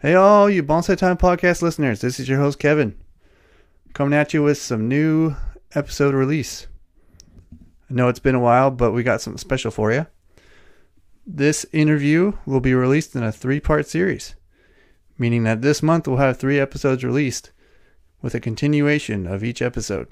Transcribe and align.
Hey, 0.00 0.14
all 0.14 0.50
you 0.50 0.62
Bonsai 0.62 0.98
Time 0.98 1.16
podcast 1.16 1.62
listeners, 1.62 2.00
this 2.00 2.20
is 2.20 2.28
your 2.28 2.38
host, 2.38 2.58
Kevin, 2.58 2.94
coming 3.94 4.12
at 4.12 4.34
you 4.34 4.42
with 4.42 4.58
some 4.58 4.86
new 4.86 5.34
episode 5.74 6.14
release. 6.14 6.66
I 7.88 7.94
know 7.94 8.08
it's 8.08 8.18
been 8.18 8.34
a 8.34 8.40
while, 8.40 8.70
but 8.70 8.92
we 8.92 9.02
got 9.02 9.22
something 9.22 9.38
special 9.38 9.70
for 9.70 9.92
you. 9.92 10.06
This 11.26 11.64
interview 11.72 12.34
will 12.44 12.60
be 12.60 12.74
released 12.74 13.16
in 13.16 13.22
a 13.22 13.32
three 13.32 13.60
part 13.60 13.86
series, 13.86 14.34
meaning 15.16 15.44
that 15.44 15.62
this 15.62 15.82
month 15.82 16.06
we'll 16.06 16.18
have 16.18 16.36
three 16.36 16.60
episodes 16.60 17.02
released 17.02 17.52
with 18.20 18.34
a 18.34 18.40
continuation 18.40 19.26
of 19.26 19.42
each 19.42 19.62
episode. 19.62 20.08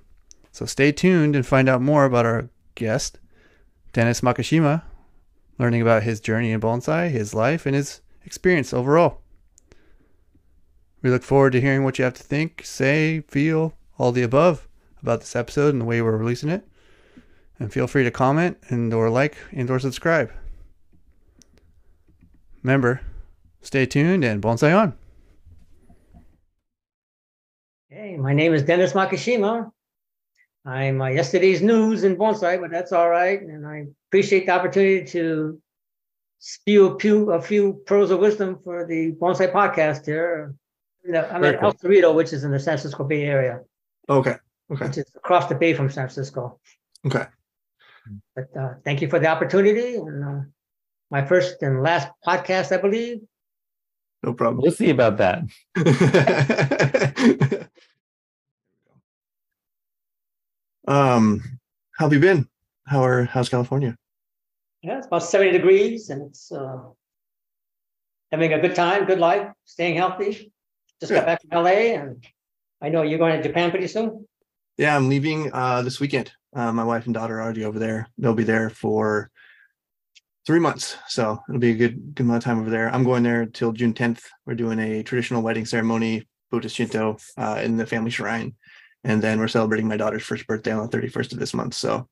So 0.52 0.64
stay 0.64 0.92
tuned 0.92 1.36
and 1.36 1.44
find 1.44 1.68
out 1.68 1.82
more 1.82 2.06
about 2.06 2.24
our 2.24 2.48
guest, 2.76 3.18
Dennis 3.92 4.22
Makishima, 4.22 4.84
learning 5.58 5.82
about 5.82 6.04
his 6.04 6.20
journey 6.20 6.52
in 6.52 6.60
bonsai, 6.60 7.10
his 7.10 7.34
life, 7.34 7.66
and 7.66 7.74
his 7.74 8.00
experience 8.24 8.72
overall. 8.72 9.18
We 11.02 11.10
look 11.10 11.24
forward 11.24 11.52
to 11.52 11.60
hearing 11.60 11.82
what 11.82 11.98
you 11.98 12.04
have 12.04 12.14
to 12.14 12.22
think, 12.22 12.62
say, 12.64 13.22
feel, 13.22 13.74
all 13.98 14.12
the 14.12 14.22
above 14.22 14.68
about 15.02 15.20
this 15.20 15.34
episode 15.34 15.74
and 15.74 15.80
the 15.80 15.84
way 15.84 16.00
we're 16.00 16.16
releasing 16.16 16.48
it. 16.48 16.66
And 17.58 17.72
feel 17.72 17.88
free 17.88 18.04
to 18.04 18.10
comment 18.10 18.58
and 18.68 18.94
or 18.94 19.10
like 19.10 19.36
and 19.50 19.68
or 19.68 19.80
subscribe. 19.80 20.32
Remember, 22.62 23.00
stay 23.60 23.84
tuned 23.84 24.24
and 24.24 24.40
bonsai 24.40 24.76
on. 24.76 24.94
Hey, 27.88 28.16
my 28.16 28.32
name 28.32 28.54
is 28.54 28.62
Dennis 28.62 28.92
Makishima. 28.92 29.70
I'm 30.64 31.02
uh, 31.02 31.08
yesterday's 31.08 31.60
news 31.60 32.04
in 32.04 32.16
bonsai, 32.16 32.60
but 32.60 32.70
that's 32.70 32.92
all 32.92 33.10
right. 33.10 33.42
And 33.42 33.66
I 33.66 33.86
appreciate 34.08 34.46
the 34.46 34.52
opportunity 34.52 35.04
to 35.06 35.60
spew 36.38 36.86
a 36.86 36.98
few, 37.00 37.32
a 37.32 37.42
few 37.42 37.82
pearls 37.86 38.12
of 38.12 38.20
wisdom 38.20 38.60
for 38.62 38.86
the 38.86 39.12
bonsai 39.20 39.52
podcast 39.52 40.06
here. 40.06 40.54
You 41.04 41.12
know, 41.12 41.28
I'm 41.30 41.40
Very 41.42 41.54
at 41.54 41.60
cool. 41.60 41.68
El 41.70 41.74
Cerrito, 41.74 42.14
which 42.14 42.32
is 42.32 42.44
in 42.44 42.50
the 42.52 42.58
San 42.60 42.78
Francisco 42.78 43.04
Bay 43.04 43.24
Area, 43.24 43.60
Okay. 44.08 44.36
Okay. 44.70 44.86
which 44.86 44.98
is 44.98 45.14
across 45.16 45.48
the 45.48 45.54
bay 45.54 45.74
from 45.74 45.88
San 45.90 46.06
Francisco. 46.08 46.60
Okay. 47.04 47.26
But 48.34 48.48
uh, 48.58 48.74
thank 48.84 49.02
you 49.02 49.08
for 49.08 49.18
the 49.18 49.26
opportunity. 49.26 49.96
And 49.96 50.24
uh, 50.24 50.40
my 51.10 51.24
first 51.24 51.62
and 51.62 51.82
last 51.82 52.08
podcast, 52.26 52.72
I 52.72 52.80
believe. 52.80 53.20
No 54.22 54.32
problem. 54.32 54.62
We'll 54.62 54.70
see 54.70 54.90
about 54.90 55.16
that. 55.18 55.42
um, 60.86 61.42
how 61.96 62.06
have 62.06 62.12
you 62.12 62.20
been? 62.20 62.48
How 62.86 63.04
are 63.04 63.24
how's 63.24 63.48
California? 63.48 63.96
Yeah, 64.82 64.98
it's 64.98 65.06
about 65.08 65.24
70 65.24 65.52
degrees 65.52 66.10
and 66.10 66.22
it's 66.22 66.50
uh, 66.52 66.78
having 68.30 68.52
a 68.52 68.60
good 68.60 68.74
time, 68.74 69.04
good 69.04 69.20
life, 69.20 69.48
staying 69.64 69.96
healthy. 69.96 70.51
Just 71.02 71.10
Yeah. 71.10 71.18
got 71.18 71.26
back 71.26 71.40
from 71.42 71.64
LA 71.64 71.96
and 71.98 72.24
I 72.80 72.88
know 72.88 73.02
you're 73.02 73.18
going 73.18 73.36
to 73.36 73.42
Japan 73.42 73.72
pretty 73.72 73.88
soon. 73.88 74.24
Yeah, 74.78 74.94
I'm 74.94 75.08
leaving 75.08 75.50
uh 75.52 75.82
this 75.82 75.98
weekend. 75.98 76.30
Uh, 76.54 76.70
my 76.70 76.84
wife 76.84 77.06
and 77.06 77.14
daughter 77.14 77.38
are 77.38 77.42
already 77.42 77.64
over 77.64 77.80
there. 77.80 78.06
They'll 78.18 78.34
be 78.34 78.44
there 78.44 78.70
for 78.70 79.28
three 80.46 80.60
months, 80.60 80.96
so 81.08 81.40
it'll 81.48 81.58
be 81.60 81.72
a 81.72 81.74
good 81.74 82.14
good 82.14 82.22
amount 82.22 82.36
of 82.38 82.44
time 82.44 82.60
over 82.60 82.70
there. 82.70 82.88
I'm 82.88 83.02
going 83.02 83.24
there 83.24 83.46
till 83.46 83.72
June 83.72 83.94
10th. 83.94 84.22
We're 84.46 84.54
doing 84.54 84.78
a 84.78 85.02
traditional 85.02 85.42
wedding 85.42 85.66
ceremony, 85.66 86.28
Buddhist 86.52 86.76
Shinto, 86.76 87.16
uh, 87.36 87.60
in 87.64 87.76
the 87.76 87.86
family 87.86 88.12
shrine, 88.12 88.54
and 89.02 89.20
then 89.20 89.40
we're 89.40 89.48
celebrating 89.48 89.88
my 89.88 89.96
daughter's 89.96 90.22
first 90.22 90.46
birthday 90.46 90.70
on 90.70 90.88
the 90.88 90.96
31st 90.96 91.32
of 91.32 91.40
this 91.40 91.52
month. 91.52 91.74
So 91.74 92.08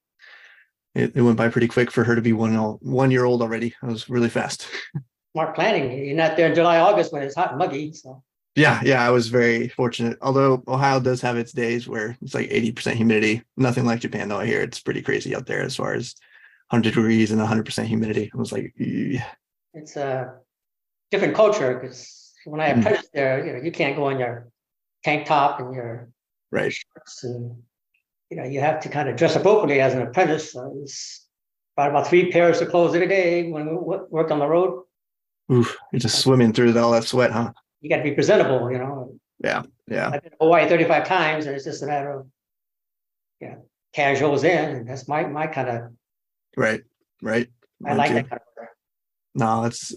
it, 0.97 1.15
it 1.15 1.23
went 1.23 1.37
by 1.37 1.49
pretty 1.49 1.69
quick 1.69 1.93
for 1.93 2.03
her 2.03 2.17
to 2.17 2.23
be 2.23 2.33
one 2.33 2.55
one 2.57 3.13
year 3.13 3.25
old 3.25 3.41
already. 3.41 3.69
It 3.69 3.87
was 3.87 4.11
really 4.11 4.31
fast. 4.31 4.67
Smart 5.33 5.55
planning. 5.55 6.07
You're 6.07 6.17
not 6.17 6.37
there 6.37 6.49
in 6.49 6.57
July, 6.57 6.81
August 6.81 7.13
when 7.13 7.23
it's 7.23 7.37
hot 7.37 7.51
and 7.51 7.59
muggy. 7.59 7.93
So 7.93 8.25
Yeah, 8.57 8.81
yeah, 8.85 9.07
I 9.07 9.11
was 9.11 9.29
very 9.29 9.69
fortunate. 9.69 10.19
Although 10.21 10.63
Ohio 10.67 10.99
does 11.01 11.21
have 11.21 11.37
its 11.37 11.53
days 11.53 11.87
where 11.87 12.17
it's 12.21 12.35
like 12.35 12.51
80% 12.51 12.95
humidity. 12.95 13.43
Nothing 13.57 13.87
like 13.87 14.01
Japan, 14.01 14.29
though. 14.29 14.41
I 14.41 14.47
hear 14.47 14.61
it's 14.61 14.81
pretty 14.81 15.03
crazy 15.03 15.37
out 15.37 15.47
there 15.47 15.63
as 15.63 15.77
far 15.77 15.95
as 15.95 16.17
100 16.71 16.91
degrees 16.91 17.31
and 17.31 17.41
100% 17.41 17.85
humidity. 17.85 18.31
I 18.35 18.37
was 18.37 18.53
like, 18.53 18.75
it's 18.77 19.97
a 19.97 20.35
different 21.11 21.35
culture 21.35 21.79
because 21.79 22.33
when 22.45 22.61
I 22.61 22.69
apprenticed 22.69 23.11
hmm. 23.13 23.19
there, 23.19 23.47
you 23.47 23.53
know, 23.53 23.63
you 23.63 23.71
can't 23.71 23.97
go 23.97 24.09
in 24.09 24.19
your 24.19 24.49
tank 25.05 25.27
top 25.27 25.61
and 25.61 25.73
your 25.75 26.11
right. 26.51 26.73
shorts 26.73 27.25
and 27.25 27.63
you 28.31 28.37
know, 28.37 28.45
you 28.45 28.61
have 28.61 28.81
to 28.81 28.89
kind 28.89 29.09
of 29.09 29.17
dress 29.17 29.35
appropriately 29.37 29.81
as 29.81 29.95
an 29.95 30.03
apprentice. 30.03 30.53
So 30.53 30.73
it's 30.83 31.27
about 31.77 31.91
about 31.91 32.07
three 32.07 32.31
pairs 32.31 32.61
of 32.61 32.71
clothes 32.71 32.95
every 32.95 33.09
day 33.09 33.51
when 33.51 33.67
we 33.67 33.73
wo- 33.73 34.07
worked 34.09 34.31
on 34.31 34.39
the 34.39 34.47
road. 34.47 34.85
Oof, 35.53 35.77
you're 35.93 36.01
just 36.01 36.21
swimming 36.21 36.53
through 36.53 36.79
all 36.79 36.93
that 36.93 37.05
sweat, 37.05 37.33
huh? 37.33 37.53
You 37.81 37.89
got 37.91 37.97
to 37.99 38.03
be 38.03 38.13
presentable, 38.13 38.71
you 38.71 38.79
know. 38.79 39.15
Yeah. 39.43 39.63
Yeah. 39.87 40.11
I've 40.13 40.23
been 40.23 40.33
to 40.33 40.37
Hawaii 40.41 40.69
35 40.69 41.07
times, 41.07 41.47
and 41.47 41.55
it's 41.57 41.65
just 41.65 41.83
a 41.83 41.87
matter 41.87 42.11
of 42.21 42.27
yeah, 43.41 43.55
casuals 43.95 44.45
in, 44.45 44.77
and 44.77 44.89
that's 44.89 45.09
my 45.09 45.25
my 45.25 45.47
kind 45.47 45.69
of 45.69 45.93
Right. 46.57 46.83
Right. 47.23 47.49
I 47.85 47.89
Mine 47.91 47.97
like 47.97 48.09
too. 48.09 48.15
that 48.15 48.29
kind 48.31 48.41
of 48.43 48.47
weather. 48.57 48.71
No, 49.35 49.65
it's 49.65 49.95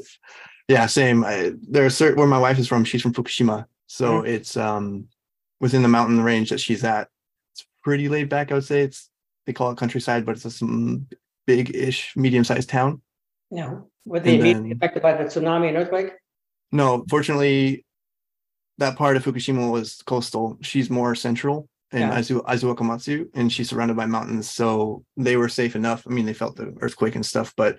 yeah, 0.70 0.86
same. 0.86 1.26
I, 1.26 1.52
there's 1.70 1.96
certain 1.98 2.18
where 2.18 2.28
my 2.28 2.40
wife 2.40 2.58
is 2.58 2.68
from. 2.68 2.86
She's 2.86 3.02
from 3.02 3.14
Fukushima, 3.14 3.66
so 3.88 4.22
Mhm. 4.22 4.28
it's 4.30 4.56
um 4.56 5.08
within 5.60 5.82
the 5.82 5.90
mountain 5.90 6.22
range 6.22 6.50
that 6.52 6.60
she's 6.62 6.84
at. 6.86 7.10
It's 7.54 7.66
pretty 7.84 8.08
laid 8.08 8.30
back. 8.30 8.52
I 8.52 8.56
would 8.56 8.64
say 8.64 8.82
it's 8.82 9.10
they 9.46 9.52
call 9.54 9.72
it 9.72 9.78
countryside, 9.78 10.26
but 10.26 10.36
it's 10.38 10.46
a 10.46 10.52
some 10.52 11.06
big-ish, 11.46 12.16
medium-sized 12.16 12.70
town. 12.70 13.02
No, 13.52 13.90
were 14.06 14.22
they 14.22 14.38
then- 14.38 14.72
affected 14.72 15.04
by 15.04 15.14
the 15.18 15.26
tsunami 15.26 15.68
and 15.68 15.76
earthquake? 15.78 16.14
No, 16.74 17.06
fortunately, 17.10 17.86
that 18.80 18.98
part 18.98 19.16
of 19.16 19.24
Fukushima 19.24 19.72
was 19.72 20.02
coastal. 20.06 20.58
She's 20.62 20.90
more 20.90 21.14
central 21.16 21.70
in 21.92 22.00
Yeah. 22.02 22.18
Aizu, 22.18 22.44
Aizuwakamatsu, 22.44 23.28
and 23.36 23.54
she's 23.54 23.70
surrounded 23.70 23.96
by 23.96 24.08
mountains. 24.08 24.50
So 24.50 25.06
they 25.16 25.38
were 25.38 25.48
safe 25.48 25.76
enough. 25.76 26.06
I 26.08 26.10
mean, 26.10 26.26
they 26.26 26.34
felt 26.34 26.56
the 26.56 26.76
earthquake 26.82 27.16
and 27.16 27.26
stuff, 27.26 27.54
but 27.56 27.78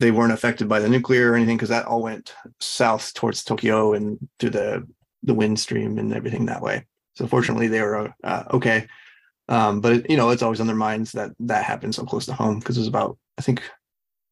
they 0.00 0.10
weren't 0.10 0.32
affected 0.34 0.68
by 0.68 0.80
the 0.80 0.88
nuclear 0.88 1.32
or 1.32 1.34
anything 1.34 1.56
because 1.56 1.70
that 1.70 1.86
all 1.86 2.02
went 2.02 2.34
south 2.60 3.14
towards 3.14 3.42
Tokyo 3.42 3.94
and 3.94 4.18
through 4.38 4.50
the 4.50 4.86
the 5.22 5.34
wind 5.34 5.58
stream 5.58 5.98
and 5.98 6.14
everything 6.14 6.46
that 6.46 6.62
way. 6.62 6.86
So 7.14 7.26
fortunately, 7.26 7.68
they 7.68 7.80
were 7.82 8.14
uh, 8.22 8.44
okay. 8.52 8.86
Um, 9.48 9.80
but 9.80 10.08
you 10.10 10.16
know, 10.16 10.30
it's 10.30 10.42
always 10.42 10.60
on 10.60 10.66
their 10.66 10.76
minds 10.76 11.12
that 11.12 11.30
that 11.40 11.64
happened 11.64 11.94
so 11.94 12.04
close 12.04 12.26
to 12.26 12.34
home 12.34 12.58
because 12.58 12.76
it 12.76 12.80
was 12.80 12.88
about 12.88 13.18
I 13.38 13.42
think 13.42 13.62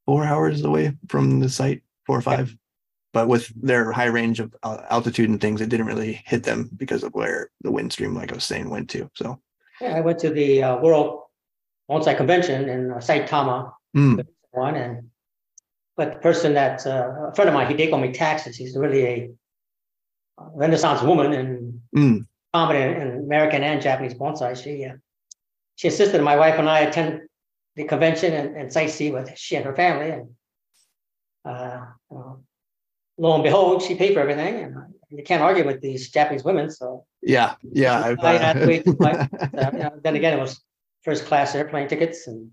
four 0.07 0.25
hours 0.25 0.63
away 0.63 0.97
from 1.09 1.41
the 1.41 1.49
site, 1.49 1.83
four 2.07 2.19
or 2.19 2.23
Yeah. 2.27 2.47
But 3.13 3.29
with 3.29 3.51
their 3.61 3.93
high 3.93 4.07
range 4.07 4.41
of 4.41 4.55
uh, 4.63 4.79
altitude 4.91 5.31
and 5.31 5.41
things, 5.41 5.61
it 5.61 5.69
didn't 5.69 5.87
really 5.87 6.23
hit 6.27 6.45
them 6.45 6.71
because 6.77 7.03
of 7.03 7.15
where 7.15 7.51
the 7.63 7.71
wind 7.71 7.93
stream, 7.93 8.15
like 8.15 8.31
I 8.31 8.35
was 8.35 8.45
saying, 8.45 8.69
went 8.69 8.91
to. 8.91 9.11
So, 9.15 9.41
Yeah, 9.81 9.97
I 9.97 10.01
went 10.01 10.19
to 10.21 10.31
the 10.31 10.63
uh, 10.63 10.77
World 10.79 11.23
Bonsai 11.91 12.17
Convention 12.17 12.69
in 12.69 12.91
uh, 12.93 12.97
Saitama, 12.97 13.73
mm, 13.97 14.27
one, 14.51 14.75
and 14.75 15.11
but 15.97 16.15
the 16.15 16.19
person 16.21 16.55
that 16.55 16.87
uh, 16.87 17.29
a 17.31 17.35
friend 17.35 17.49
of 17.49 17.55
mine, 17.55 17.67
he 17.69 17.77
take 17.77 17.93
on 17.93 18.01
me 18.01 18.13
taxes. 18.13 18.57
He's 18.57 18.77
really 18.77 19.05
a 19.07 19.31
Renaissance 20.55 21.03
woman 21.03 21.33
and 21.33 21.81
mm, 21.97 22.27
prominent 22.53 23.03
in 23.03 23.25
American 23.25 23.63
and 23.65 23.83
Japanese 23.83 24.15
bonsai. 24.15 24.63
She 24.63 24.85
uh, 24.85 24.95
she 25.77 25.89
insisted 25.89 26.23
my 26.23 26.37
wife 26.37 26.59
and 26.59 26.69
I 26.69 26.81
attend 26.81 27.23
the 27.77 27.85
convention 27.85 28.33
and, 28.35 28.57
and 28.57 28.71
sightsee 28.71 29.13
with 29.13 29.37
she 29.39 29.57
and 29.57 29.65
her 29.65 29.75
family. 29.75 30.11
And 30.11 30.29
uh, 31.45 31.87
lo 33.19 33.35
and 33.35 33.43
behold, 33.43 33.83
she 33.83 33.95
paid 33.95 34.15
for 34.15 34.21
everything, 34.21 34.55
and 34.65 34.77
uh, 34.77 34.81
you 35.11 35.23
can't 35.25 35.43
argue 35.43 35.67
with 35.67 35.81
these 35.81 36.11
Japanese 36.11 36.45
women. 36.45 36.71
So 36.71 37.05
yeah, 37.23 37.55
yeah. 37.73 38.15
I 38.23 38.33
had 38.39 38.61
to 38.61 38.67
wait, 38.67 38.87
uh, 38.87 38.93
uh, 39.59 39.71
you 39.73 39.79
know, 39.85 39.93
then 40.03 40.17
again, 40.17 40.39
it 40.39 40.41
was 40.41 40.63
first 41.03 41.27
class 41.27 41.55
airplane 41.55 41.89
tickets 41.89 42.27
and 42.27 42.51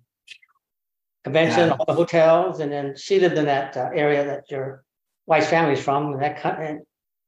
convention, 1.24 1.70
Yeah. 1.70 1.76
all 1.80 1.86
the 1.86 1.94
hotels, 1.94 2.60
and 2.60 2.72
then 2.72 2.96
she 2.96 3.20
lived 3.20 3.38
in 3.38 3.46
that 3.46 3.76
uh, 3.78 3.90
area 3.94 4.26
that 4.26 4.50
your 4.52 4.84
wife's 5.26 5.48
family's 5.50 5.84
from. 5.84 6.14
And 6.14 6.22
that 6.22 6.44
and 6.60 6.80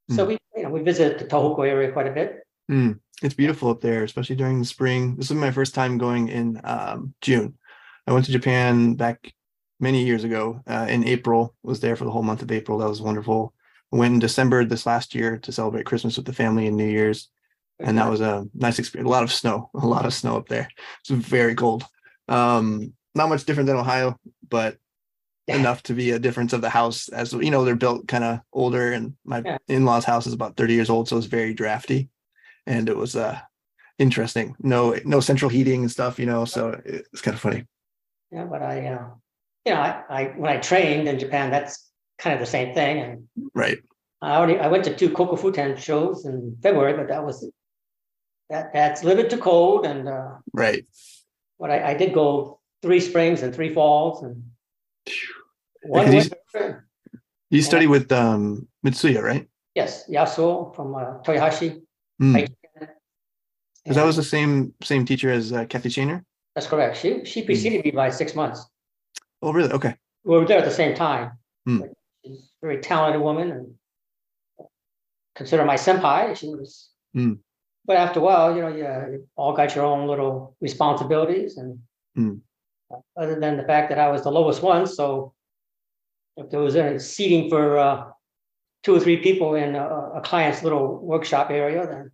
so 0.10 0.24
Hmm. 0.24 0.30
we 0.30 0.38
you 0.56 0.64
know 0.64 0.70
we 0.70 0.82
visited 0.82 1.20
the 1.20 1.26
Tohoku 1.26 1.68
area 1.68 1.92
quite 1.92 2.08
a 2.08 2.12
bit. 2.14 2.44
mm, 2.72 3.00
it's 3.22 3.34
beautiful 3.34 3.70
up 3.70 3.82
there, 3.82 4.04
especially 4.04 4.36
during 4.36 4.60
the 4.60 4.66
spring. 4.66 5.16
This 5.16 5.30
was 5.30 5.38
my 5.40 5.52
first 5.52 5.74
time 5.74 5.98
going 5.98 6.28
in 6.30 6.60
um, 6.64 7.14
June. 7.22 7.58
I 8.08 8.14
went 8.14 8.26
to 8.26 8.32
Japan 8.32 8.96
back 8.96 9.34
many 9.80 10.04
years 10.04 10.24
ago 10.24 10.62
uh, 10.68 10.88
in 10.90 11.04
April. 11.08 11.54
Was 11.64 11.80
there 11.80 11.96
for 11.96 12.06
the 12.06 12.12
whole 12.12 12.24
month 12.24 12.42
of 12.42 12.52
April. 12.52 12.78
That 12.80 12.90
was 12.90 13.02
wonderful. 13.02 13.54
I 13.94 13.98
went 13.98 14.14
in 14.16 14.20
December 14.20 14.66
this 14.66 14.86
last 14.86 15.16
year 15.16 15.38
to 15.38 15.52
celebrate 15.52 15.86
Christmas 15.86 16.18
with 16.18 16.26
the 16.26 16.34
family 16.34 16.68
and 16.68 16.76
New 16.78 16.88
Year's. 16.90 17.30
and 17.80 17.98
that 17.98 18.10
was 18.10 18.22
a 18.22 18.46
nice 18.56 18.80
experience. 18.80 19.08
A 19.08 19.12
lot 19.12 19.24
of 19.24 19.32
snow, 19.32 19.70
a 19.76 19.86
lot 19.86 20.06
of 20.06 20.14
snow 20.14 20.36
up 20.38 20.48
there. 20.50 20.68
It's 21.02 21.10
very 21.10 21.56
cold. 21.56 21.86
Um, 22.28 22.94
not 23.16 23.30
much 23.30 23.46
different 23.46 23.68
than 23.68 23.78
Ohio, 23.78 24.18
but 24.50 24.78
enough 25.48 25.82
to 25.84 25.94
be 25.94 26.12
a 26.12 26.20
difference 26.20 26.52
of 26.54 26.62
the 26.62 26.70
house. 26.70 27.08
As 27.10 27.32
you 27.34 27.52
know, 27.52 27.64
they're 27.64 27.76
built 27.76 28.08
kind 28.08 28.24
of 28.24 28.40
older, 28.52 28.92
and 28.92 29.14
my 29.24 29.42
Yeah. 29.46 29.58
in-laws' 29.70 30.04
house 30.06 30.28
is 30.28 30.34
about 30.34 30.58
thirty 30.58 30.74
years 30.74 30.90
old, 30.90 31.08
so 31.08 31.18
it's 31.18 31.28
very 31.28 31.54
drafty, 31.54 32.10
and 32.66 32.90
it 32.90 32.98
was 32.98 33.16
uh 33.16 33.40
interesting. 33.98 34.56
No, 34.60 35.00
no 35.06 35.20
central 35.22 35.50
heating 35.50 35.82
and 35.82 35.92
stuff, 35.92 36.20
you 36.20 36.26
know. 36.26 36.46
So 36.46 36.80
it's 36.84 37.22
kind 37.22 37.36
of 37.36 37.42
funny. 37.42 37.66
Yeah, 38.32 38.44
but 38.46 38.62
I, 38.62 38.88
uh, 38.88 39.08
you 39.68 39.74
know, 39.74 39.82
I, 39.82 40.02
I 40.10 40.24
when 40.38 40.50
I 40.50 40.58
trained 40.62 41.10
in 41.10 41.20
Japan, 41.20 41.52
that's 41.52 41.92
kind 42.18 42.34
of 42.34 42.40
the 42.40 42.46
same 42.46 42.74
thing, 42.74 43.00
and 43.00 43.28
Right. 43.54 43.80
I 44.22 44.36
already, 44.38 44.58
I 44.58 44.68
went 44.68 44.86
to 44.86 44.96
two 44.96 45.10
Kokufu-ten 45.10 45.76
shows 45.78 46.26
in 46.26 46.58
February, 46.64 46.94
but 46.94 47.10
that 47.10 47.24
was, 47.26 47.46
that, 48.50 48.72
that's 48.74 49.04
limited 49.04 49.30
to 49.32 49.38
cold 49.38 49.86
and, 49.86 50.08
uh, 50.08 50.30
Right. 50.54 50.86
but 51.60 51.70
I, 51.70 51.92
I 51.92 51.94
did 51.96 52.14
go 52.14 52.60
three 52.82 53.02
springs 53.02 53.44
and 53.44 53.54
three 53.54 53.74
falls 53.74 54.24
and. 54.24 54.42
one 55.84 56.12
you- 56.14 56.24
winter, 56.54 56.88
You 57.50 57.62
study 57.62 57.88
with 57.88 58.10
um 58.12 58.68
Mitsuya, 58.86 59.22
right? 59.22 59.48
Yes, 59.76 60.10
Yasuo 60.10 60.74
from 60.76 60.96
uh, 60.96 61.20
Toyohashi. 61.26 61.82
Mm. 62.22 62.34
Right. 62.36 62.50
'Cause 63.86 63.96
that 63.96 64.06
was 64.06 64.16
the 64.18 64.24
same 64.36 64.74
same 64.82 65.06
teacher 65.06 65.30
as 65.32 65.54
uh, 65.54 65.64
Kathy 65.72 65.90
Shaner. 65.90 66.20
That's 66.56 66.68
correct. 66.68 66.98
She, 66.98 67.24
she 67.24 67.40
preceded 67.44 67.86
me 67.86 67.92
by 67.92 68.10
six 68.10 68.36
months. 68.36 68.60
Oh, 69.42 69.54
really? 69.54 69.72
Okay. 69.72 69.96
We 70.24 70.38
were 70.38 70.46
there 70.46 70.60
at 70.60 70.66
the 70.66 70.72
same 70.72 70.96
time. 70.96 71.32
Hmm. 71.66 71.82
She's 72.26 72.40
a 72.40 72.66
very 72.66 72.82
talented 72.82 73.22
woman 73.22 73.52
and 73.52 74.68
consider 75.36 75.64
my 75.66 75.76
senpai. 75.76 76.36
She 76.36 76.48
was. 76.48 76.90
Hmm. 77.14 77.34
But 77.86 77.98
after 77.98 78.20
a 78.20 78.24
while, 78.24 78.56
you 78.56 78.62
know, 78.62 78.76
yeah, 78.76 79.08
you 79.08 79.28
all 79.36 79.54
got 79.54 79.74
your 79.76 79.86
own 79.86 80.08
little 80.08 80.56
responsibilities 80.62 81.58
and 81.58 81.80
Hmm. 82.16 82.38
other 83.16 83.40
than 83.40 83.58
the 83.58 83.64
fact 83.64 83.90
that 83.90 84.00
I 84.00 84.10
was 84.10 84.24
the 84.24 84.32
lowest 84.32 84.64
one, 84.64 84.88
so 84.88 85.34
if 86.36 86.50
there 86.50 86.60
was 86.60 86.76
any 86.76 86.98
seating 86.98 87.48
for 87.48 87.78
uh, 87.78 88.06
two 88.84 88.96
or 88.96 89.00
three 89.00 89.18
people 89.18 89.54
in 89.54 89.76
a, 89.76 89.88
a 90.16 90.22
client's 90.22 90.64
little 90.64 90.98
workshop 90.98 91.52
area, 91.52 91.86
then 91.86 92.12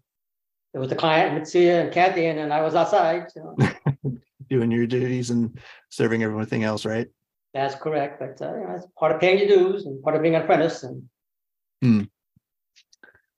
there 0.73 0.81
was 0.81 0.89
the 0.89 0.95
client, 0.95 1.41
Mitsuya 1.41 1.83
and 1.85 1.93
Kathy, 1.93 2.25
and 2.25 2.37
then 2.37 2.51
I 2.51 2.61
was 2.61 2.75
outside. 2.75 3.27
you 3.35 3.43
know. 3.43 4.11
Doing 4.53 4.69
your 4.69 4.85
duties 4.85 5.31
and 5.31 5.57
serving 5.89 6.21
everything 6.21 6.63
else, 6.63 6.85
right? 6.85 7.07
That's 7.55 7.73
correct, 7.73 8.19
but 8.19 8.39
uh, 8.39 8.53
you 8.53 8.63
know, 8.63 8.75
it's 8.75 8.85
part 8.99 9.11
of 9.11 9.19
paying 9.19 9.39
your 9.39 9.47
dues 9.47 9.87
and 9.87 9.99
part 10.03 10.15
of 10.15 10.21
being 10.21 10.35
an 10.35 10.43
apprentice 10.43 10.83
and 10.83 11.09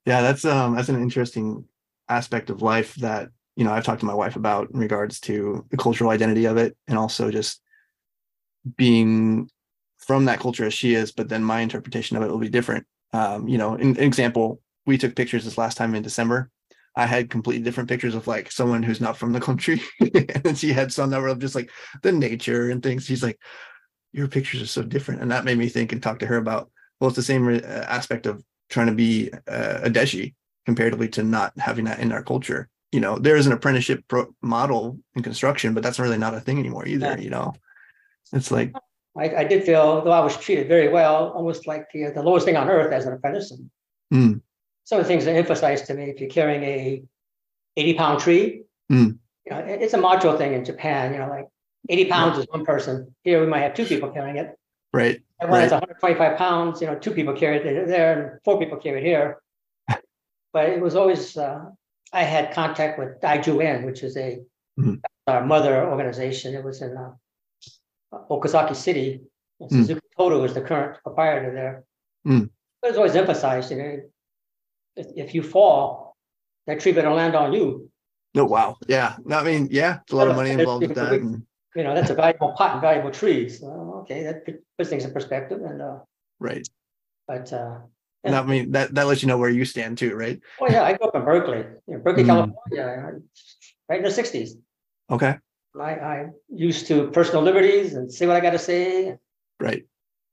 Yeah, 0.06 0.21
that's 0.21 0.44
um 0.44 0.75
that's 0.75 0.89
an 0.89 1.01
interesting 1.01 1.63
aspect 2.09 2.50
of 2.50 2.62
life 2.62 2.95
that 2.95 3.29
you 3.56 3.63
know 3.63 3.71
I've 3.71 3.85
talked 3.85 4.01
to 4.01 4.06
my 4.06 4.13
wife 4.13 4.35
about 4.35 4.71
in 4.71 4.79
regards 4.81 5.21
to 5.21 5.65
the 5.71 5.77
cultural 5.77 6.09
identity 6.09 6.44
of 6.44 6.57
it 6.57 6.75
and 6.89 6.97
also 6.97 7.31
just 7.31 7.62
being 8.75 9.50
from 10.00 10.25
that 10.25 10.41
culture 10.41 10.65
as 10.65 10.73
she 10.73 10.95
is, 10.95 11.13
but 11.13 11.29
then 11.29 11.45
my 11.45 11.62
interpretation 11.62 12.17
of 12.17 12.23
it 12.23 12.29
will 12.29 12.39
be 12.39 12.50
different. 12.50 12.85
Um, 13.13 13.47
you 13.47 13.57
know, 13.57 13.75
in, 13.75 13.95
in 13.95 14.03
example, 14.03 14.59
we 14.85 14.97
took 14.97 15.15
pictures 15.15 15.45
this 15.45 15.57
last 15.57 15.77
time 15.77 15.95
in 15.95 16.03
December. 16.03 16.51
I 16.95 17.06
had 17.06 17.30
completely 17.30 17.63
different 17.63 17.89
pictures 17.89 18.15
of 18.15 18.27
like 18.27 18.51
someone 18.51 18.83
who's 18.83 19.01
not 19.01 19.18
from 19.18 19.33
the 19.33 19.42
country, 19.42 19.81
and 20.00 20.44
then 20.44 20.56
she 20.56 20.71
had 20.71 20.94
some 20.94 21.09
that 21.09 21.21
were 21.21 21.27
of 21.27 21.39
just 21.39 21.56
like 21.56 21.69
the 22.01 22.12
nature 22.12 22.69
and 22.69 22.81
things. 22.81 23.06
She's 23.06 23.24
like, 23.24 23.39
"Your 24.13 24.27
pictures 24.27 24.62
are 24.62 24.68
so 24.68 24.83
different," 24.83 25.21
and 25.21 25.31
that 25.31 25.45
made 25.45 25.57
me 25.57 25.69
think 25.69 25.92
and 25.92 26.01
talk 26.01 26.19
to 26.19 26.27
her 26.27 26.38
about 26.38 26.69
well, 27.00 27.09
it's 27.09 27.18
the 27.18 27.24
same 27.24 27.47
uh, 27.47 27.62
aspect 27.62 28.25
of 28.25 28.44
trying 28.69 28.88
to 28.88 28.94
be 28.94 29.31
uh, 29.47 29.80
a 29.83 29.89
deshi 29.89 30.33
comparatively 30.65 31.07
to 31.09 31.24
not 31.24 31.53
having 31.57 31.86
that 31.86 32.00
in 32.00 32.12
our 32.12 32.24
culture. 32.24 32.69
You 32.92 33.01
know, 33.01 33.19
there 33.19 33.36
is 33.36 33.45
an 33.45 33.53
apprenticeship 33.53 34.03
pro- 34.07 34.33
model 34.41 34.98
in 35.15 35.24
construction, 35.24 35.74
but 35.74 35.83
that's 35.83 36.00
really 36.00 36.18
not 36.18 36.33
a 36.33 36.39
thing 36.39 36.59
anymore 36.59 36.88
either. 36.88 37.07
Yeah. 37.07 37.18
You 37.18 37.30
know, 37.30 37.53
it's 38.31 38.51
like, 38.51 38.74
I, 39.18 39.36
I 39.36 39.44
did 39.44 39.65
feel, 39.65 40.03
though 40.03 40.12
I 40.12 40.21
was 40.21 40.38
treated 40.38 40.68
very 40.68 40.88
well, 40.88 41.31
almost 41.31 41.68
like 41.68 41.88
the, 41.94 42.12
the 42.12 42.24
lowest 42.24 42.45
thing 42.45 42.56
on 42.57 42.69
earth 42.69 42.94
as 42.94 43.06
an 43.06 43.13
apprentice. 43.13 43.51
And 43.51 43.69
Mm. 44.13 44.41
Some 44.85 44.99
of 44.99 45.05
the 45.05 45.07
things 45.07 45.25
that 45.25 45.35
emphasized 45.35 45.87
to 45.87 45.93
me, 45.95 46.03
if 46.11 46.21
you're 46.21 46.29
carrying 46.29 46.63
a 46.63 47.03
80 47.75 47.93
pound 47.95 48.19
tree, 48.21 48.61
Mm. 48.91 49.17
you 49.45 49.51
know, 49.51 49.57
it's 49.57 49.95
a 49.95 49.97
macho 49.97 50.37
thing 50.37 50.53
in 50.53 50.63
Japan, 50.63 51.11
you 51.11 51.17
know, 51.19 51.27
like 51.27 51.47
80 51.89 52.05
pounds 52.05 52.37
is 52.37 52.45
one 52.49 52.63
person. 52.63 53.15
Here 53.23 53.41
we 53.41 53.47
might 53.47 53.61
have 53.61 53.73
two 53.73 53.85
people 53.85 54.09
carrying 54.11 54.37
it. 54.37 54.55
right, 54.93 55.19
And 55.41 55.49
when 55.51 55.61
it's 55.63 55.71
125 55.73 56.37
pounds, 56.37 56.79
you 56.81 56.87
know, 56.87 56.95
two 56.95 57.11
people 57.11 57.33
carry 57.33 57.57
it 57.57 57.87
there 57.87 58.13
and 58.31 58.39
four 58.45 58.59
people 58.59 58.77
carry 58.77 59.01
it 59.01 59.05
here. 59.05 59.39
But 60.53 60.69
it 60.69 60.79
was 60.79 60.95
always, 60.95 61.35
uh, 61.35 61.65
I 62.13 62.23
had 62.23 62.53
contact 62.53 62.97
with 62.99 63.19
Daiju 63.21 63.83
which 63.85 64.03
is 64.03 64.15
a 64.17 64.39
Mhm. 64.79 65.01
our 65.27 65.43
mother 65.45 65.89
organization. 65.89 66.53
It 66.53 66.63
was 66.63 66.81
in 66.83 66.95
uh, 66.95 67.11
Okazaki 68.29 68.75
City. 68.75 69.21
And 69.59 69.69
Mm. 69.71 69.75
Suzuki 69.77 70.07
Toto 70.17 70.43
is 70.43 70.53
the 70.53 70.61
current 70.61 71.01
proprietor 71.03 71.51
there. 71.53 71.83
Mm. 72.27 72.49
But 72.81 72.89
it's 72.89 72.97
always 72.97 73.15
emphasized, 73.15 73.71
you 73.71 73.77
know, 73.77 73.99
if, 74.95 75.07
if 75.15 75.36
you 75.36 75.44
fall, 75.44 76.15
that 76.68 76.80
tree 76.80 76.92
better 76.92 77.12
land 77.12 77.36
on 77.36 77.53
you. 77.53 77.89
no, 78.33 78.45
wow, 78.45 78.77
yeah. 78.88 79.15
No, 79.25 79.38
I 79.39 79.44
mean, 79.44 79.68
yeah, 79.71 80.00
it's 80.03 80.13
a 80.13 80.15
lot 80.15 80.27
of 80.27 80.36
money 80.36 80.51
involved 80.51 80.88
with 80.88 80.95
that. 80.95 81.13
And, 81.13 81.44
You 81.75 81.83
know, 81.83 81.94
that's 81.94 82.09
a 82.09 82.15
valuable 82.15 82.53
pot 82.57 82.74
and 82.74 82.81
valuable 82.81 83.12
trees. 83.12 83.59
So, 83.59 84.01
okay, 84.03 84.24
that 84.24 84.45
puts 84.77 84.89
things 84.89 85.03
in 85.06 85.12
perspective. 85.12 85.59
And 85.62 85.81
uh, 85.81 85.97
right, 86.39 86.65
but 87.27 87.51
uh, 87.51 87.80
and 88.24 88.33
I 88.36 88.44
mean 88.44 88.71
that 88.71 88.95
that 88.95 89.07
lets 89.07 89.21
you 89.21 89.27
know 89.27 89.38
where 89.38 89.50
you 89.50 89.65
stand 89.65 89.97
too, 89.97 90.15
right? 90.15 90.39
Oh, 90.59 90.68
yeah, 90.69 90.83
I 90.83 90.94
grew 90.94 91.07
up 91.07 91.15
in 91.15 91.25
Berkeley, 91.25 91.63
you 91.88 91.95
know, 91.95 92.00
Berkeley, 92.00 92.24
Mm. 92.24 92.27
California, 92.27 93.19
right 93.89 94.00
in 94.00 94.03
the 94.06 94.12
sixties. 94.12 94.56
Okay, 95.12 95.36
I, 95.80 95.91
I 96.13 96.25
used 96.50 96.88
to 96.88 97.12
personal 97.12 97.44
liberties 97.44 97.94
and 97.94 98.12
say 98.12 98.25
what 98.25 98.38
I 98.38 98.39
got 98.39 98.51
to 98.51 98.59
say. 98.59 99.18
right, 99.59 99.83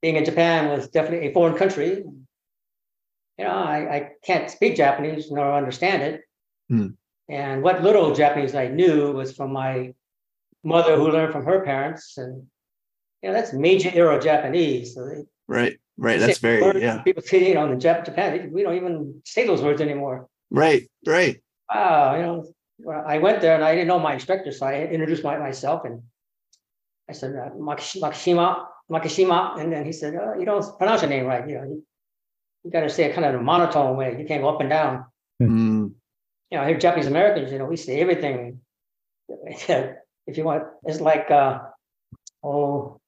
Being 0.01 0.15
in 0.15 0.25
Japan 0.25 0.69
was 0.69 0.87
definitely 0.89 1.27
a 1.27 1.33
foreign 1.33 1.55
country. 1.57 2.03
You 3.37 3.45
know, 3.45 3.51
I, 3.51 3.95
I 3.95 4.09
can't 4.23 4.49
speak 4.49 4.75
Japanese 4.75 5.31
nor 5.31 5.53
understand 5.53 6.03
it. 6.03 6.21
Mm. 6.71 6.95
And 7.29 7.63
what 7.63 7.83
little 7.83 8.13
Japanese 8.13 8.53
I 8.53 8.67
knew 8.67 9.11
was 9.11 9.35
from 9.35 9.51
my 9.53 9.93
mother 10.63 10.95
who 10.97 11.09
learned 11.09 11.33
from 11.33 11.45
her 11.45 11.63
parents. 11.63 12.17
And, 12.17 12.45
you 13.21 13.29
know, 13.29 13.33
that's 13.33 13.53
Meiji 13.53 13.93
era 13.95 14.21
Japanese. 14.21 14.93
So 14.93 15.05
they, 15.07 15.23
right, 15.47 15.79
right. 15.97 16.19
That's 16.19 16.39
very 16.39 16.61
words, 16.61 16.79
yeah, 16.79 17.01
People 17.01 17.23
say, 17.23 17.47
you 17.47 17.55
know, 17.55 17.71
in 17.71 17.79
Jap- 17.79 18.05
Japan, 18.05 18.51
we 18.51 18.63
don't 18.63 18.75
even 18.75 19.21
say 19.25 19.47
those 19.47 19.61
words 19.61 19.81
anymore. 19.81 20.27
right, 20.51 20.87
right. 21.05 21.41
wow, 21.73 22.15
you 22.15 22.21
know, 22.21 22.53
I 22.91 23.17
went 23.19 23.41
there 23.41 23.55
and 23.55 23.63
I 23.63 23.73
didn't 23.73 23.87
know 23.87 23.99
my 23.99 24.13
instructor, 24.13 24.51
so 24.51 24.65
I 24.65 24.85
introduced 24.85 25.23
my, 25.23 25.37
myself 25.37 25.85
and 25.85 26.01
I 27.09 27.13
said, 27.13 27.35
uh, 27.35 27.49
Makishima, 27.51 28.65
Makishima, 28.91 29.59
and 29.59 29.71
then 29.71 29.85
he 29.85 29.91
said, 29.91 30.15
uh, 30.15 30.37
you 30.37 30.45
don't 30.45 30.77
pronounce 30.77 31.01
your 31.01 31.09
name 31.09 31.25
right, 31.25 31.47
you 31.47 31.55
know, 31.55 31.81
you, 32.63 32.69
you 32.69 32.71
gotta 32.71 32.89
say 32.89 33.05
it 33.05 33.13
kind 33.13 33.25
of 33.25 33.33
in 33.33 33.39
a 33.39 33.43
monotone 33.43 33.95
way, 33.97 34.15
you 34.19 34.25
can't 34.25 34.41
go 34.41 34.49
up 34.49 34.61
and 34.61 34.69
down. 34.69 35.05
Mm, 35.41 35.93
You 36.51 36.57
know, 36.57 36.65
here 36.67 36.77
Japanese 36.77 37.07
Americans, 37.07 37.51
you 37.51 37.59
know, 37.59 37.65
we 37.65 37.77
say 37.77 37.99
everything. 37.99 38.59
If 40.25 40.37
you 40.37 40.45
want, 40.45 40.63
it's 40.85 41.01
like, 41.01 41.29
uh, 41.29 41.59
oh, 42.45 43.01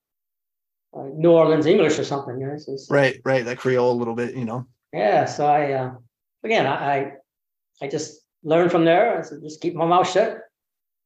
uh, 0.93 1.03
New 1.13 1.31
Orleans 1.31 1.65
English 1.65 1.97
or 1.97 2.03
something, 2.03 2.37
you 2.37 2.45
know, 2.47 2.53
it's, 2.53 2.67
it's- 2.67 2.87
right, 2.91 3.21
right. 3.23 3.45
That 3.45 3.57
Creole 3.57 3.93
a 3.93 3.95
little 3.95 4.15
bit, 4.15 4.35
you 4.35 4.43
know. 4.43 4.65
yeah, 4.91 5.23
so 5.23 5.47
I, 5.47 5.71
uh, 5.71 5.91
again, 6.43 6.67
I, 6.67 6.73
I, 6.97 7.11
I 7.81 7.87
just 7.87 8.19
learned 8.43 8.71
from 8.71 8.83
there, 8.83 9.17
I 9.17 9.21
said, 9.21 9.39
just 9.41 9.61
keep 9.61 9.75
my 9.75 9.85
mouth 9.85 10.09
shut, 10.11 10.39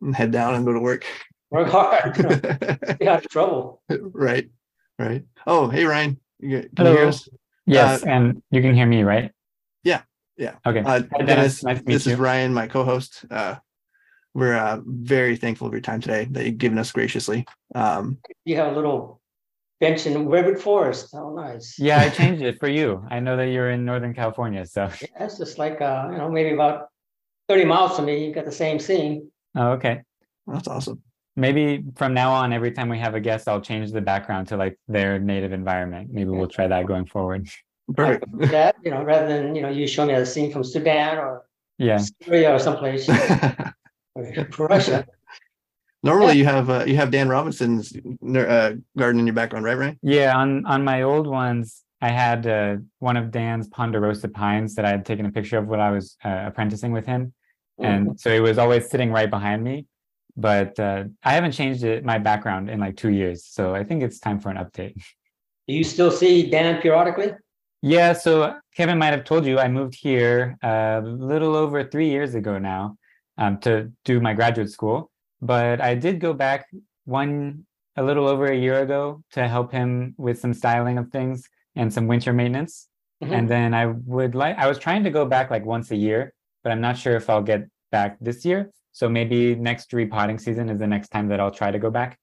and 0.01 0.15
head 0.15 0.31
down 0.31 0.55
and 0.55 0.65
go 0.65 0.73
to 0.73 0.79
work. 0.79 1.05
work 1.51 1.69
hard, 1.69 2.17
you 2.17 2.23
know. 2.23 2.31
stay 2.95 3.07
out 3.07 3.23
of 3.25 3.29
trouble. 3.29 3.83
right, 3.89 4.49
right. 4.97 5.23
Oh, 5.45 5.69
hey 5.69 5.85
Ryan, 5.85 6.19
you, 6.39 6.67
can 6.75 6.85
you 6.87 6.91
hear 6.91 6.97
Hello. 7.01 7.09
us? 7.09 7.29
Yes, 7.69 8.03
Uh, 8.03 8.09
and 8.09 8.43
you 8.49 8.61
can 8.61 8.73
hear 8.73 8.87
me, 8.87 9.03
right? 9.03 9.31
Yeah, 9.83 10.01
yeah. 10.37 10.55
Okay. 10.65 10.79
Uh, 10.79 10.83
Hi, 10.83 10.99
Dennis, 10.99 11.27
Dennis. 11.27 11.63
Nice 11.63 11.77
to 11.79 11.83
meet 11.85 11.93
this 11.93 12.07
is. 12.07 12.17
Ryan, 12.17 12.53
my 12.53 12.67
co-host. 12.67 13.25
Uh, 13.29 13.55
we're 14.33 14.55
uh, 14.55 14.79
very 14.85 15.35
thankful 15.37 15.69
for 15.69 15.75
your 15.75 15.81
time 15.81 16.01
today 16.01 16.27
that 16.31 16.45
you've 16.45 16.57
given 16.57 16.79
us 16.79 16.91
graciously. 16.91 17.45
Um, 17.75 18.17
You 18.45 18.55
have 18.57 18.73
a 18.73 18.75
little 18.75 19.21
bench 19.79 20.07
in 20.07 20.27
Redwood 20.27 20.59
Forest. 20.59 21.13
Oh, 21.13 21.33
nice. 21.35 21.77
Yeah, 21.77 21.99
I 21.99 22.09
changed 22.19 22.41
it 22.41 22.59
for 22.59 22.67
you. 22.67 23.05
I 23.09 23.19
know 23.19 23.37
that 23.37 23.47
you're 23.49 23.69
in 23.69 23.85
Northern 23.85 24.13
California, 24.15 24.65
so. 24.65 24.89
Yeah, 25.01 25.07
That's 25.19 25.37
just 25.37 25.59
like, 25.59 25.79
uh, 25.79 26.09
you 26.11 26.17
know, 26.17 26.29
maybe 26.29 26.51
about 26.53 26.87
thirty 27.47 27.65
miles 27.65 27.95
from 27.95 28.05
me, 28.05 28.25
You've 28.25 28.35
got 28.35 28.45
the 28.45 28.51
same 28.51 28.79
scene. 28.79 29.31
Oh, 29.55 29.71
okay. 29.73 30.01
that's 30.47 30.67
awesome. 30.67 31.01
Maybe 31.39 31.83
from 31.95 32.13
now 32.13 32.31
on, 32.33 32.51
every 32.51 32.71
time 32.71 32.89
we 32.89 32.99
have 32.99 33.15
a 33.15 33.19
guest, 33.19 33.47
I'll 33.47 33.61
change 33.61 33.91
the 33.91 34.01
background 34.01 34.49
to 34.49 34.57
like 34.57 34.77
their 34.87 35.19
native 35.19 35.53
environment. 35.53 36.09
Maybe 36.11 36.29
we'll 36.29 36.47
try 36.47 36.67
that 36.67 36.85
going 36.85 37.05
forward. 37.05 37.47
Perfect. 37.95 38.25
That, 38.51 38.75
you 38.83 38.91
know, 38.91 39.03
rather 39.03 39.27
than, 39.27 39.55
you 39.55 39.61
know, 39.61 39.69
you 39.69 39.87
show 39.87 40.05
me 40.05 40.13
a 40.13 40.25
scene 40.25 40.51
from 40.51 40.63
Sudan 40.63 41.17
or 41.17 41.45
Yeah. 41.77 41.99
Syria 42.21 42.53
or 42.53 42.59
someplace, 42.59 43.07
or 44.15 44.47
Russia. 44.69 45.05
Normally, 46.03 46.37
you 46.37 46.45
have 46.45 46.69
uh, 46.69 46.85
you 46.87 46.95
have 46.95 47.11
Dan 47.11 47.27
Robinson's 47.27 47.93
uh, 47.93 48.71
garden 48.97 49.19
in 49.19 49.27
your 49.27 49.33
background, 49.33 49.65
right, 49.65 49.77
Ryan? 49.77 49.99
Yeah, 50.01 50.37
on 50.37 50.65
on 50.65 50.83
my 50.83 51.01
old 51.01 51.27
ones, 51.27 51.83
I 52.01 52.09
had 52.09 52.47
uh, 52.47 52.77
one 52.99 53.17
of 53.17 53.31
Dan's 53.31 53.67
ponderosa 53.67 54.29
pines 54.29 54.75
that 54.75 54.85
I 54.85 54.91
had 54.91 55.05
taken 55.05 55.25
a 55.25 55.31
picture 55.31 55.57
of 55.57 55.67
when 55.67 55.81
I 55.81 55.91
was 55.91 56.15
uh, 56.23 56.43
apprenticing 56.47 56.93
with 56.93 57.05
him, 57.05 57.33
and 57.79 58.17
so 58.17 58.29
it 58.29 58.39
was 58.39 58.57
always 58.57 58.89
sitting 58.89 59.11
right 59.11 59.29
behind 59.29 59.61
me. 59.61 59.87
But 60.37 60.79
uh, 60.79 61.05
I 61.23 61.33
haven't 61.33 61.51
changed 61.51 61.83
it 61.83 62.05
my 62.05 62.17
background 62.17 62.69
in 62.69 62.79
like 62.79 62.95
two 62.95 63.09
years, 63.09 63.45
so 63.45 63.75
I 63.75 63.83
think 63.83 64.03
it's 64.03 64.19
time 64.19 64.39
for 64.39 64.49
an 64.49 64.57
update. 64.57 64.93
Do 65.67 65.75
you 65.75 65.83
still 65.83 66.11
see 66.11 66.49
Dan 66.49 66.81
periodically? 66.81 67.33
Yeah, 67.81 68.13
so 68.13 68.55
Kevin 68.75 68.97
might 68.97 69.11
have 69.11 69.23
told 69.23 69.45
you 69.45 69.59
I 69.59 69.67
moved 69.67 69.95
here 69.95 70.57
a 70.63 71.01
little 71.03 71.55
over 71.55 71.83
three 71.83 72.09
years 72.09 72.35
ago 72.35 72.57
now 72.57 72.97
um, 73.37 73.59
to 73.59 73.91
do 74.03 74.19
my 74.19 74.33
graduate 74.33 74.69
school, 74.69 75.11
but 75.41 75.79
I 75.79 75.95
did 75.95 76.19
go 76.19 76.33
back 76.33 76.65
one 77.05 77.65
a 77.95 78.03
little 78.03 78.27
over 78.27 78.47
a 78.47 78.55
year 78.55 78.81
ago 78.81 79.23
to 79.33 79.47
help 79.47 79.71
him 79.71 80.15
with 80.17 80.39
some 80.39 80.53
styling 80.53 80.97
of 80.97 81.09
things 81.11 81.47
and 81.75 81.93
some 81.93 82.07
winter 82.07 82.33
maintenance. 82.33 82.87
Mhm. 83.23 83.31
And 83.31 83.49
then 83.49 83.73
I 83.73 83.87
would 83.87 84.35
like, 84.35 84.57
I 84.57 84.67
was 84.67 84.77
trying 84.77 85.03
to 85.03 85.09
go 85.09 85.25
back 85.25 85.49
like 85.49 85.65
once 85.65 85.91
a 85.91 85.95
year, 85.95 86.33
but 86.63 86.71
I'm 86.71 86.81
not 86.81 86.97
sure 86.97 87.15
if 87.15 87.29
I'll 87.29 87.41
get 87.41 87.67
back 87.91 88.17
this 88.19 88.45
year. 88.45 88.71
So 88.99 89.07
maybe 89.07 89.55
next 89.55 89.93
repotting 89.93 90.37
season 90.37 90.67
is 90.69 90.77
the 90.77 90.85
next 90.85 91.07
time 91.07 91.29
that 91.29 91.39
I'll 91.39 91.57
try 91.61 91.71
to 91.71 91.79
go 91.79 91.89
back. 91.89 92.19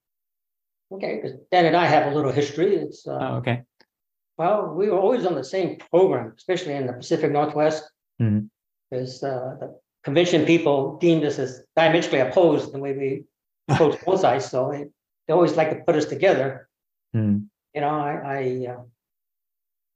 Okay, 0.93 1.13
because 1.17 1.39
Dan 1.51 1.65
and 1.65 1.75
I 1.75 1.87
have 1.87 2.13
a 2.13 2.15
little 2.15 2.31
history. 2.31 2.77
It's, 2.77 3.09
uh, 3.09 3.19
Oh, 3.19 3.37
okay. 3.37 3.63
well, 4.37 4.75
we 4.79 4.91
were 4.91 4.99
always 4.99 5.25
on 5.25 5.35
the 5.35 5.43
same 5.43 5.79
program, 5.79 6.35
especially 6.37 6.75
in 6.75 6.87
the 6.87 6.93
Pacific 6.93 7.33
Northwest. 7.33 7.83
Mhm. 8.21 8.51
Because 8.91 9.23
uh, 9.23 9.57
the 9.59 9.81
convention 10.05 10.45
people 10.45 10.99
deemed 10.99 11.25
us 11.25 11.39
as 11.39 11.65
diametrically 11.75 12.21
opposed 12.21 12.75
the 12.75 12.79
way 12.79 12.93
we 12.93 13.25
approach 13.71 13.97
both 14.05 14.21
sides, 14.21 14.45
so 14.45 14.71
they, 14.71 14.85
they 15.27 15.33
always 15.33 15.57
like 15.57 15.71
to 15.71 15.83
put 15.87 15.97
us 15.97 16.05
together. 16.05 16.69
Hmm. 17.15 17.37
You 17.75 17.81
know, 17.81 17.89
I, 18.11 18.13
I, 18.37 18.39
uh, 18.73 18.83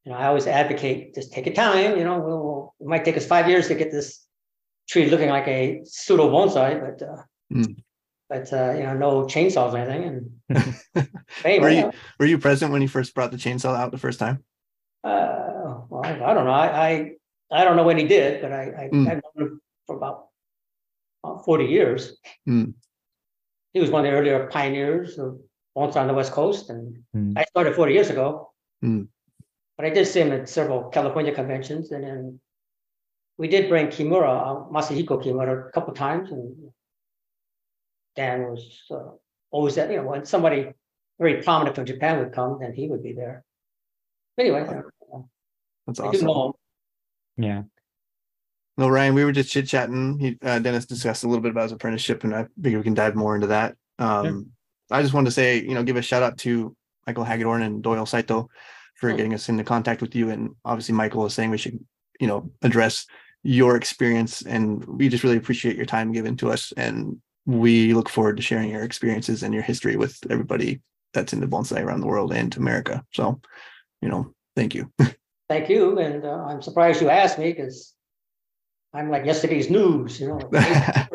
you 0.05 0.13
know, 0.13 0.17
I 0.23 0.29
always 0.29 0.47
advocate, 0.47 1.15
just 1.15 1.31
take 1.31 1.45
your 1.45 1.55
time, 1.55 1.99
you 1.99 2.05
know, 2.05 2.19
we'll, 2.21 2.75
it 2.81 2.87
might 2.87 3.05
take 3.05 3.19
us 3.19 3.27
five 3.27 3.51
years 3.51 3.69
to 3.69 3.75
get 3.75 3.91
this 3.93 4.27
tree 4.91 5.09
looking 5.09 5.29
like 5.31 5.47
a 5.49 5.81
pseudo 5.85 6.29
bonsai, 6.31 6.71
but, 6.85 6.99
uh, 7.09 7.23
Mm. 7.53 7.83
but, 8.29 8.53
uh, 8.53 8.73
you 8.77 8.85
know, 8.85 8.97
no 8.97 9.11
chainsaws 9.25 9.73
or 9.73 9.79
anything, 9.79 10.03
and 10.11 10.31
Were 10.95 11.49
anyway, 11.49 11.77
you 11.79 11.91
were 12.19 12.27
you 12.27 12.39
present 12.39 12.73
when 12.73 12.83
you 12.83 12.89
first 12.89 13.15
brought 13.15 13.31
the 13.33 13.37
chainsaw 13.45 13.75
out 13.77 13.91
the 13.93 13.99
first 14.07 14.19
time? 14.19 14.45
uh, 15.05 15.83
well, 15.89 16.03
I, 16.05 16.11
I 16.29 16.35
don't 16.35 16.45
know, 16.45 16.59
I, 16.67 16.69
I, 16.89 16.91
I 17.51 17.65
don't 17.65 17.77
know 17.77 17.85
when 17.85 17.99
he 17.99 18.07
did, 18.07 18.41
but 18.43 18.53
I, 18.53 18.63
I, 18.63 18.85
Mm. 18.93 19.07
I've 19.09 19.23
known 19.25 19.39
him 19.47 19.61
for 19.87 19.97
about, 19.97 20.27
about 21.25 21.45
forty 21.45 21.67
years. 21.67 22.17
Mm. 22.49 22.75
He 23.73 23.81
was 23.81 23.91
one 23.91 24.05
of 24.05 24.11
the 24.11 24.17
earlier 24.19 24.47
pioneers 24.49 25.19
of 25.19 25.39
bonsai 25.77 25.97
on 26.03 26.09
the 26.09 26.15
West 26.15 26.33
Coast, 26.33 26.71
and 26.71 27.03
Mm. 27.17 27.33
I 27.41 27.45
started 27.45 27.75
forty 27.75 27.93
years 27.95 28.11
ago. 28.11 28.53
Mm. 28.85 29.09
But 29.77 29.87
I 29.87 29.91
did 29.91 30.07
see 30.07 30.21
him 30.21 30.33
at 30.33 30.49
several 30.49 30.81
California 30.91 31.33
conventions, 31.33 31.91
and 31.93 32.05
then 32.05 32.41
we 33.41 33.49
did 33.49 33.71
bring 33.71 33.87
Kimura, 33.87 34.29
uh, 34.29 34.71
Masahiko 34.71 35.17
Kimura, 35.25 35.69
a 35.69 35.73
couple 35.73 35.95
times, 35.95 36.31
and 36.31 36.55
Dan 38.15 38.43
was 38.43 38.83
uh, 38.91 39.13
always 39.51 39.77
that, 39.77 39.91
you 39.91 39.97
know, 39.97 40.03
when 40.03 40.27
somebody 40.27 40.75
very 41.19 41.43
prominent 41.43 41.75
from 41.75 41.87
Japan 41.87 42.19
would 42.19 42.35
come, 42.35 42.59
then 42.61 42.75
he 42.75 42.87
would 42.87 43.03
be 43.03 43.15
there. 43.15 43.43
Anyway, 44.39 44.61
uh, 44.61 45.21
That's 45.87 46.01
I 46.01 46.09
awesome. 46.09 46.53
Yeah. 47.39 47.63
No, 48.77 48.91
Ryan, 48.91 49.15
we 49.15 49.25
were 49.25 49.33
just 49.33 49.51
chit 49.51 49.67
chatting. 49.67 50.39
Uh, 50.43 50.59
Dennis 50.59 50.85
discussed 50.85 51.25
a 51.25 51.27
little 51.27 51.43
bit 51.43 51.51
about 51.51 51.63
his 51.63 51.73
apprenticeship, 51.73 52.25
and 52.25 52.35
I 52.35 52.47
figure 52.63 52.77
we 52.77 52.85
can 52.85 52.93
dive 52.93 53.15
more 53.15 53.35
into 53.35 53.47
that. 53.47 53.75
Um, 53.99 54.51
I 54.91 55.01
just 55.01 55.15
wanted 55.15 55.31
to 55.31 55.33
say, 55.33 55.63
you 55.63 55.73
know, 55.73 55.83
give 55.83 55.97
a 55.97 56.03
shout 56.03 56.23
out 56.23 56.37
to 56.39 56.77
Michael 57.07 57.25
Hagedorn 57.25 57.63
and 57.63 57.83
Doyle 57.83 58.05
Saito 58.05 58.51
for 58.97 59.11
getting 59.15 59.33
us 59.33 59.49
into 59.49 59.65
contact 59.65 60.03
with 60.03 60.15
you. 60.15 60.29
And 60.29 60.51
obviously, 60.67 60.95
Michael 60.95 61.25
is 61.25 61.33
saying 61.33 61.49
we 61.49 61.57
should, 61.57 61.83
you 62.21 62.27
know, 62.27 62.51
address 62.61 63.07
your 63.43 63.77
experience, 63.77 64.43
and 64.43 64.85
we 64.85 65.09
just 65.09 65.25
really 65.25 65.37
appreciate 65.37 65.77
your 65.77 65.87
time 65.87 66.13
given 66.13 66.37
to 66.39 66.51
us. 66.51 66.73
And 66.77 67.21
we 67.47 67.95
look 67.95 68.09
forward 68.09 68.37
to 68.37 68.43
sharing 68.43 68.71
your 68.71 68.83
experiences 68.83 69.43
and 69.43 69.55
your 69.55 69.63
history 69.63 69.97
with 69.97 70.19
everybody 70.31 70.81
that's 71.15 71.33
into 71.33 71.49
bonsai 71.49 71.83
around 71.83 72.01
the 72.01 72.07
world 72.07 72.33
and 72.33 72.57
America. 72.57 73.05
So, 73.13 73.41
you 74.01 74.09
know, 74.09 74.35
thank 74.57 74.75
you. 74.75 74.93
Thank 75.49 75.69
you, 75.69 75.99
and 75.99 76.25
uh, 76.25 76.45
I'm 76.47 76.63
surprised 76.63 77.03
you 77.03 77.11
asked 77.11 77.37
me 77.37 77.53
because 77.53 77.93
I'm 78.95 79.11
like 79.11 79.27
yesterday's 79.27 79.69
news, 79.69 80.21
you 80.21 80.29
know. 80.29 80.39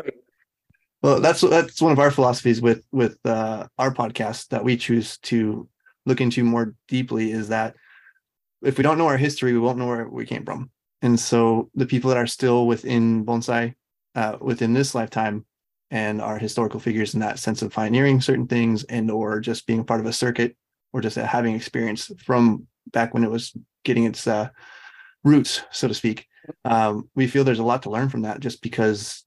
Well, 1.05 1.19
that's 1.21 1.41
that's 1.41 1.83
one 1.83 1.91
of 1.91 1.99
our 1.99 2.09
philosophies 2.09 2.63
with 2.63 2.83
with 2.91 3.19
uh, 3.25 3.67
our 3.77 3.93
podcast 3.93 4.47
that 4.47 4.63
we 4.63 4.75
choose 4.75 5.19
to 5.19 5.69
look 6.07 6.19
into 6.19 6.43
more 6.43 6.73
deeply 6.87 7.31
is 7.31 7.49
that 7.49 7.75
if 8.63 8.79
we 8.79 8.81
don't 8.81 8.97
know 8.97 9.05
our 9.05 9.15
history, 9.15 9.53
we 9.53 9.59
won't 9.59 9.77
know 9.77 9.85
where 9.85 10.09
we 10.09 10.25
came 10.25 10.43
from. 10.43 10.71
And 11.01 11.19
so 11.19 11.69
the 11.75 11.85
people 11.85 12.09
that 12.09 12.17
are 12.17 12.27
still 12.27 12.67
within 12.67 13.25
bonsai 13.25 13.75
uh, 14.15 14.37
within 14.39 14.73
this 14.73 14.95
lifetime 14.95 15.45
and 15.91 16.21
are 16.21 16.37
historical 16.37 16.79
figures 16.79 17.13
in 17.13 17.19
that 17.19 17.39
sense 17.39 17.61
of 17.61 17.71
pioneering 17.71 18.21
certain 18.21 18.47
things 18.47 18.83
and 18.85 19.11
or 19.11 19.39
just 19.39 19.67
being 19.67 19.83
part 19.83 19.99
of 19.99 20.05
a 20.05 20.13
circuit 20.13 20.55
or 20.93 21.01
just 21.01 21.15
having 21.15 21.55
experience 21.55 22.11
from 22.23 22.67
back 22.91 23.13
when 23.13 23.23
it 23.23 23.29
was 23.29 23.55
getting 23.83 24.05
its 24.05 24.25
uh, 24.27 24.49
roots, 25.23 25.61
so 25.71 25.87
to 25.87 25.93
speak. 25.93 26.27
Um, 26.63 27.09
we 27.15 27.27
feel 27.27 27.43
there's 27.43 27.59
a 27.59 27.63
lot 27.63 27.83
to 27.83 27.89
learn 27.89 28.09
from 28.09 28.21
that 28.23 28.39
just 28.39 28.61
because 28.61 29.23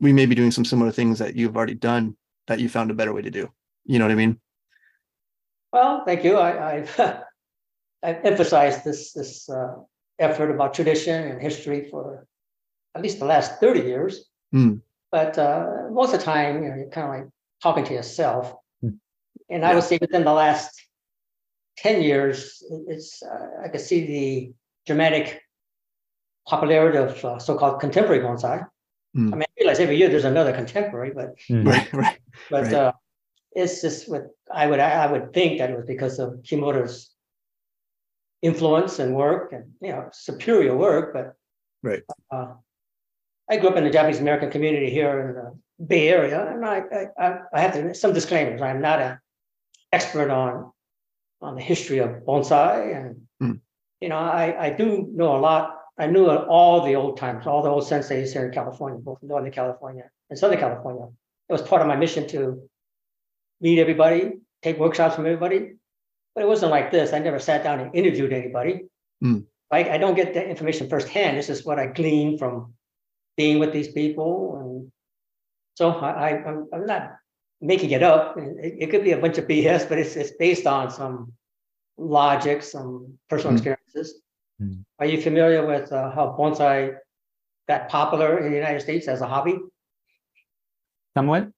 we 0.00 0.12
may 0.12 0.26
be 0.26 0.34
doing 0.34 0.50
some 0.50 0.64
similar 0.64 0.90
things 0.90 1.18
that 1.18 1.36
you've 1.36 1.56
already 1.56 1.74
done 1.74 2.16
that 2.46 2.60
you 2.60 2.68
found 2.68 2.90
a 2.90 2.94
better 2.94 3.12
way 3.12 3.22
to 3.22 3.30
do. 3.30 3.48
You 3.84 3.98
know 3.98 4.06
what 4.06 4.12
I 4.12 4.16
mean? 4.16 4.40
Well, 5.72 6.04
thank 6.04 6.24
you. 6.24 6.36
I, 6.36 6.74
I've 6.76 7.00
I've 8.02 8.24
emphasized 8.24 8.84
this 8.84 9.12
this 9.12 9.48
uh, 9.48 9.74
effort 10.22 10.50
about 10.50 10.74
tradition 10.74 11.22
and 11.28 11.40
history 11.42 11.88
for 11.90 12.26
at 12.94 13.02
least 13.02 13.18
the 13.18 13.24
last 13.24 13.60
thirty 13.60 13.80
years. 13.80 14.28
Hmm. 14.52 14.74
But 15.10 15.36
uh, 15.38 15.66
most 15.90 16.14
of 16.14 16.20
the 16.20 16.24
time, 16.24 16.62
you 16.62 16.70
know, 16.70 16.76
you're 16.76 16.88
kind 16.88 17.06
of 17.08 17.12
like 17.14 17.28
talking 17.62 17.84
to 17.84 17.92
yourself. 17.94 18.54
Hmm. 18.80 18.96
And 19.50 19.64
I 19.64 19.74
would 19.74 19.84
say 19.84 19.98
within 20.00 20.24
the 20.24 20.32
last 20.32 20.70
ten 21.76 22.02
years, 22.02 22.62
it's 22.88 23.22
uh, 23.22 23.64
I 23.64 23.68
could 23.68 23.80
see 23.80 24.06
the 24.06 24.52
dramatic 24.86 25.42
popularity 26.46 26.98
of 26.98 27.24
uh, 27.24 27.38
so-called 27.38 27.80
contemporary 27.80 28.22
bonsai. 28.22 28.66
Hmm. 29.14 29.32
I 29.32 29.36
mean, 29.36 29.42
I 29.42 29.60
realize 29.60 29.80
every 29.80 29.96
year 29.96 30.08
there's 30.08 30.24
another 30.24 30.52
contemporary, 30.52 31.12
but 31.14 31.36
Hmm. 31.48 31.66
Right, 31.72 31.92
right. 31.92 32.18
but 32.50 32.64
Right. 32.64 32.74
uh, 32.74 32.92
it's 33.54 33.82
just 33.82 34.08
what 34.10 34.24
I 34.52 34.66
would 34.66 34.80
I 34.80 35.06
would 35.12 35.32
think 35.34 35.58
that 35.58 35.70
it 35.70 35.76
was 35.76 35.86
because 35.86 36.18
of 36.18 36.28
Kimura's 36.42 37.11
influence 38.42 38.98
and 38.98 39.14
work 39.14 39.52
and 39.52 39.72
you 39.80 39.90
know 39.92 40.08
superior 40.12 40.76
work. 40.76 41.12
But 41.14 41.34
Right. 41.82 42.02
uh, 42.30 42.54
I 43.50 43.56
grew 43.56 43.70
up 43.70 43.76
in 43.76 43.84
the 43.84 43.90
Japanese 43.90 44.20
American 44.20 44.50
community 44.50 44.90
here 44.90 45.20
in 45.20 45.34
the 45.34 45.86
Bay 45.86 46.08
Area, 46.08 46.40
and 46.52 46.64
I 46.64 46.82
I, 47.18 47.38
I- 47.52 47.60
have 47.60 47.72
to 47.74 47.94
some 47.94 48.12
disclaimers. 48.12 48.60
I'm 48.62 48.80
not 48.80 49.00
an 49.00 49.18
expert 49.92 50.30
on 50.30 50.72
on 51.40 51.54
the 51.56 51.62
history 51.62 51.98
of 51.98 52.10
bonsai, 52.26 52.94
and 52.96 53.26
Hmm. 53.40 53.56
you 54.00 54.08
know 54.08 54.18
I 54.18 54.66
I 54.66 54.70
do 54.70 55.08
know 55.12 55.36
a 55.36 55.40
lot. 55.40 55.78
I 55.98 56.06
knew 56.06 56.26
all 56.28 56.84
the 56.84 56.96
old 56.96 57.16
times, 57.18 57.46
all 57.46 57.62
the 57.62 57.68
old 57.68 57.84
senseis 57.84 58.32
here 58.32 58.46
in 58.46 58.52
California, 58.52 58.98
both 58.98 59.18
Northern 59.22 59.52
California 59.52 60.10
and 60.30 60.38
Southern 60.38 60.58
California. 60.58 61.06
It 61.48 61.52
was 61.52 61.62
part 61.62 61.82
of 61.82 61.88
my 61.88 61.96
mission 61.96 62.26
to 62.28 62.68
meet 63.60 63.78
everybody, 63.78 64.32
take 64.62 64.78
workshops 64.78 65.14
from 65.16 65.26
everybody. 65.26 65.74
But 66.34 66.44
it 66.44 66.48
wasn't 66.48 66.70
like 66.70 66.90
this. 66.90 67.12
I 67.12 67.18
never 67.18 67.38
sat 67.38 67.62
down 67.62 67.80
and 67.80 67.94
interviewed 67.94 68.32
anybody. 68.32 68.86
Mm. 69.22 69.44
Right? 69.70 69.88
I 69.88 69.98
don't 69.98 70.14
get 70.14 70.34
the 70.34 70.46
information 70.46 70.88
firsthand. 70.88 71.36
This 71.36 71.48
is 71.48 71.64
what 71.64 71.78
I 71.78 71.86
glean 71.86 72.38
from 72.38 72.74
being 73.36 73.58
with 73.58 73.72
these 73.72 73.88
people. 73.88 74.58
And 74.60 74.92
so 75.74 75.90
I, 75.90 76.10
I 76.10 76.44
I'm, 76.44 76.68
I'm 76.72 76.86
not 76.86 77.12
making 77.60 77.90
it 77.90 78.02
up. 78.02 78.36
It, 78.36 78.74
it 78.78 78.90
could 78.90 79.04
be 79.04 79.12
a 79.12 79.18
bunch 79.18 79.38
of 79.38 79.46
BS, 79.46 79.88
but 79.88 79.98
it's 79.98 80.16
it's 80.16 80.32
based 80.38 80.66
on 80.66 80.90
some 80.90 81.32
logic, 81.98 82.62
some 82.62 83.18
personal 83.28 83.52
Mm. 83.52 83.58
experiences. 83.58 84.22
Mm. 84.60 84.84
Are 84.98 85.06
you 85.06 85.20
familiar 85.20 85.66
with 85.66 85.92
uh, 85.92 86.10
how 86.10 86.36
bonsai 86.38 86.96
got 87.68 87.88
popular 87.88 88.38
in 88.38 88.50
the 88.50 88.56
United 88.56 88.80
States 88.80 89.08
as 89.08 89.20
a 89.20 89.26
hobby? 89.26 89.58
Somewhat. 91.16 91.50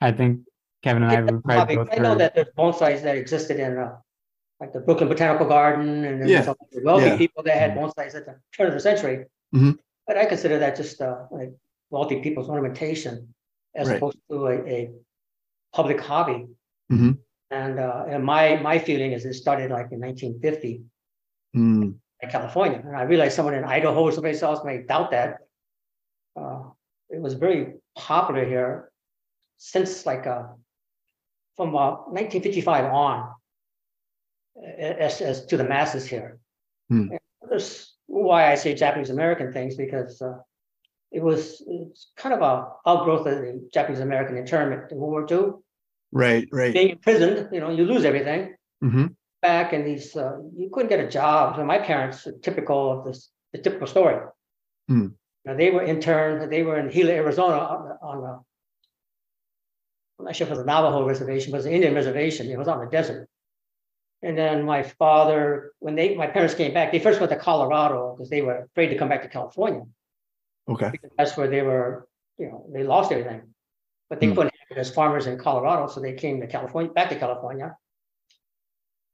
I 0.00 0.12
think 0.12 0.46
Kevin 0.82 1.02
and 1.02 1.12
I 1.12 1.20
would 1.22 1.44
probably 1.44 1.76
both 1.76 1.88
I 1.92 1.96
know 1.96 2.14
that 2.14 2.34
there's 2.34 2.48
bonsais 2.56 3.02
that 3.02 3.16
existed 3.16 3.58
in 3.60 3.78
uh, 3.78 3.96
like 4.60 4.72
the 4.72 4.80
Brooklyn 4.80 5.08
Botanical 5.08 5.46
Garden 5.48 6.04
and 6.04 6.28
Yeah. 6.28 6.42
some 6.42 6.56
wealthy 6.84 7.06
Yeah. 7.06 7.16
people 7.16 7.42
that 7.44 7.56
had 7.56 7.70
bonsais 7.76 8.14
at 8.14 8.26
the 8.26 8.38
turn 8.54 8.66
of 8.68 8.74
the 8.74 8.80
century. 8.80 9.24
Mhm. 9.54 9.78
But 10.06 10.16
I 10.18 10.26
consider 10.26 10.58
that 10.58 10.76
just 10.76 11.00
uh, 11.00 11.26
like 11.30 11.52
wealthy 11.90 12.20
people's 12.20 12.48
ornamentation 12.48 13.34
as 13.74 13.88
Right. 13.88 13.96
opposed 13.96 14.18
to 14.30 14.46
a, 14.46 14.56
a 14.76 14.90
public 15.72 15.98
hobby. 16.00 16.46
Mhm. 16.92 17.18
And, 17.50 17.80
uh, 17.80 18.04
and 18.08 18.22
my 18.24 18.56
my 18.56 18.78
feeling 18.78 19.12
is 19.12 19.24
it 19.24 19.34
started 19.34 19.70
like 19.70 19.90
in 19.92 19.98
1950 20.00 20.84
Mm, 21.56 21.98
in 22.22 22.28
California. 22.30 22.78
And 22.78 22.96
I 22.96 23.02
realize 23.02 23.34
someone 23.34 23.54
in 23.54 23.64
Idaho 23.64 24.02
or 24.04 24.12
somebody 24.12 24.38
else 24.40 24.62
may 24.64 24.82
doubt 24.82 25.10
that. 25.10 25.38
Uh, 26.36 26.62
it 27.08 27.20
was 27.20 27.34
very 27.34 27.74
popular 27.96 28.44
here 28.44 28.92
since 29.56 30.06
like 30.06 30.28
uh, 30.28 30.44
from 31.56 31.74
uh, 31.74 32.06
1955 32.06 32.84
on, 32.84 33.18
a- 33.18 33.34
as, 34.78 35.20
as 35.20 35.46
to 35.46 35.56
the 35.56 35.64
masses 35.64 36.06
here. 36.06 36.38
Hmm. 36.88 37.08
That's 37.50 37.96
why 38.06 38.50
I 38.50 38.54
say 38.54 38.74
Japanese 38.74 39.10
American 39.10 39.52
things 39.52 39.76
because 39.76 40.20
uh, 40.22 40.38
it 41.12 41.22
was 41.22 41.62
it's 41.66 42.12
kind 42.16 42.34
of 42.34 42.42
a 42.42 42.68
outgrowth 42.88 43.26
of 43.26 43.38
the 43.38 43.68
Japanese 43.72 44.00
American 44.00 44.36
internment 44.36 44.90
in 44.92 44.98
World 44.98 45.30
War 45.30 45.38
II. 45.38 45.52
right, 46.12 46.48
right. 46.52 46.72
Being 46.72 46.90
imprisoned, 46.90 47.48
you 47.52 47.60
know, 47.60 47.70
you 47.70 47.84
lose 47.84 48.04
everything 48.04 48.54
hmm 48.80 49.06
back 49.42 49.72
in 49.72 49.86
these, 49.86 50.14
uh, 50.16 50.36
you 50.54 50.68
couldn't 50.70 50.90
get 50.90 51.00
a 51.00 51.08
job. 51.08 51.56
So 51.56 51.64
my 51.64 51.78
parents, 51.78 52.28
typical 52.42 52.92
of 52.98 53.06
this, 53.06 53.30
the 53.54 53.58
typical 53.58 53.86
story. 53.86 54.18
Hmm. 54.86 55.06
Now 55.46 55.54
they 55.54 55.70
were 55.70 55.82
interned, 55.82 56.52
they 56.52 56.62
were 56.62 56.78
in 56.78 56.90
Gila, 56.90 57.12
Arizona 57.12 57.56
on, 57.56 57.88
the- 57.88 58.06
on 58.06 58.20
the, 58.20 58.40
I'm 60.18 60.26
not 60.26 60.36
sure 60.36 60.44
if 60.46 60.50
it 60.50 60.56
was 60.56 60.60
a 60.60 60.66
Navajo 60.66 61.06
reservation, 61.06 61.52
but 61.52 61.56
it 61.56 61.60
was 61.60 61.66
an 61.66 61.72
Indian 61.72 61.94
reservation. 61.94 62.50
It 62.50 62.58
was 62.58 62.68
on 62.68 62.80
the 62.84 62.90
desert. 62.90 63.29
And 64.22 64.36
then 64.36 64.64
my 64.64 64.82
father, 64.82 65.72
when 65.78 65.94
they, 65.94 66.14
my 66.14 66.26
parents 66.26 66.54
came 66.54 66.74
back, 66.74 66.92
they 66.92 66.98
first 66.98 67.20
went 67.20 67.30
to 67.32 67.38
Colorado 67.38 68.14
because 68.14 68.28
they 68.28 68.42
were 68.42 68.64
afraid 68.64 68.88
to 68.88 68.98
come 68.98 69.08
back 69.08 69.22
to 69.22 69.28
California. 69.28 69.84
Okay. 70.68 70.90
because 70.90 71.10
That's 71.16 71.36
where 71.36 71.48
they 71.48 71.62
were, 71.62 72.06
you 72.38 72.46
know, 72.46 72.66
they 72.72 72.82
lost 72.84 73.10
everything. 73.12 73.42
But 74.10 74.20
they 74.20 74.26
Hmm. 74.26 74.34
couldn't 74.34 74.54
have 74.68 74.76
it 74.76 74.80
as 74.80 74.90
farmers 74.90 75.26
in 75.26 75.38
Colorado, 75.38 75.86
so 75.86 76.00
they 76.00 76.12
came 76.12 76.40
to 76.40 76.46
California, 76.46 76.92
back 76.92 77.08
to 77.08 77.18
California. 77.18 77.76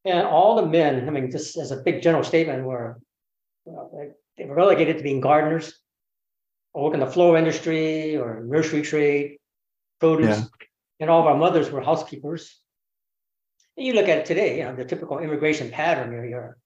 And 0.05 0.27
all 0.27 0.57
the 0.57 0.67
men, 0.67 1.09
I 1.09 1.11
mean, 1.11 1.31
just 1.31 1.57
as 1.57 1.71
a 1.71 1.77
big 1.77 2.03
general 2.03 2.25
statement, 2.25 2.65
were, 2.65 3.01
well, 3.65 3.91
they 4.37 4.45
were 4.45 4.55
relegated 4.55 4.99
to 4.99 5.03
being 5.03 5.21
gardeners. 5.21 5.79
Or 6.73 6.85
work 6.85 6.95
in 6.95 7.01
the 7.01 7.07
flower 7.07 7.39
industry 7.39 8.17
or 8.19 8.43
nursery 8.45 8.83
trade, 8.83 9.39
produce. 9.99 10.39
Yeah. 10.39 10.45
And 11.01 11.11
all 11.11 11.21
of 11.21 11.27
our 11.27 11.37
mothers 11.37 11.71
were 11.71 11.81
housekeepers. 11.81 12.61
And 13.77 13.87
you 13.87 13.93
look 13.93 14.09
at 14.09 14.19
it 14.19 14.27
today, 14.27 14.59
you 14.59 14.65
know, 14.65 14.75
the 14.75 14.85
typical 14.85 15.19
immigration 15.19 15.71
pattern, 15.71 16.13
you're, 16.13 16.25
you're 16.25 16.59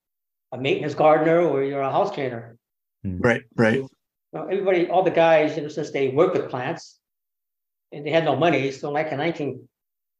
a 0.52 0.58
maintenance 0.58 0.94
gardener 0.94 1.40
or 1.40 1.62
you're 1.62 1.80
a 1.80 1.90
house 1.90 2.12
cleaner. 2.12 2.56
Right. 3.04 3.42
Right. 3.56 3.82
Well, 4.32 4.44
everybody, 4.44 4.88
all 4.88 5.02
the 5.02 5.10
guys, 5.10 5.56
you 5.56 5.62
know, 5.62 5.68
since 5.68 5.90
they 5.90 6.08
work 6.08 6.34
with 6.34 6.50
plants 6.50 7.00
and 7.90 8.06
they 8.06 8.10
had 8.10 8.24
no 8.24 8.36
money, 8.36 8.70
so 8.70 8.92
like 8.92 9.10
in 9.10 9.18
nineteen 9.18 9.68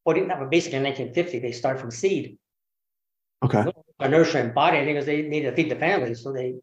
forty, 0.03 0.21
not 0.21 0.49
basically 0.51 0.77
in 0.77 0.83
nineteen 0.83 1.13
fifty, 1.13 1.39
they 1.39 1.53
start 1.53 1.79
from 1.79 1.91
seed. 1.91 2.37
Okay. 3.43 3.63
A 3.99 4.09
nursery 4.09 4.41
and 4.41 4.53
bought 4.53 4.73
anything 4.73 4.95
because 4.95 5.05
they 5.05 5.21
needed 5.21 5.51
to 5.51 5.55
feed 5.55 5.71
the 5.71 5.77
family, 5.77 6.13
so 6.15 6.33
they 6.33 6.55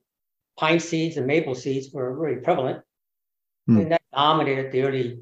pine 0.58 0.80
seeds 0.80 1.16
and 1.16 1.26
maple 1.26 1.54
seeds 1.54 1.90
were 1.92 2.14
very 2.18 2.42
prevalent. 2.42 2.82
Hmm. 3.66 3.78
And 3.78 3.92
that 3.92 4.02
dominated 4.12 4.73
the 4.73 4.82
early 4.82 5.20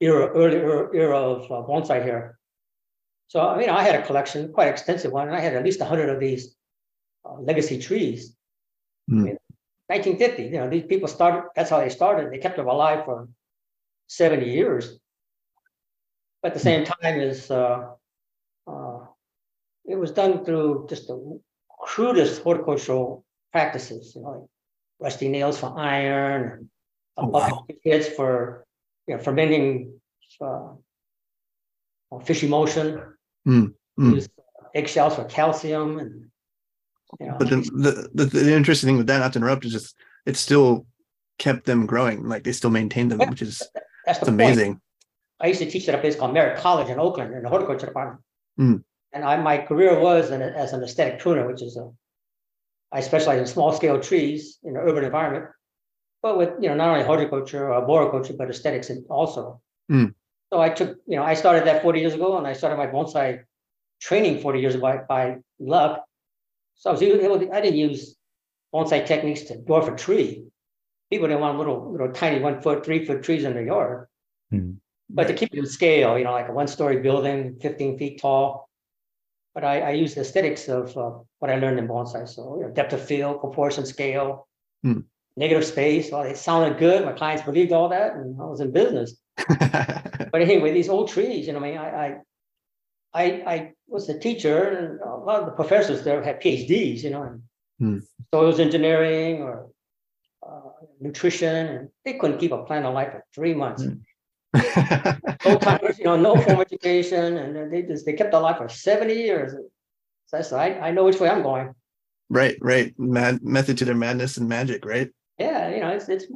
era, 0.00 0.28
early 0.28 0.56
era 0.56 0.88
era 0.94 1.18
of 1.18 1.42
uh, 1.50 1.66
bonsai 1.68 2.02
here. 2.02 2.38
So, 3.32 3.40
I 3.40 3.56
mean, 3.56 3.70
I 3.70 3.82
had 3.82 3.94
a 3.94 4.04
collection, 4.04 4.52
quite 4.52 4.68
extensive 4.68 5.10
one, 5.10 5.26
and 5.26 5.34
I 5.34 5.40
had 5.40 5.54
at 5.54 5.64
least 5.64 5.80
hundred 5.80 6.10
of 6.10 6.20
these 6.20 6.54
uh, 7.24 7.40
legacy 7.40 7.78
trees. 7.78 8.36
Hmm. 9.08 9.24
1950, 9.88 10.42
you 10.42 10.50
know, 10.50 10.68
these 10.68 10.84
people 10.84 11.08
started, 11.08 11.48
that's 11.56 11.70
how 11.70 11.80
they 11.80 11.88
started. 11.88 12.30
They 12.30 12.36
kept 12.36 12.56
them 12.58 12.68
alive 12.68 13.06
for 13.06 13.30
70 14.08 14.50
years. 14.50 14.98
But 16.42 16.48
at 16.48 16.54
the 16.58 16.60
same 16.60 16.84
time 16.84 17.20
is, 17.20 17.50
uh, 17.50 17.92
uh, 18.66 18.98
it 19.86 19.96
was 19.96 20.10
done 20.10 20.44
through 20.44 20.88
just 20.90 21.06
the 21.06 21.40
crudest 21.80 22.42
horticultural 22.42 23.24
practices, 23.50 24.12
you 24.14 24.20
know, 24.20 24.28
like 24.28 24.48
rusty 25.00 25.30
nails 25.30 25.58
for 25.58 25.72
iron, 25.78 26.68
Oh, 27.16 27.28
wow. 27.28 27.64
for, 28.14 28.66
you 29.06 29.16
know, 29.16 29.22
fermenting, 29.22 29.98
uh, 30.38 30.72
uh, 32.12 32.18
fish 32.18 32.42
Hmm, 33.44 33.66
hmm. 33.96 34.14
use 34.14 34.28
Eggshells 34.74 35.16
for 35.16 35.24
calcium 35.24 35.98
and, 35.98 36.30
you 37.20 37.26
know. 37.26 37.36
But 37.38 37.50
then 37.50 37.60
the, 37.62 38.08
the 38.14 38.24
the 38.24 38.54
interesting 38.54 38.88
thing 38.88 38.96
with 38.98 39.06
that, 39.08 39.18
not 39.18 39.32
to 39.34 39.38
interrupt, 39.38 39.64
is 39.64 39.72
just 39.72 39.94
it 40.26 40.36
still 40.36 40.86
kept 41.38 41.66
them 41.66 41.86
growing. 41.86 42.28
Like 42.28 42.44
they 42.44 42.52
still 42.52 42.70
maintained 42.70 43.10
them, 43.10 43.20
Yeah. 43.20 43.30
which 43.30 43.42
is 43.42 43.62
That's 44.06 44.18
the 44.20 44.26
point. 44.26 44.40
amazing. 44.40 44.80
I 45.40 45.48
used 45.48 45.60
to 45.60 45.70
teach 45.70 45.88
at 45.88 45.94
a 45.94 45.98
place 45.98 46.14
called 46.16 46.32
Merritt 46.32 46.58
College 46.58 46.88
in 46.88 46.98
Oakland 47.00 47.34
in 47.34 47.42
the 47.42 47.48
horticulture 47.48 47.86
department. 47.86 48.20
Hmm. 48.56 48.76
And 49.12 49.24
I, 49.24 49.36
my 49.36 49.58
career 49.58 49.98
was 50.00 50.30
in, 50.30 50.40
as 50.40 50.72
an 50.72 50.82
aesthetic 50.82 51.18
pruner, 51.18 51.46
which 51.46 51.62
is 51.62 51.76
a, 51.76 51.90
I 52.92 53.00
specialize 53.00 53.40
in 53.40 53.46
small 53.46 53.72
scale 53.72 53.98
trees 54.00 54.58
in 54.62 54.76
an 54.76 54.82
urban 54.82 55.04
environment. 55.04 55.46
But 56.22 56.38
with, 56.38 56.50
you 56.60 56.68
know, 56.68 56.76
not 56.76 56.90
only 56.90 57.04
horticulture 57.04 57.66
or 57.68 57.74
arboriculture, 57.74 58.34
but 58.38 58.48
aesthetics 58.48 58.88
and 58.90 59.04
also. 59.10 59.60
Hmm. 59.88 60.06
So 60.52 60.60
I 60.60 60.68
took, 60.68 60.98
you 61.06 61.16
know, 61.16 61.22
I 61.22 61.32
started 61.32 61.66
that 61.66 61.80
forty 61.80 62.00
years 62.00 62.12
ago 62.12 62.36
and 62.36 62.46
I 62.46 62.52
started 62.52 62.76
my 62.76 62.86
bonsai 62.86 63.40
training 64.02 64.40
forty 64.42 64.60
years 64.60 64.76
by, 64.76 64.98
by 65.08 65.38
luck. 65.58 66.04
So 66.74 66.90
I 66.90 66.92
was 66.92 67.00
able, 67.02 67.38
to- 67.40 67.50
I 67.50 67.60
didn't 67.62 67.78
use 67.78 68.16
bonsai 68.74 69.06
techniques 69.06 69.42
to 69.44 69.54
dwarf 69.56 69.90
a 69.90 69.96
tree. 69.96 70.44
People 71.10 71.28
didn't 71.28 71.40
want 71.40 71.56
little, 71.56 71.90
little 71.92 72.12
tiny 72.12 72.38
one 72.40 72.60
foot, 72.60 72.84
three 72.84 73.04
foot 73.06 73.22
trees 73.22 73.44
in 73.44 73.54
their 73.54 73.64
yard. 73.64 74.08
But 75.08 75.26
to 75.28 75.34
keep 75.34 75.54
it 75.54 75.58
in 75.58 75.64
scale, 75.66 76.18
you 76.18 76.24
know, 76.24 76.32
like 76.32 76.48
a 76.48 76.52
one-story 76.52 76.98
building, 77.00 77.56
fifteen 77.62 77.96
feet 77.98 78.20
tall. 78.20 78.68
But 79.54 79.64
I, 79.64 79.80
I 79.80 79.90
use 79.92 80.14
the 80.14 80.20
aesthetics 80.20 80.68
of 80.68 80.94
uh, 80.98 81.12
what 81.38 81.50
I 81.50 81.56
learned 81.56 81.78
in 81.78 81.88
bonsai. 81.88 82.28
So 82.28 82.56
you 82.58 82.64
know, 82.66 82.70
depth 82.72 82.92
of 82.92 83.02
field, 83.02 83.40
proportion, 83.40 83.86
scale, 83.86 84.48
Hmm. 84.82 85.00
negative 85.38 85.64
space. 85.64 86.10
Well, 86.12 86.22
it 86.22 86.36
sounded 86.36 86.78
good. 86.78 87.06
My 87.06 87.12
clients 87.12 87.42
believed 87.42 87.72
all 87.72 87.88
that, 87.88 88.16
and 88.16 88.38
I 88.38 88.44
was 88.44 88.60
in 88.60 88.70
business. 88.70 89.16
But 90.32 90.40
anyway, 90.42 90.72
these 90.72 90.88
old 90.88 91.08
trees, 91.08 91.46
you 91.46 91.52
know, 91.52 91.60
I 91.60 91.62
mean, 91.62 91.78
I, 91.78 91.88
I, 92.06 92.18
I, 93.14 93.24
I 93.54 93.72
was 93.86 94.08
a 94.08 94.18
teacher, 94.18 94.58
and 94.70 95.00
a 95.00 95.14
lot 95.16 95.40
of 95.40 95.46
the 95.46 95.52
professors 95.52 96.02
there 96.04 96.22
had 96.22 96.40
PhDs, 96.42 97.02
you 97.04 97.10
know, 97.10 97.22
in 97.24 97.42
Hmm. 97.78 97.98
soils 98.32 98.60
engineering 98.60 99.42
or 99.42 99.68
uh, 100.46 100.70
nutrition, 101.00 101.66
and 101.66 101.88
they 102.04 102.14
couldn't 102.14 102.38
keep 102.38 102.52
a 102.52 102.62
plant 102.64 102.86
alive 102.86 103.12
for 103.12 103.24
three 103.34 103.54
months. 103.54 103.82
Hmm. 103.84 103.94
Old 105.44 105.62
timers, 105.62 105.98
you 105.98 106.04
know, 106.04 106.16
no 106.16 106.36
formal 106.38 106.62
education, 106.62 107.36
and 107.38 107.72
they 107.72 107.82
just 107.82 108.06
they 108.06 108.12
kept 108.12 108.32
alive 108.34 108.58
for 108.58 108.68
seventy 108.68 109.14
years. 109.14 109.52
So 110.26 110.38
I 110.38 110.42
said, 110.42 110.58
I, 110.60 110.88
I 110.88 110.90
know 110.92 111.04
which 111.04 111.18
way 111.20 111.28
I'm 111.28 111.42
going. 111.42 111.74
right, 112.30 112.56
right. 112.60 112.94
Mad 112.98 113.42
method 113.42 113.78
to 113.78 113.84
their 113.84 113.94
madness 113.94 114.36
and 114.36 114.48
magic, 114.48 114.84
right? 114.84 115.10
Yeah, 115.38 115.70
you 115.74 115.80
know, 115.80 115.88
it's 115.90 116.08
it's. 116.08 116.26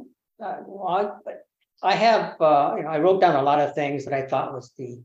Uh, 0.43 0.57
well, 0.67 0.87
I, 0.87 1.03
but 1.25 1.47
I 1.83 1.95
have, 1.95 2.41
uh, 2.41 2.75
you 2.77 2.83
know, 2.83 2.89
I 2.89 2.99
wrote 2.99 3.21
down 3.21 3.35
a 3.35 3.41
lot 3.41 3.59
of 3.59 3.75
things 3.75 4.05
that 4.05 4.13
I 4.13 4.23
thought 4.23 4.53
was 4.53 4.71
the 4.77 5.01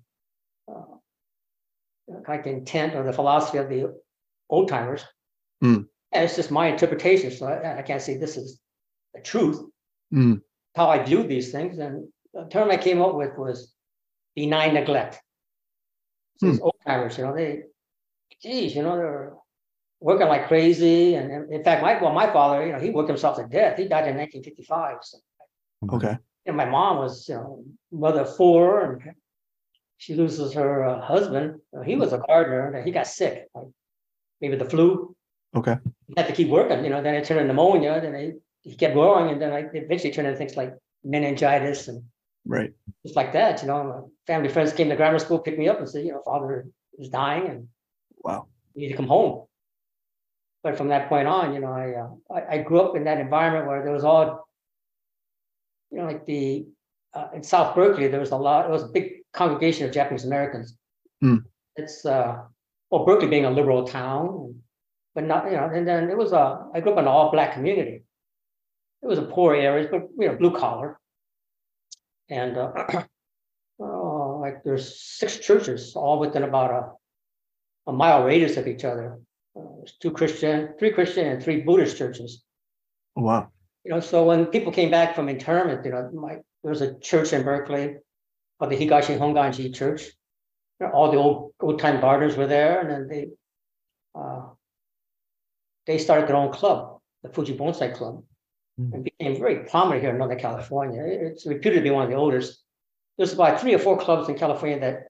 uh, 0.68 0.96
like 2.28 2.44
the 2.44 2.50
intent 2.50 2.94
or 2.94 3.02
the 3.04 3.12
philosophy 3.12 3.58
of 3.58 3.68
the 3.68 3.94
old 4.48 4.68
timers. 4.68 5.04
Hmm. 5.60 5.82
And 6.12 6.24
it's 6.24 6.36
just 6.36 6.50
my 6.50 6.68
interpretation, 6.68 7.30
so 7.30 7.46
I, 7.46 7.78
I 7.78 7.82
can't 7.82 8.02
say 8.02 8.16
this 8.16 8.36
is 8.36 8.60
the 9.14 9.20
truth. 9.20 9.60
Hmm. 10.10 10.36
How 10.74 10.88
I 10.88 11.02
view 11.02 11.22
these 11.22 11.52
things, 11.52 11.78
and 11.78 12.08
the 12.32 12.46
term 12.50 12.70
I 12.70 12.76
came 12.76 13.02
up 13.02 13.14
with 13.14 13.36
was 13.36 13.74
benign 14.34 14.74
neglect. 14.74 15.20
So 16.38 16.46
these 16.46 16.60
old 16.60 16.76
timers, 16.86 17.18
you 17.18 17.24
know, 17.24 17.34
they, 17.34 17.64
geez, 18.42 18.74
you 18.74 18.82
know, 18.82 18.96
they're 18.96 19.34
working 20.00 20.28
like 20.28 20.48
crazy, 20.48 21.14
and 21.14 21.30
and 21.30 21.52
in 21.52 21.62
fact, 21.62 21.82
my 21.82 22.00
well, 22.00 22.12
my 22.12 22.32
father, 22.32 22.66
you 22.66 22.72
know, 22.72 22.80
he 22.80 22.90
worked 22.90 23.10
himself 23.10 23.36
to 23.36 23.46
death. 23.46 23.76
He 23.76 23.84
died 23.84 24.08
in 24.08 24.16
1955. 24.16 24.98
So 25.02 25.18
Okay. 25.90 26.16
And 26.46 26.56
my 26.56 26.64
mom 26.64 26.98
was, 26.98 27.28
you 27.28 27.34
know, 27.34 27.64
mother 27.90 28.22
of 28.22 28.36
four, 28.36 28.84
and 28.84 29.14
she 29.98 30.14
loses 30.14 30.52
her 30.54 30.84
uh, 30.84 31.00
husband. 31.00 31.60
He 31.84 31.96
was 31.96 32.12
a 32.12 32.18
gardener, 32.18 32.72
and 32.72 32.84
he 32.84 32.92
got 32.92 33.06
sick, 33.06 33.48
like 33.54 33.68
maybe 34.40 34.56
the 34.56 34.64
flu. 34.64 35.14
Okay. 35.54 35.76
He 36.08 36.14
had 36.16 36.26
to 36.26 36.34
keep 36.34 36.48
working, 36.48 36.84
you 36.84 36.90
know. 36.90 37.02
Then 37.02 37.14
it 37.14 37.24
turned 37.24 37.40
into 37.40 37.52
pneumonia. 37.52 38.00
Then 38.00 38.14
he, 38.14 38.70
he 38.70 38.76
kept 38.76 38.94
growing, 38.94 39.30
and 39.30 39.40
then 39.40 39.52
I 39.52 39.60
eventually 39.72 40.12
turned 40.12 40.28
into 40.28 40.38
things 40.38 40.56
like 40.56 40.74
meningitis 41.04 41.88
and 41.88 42.02
Right. 42.44 42.72
just 43.04 43.14
like 43.14 43.32
that. 43.34 43.62
You 43.62 43.68
know, 43.68 43.84
my 43.84 44.00
family 44.26 44.48
friends 44.48 44.72
came 44.72 44.88
to 44.88 44.96
grammar 44.96 45.20
school, 45.20 45.38
picked 45.38 45.58
me 45.58 45.68
up, 45.68 45.78
and 45.78 45.88
said, 45.88 46.04
you 46.04 46.12
know, 46.12 46.22
father 46.24 46.66
is 46.98 47.08
dying, 47.08 47.46
and 47.46 47.68
Wow. 48.18 48.48
you 48.74 48.82
need 48.82 48.88
to 48.88 48.96
come 48.96 49.06
home. 49.06 49.46
But 50.64 50.76
from 50.76 50.88
that 50.88 51.08
point 51.08 51.28
on, 51.28 51.54
you 51.54 51.60
know, 51.60 51.72
I, 51.72 51.94
uh, 51.94 52.34
I, 52.34 52.54
I 52.54 52.62
grew 52.62 52.80
up 52.80 52.96
in 52.96 53.04
that 53.04 53.18
environment 53.18 53.66
where 53.66 53.82
there 53.82 53.92
was 53.92 54.04
all, 54.04 54.48
you 55.92 55.98
know, 55.98 56.06
like 56.06 56.26
the, 56.26 56.66
uh, 57.14 57.28
in 57.34 57.42
South 57.42 57.74
Berkeley, 57.74 58.08
there 58.08 58.20
was 58.20 58.30
a 58.30 58.36
lot, 58.36 58.66
it 58.66 58.70
was 58.70 58.84
a 58.84 58.88
big 58.88 59.22
congregation 59.32 59.86
of 59.86 59.92
Japanese 59.92 60.24
Americans. 60.24 60.76
Hmm. 61.20 61.36
It's, 61.76 62.04
uh, 62.06 62.38
well, 62.90 63.04
Berkeley 63.04 63.28
being 63.28 63.44
a 63.44 63.50
liberal 63.50 63.86
town, 63.86 64.60
but 65.14 65.24
not, 65.24 65.44
you 65.50 65.56
know, 65.56 65.70
and 65.72 65.86
then 65.86 66.10
it 66.10 66.16
was 66.16 66.32
a, 66.32 66.66
I 66.74 66.80
grew 66.80 66.92
up 66.92 66.98
in 66.98 67.04
an 67.04 67.08
all 67.08 67.30
black 67.30 67.52
community. 67.52 68.04
It 69.02 69.06
was 69.06 69.18
a 69.18 69.22
poor 69.22 69.54
area, 69.54 69.88
but, 69.90 70.08
you 70.18 70.28
know, 70.28 70.36
blue 70.36 70.56
collar. 70.56 70.98
And, 72.30 72.56
uh, 72.56 72.72
oh, 73.80 74.38
like 74.40 74.64
there's 74.64 75.02
six 75.02 75.38
churches, 75.38 75.94
all 75.94 76.18
within 76.18 76.44
about 76.44 76.70
a, 76.70 77.90
a 77.90 77.92
mile 77.92 78.24
radius 78.24 78.56
of 78.56 78.66
each 78.66 78.84
other. 78.84 79.18
Uh, 79.54 79.60
There's 79.78 79.96
two 80.00 80.12
Christian, 80.12 80.74
three 80.78 80.92
Christian 80.92 81.26
and 81.26 81.42
three 81.42 81.60
Buddhist 81.60 81.98
churches. 81.98 82.42
Oh, 83.16 83.22
wow. 83.22 83.48
You 83.84 83.90
know, 83.92 84.00
so 84.00 84.24
when 84.24 84.46
people 84.46 84.72
came 84.72 84.90
back 84.90 85.14
from 85.14 85.28
internment, 85.28 85.84
you 85.84 85.90
know, 85.90 86.08
my, 86.12 86.34
there 86.62 86.70
was 86.70 86.82
a 86.82 86.98
church 87.00 87.32
in 87.32 87.42
Berkeley 87.42 87.96
called 88.58 88.70
the 88.70 88.76
Higashi 88.76 89.18
Honganji 89.18 89.74
Church. 89.74 90.02
You 90.80 90.86
know, 90.86 90.92
all 90.92 91.10
the 91.10 91.18
old 91.18 91.52
old 91.60 91.78
time 91.80 92.00
gardeners 92.00 92.36
were 92.36 92.46
there, 92.46 92.80
and 92.80 92.90
then 92.90 93.08
they 93.08 93.28
uh, 94.14 94.42
they 95.86 95.98
started 95.98 96.28
their 96.28 96.36
own 96.36 96.52
club, 96.52 96.98
the 97.22 97.28
Fuji 97.30 97.56
Bonsai 97.56 97.94
Club, 97.94 98.22
Hmm. 98.78 98.94
and 98.94 99.04
became 99.04 99.38
very 99.38 99.64
prominent 99.68 100.00
here 100.00 100.10
in 100.12 100.18
Northern 100.18 100.38
California. 100.38 101.02
It's 101.04 101.44
reputed 101.44 101.80
to 101.80 101.82
be 101.82 101.90
one 101.90 102.04
of 102.04 102.10
the 102.10 102.16
oldest. 102.16 102.62
There's 103.18 103.34
about 103.34 103.60
three 103.60 103.74
or 103.74 103.78
four 103.78 103.98
clubs 103.98 104.28
in 104.30 104.38
California 104.38 104.80
that 104.80 105.08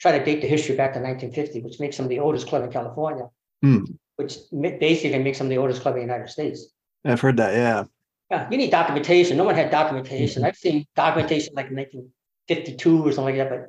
try 0.00 0.16
to 0.16 0.24
date 0.24 0.40
the 0.40 0.48
history 0.48 0.76
back 0.76 0.94
to 0.94 1.00
1950, 1.00 1.60
which 1.60 1.78
makes 1.78 1.96
them 1.98 2.08
the 2.08 2.20
oldest 2.20 2.46
club 2.46 2.62
in 2.64 2.72
California, 2.72 3.28
Hmm. 3.62 3.84
which 4.16 4.38
basically 4.80 5.18
makes 5.18 5.38
them 5.38 5.48
the 5.48 5.58
oldest 5.58 5.82
club 5.82 5.96
in 5.96 6.00
the 6.00 6.06
United 6.06 6.30
States. 6.30 6.72
I've 7.04 7.20
heard 7.20 7.36
that. 7.36 7.52
Yeah. 7.52 7.84
Yeah, 8.32 8.48
you 8.50 8.56
need 8.56 8.70
documentation. 8.70 9.36
No 9.36 9.44
one 9.44 9.54
had 9.54 9.70
documentation. 9.70 10.42
I've 10.42 10.56
seen 10.56 10.86
documentation 10.96 11.52
like 11.54 11.66
1952 11.70 13.06
or 13.06 13.12
something 13.12 13.36
like 13.36 13.50
that, 13.50 13.50
but 13.54 13.66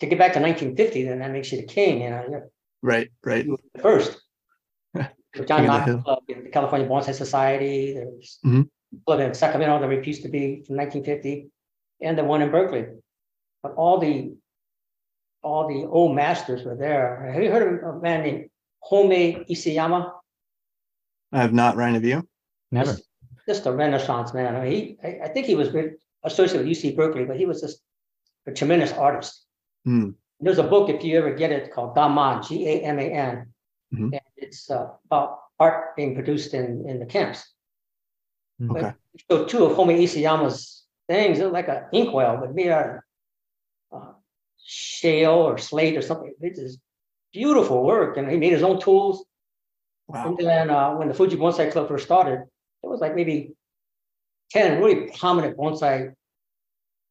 to 0.00 0.06
get 0.06 0.18
back 0.18 0.32
to 0.32 0.40
1950, 0.40 1.04
then 1.04 1.18
that 1.18 1.30
makes 1.30 1.52
you 1.52 1.58
the 1.60 1.66
king, 1.66 2.00
you 2.02 2.08
know, 2.10 2.24
you're 2.30 2.48
Right. 2.80 3.10
Right. 3.22 3.46
the 3.74 3.82
first. 3.82 4.18
The 5.34 5.44
King 5.44 5.46
John 5.46 5.60
of 5.60 5.66
the 5.66 5.72
Knox 5.72 5.84
Hill. 5.86 6.02
Club, 6.02 6.18
you 6.26 6.36
know, 6.36 6.42
the 6.42 6.48
California 6.48 6.88
Bonsai 6.88 7.12
Society, 7.12 7.92
there's 7.92 8.38
Mhm. 8.46 8.66
club 9.04 9.20
in 9.20 9.34
Sacramento 9.34 9.86
that 9.86 10.06
used 10.06 10.22
to 10.22 10.30
be 10.30 10.62
from 10.66 10.76
nineteen 10.76 11.04
fifty, 11.04 11.50
and 12.00 12.16
the 12.16 12.24
one 12.24 12.40
in 12.40 12.50
Berkeley. 12.50 12.86
But 13.62 13.74
all 13.74 13.98
the, 13.98 14.32
all 15.42 15.68
the 15.68 15.84
old 15.86 16.16
masters 16.16 16.64
were 16.64 16.76
there. 16.76 17.30
Have 17.30 17.42
you 17.42 17.50
heard 17.50 17.84
of 17.84 17.96
a 17.96 18.00
man 18.00 18.22
named 18.22 18.48
Homei 18.90 19.46
Iseyama? 19.50 20.10
I 21.30 21.42
have 21.42 21.52
not 21.52 21.76
Ryan 21.76 21.96
of 21.96 22.04
you. 22.06 22.26
Never. 22.72 22.92
Just- 22.92 23.07
Just 23.48 23.66
a 23.66 23.72
renaissance 23.72 24.34
man. 24.34 24.54
I 24.54 24.62
mean, 24.62 24.72
he, 24.72 24.98
I, 25.02 25.20
I 25.24 25.28
think 25.28 25.46
he 25.46 25.54
was 25.54 25.68
associated 26.22 26.66
with 26.66 26.76
UC 26.76 26.94
Berkeley, 26.94 27.24
but 27.24 27.38
he 27.38 27.46
was 27.46 27.60
just 27.62 27.80
a 28.46 28.52
tremendous 28.52 28.92
artist. 28.92 29.46
Hmm. 29.84 30.10
There's 30.38 30.58
a 30.58 30.62
book, 30.62 30.88
if 30.90 31.02
you 31.02 31.18
ever 31.18 31.32
get 31.34 31.50
it, 31.50 31.72
called 31.72 31.96
Gaman, 31.96 32.46
G 32.46 32.68
A 32.68 32.82
M 32.82 32.98
A 32.98 33.02
N. 33.02 33.46
Mhm. 33.92 34.12
And 34.12 34.20
it's 34.36 34.70
uh, 34.70 34.88
about 35.06 35.40
art 35.58 35.96
being 35.96 36.14
produced 36.14 36.54
in, 36.54 36.88
in 36.88 37.00
the 37.00 37.06
camps. 37.06 37.44
Hmm. 38.58 38.72
But 38.72 38.84
Okay. 38.84 38.94
So 39.30 39.44
two 39.46 39.64
of 39.64 39.76
Homei 39.76 40.02
Iseyama's 40.02 40.84
things, 41.08 41.38
they're 41.38 41.48
like 41.48 41.68
an 41.68 41.84
inkwell, 41.92 42.36
but 42.38 42.54
made 42.54 42.68
out 42.68 42.86
of 42.88 43.00
uh, 43.92 44.12
shale 44.62 45.32
or 45.48 45.58
slate 45.58 45.96
or 45.96 46.02
something. 46.02 46.32
This 46.38 46.58
is 46.58 46.78
beautiful 47.32 47.82
work, 47.82 48.16
and 48.16 48.30
he 48.30 48.36
made 48.36 48.52
his 48.52 48.62
own 48.62 48.80
tools. 48.80 49.24
Wow. 50.06 50.28
And 50.28 50.38
then 50.38 50.70
uh, 50.70 50.94
when 50.94 51.08
the 51.08 51.14
Fuji 51.14 51.36
Bonsai 51.36 51.72
Club 51.72 51.88
first 51.88 52.04
started, 52.04 52.44
it 52.88 52.92
was 52.92 53.00
like 53.00 53.14
maybe 53.14 53.52
10 54.50 54.80
really 54.80 55.10
prominent 55.18 55.56
bonsai 55.56 56.12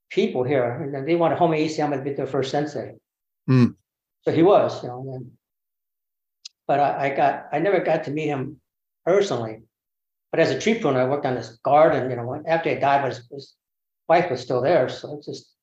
people 0.09 0.43
here. 0.43 0.81
And 0.81 0.93
then 0.93 1.05
they 1.05 1.15
wanted 1.15 1.37
Homei 1.37 1.65
Iseyama 1.65 1.97
to 1.97 2.01
be 2.01 2.13
their 2.13 2.27
first 2.27 2.51
sensei. 2.51 2.95
Hmm. 3.47 3.67
So 4.23 4.31
he 4.31 4.43
was, 4.43 4.81
you 4.83 4.89
know. 4.89 5.13
and 5.15 5.31
but 6.67 6.79
I, 6.79 7.05
I 7.05 7.15
got, 7.15 7.47
I 7.51 7.59
never 7.59 7.79
got 7.79 8.03
to 8.05 8.11
meet 8.11 8.27
him 8.27 8.59
personally. 9.05 9.61
But 10.31 10.41
as 10.41 10.51
a 10.51 10.59
tree 10.59 10.79
pruner, 10.79 10.99
I 10.99 11.05
worked 11.05 11.25
on 11.25 11.35
this 11.35 11.57
garden, 11.63 12.09
you 12.09 12.17
know, 12.17 12.43
after 12.45 12.69
he 12.69 12.75
died, 12.75 13.01
but 13.03 13.09
his, 13.09 13.27
his 13.31 13.53
wife 14.09 14.29
was 14.29 14.41
still 14.41 14.61
there. 14.61 14.89
So 14.89 15.15
it's 15.17 15.25
just, 15.25 15.53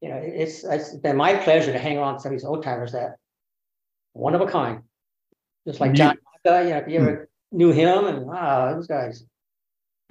you 0.00 0.08
know, 0.08 0.16
it's, 0.16 0.64
it's 0.64 0.94
been 0.94 1.16
my 1.16 1.34
pleasure 1.34 1.72
to 1.72 1.78
hang 1.78 1.98
around 1.98 2.20
some 2.20 2.32
of 2.32 2.38
these 2.38 2.46
old 2.46 2.62
timers 2.62 2.92
that 2.92 3.16
one 4.14 4.34
of 4.34 4.40
a 4.40 4.46
kind. 4.46 4.80
Just 5.66 5.80
like 5.80 5.90
You- 5.90 5.96
John, 5.96 6.18
Naka, 6.44 6.64
you 6.64 6.70
know, 6.70 6.78
if 6.78 6.88
you 6.88 7.00
ever 7.00 7.27
knew 7.52 7.72
him 7.72 8.04
and 8.04 8.26
wow, 8.26 8.74
those 8.74 8.86
guys. 8.86 9.24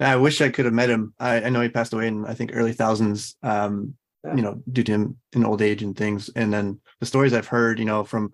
I 0.00 0.16
wish 0.16 0.40
I 0.40 0.48
could 0.48 0.64
have 0.64 0.74
met 0.74 0.90
him. 0.90 1.14
I, 1.18 1.42
I 1.42 1.48
know 1.48 1.60
he 1.60 1.68
passed 1.68 1.92
away 1.92 2.06
in 2.06 2.24
I 2.24 2.34
think 2.34 2.50
early 2.54 2.72
thousands. 2.72 3.36
Um, 3.42 3.94
Yeah. 4.24 4.34
you 4.34 4.42
know, 4.42 4.60
due 4.72 4.82
to 4.82 4.92
him 4.92 5.16
in 5.32 5.44
old 5.44 5.62
age 5.62 5.82
and 5.82 5.96
things. 5.96 6.28
And 6.34 6.52
then 6.52 6.80
the 7.00 7.06
stories 7.06 7.32
I've 7.32 7.46
heard, 7.46 7.78
you 7.78 7.84
know, 7.84 8.04
from 8.04 8.32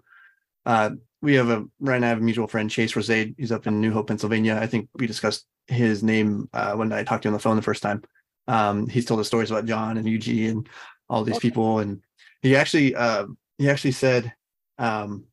uh 0.67 0.91
we 1.23 1.35
have 1.35 1.49
a 1.51 1.65
right 1.81 2.01
now 2.01 2.07
I 2.07 2.11
have 2.11 2.19
a 2.19 2.23
mutual 2.23 2.47
friend, 2.49 2.71
Chase 2.71 2.93
Rosade. 2.95 3.35
He's 3.39 3.53
up 3.53 3.67
in 3.67 3.81
New 3.81 3.93
Hope, 3.93 4.09
Pennsylvania. 4.09 4.59
I 4.61 4.67
think 4.67 4.89
we 4.95 5.07
discussed 5.07 5.47
his 5.67 6.03
name 6.03 6.49
uh 6.53 6.75
when 6.75 6.93
I 6.93 7.03
talked 7.05 7.23
to 7.23 7.29
him 7.29 7.35
on 7.35 7.39
the 7.39 7.43
phone 7.43 7.57
the 7.57 7.63
first 7.63 7.83
time. 7.83 8.03
Um, 8.47 8.89
he's 8.89 9.05
told 9.07 9.21
us 9.21 9.27
stories 9.27 9.51
about 9.51 9.65
John 9.67 9.97
and 9.97 10.07
Yuji 10.07 10.51
and 10.51 10.69
all 11.09 11.25
these 11.25 11.37
Okay. 11.37 11.49
people. 11.49 11.79
And 11.79 12.03
he 12.43 12.57
actually 12.57 12.95
uh 12.95 13.27
he 13.59 13.69
actually 13.71 13.93
said 13.93 14.33
um 14.79 15.25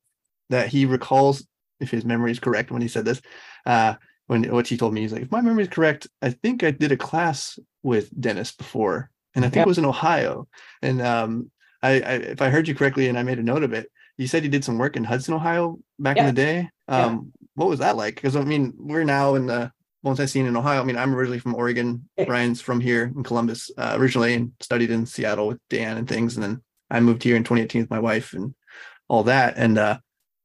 that 0.50 0.68
he 0.68 0.86
recalls 0.86 1.46
if 1.80 1.92
his 1.92 2.06
memory 2.06 2.32
is 2.32 2.40
correct 2.40 2.72
when 2.72 2.82
he 2.82 2.88
said 2.88 3.06
this, 3.06 3.22
uh 3.66 3.96
when 4.28 4.44
what 4.46 4.68
he 4.68 4.78
told 4.78 4.94
me, 4.94 5.02
he's 5.02 5.12
like, 5.12 5.24
if 5.24 5.32
my 5.32 5.42
memory 5.42 5.64
is 5.64 5.70
correct, 5.70 6.08
I 6.22 6.30
think 6.30 6.64
I 6.64 6.72
did 6.72 6.92
a 6.94 6.98
class 6.98 7.60
with 7.84 8.10
Dennis 8.20 8.54
before, 8.54 9.10
and 9.36 9.44
I 9.44 9.50
think 9.50 9.58
Yeah. 9.58 9.64
it 9.64 9.68
was 9.68 9.78
in 9.78 9.86
Ohio. 9.86 10.48
And 10.82 11.02
um, 11.02 11.52
I, 11.84 11.90
I, 12.00 12.14
if 12.36 12.42
I 12.42 12.50
heard 12.50 12.68
you 12.68 12.74
correctly, 12.76 13.10
and 13.10 13.20
I 13.20 13.24
made 13.24 13.40
a 13.40 13.44
note 13.44 13.64
of 13.64 13.74
it, 13.74 13.92
you 14.18 14.28
said 14.28 14.44
you 14.44 14.50
did 14.50 14.64
some 14.64 14.78
work 14.78 14.96
in 14.96 15.04
Hudson, 15.04 15.34
Ohio, 15.34 15.80
back 16.00 16.16
in 16.16 16.26
the 16.28 16.32
day. 16.32 16.70
Yeah. 16.88 17.06
Um, 17.08 17.34
what 17.56 17.68
was 17.68 17.80
that 17.80 17.98
like? 17.98 18.16
Because 18.16 18.38
I 18.38 18.44
mean, 18.44 18.74
we're 18.78 19.04
now 19.04 19.36
in 19.36 19.48
the 19.48 19.70
bonsai 20.06 20.30
scene 20.30 20.46
in 20.46 20.56
Ohio. 20.56 20.80
I 20.80 20.84
mean, 20.86 20.96
I'm 20.98 21.14
originally 21.14 21.40
from 21.40 21.56
Oregon. 21.56 22.08
Yeah. 22.18 22.26
Ryan's 22.30 22.62
from 22.62 22.80
here 22.80 23.12
in 23.14 23.24
Columbus 23.24 23.70
uh, 23.78 23.96
originally, 24.00 24.34
and 24.36 24.54
studied 24.62 24.92
in 24.92 25.06
Seattle 25.06 25.48
with 25.48 25.60
Dan 25.70 25.98
and 25.98 26.08
things. 26.08 26.36
And 26.36 26.44
then 26.44 26.62
I 26.90 27.02
moved 27.02 27.24
here 27.24 27.36
in 27.36 27.44
2018 27.44 27.82
with 27.82 27.90
my 27.90 28.00
wife 28.00 28.32
and 28.32 28.56
all 29.10 29.24
that. 29.24 29.56
And 29.58 29.78
uh, 29.78 29.98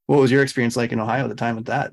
what 0.07 0.19
was 0.19 0.33
your 0.33 0.43
experience 0.43 0.77
like 0.77 0.91
in 0.91 0.99
Ohio 0.99 1.23
at 1.25 1.29
the 1.29 1.37
time 1.37 1.55
with 1.55 1.67
that? 1.67 1.93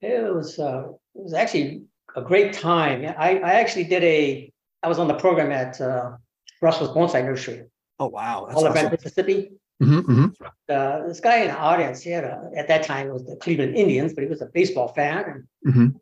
It 0.00 0.32
was, 0.34 0.58
uh, 0.58 0.84
it 1.14 1.22
was 1.22 1.34
actually 1.34 1.82
a 2.14 2.22
great 2.22 2.52
time. 2.52 3.04
I, 3.18 3.38
I 3.38 3.52
actually 3.54 3.84
did 3.84 4.02
a, 4.04 4.52
I 4.82 4.88
was 4.88 4.98
on 4.98 5.08
the 5.08 5.14
program 5.14 5.50
at, 5.52 5.80
uh, 5.80 6.12
Brussel's 6.60 6.90
Bonsai 6.90 7.24
Nursery, 7.24 7.64
Oh 8.00 8.06
wow, 8.06 8.46
that's 8.46 8.56
Olive 8.58 8.72
awesome. 8.72 8.88
Branch, 8.88 8.92
Mississippi. 9.04 9.52
Mhm, 9.82 10.02
mhm. 10.02 10.34
Uh, 10.68 11.06
this 11.06 11.20
guy 11.20 11.38
in 11.38 11.48
the 11.48 11.56
audience, 11.56 12.00
he 12.00 12.10
had 12.10 12.24
a, 12.24 12.50
at 12.56 12.66
that 12.68 12.82
time 12.84 13.08
it 13.08 13.12
was 13.12 13.24
the 13.24 13.36
Cleveland 13.36 13.76
Indians, 13.76 14.12
but 14.12 14.22
he 14.24 14.30
was 14.30 14.40
a 14.42 14.46
baseball 14.46 14.88
fan 14.88 15.46
and, 15.64 15.72
Mhm. 15.74 16.00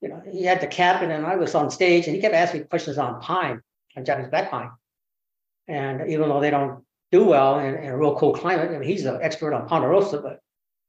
you 0.00 0.08
know, 0.08 0.20
he 0.30 0.44
had 0.44 0.60
the 0.60 0.66
cap 0.66 1.02
and 1.02 1.12
I 1.12 1.36
was 1.36 1.54
on 1.54 1.70
stage 1.70 2.06
and 2.06 2.14
he 2.16 2.20
kept 2.22 2.34
asking 2.34 2.62
me 2.62 2.66
questions 2.66 2.98
on 2.98 3.20
pine, 3.20 3.60
on 3.96 4.04
Japanese 4.04 4.30
black 4.30 4.50
pine. 4.50 4.70
And 5.68 6.10
even 6.10 6.28
though 6.28 6.40
they 6.40 6.50
don't 6.50 6.84
do 7.12 7.24
well 7.24 7.60
in, 7.60 7.74
in 7.76 7.86
a 7.86 7.96
real 7.96 8.16
cold 8.16 8.38
climate, 8.38 8.68
I 8.70 8.78
mean, 8.78 8.82
he's 8.88 9.04
an 9.06 9.20
expert 9.22 9.52
on 9.54 9.68
ponderosa, 9.68 10.20
but, 10.20 10.40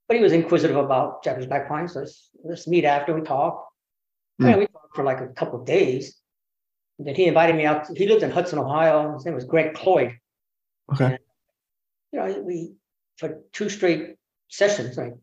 but 0.08 0.18
he 0.18 0.24
was 0.24 0.34
inquisitive 0.34 0.78
about 0.78 1.24
Japanese 1.24 1.48
black 1.48 1.68
pine. 1.68 1.88
So 1.88 2.00
let's, 2.00 2.30
let's 2.44 2.68
meet 2.68 2.86
after 2.86 3.14
we 3.14 3.22
talk. 3.22 3.68
Hmm. 4.40 4.48
And 4.48 4.60
we 4.60 4.68
talked 4.68 4.96
for 4.96 5.04
like 5.04 5.22
a 5.22 5.28
couple 5.28 5.60
of 5.60 5.66
days. 5.66 6.16
And 7.00 7.08
then 7.08 7.16
he 7.16 7.26
invited 7.26 7.56
me 7.56 7.66
out. 7.66 7.88
He 7.96 8.08
lived 8.08 8.24
in 8.24 8.32
Hudson, 8.32 8.60
Ohio. 8.60 9.14
His 9.14 9.26
name 9.26 9.36
was 9.36 9.46
Greg 9.46 9.74
Cloyd. 9.74 10.18
Okay. 10.92 11.18
You 12.12 12.20
know, 12.20 12.42
we 12.42 12.74
for 13.18 13.42
two 13.52 13.70
straight 13.70 14.16
sessions. 14.50 14.98
Like 14.98 15.14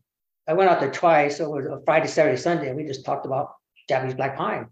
I 0.47 0.53
went 0.53 0.69
out 0.69 0.79
there 0.79 0.91
twice. 0.91 1.37
So 1.37 1.45
it 1.45 1.63
was 1.63 1.65
a 1.65 1.83
Friday, 1.85 2.07
Saturday, 2.07 2.37
Sunday, 2.37 2.67
and 2.67 2.77
we 2.77 2.85
just 2.85 3.05
talked 3.05 3.25
about 3.25 3.53
Japanese 3.87 4.15
black 4.15 4.35
pine, 4.37 4.67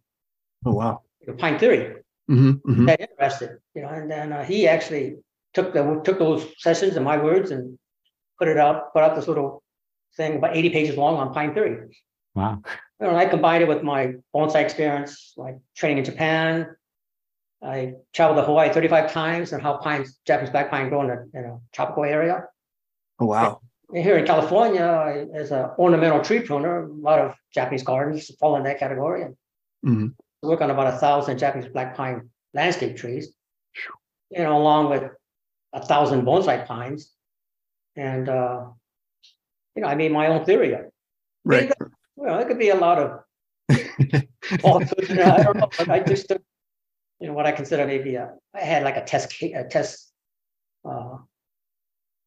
Oh 0.66 0.74
wow. 0.74 1.02
you 1.22 1.28
know, 1.28 1.34
pine 1.34 1.58
theory. 1.60 1.96
Mhm, 2.30 2.62
mhm. 2.62 2.86
That 2.86 3.02
interested, 3.02 3.58
you 3.74 3.82
know. 3.82 3.90
And 3.90 4.10
then 4.10 4.32
uh, 4.34 4.44
he 4.44 4.68
actually 4.68 5.18
took 5.54 5.74
the 5.74 6.02
took 6.04 6.20
those 6.20 6.46
sessions 6.58 6.96
and 6.96 7.06
my 7.06 7.18
words 7.18 7.52
and 7.52 7.78
put 8.38 8.48
it 8.48 8.58
up, 8.58 8.94
put 8.94 9.04
out 9.04 9.16
this 9.16 9.28
little 9.28 9.64
thing 10.20 10.36
about 10.36 10.56
80 10.56 10.70
pages 10.70 10.98
long 10.98 11.16
on 11.16 11.34
pine 11.34 11.54
theory. 11.54 11.98
Wow. 12.36 12.62
Know, 13.00 13.16
I 13.16 13.26
combined 13.26 13.64
it 13.64 13.70
with 13.70 13.82
my 13.82 14.16
bonsai 14.36 14.62
experience, 14.62 15.34
like 15.38 15.58
training 15.76 16.00
in 16.00 16.06
Japan. 16.06 16.76
I 17.64 17.94
traveled 18.14 18.38
to 18.40 18.44
Hawaii 18.44 18.72
35 18.72 19.12
times 19.12 19.54
and 19.54 19.62
how 19.64 19.78
pines, 19.78 20.20
Japanese 20.28 20.52
black 20.52 20.70
pine 20.70 20.90
grow 20.90 21.02
in 21.06 21.10
a, 21.10 21.38
in 21.38 21.46
a 21.46 21.60
tropical 21.74 22.04
area. 22.04 22.44
Oh 23.20 23.26
wow. 23.26 23.62
And 23.94 24.04
here 24.04 24.18
in 24.18 24.26
California, 24.26 24.84
I, 24.84 25.26
as 25.34 25.52
an 25.52 25.72
ornamental 25.78 26.22
tree 26.22 26.42
pruner, 26.42 26.84
a 26.84 26.94
lot 27.10 27.20
of 27.20 27.36
Japanese 27.54 27.84
gardens 27.84 28.30
fall 28.40 28.58
in 28.58 28.64
that 28.64 28.80
category. 28.80 29.24
And 29.24 29.36
Mhm. 29.92 30.08
work 30.42 30.60
on 30.62 30.70
about 30.72 30.94
a 30.94 30.98
thousand 30.98 31.38
Japanese 31.38 31.72
black 31.72 31.96
pine 31.96 32.30
landscape 32.54 32.98
trees, 32.98 33.26
you 34.36 34.44
know, 34.44 34.58
along 34.62 34.90
with 34.90 35.04
a 35.72 35.82
thousand 35.92 36.26
bonsai 36.26 36.66
pines. 36.66 37.02
And, 37.96 38.28
uh, 38.28 38.62
you 39.80 39.86
know, 39.86 39.92
I 39.92 39.96
made 39.96 40.12
my 40.12 40.28
own 40.28 40.44
theory 40.44 40.74
of 40.74 40.82
it. 40.82 40.94
Right. 41.46 41.72
Well, 42.18 42.38
it 42.40 42.50
could 42.50 42.60
be 42.60 42.68
a 42.68 42.76
lot 42.76 43.00
of 43.00 43.08
falsehoods, 44.60 45.10
you 45.10 45.16
know, 45.16 45.32
I 45.32 45.42
don't 45.42 45.58
know, 45.58 45.72
but 45.78 45.90
I 45.90 46.02
just 46.02 46.28
took, 46.28 46.42
you 47.22 47.28
know, 47.28 47.34
what 47.34 47.46
I 47.46 47.54
consider 47.54 47.88
maybe 47.88 48.16
a, 48.16 48.34
I 48.54 48.60
had 48.60 48.84
like 48.84 48.98
a 48.98 49.06
test, 49.06 49.42
a 49.42 49.64
test, 49.70 50.12
uh, 50.84 51.16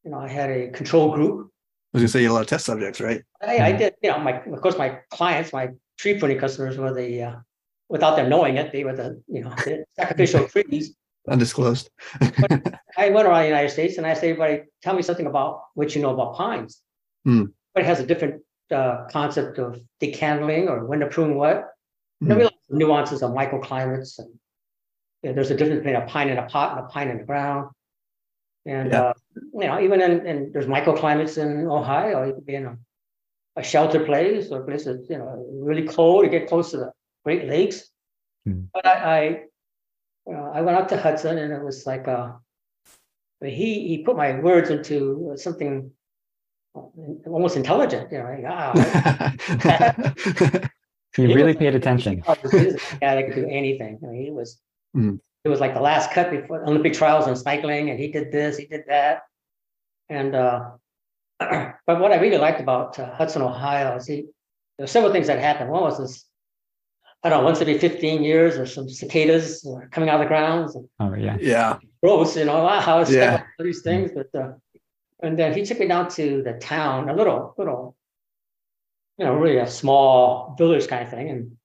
you 0.02 0.10
know, 0.12 0.18
I 0.18 0.28
had 0.28 0.48
a 0.48 0.70
control 0.70 1.12
group. 1.12 1.50
I 1.92 1.98
was 1.98 2.02
gonna 2.02 2.08
say 2.08 2.20
you 2.22 2.28
had 2.28 2.32
a 2.32 2.36
lot 2.36 2.40
of 2.40 2.46
test 2.46 2.64
subjects, 2.64 3.02
right? 3.02 3.20
I, 3.42 3.60
I 3.68 3.72
Mhm. 3.74 3.78
did, 3.78 3.94
you 4.02 4.10
know, 4.10 4.18
my, 4.18 4.40
of 4.40 4.60
course, 4.62 4.78
my 4.78 5.00
clients, 5.10 5.52
my 5.52 5.68
tree 5.98 6.18
pruning 6.18 6.38
customers 6.38 6.78
were 6.78 6.94
the, 6.94 7.22
uh, 7.22 7.36
without 7.90 8.16
them 8.16 8.30
knowing 8.30 8.56
it, 8.56 8.72
they 8.72 8.82
were 8.82 8.96
the, 8.96 9.22
you 9.28 9.42
know, 9.44 9.50
the 9.66 9.84
sacrificial 9.94 10.48
trees. 10.48 10.96
Undisclosed. 11.28 11.90
I 12.96 13.10
went 13.10 13.28
around 13.28 13.42
the 13.42 13.48
United 13.56 13.70
States 13.70 13.98
and 13.98 14.06
I 14.06 14.10
asked 14.10 14.24
everybody, 14.24 14.62
tell 14.82 14.94
me 14.94 15.02
something 15.02 15.26
about 15.26 15.64
what 15.74 15.94
you 15.94 16.00
know 16.00 16.14
about 16.14 16.34
pines. 16.34 16.80
Hmm. 17.24 17.44
But 17.74 17.84
it 17.84 17.86
has 17.86 18.00
a 18.00 18.06
different 18.06 18.42
uh, 18.70 19.06
concept 19.10 19.58
of 19.58 19.80
decandling 20.00 20.68
or 20.68 20.84
when 20.86 21.00
to 21.00 21.06
prune 21.06 21.34
what. 21.34 21.68
And 22.20 22.32
I 22.32 22.36
Hmm. 22.36 22.48
nuances 22.78 23.22
of 23.22 23.32
microclimates 23.32 24.18
and 24.18 24.30
you 25.22 25.28
know, 25.30 25.34
there's 25.34 25.50
a 25.50 25.56
difference 25.56 25.80
between 25.80 25.96
a 25.96 26.06
pine 26.06 26.28
in 26.28 26.38
a 26.38 26.46
pot 26.46 26.76
and 26.76 26.86
a 26.86 26.88
pine 26.88 27.08
in 27.08 27.18
the 27.18 27.24
ground. 27.24 27.70
And 28.66 28.90
Yeah. 28.92 29.02
uh, 29.02 29.14
you 29.34 29.66
know, 29.66 29.80
even 29.80 30.00
in, 30.00 30.26
in 30.26 30.52
there's 30.52 30.66
microclimates 30.66 31.38
in 31.38 31.66
Ohio, 31.66 32.24
you 32.26 32.34
could 32.34 32.46
be 32.46 32.54
in 32.54 32.66
a, 32.66 32.76
a 33.56 33.62
sheltered 33.62 34.06
place 34.06 34.50
or 34.50 34.62
a 34.62 34.64
place 34.64 34.84
that's 34.84 35.08
you 35.10 35.18
know 35.18 35.46
really 35.52 35.86
cold 35.86 36.24
to 36.24 36.30
get 36.30 36.48
close 36.48 36.70
to 36.70 36.76
the 36.78 36.92
Great 37.24 37.46
Lakes. 37.48 37.90
Hmm. 38.44 38.62
But 38.72 38.86
I, 38.86 39.18
I, 39.18 39.22
you 40.26 40.32
know, 40.34 40.50
I 40.54 40.60
went 40.62 40.76
out 40.78 40.88
to 40.90 40.96
Hudson 40.96 41.38
and 41.38 41.52
it 41.52 41.62
was 41.62 41.86
like 41.86 42.06
uh, 42.08 42.32
he 43.42 43.88
he 43.88 44.04
put 44.04 44.16
my 44.16 44.38
words 44.38 44.70
into 44.70 45.34
something 45.36 45.90
almost 46.74 47.56
intelligent. 47.56 48.10
You 48.12 48.18
know, 48.18 48.24
like, 48.24 48.44
ah, 48.48 48.72
He 51.16 51.26
He 51.26 51.34
really 51.34 51.48
was- 51.52 51.56
paid 51.56 51.74
attention. 51.74 52.22
This 52.42 52.54
is 52.54 52.74
a 52.92 52.96
guy 52.96 53.14
that 53.16 53.26
could 53.26 53.34
do 53.34 53.46
anything. 53.48 53.98
I 54.02 54.06
mean, 54.06 54.22
he 54.24 54.30
was, 54.30 54.58
Mm. 54.96 55.18
it 55.44 55.48
was 55.48 55.58
like 55.60 55.72
the 55.72 55.80
last 55.80 56.10
cut 56.12 56.30
before 56.30 56.64
Olympic 56.66 56.92
trials 56.92 57.26
in 57.26 57.34
cycling, 57.34 57.88
and 57.90 57.98
he 57.98 58.08
did 58.12 58.30
this, 58.30 58.58
he 58.58 58.66
did 58.66 58.82
that. 58.88 59.22
And 60.10 60.34
uh, 60.34 60.70
but 61.40 62.00
what 62.00 62.12
I 62.12 62.16
really 62.20 62.36
liked 62.36 62.60
about 62.60 62.98
uh, 62.98 63.14
Hudson, 63.14 63.40
Ohio, 63.40 63.96
is 63.96 64.06
he 64.06 64.16
there 64.76 64.84
were 64.84 64.86
several 64.86 65.10
things 65.12 65.26
that 65.28 65.38
happened. 65.38 65.70
One 65.70 65.82
was 65.82 65.98
this, 65.98 66.26
I 67.22 67.28
don't 67.30 67.40
know, 67.40 67.44
once 67.46 67.60
every 67.62 67.78
15 67.78 68.22
years 68.22 68.58
or 68.58 68.66
some 68.66 68.86
cicadas 68.88 69.64
uh, 69.66 69.86
coming 69.90 70.08
out 70.10 70.16
of 70.20 70.24
the 70.26 70.28
grounds. 70.28 70.74
And 70.76 70.86
Oh 71.00 71.14
yeah. 71.14 71.36
Yeah. 71.40 71.78
gross, 72.02 72.36
you 72.36 72.44
know, 72.44 72.64
wow, 72.64 73.00
it's 73.00 73.10
Yeah. 73.10 73.42
all 73.58 73.64
these 73.64 73.80
things, 73.82 74.10
but 74.14 74.28
uh, 74.38 74.52
and 75.22 75.38
then 75.38 75.54
he 75.54 75.64
took 75.64 75.78
me 75.78 75.86
down 75.86 76.08
to 76.10 76.42
the 76.42 76.54
town, 76.54 77.08
a 77.08 77.14
little, 77.14 77.54
little, 77.56 77.96
you 79.18 79.24
know, 79.24 79.34
really 79.34 79.58
a 79.58 79.66
small 79.66 80.54
village 80.58 80.88
kind 80.88 81.04
of 81.04 81.10
thing, 81.10 81.30
and 81.30 81.56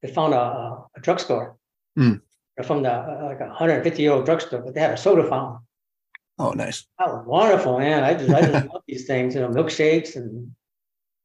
they 0.00 0.08
found 0.12 0.34
a, 0.34 0.38
a, 0.96 1.00
drugstore 1.00 1.56
Hmm. 1.96 2.14
from 2.64 2.82
the 2.82 2.90
uh, 2.92 3.24
like 3.24 3.40
a 3.40 3.46
150 3.48 4.02
year 4.02 4.12
old 4.12 4.24
drugstore, 4.24 4.62
but 4.62 4.74
they 4.74 4.80
had 4.80 4.92
a 4.92 4.96
soda 4.96 5.28
fountain. 5.28 5.60
Oh, 6.38 6.52
nice. 6.52 6.86
That 6.98 7.08
was 7.08 7.26
wonderful, 7.26 7.78
man. 7.78 8.02
I 8.04 8.14
just 8.14 8.32
I 8.32 8.40
just 8.40 8.66
love 8.72 8.82
these 8.88 9.06
things, 9.06 9.34
you 9.34 9.40
know, 9.42 9.48
milkshakes 9.48 10.16
and 10.16 10.54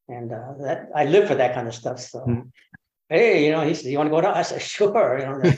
and 0.09 0.31
uh, 0.31 0.53
that 0.59 0.89
I 0.93 1.05
live 1.05 1.27
for 1.27 1.35
that 1.35 1.53
kind 1.55 1.67
of 1.67 1.73
stuff. 1.75 1.99
So, 1.99 2.19
Hmm. 2.19 2.41
hey, 3.09 3.45
you 3.45 3.51
know, 3.51 3.61
he 3.61 3.73
said, 3.73 3.89
"You 3.91 3.97
want 3.97 4.07
to 4.07 4.15
go 4.15 4.21
down?" 4.21 4.33
I 4.35 4.41
said, 4.41 4.61
"Sure." 4.61 5.17
You 5.19 5.25
know, 5.25 5.53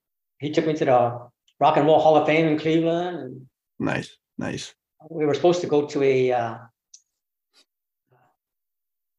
he 0.38 0.50
took 0.50 0.66
me 0.66 0.74
to 0.74 0.84
the 0.86 1.28
Rock 1.60 1.76
and 1.76 1.86
Roll 1.86 2.00
Hall 2.00 2.16
of 2.16 2.26
Fame 2.26 2.46
in 2.46 2.58
Cleveland, 2.58 3.18
and 3.18 3.46
nice. 3.78 4.16
Nice. 4.38 4.74
We 5.10 5.26
were 5.26 5.34
supposed 5.34 5.60
to 5.60 5.66
go 5.66 5.86
to 5.86 6.02
a 6.02 6.32
uh, 6.32 6.58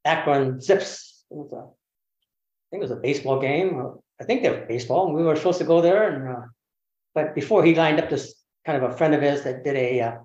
Akron 0.05 0.61
Zips. 0.61 1.25
It 1.29 1.35
was 1.37 1.51
a, 1.51 1.57
I 1.57 2.67
think 2.71 2.81
it 2.81 2.89
was 2.89 2.91
a 2.91 2.95
baseball 3.01 3.39
game. 3.39 3.93
I 4.19 4.23
think 4.23 4.41
they 4.41 4.49
were 4.49 4.65
baseball. 4.65 5.07
And 5.07 5.15
we 5.15 5.23
were 5.23 5.35
supposed 5.35 5.59
to 5.59 5.65
go 5.65 5.81
there, 5.81 6.09
and 6.09 6.37
uh, 6.37 6.41
but 7.13 7.35
before 7.35 7.63
he 7.63 7.75
lined 7.75 7.99
up 7.99 8.09
this 8.09 8.35
kind 8.65 8.81
of 8.81 8.91
a 8.91 8.97
friend 8.97 9.13
of 9.13 9.21
his 9.21 9.43
that 9.43 9.63
did 9.63 9.75
a 9.75 10.01
uh, 10.01 10.15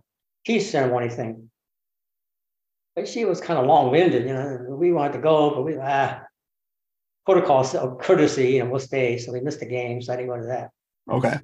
peace 0.45 0.71
ceremony 0.71 1.09
thing. 1.09 1.51
But 2.95 3.09
she 3.09 3.25
was 3.25 3.41
kind 3.41 3.59
of 3.59 3.67
long-winded, 3.67 4.27
you 4.27 4.35
know. 4.35 4.67
We 4.69 4.93
wanted 4.93 5.15
to 5.15 5.21
go, 5.21 5.55
but 5.55 5.63
we 5.63 5.79
ah 5.81 6.21
protocol 7.25 7.97
courtesy, 7.97 8.59
and 8.59 8.71
we'll 8.71 8.81
stay. 8.81 9.19
So 9.19 9.33
we 9.33 9.41
missed 9.41 9.61
the 9.61 9.67
game, 9.67 10.03
so 10.03 10.13
I 10.13 10.17
didn't 10.17 10.29
go 10.29 10.37
to 10.37 10.47
that. 10.47 10.71
Okay. 11.11 11.39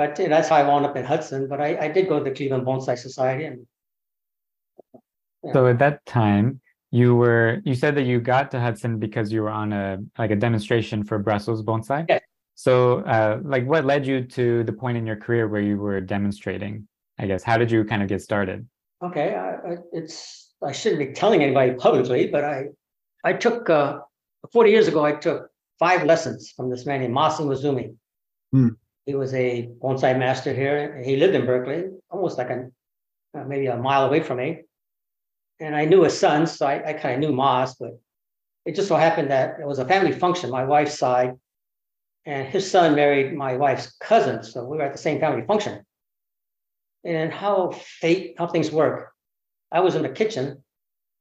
But 0.00 0.18
you 0.18 0.28
know, 0.28 0.36
that's 0.36 0.48
how 0.48 0.56
I 0.56 0.62
wound 0.62 0.86
up 0.86 0.96
in 0.96 1.04
Hudson. 1.04 1.46
But 1.46 1.60
I, 1.60 1.76
I 1.76 1.88
did 1.88 2.08
go 2.08 2.16
to 2.16 2.24
the 2.24 2.30
Cleveland 2.30 2.64
Bonsai 2.64 2.96
Society, 2.96 3.44
and 3.44 3.66
So 5.52 5.66
at 5.66 5.78
that 5.80 6.06
time, 6.06 6.62
you 6.90 7.14
were 7.14 7.60
you 7.66 7.74
said 7.74 7.94
that 7.96 8.04
you 8.04 8.18
got 8.18 8.50
to 8.52 8.60
Hudson 8.60 8.98
because 8.98 9.30
you 9.30 9.42
were 9.42 9.50
on 9.50 9.74
a 9.74 9.98
like 10.16 10.30
a 10.30 10.36
demonstration 10.36 11.04
for 11.04 11.18
Brussels 11.18 11.62
bonsai. 11.62 12.06
Yeah. 12.08 12.20
So 12.54 13.00
uh 13.00 13.40
like 13.44 13.66
what 13.66 13.84
led 13.84 14.06
you 14.06 14.24
to 14.38 14.64
the 14.64 14.72
point 14.72 14.96
in 14.96 15.04
your 15.06 15.16
career 15.16 15.48
where 15.48 15.60
you 15.60 15.76
were 15.76 16.00
demonstrating? 16.00 16.88
I 17.18 17.26
guess 17.26 17.42
how 17.42 17.58
did 17.58 17.70
you 17.70 17.84
kind 17.84 18.02
of 18.02 18.08
get 18.08 18.22
started? 18.22 18.66
Okay, 19.04 19.34
I, 19.34 19.48
I, 19.70 19.76
it's 19.92 20.16
I 20.70 20.72
shouldn't 20.72 21.00
be 21.06 21.12
telling 21.12 21.42
anybody 21.42 21.74
publicly, 21.74 22.26
but 22.34 22.42
I 22.42 22.58
I 23.22 23.34
took 23.34 23.68
uh, 23.68 23.98
40 24.50 24.70
years 24.70 24.88
ago. 24.88 25.04
I 25.04 25.12
took 25.12 25.50
five 25.78 26.06
lessons 26.06 26.54
from 26.56 26.70
this 26.70 26.86
man 26.86 27.00
named 27.00 27.14
Masi 27.14 27.42
Mizumi. 27.44 27.96
Hmm. 28.50 28.70
He 29.06 29.14
was 29.14 29.34
a 29.34 29.68
bonsai 29.82 30.18
master 30.18 30.52
here. 30.52 31.02
He 31.02 31.16
lived 31.16 31.34
in 31.34 31.46
Berkeley, 31.46 31.90
almost 32.10 32.38
like 32.38 32.50
a 32.50 32.70
uh, 33.36 33.44
maybe 33.44 33.66
a 33.66 33.76
mile 33.76 34.06
away 34.06 34.20
from 34.22 34.38
me. 34.38 34.62
And 35.60 35.76
I 35.76 35.84
knew 35.84 36.02
his 36.02 36.18
son, 36.18 36.46
so 36.46 36.66
I, 36.66 36.90
I 36.90 36.92
kind 36.94 37.14
of 37.14 37.20
knew 37.20 37.34
Moss, 37.34 37.74
but 37.76 38.00
it 38.64 38.74
just 38.74 38.88
so 38.88 38.96
happened 38.96 39.30
that 39.30 39.60
it 39.60 39.66
was 39.66 39.78
a 39.78 39.84
family 39.84 40.12
function, 40.12 40.50
my 40.50 40.64
wife's 40.64 40.98
side, 40.98 41.34
and 42.26 42.48
his 42.48 42.70
son 42.70 42.94
married 42.94 43.34
my 43.34 43.56
wife's 43.56 43.96
cousin, 44.00 44.42
so 44.42 44.64
we 44.64 44.76
were 44.76 44.84
at 44.84 44.92
the 44.92 44.98
same 44.98 45.20
family 45.20 45.46
function 45.46 45.84
and 47.04 47.32
how 47.32 47.70
fate, 47.70 48.34
how 48.38 48.46
things 48.46 48.70
work. 48.70 49.12
I 49.72 49.80
was 49.80 49.94
in 49.94 50.02
the 50.02 50.08
kitchen. 50.08 50.62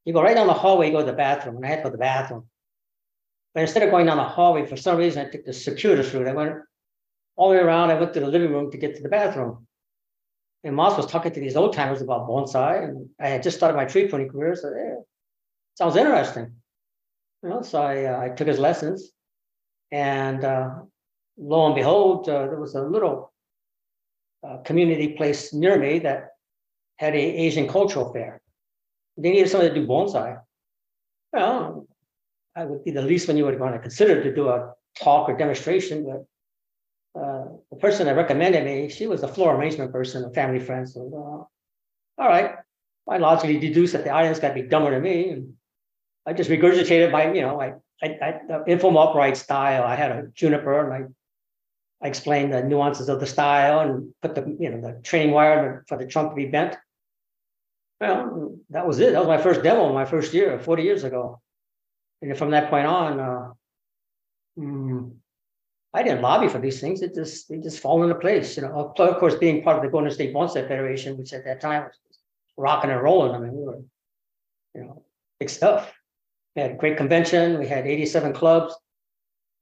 You 0.06 0.14
go 0.14 0.22
right 0.22 0.36
down 0.36 0.48
the 0.48 0.54
hallway, 0.54 0.88
you 0.88 0.94
go 0.94 1.00
to 1.00 1.06
the 1.06 1.14
bathroom, 1.14 1.58
and 1.58 1.66
I 1.66 1.70
had 1.70 1.78
to 1.78 1.84
go 1.84 1.90
to 1.90 1.94
the 1.94 2.00
bathroom. 2.00 2.48
But 3.54 3.62
instead 3.62 3.84
of 3.84 3.92
going 3.92 4.06
down 4.06 4.18
the 4.18 4.24
hallway, 4.24 4.66
for 4.66 4.78
some 4.78 4.98
reason, 4.98 5.26
I 5.26 5.30
took 5.30 5.46
the 5.46 5.54
circuitous 5.54 6.14
route. 6.14 6.28
I 6.28 6.34
went 6.34 6.56
all 7.40 7.50
the 7.50 7.56
way 7.56 7.62
around. 7.62 7.90
I 7.90 7.98
went 7.98 8.14
to 8.16 8.20
the 8.20 8.28
living 8.28 8.52
room 8.52 8.70
to 8.70 8.78
get 8.78 8.98
to 8.98 9.02
the 9.02 9.08
bathroom. 9.08 9.66
And 10.66 10.76
Moss 10.76 10.98
was 10.98 11.08
talking 11.08 11.32
to 11.32 11.40
these 11.40 11.56
old 11.56 11.72
timers 11.72 12.02
about 12.02 12.28
bonsai, 12.28 12.84
and 12.84 13.10
I 13.18 13.30
had 13.30 13.44
just 13.44 13.56
started 13.56 13.78
my 13.78 13.86
tree 13.86 14.08
pruning 14.10 14.28
career. 14.28 14.56
So, 14.56 14.70
yeah, 14.76 14.96
sounds 15.76 15.96
interesting. 15.96 16.52
You 17.42 17.50
know, 17.50 17.62
so 17.62 17.82
I, 17.82 18.04
uh, 18.04 18.20
I 18.20 18.30
took 18.30 18.50
his 18.50 18.60
lessons, 18.60 19.12
and 19.90 20.44
uh, 20.44 20.70
lo 21.38 21.66
and 21.68 21.76
behold, 21.76 22.28
uh, 22.28 22.48
there 22.48 22.60
was 22.60 22.76
a 22.76 22.82
little 22.82 23.32
uh, 24.46 24.58
community 24.58 25.14
place 25.14 25.54
near 25.54 25.80
me 25.80 26.00
that 26.00 26.32
had 26.98 27.16
a 27.16 27.18
Asian 27.18 27.70
cultural 27.70 28.12
fair. 28.12 28.42
They 29.16 29.32
needed 29.32 29.50
somebody 29.50 29.74
to 29.74 29.80
do 29.80 29.88
bonsai. 29.88 30.42
Well, 31.32 31.88
I 32.54 32.66
would 32.66 32.84
be 32.84 32.92
the 32.92 33.02
least 33.02 33.30
one 33.30 33.38
you 33.38 33.46
would 33.46 33.62
want 33.62 33.76
to 33.76 33.80
consider 33.80 34.22
to 34.22 34.36
do 34.36 34.50
a 34.50 34.74
talk 35.02 35.30
or 35.30 35.38
demonstration, 35.38 36.04
but 36.04 36.26
uh, 37.16 37.46
the 37.72 37.78
person 37.78 38.06
that 38.06 38.16
recommended 38.16 38.64
me, 38.66 38.90
she 38.90 39.08
was 39.08 39.24
a 39.24 39.28
floor 39.28 39.56
arrangement 39.56 39.92
person, 39.92 40.24
a 40.24 40.30
family 40.30 40.60
friend. 40.60 40.88
So, 40.88 41.02
uh, 41.02 42.22
all 42.22 42.28
right, 42.28 42.56
I 43.08 43.18
logically 43.18 43.60
deduced 43.60 43.94
that 43.94 44.04
the 44.04 44.12
audience 44.12 44.40
got 44.40 44.50
to 44.50 44.54
be 44.54 44.64
dumber 44.64 44.92
than 44.92 45.02
me, 45.02 45.30
and 45.30 45.54
I 46.26 46.34
just 46.34 46.50
regurgitated 46.50 47.12
my, 47.12 47.34
you 47.34 47.42
know, 47.42 47.60
I, 47.60 47.74
I, 48.04 48.08
I 48.22 48.40
the 48.48 48.88
upright 48.88 49.38
style. 49.38 49.84
I 49.84 49.96
had 49.96 50.12
a 50.12 50.28
juniper, 50.34 50.86
and 50.86 50.94
I, 50.94 52.06
I 52.06 52.08
explained 52.10 52.54
the 52.54 52.64
nuances 52.64 53.10
of 53.10 53.20
the 53.20 53.26
style 53.26 53.80
and 53.80 54.14
put 54.22 54.36
the, 54.36 54.56
you 54.60 54.70
know, 54.70 54.82
the 54.82 55.02
training 55.02 55.32
wire 55.34 55.84
for 55.88 55.98
the 55.98 56.06
trunk 56.06 56.32
to 56.32 56.36
be 56.36 56.46
bent. 56.46 56.78
Well, 58.00 58.58
that 58.70 58.88
was 58.88 59.00
it. 59.00 59.12
That 59.14 59.20
was 59.20 59.28
my 59.28 59.42
first 59.42 59.64
demo, 59.64 59.92
my 59.92 60.06
first 60.06 60.34
year, 60.34 60.58
40 60.60 60.84
years 60.84 61.04
ago. 61.04 61.42
And 62.22 62.38
from 62.38 62.52
that 62.52 62.70
point 62.70 62.88
on, 62.88 63.20
uh, 63.20 63.50
I 65.94 66.04
didn't 66.04 66.22
lobby 66.22 66.48
for 66.48 66.60
these 66.60 66.80
things. 66.80 67.02
It 67.02 67.16
just 67.16 67.50
they 67.50 67.58
just 67.58 67.80
fall 67.80 68.04
into 68.04 68.16
place. 68.16 68.56
You 68.56 68.64
know, 68.64 68.94
of 68.96 69.20
course, 69.20 69.36
being 69.36 69.64
part 69.64 69.78
of 69.78 69.84
the 69.84 69.90
Golden 69.90 70.12
State 70.12 70.34
Bonsai 70.34 70.68
Federation, 70.68 71.18
which 71.18 71.34
at 71.34 71.46
that 71.46 71.62
time 71.62 71.84
was 71.84 71.98
rocking 72.58 72.92
and 72.92 73.02
rolling. 73.02 73.34
I 73.34 73.40
mean, 73.40 73.54
we 73.54 73.64
were, 73.64 73.80
you 74.76 74.82
know, 74.82 75.04
big 75.40 75.50
stuff. 75.50 75.92
We 76.56 76.62
had 76.62 76.72
a 76.72 76.76
great 76.76 76.98
convention. 76.98 77.58
We 77.58 77.68
had 77.68 77.88
87 77.88 78.34
clubs. 78.34 78.76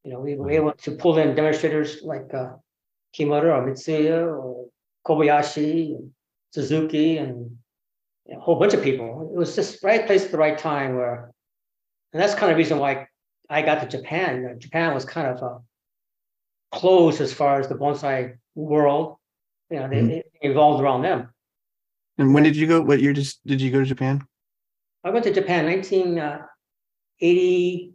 You 0.04 0.14
know, 0.14 0.20
we 0.20 0.36
were 0.36 0.52
able 0.52 0.74
to 0.74 0.92
pull 0.92 1.18
in 1.18 1.36
demonstrators 1.36 2.02
like 2.04 2.34
uh, 2.34 2.54
Kimura 3.16 3.56
or 3.56 3.68
Mitsuya 3.68 4.28
or 4.28 4.68
Kobayashi, 5.06 5.96
and 5.96 6.12
Suzuki, 6.52 7.18
and 7.18 7.58
you 8.26 8.34
know, 8.34 8.40
a 8.40 8.42
whole 8.42 8.60
bunch 8.60 8.74
of 8.74 8.84
people. 8.84 9.32
It 9.34 9.38
was 9.38 9.56
just 9.56 9.82
right 9.84 10.06
place 10.06 10.26
at 10.26 10.32
the 10.32 10.38
right 10.38 10.58
time 10.58 10.98
where, 10.98 11.32
and 12.12 12.22
that's 12.22 12.34
kind 12.34 12.52
of 12.52 12.56
the 12.56 12.58
reason 12.58 12.80
why 12.80 13.08
I 13.50 13.62
got 13.62 13.82
to 13.82 13.88
Japan. 13.88 14.42
You 14.42 14.48
know, 14.50 14.56
Japan 14.56 14.94
was 14.94 15.06
kind 15.06 15.28
of 15.28 15.44
uh, 15.44 15.58
closed 16.72 17.22
as 17.22 17.34
far 17.34 17.60
as 17.60 17.68
the 17.68 17.76
bonsai 17.76 18.38
world. 18.56 19.18
You 19.70 19.80
know, 19.80 19.90
they, 19.90 20.02
Mhm. 20.02 20.10
it 20.20 20.32
evolved 20.42 20.84
around 20.84 21.02
them. 21.02 21.34
And 22.18 22.34
when 22.34 22.44
did 22.44 22.56
you 22.56 22.68
go? 22.68 22.82
What 22.82 23.02
year 23.02 23.14
just 23.14 23.46
did 23.46 23.62
you 23.62 23.72
go 23.72 23.80
to 23.80 23.86
Japan? 23.86 24.26
I 25.04 25.12
went 25.12 25.26
to 25.26 25.34
Japan 25.34 25.66
1980, 25.66 26.44
80, 27.22 27.94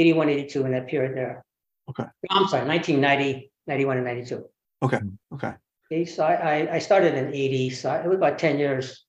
81, 0.00 0.28
82 0.28 0.66
in 0.66 0.72
that 0.72 0.88
period 0.88 1.16
there. 1.16 1.44
Okay. 1.88 2.04
I'm 2.30 2.48
sorry, 2.48 2.66
1990, 2.66 3.52
91, 3.66 3.98
and 3.98 4.06
92. 4.06 4.44
Okay. 4.82 5.00
Okay, 5.32 5.54
okay 5.92 6.04
so 6.04 6.24
I, 6.24 6.34
I, 6.34 6.74
I 6.74 6.78
started 6.78 7.14
in 7.14 7.32
80, 7.32 7.70
so 7.70 7.92
it 7.92 8.06
was 8.06 8.16
about 8.16 8.38
10 8.38 8.58
years. 8.58 9.04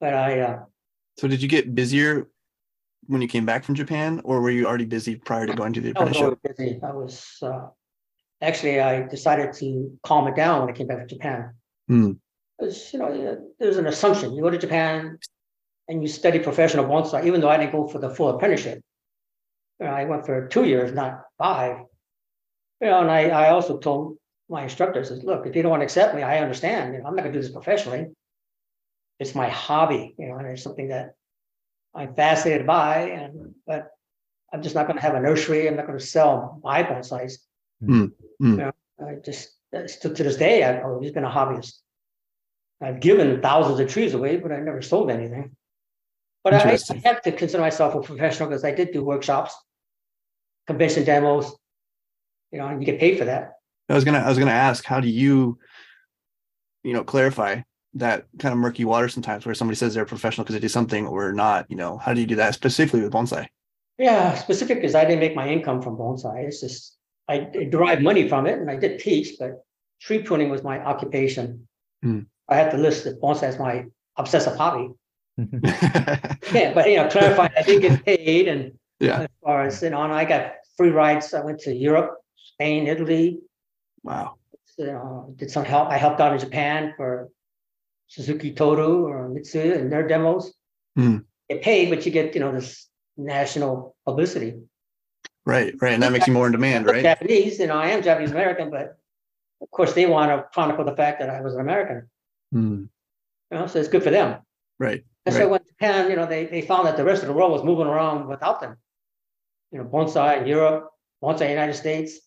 But 0.00 0.14
I, 0.14 0.40
uh, 0.40 0.64
So 1.18 1.28
did 1.28 1.40
you 1.40 1.48
get 1.48 1.74
busier 1.74 2.28
when 3.06 3.22
you 3.22 3.28
came 3.28 3.46
back 3.46 3.64
from 3.64 3.74
Japan, 3.74 4.20
or 4.24 4.40
were 4.40 4.50
you 4.50 4.66
already 4.66 4.84
busy 4.84 5.16
prior 5.16 5.46
to 5.46 5.54
going 5.54 5.72
to 5.74 5.80
the 5.80 5.92
I 5.96 6.04
was 6.04 6.16
apprenticeship? 6.16 6.56
busy. 6.56 6.80
I 6.82 6.92
was, 6.92 7.36
uh, 7.42 7.66
actually, 8.40 8.80
I 8.80 9.02
decided 9.06 9.52
to 9.54 9.98
calm 10.02 10.26
it 10.28 10.36
down 10.36 10.60
when 10.60 10.70
I 10.70 10.76
came 10.76 10.86
back 10.86 10.98
from 10.98 11.08
Japan. 11.08 11.54
Hmm. 11.88 12.12
Because, 12.58 12.92
you 12.92 12.98
know, 12.98 13.38
there's 13.58 13.78
an 13.78 13.86
assumption. 13.86 14.34
You 14.34 14.42
go 14.42 14.50
to 14.50 14.58
Japan 14.58 15.18
and 15.88 16.02
you 16.02 16.08
study 16.08 16.38
professional 16.38 16.84
bonsai, 16.84 17.26
even 17.26 17.40
though 17.40 17.48
I 17.48 17.56
didn't 17.56 17.72
go 17.72 17.88
for 17.88 17.98
the 17.98 18.10
full 18.10 18.28
apprenticeship. 18.28 18.80
You 19.80 19.86
know, 19.86 19.92
I 19.92 20.04
went 20.04 20.24
for 20.24 20.46
two 20.48 20.64
years, 20.64 20.92
not 20.92 21.22
five. 21.36 21.78
You 22.80 22.88
know, 22.88 23.00
and 23.00 23.10
I, 23.10 23.28
I 23.28 23.50
also 23.50 23.78
told 23.78 24.18
my 24.48 24.62
instructor, 24.62 25.02
says, 25.04 25.24
look, 25.24 25.46
if 25.46 25.56
you 25.56 25.62
don't 25.62 25.70
want 25.70 25.80
to 25.80 25.84
accept 25.84 26.14
me, 26.14 26.22
I 26.22 26.38
understand. 26.38 26.94
You 26.94 27.00
know, 27.00 27.08
I'm 27.08 27.16
not 27.16 27.22
gonna 27.22 27.32
do 27.32 27.42
this 27.42 27.50
professionally. 27.50 28.06
It's 29.18 29.34
my 29.34 29.48
hobby, 29.48 30.14
you 30.18 30.28
know, 30.28 30.36
and 30.36 30.46
it's 30.48 30.62
something 30.62 30.88
that 30.88 31.14
I'm 31.94 32.14
fascinated 32.14 32.66
by, 32.66 33.10
and 33.10 33.54
but 33.66 33.90
I'm 34.52 34.62
just 34.62 34.74
not 34.74 34.86
gonna 34.86 35.00
have 35.00 35.14
a 35.14 35.20
nursery. 35.20 35.68
I'm 35.68 35.76
not 35.76 35.86
gonna 35.86 36.00
sell 36.00 36.60
my 36.62 36.82
bonsais. 36.82 37.38
Hmm, 37.80 38.06
hmm. 38.38 38.50
You 38.50 38.56
know, 38.56 38.72
I 39.00 39.14
just 39.24 39.50
uh, 39.74 39.86
still 39.86 40.14
to 40.14 40.22
this 40.22 40.36
day, 40.36 40.64
I've 40.64 40.84
always 40.84 41.12
been 41.12 41.24
a 41.24 41.30
hobbyist. 41.30 41.74
I've 42.80 43.00
given 43.00 43.40
thousands 43.40 43.80
of 43.80 43.88
trees 43.88 44.14
away, 44.14 44.36
but 44.36 44.52
I 44.52 44.60
never 44.60 44.82
sold 44.82 45.10
anything. 45.10 45.56
But 46.42 46.54
I, 46.54 46.72
I 46.72 46.96
have 47.04 47.22
to 47.22 47.32
consider 47.32 47.62
myself 47.62 47.94
a 47.94 48.00
professional 48.02 48.50
because 48.50 48.64
I 48.64 48.72
did 48.72 48.92
do 48.92 49.02
workshops, 49.02 49.56
convention 50.66 51.04
demos, 51.04 51.50
you 52.52 52.58
know, 52.58 52.66
and 52.66 52.80
you 52.80 52.86
get 52.86 53.00
paid 53.00 53.18
for 53.18 53.24
that. 53.24 53.54
I 53.88 53.94
was 53.94 54.04
gonna 54.04 54.18
I 54.18 54.28
was 54.28 54.38
gonna 54.38 54.50
ask, 54.50 54.84
how 54.84 55.00
do 55.00 55.08
you, 55.08 55.58
you 56.82 56.92
know, 56.92 57.04
clarify 57.04 57.62
that 57.94 58.26
kind 58.38 58.52
of 58.52 58.58
murky 58.58 58.84
water 58.84 59.08
sometimes 59.08 59.46
where 59.46 59.54
somebody 59.54 59.76
says 59.76 59.94
they're 59.94 60.04
professional 60.04 60.44
because 60.44 60.54
they 60.54 60.60
do 60.60 60.68
something 60.68 61.06
or 61.06 61.32
not. 61.32 61.70
You 61.70 61.76
know, 61.76 61.98
how 61.98 62.12
do 62.14 62.20
you 62.20 62.26
do 62.26 62.36
that 62.36 62.54
specifically 62.54 63.02
with 63.02 63.12
bonsai? 63.12 63.46
Yeah, 63.98 64.34
specific 64.34 64.78
because 64.78 64.94
I 64.94 65.04
didn't 65.04 65.20
make 65.20 65.36
my 65.36 65.48
income 65.48 65.80
from 65.80 65.96
bonsai. 65.96 66.44
It's 66.46 66.60
just 66.60 66.96
I 67.28 67.38
derived 67.70 68.02
money 68.02 68.28
from 68.28 68.46
it, 68.46 68.58
and 68.58 68.70
I 68.70 68.76
did 68.76 68.98
teach, 69.00 69.36
but 69.38 69.64
tree 70.00 70.22
pruning 70.22 70.50
was 70.50 70.62
my 70.62 70.78
occupation. 70.84 71.66
Mm. 72.04 72.26
I 72.48 72.56
had 72.56 72.70
to 72.72 72.76
list 72.76 73.04
that 73.04 73.20
bonsai 73.22 73.44
as 73.44 73.58
my 73.58 73.84
obsessive 74.16 74.56
hobby. 74.56 74.88
Yeah, 76.52 76.72
but 76.74 76.88
you 76.88 76.96
know, 76.96 77.08
clarify, 77.08 77.48
I 77.56 77.62
did 77.62 77.82
get 77.82 78.04
paid, 78.04 78.48
and 78.48 78.72
Yeah. 79.00 79.22
as 79.22 79.28
far 79.42 79.62
as 79.66 79.82
you 79.82 79.90
know, 79.90 80.02
and 80.02 80.12
I 80.12 80.24
got 80.24 80.52
free 80.76 80.90
rides. 80.90 81.32
I 81.34 81.40
went 81.44 81.60
to 81.60 81.74
Europe, 81.74 82.16
Spain, 82.36 82.86
Italy. 82.86 83.38
wow. 84.02 84.34
You 84.76 84.86
know, 84.86 85.32
did 85.36 85.52
some 85.52 85.64
help. 85.64 85.88
I 85.88 85.96
helped 85.98 86.20
out 86.20 86.32
in 86.32 86.38
Japan 86.40 86.94
for 86.96 87.28
Suzuki 88.06 88.52
Toru 88.52 89.06
or 89.06 89.28
Mitsuya 89.28 89.78
and 89.78 89.90
their 89.90 90.06
demos. 90.06 90.54
Hmm. 90.96 91.18
Get 91.48 91.62
paid, 91.62 91.90
but 91.90 92.06
you 92.06 92.12
get 92.12 92.34
you 92.34 92.40
know 92.40 92.52
this 92.52 92.88
national 93.16 93.96
publicity. 94.06 94.54
Right, 95.46 95.74
right. 95.80 95.92
And 95.92 96.02
that 96.02 96.12
makes 96.12 96.26
you 96.26 96.32
more 96.32 96.46
in 96.46 96.52
demand, 96.52 96.86
right? 96.86 97.02
Japanese, 97.02 97.58
you 97.58 97.66
know, 97.66 97.76
I 97.76 97.88
am 97.88 98.02
Japanese 98.02 98.30
American, 98.30 98.70
but 98.70 98.96
of 99.60 99.70
course 99.70 99.92
they 99.92 100.06
want 100.06 100.30
to 100.30 100.46
chronicle 100.54 100.84
the 100.84 100.96
fact 100.96 101.20
that 101.20 101.28
I 101.28 101.42
was 101.42 101.54
an 101.54 101.60
American. 101.60 102.08
Hmm, 102.50 102.84
You 103.50 103.58
know, 103.58 103.66
so 103.66 103.78
it's 103.78 103.88
good 103.88 104.02
for 104.02 104.10
them. 104.10 104.40
Right. 104.78 105.04
And 105.26 105.34
so 105.34 105.48
when 105.48 105.60
Japan, 105.66 106.10
you 106.10 106.16
know, 106.16 106.26
they, 106.26 106.46
they 106.46 106.62
found 106.62 106.86
that 106.86 106.96
the 106.96 107.04
rest 107.04 107.22
of 107.22 107.28
the 107.28 107.34
world 107.34 107.52
was 107.52 107.62
moving 107.62 107.86
around 107.86 108.26
without 108.26 108.60
them. 108.60 108.76
You 109.70 109.78
know, 109.78 109.84
bonsai 109.84 110.40
in 110.40 110.46
Europe, 110.46 110.90
bonsai 111.22 111.42
in 111.42 111.46
the 111.48 111.50
United 111.50 111.74
States, 111.74 112.20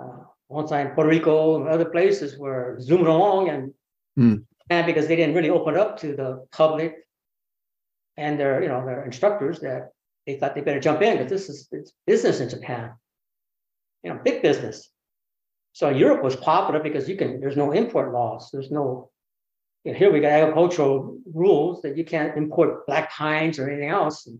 uh, 0.00 0.24
bonsai 0.50 0.86
in 0.88 0.94
Puerto 0.94 1.10
Rico 1.10 1.56
and 1.60 1.68
other 1.68 1.86
places 1.86 2.38
were 2.38 2.76
zooming 2.80 3.06
along 3.06 3.48
and 3.50 3.74
Hmm. 4.16 4.34
And 4.70 4.86
because 4.86 5.06
they 5.06 5.16
didn't 5.16 5.34
really 5.34 5.50
open 5.50 5.76
up 5.76 5.98
to 6.00 6.14
the 6.14 6.46
public 6.52 6.96
and 8.16 8.38
their, 8.38 8.62
you 8.62 8.68
know, 8.68 8.84
their 8.84 9.04
instructors 9.04 9.60
that 9.60 9.90
they 10.26 10.36
thought 10.36 10.54
they 10.54 10.60
better 10.60 10.80
jump 10.80 11.02
in 11.02 11.16
because 11.16 11.30
this 11.30 11.48
is 11.48 11.68
it's 11.72 11.92
business 12.06 12.40
in 12.40 12.48
Japan. 12.48 12.92
You 14.02 14.12
know, 14.12 14.20
big 14.22 14.42
business. 14.42 14.90
So 15.72 15.88
Europe 15.90 16.22
was 16.22 16.36
popular 16.36 16.80
because 16.80 17.08
you 17.08 17.16
can, 17.16 17.40
there's 17.40 17.56
no 17.56 17.72
import 17.72 18.12
laws. 18.12 18.50
There's 18.52 18.70
no, 18.70 19.10
you 19.84 19.92
know, 19.92 19.98
here 19.98 20.12
we 20.12 20.20
got 20.20 20.32
agricultural 20.32 21.18
rules 21.32 21.82
that 21.82 21.96
you 21.96 22.04
can't 22.04 22.36
import 22.36 22.86
black 22.86 23.10
pines 23.10 23.58
or 23.58 23.68
anything 23.68 23.88
else. 23.88 24.26
And, 24.26 24.38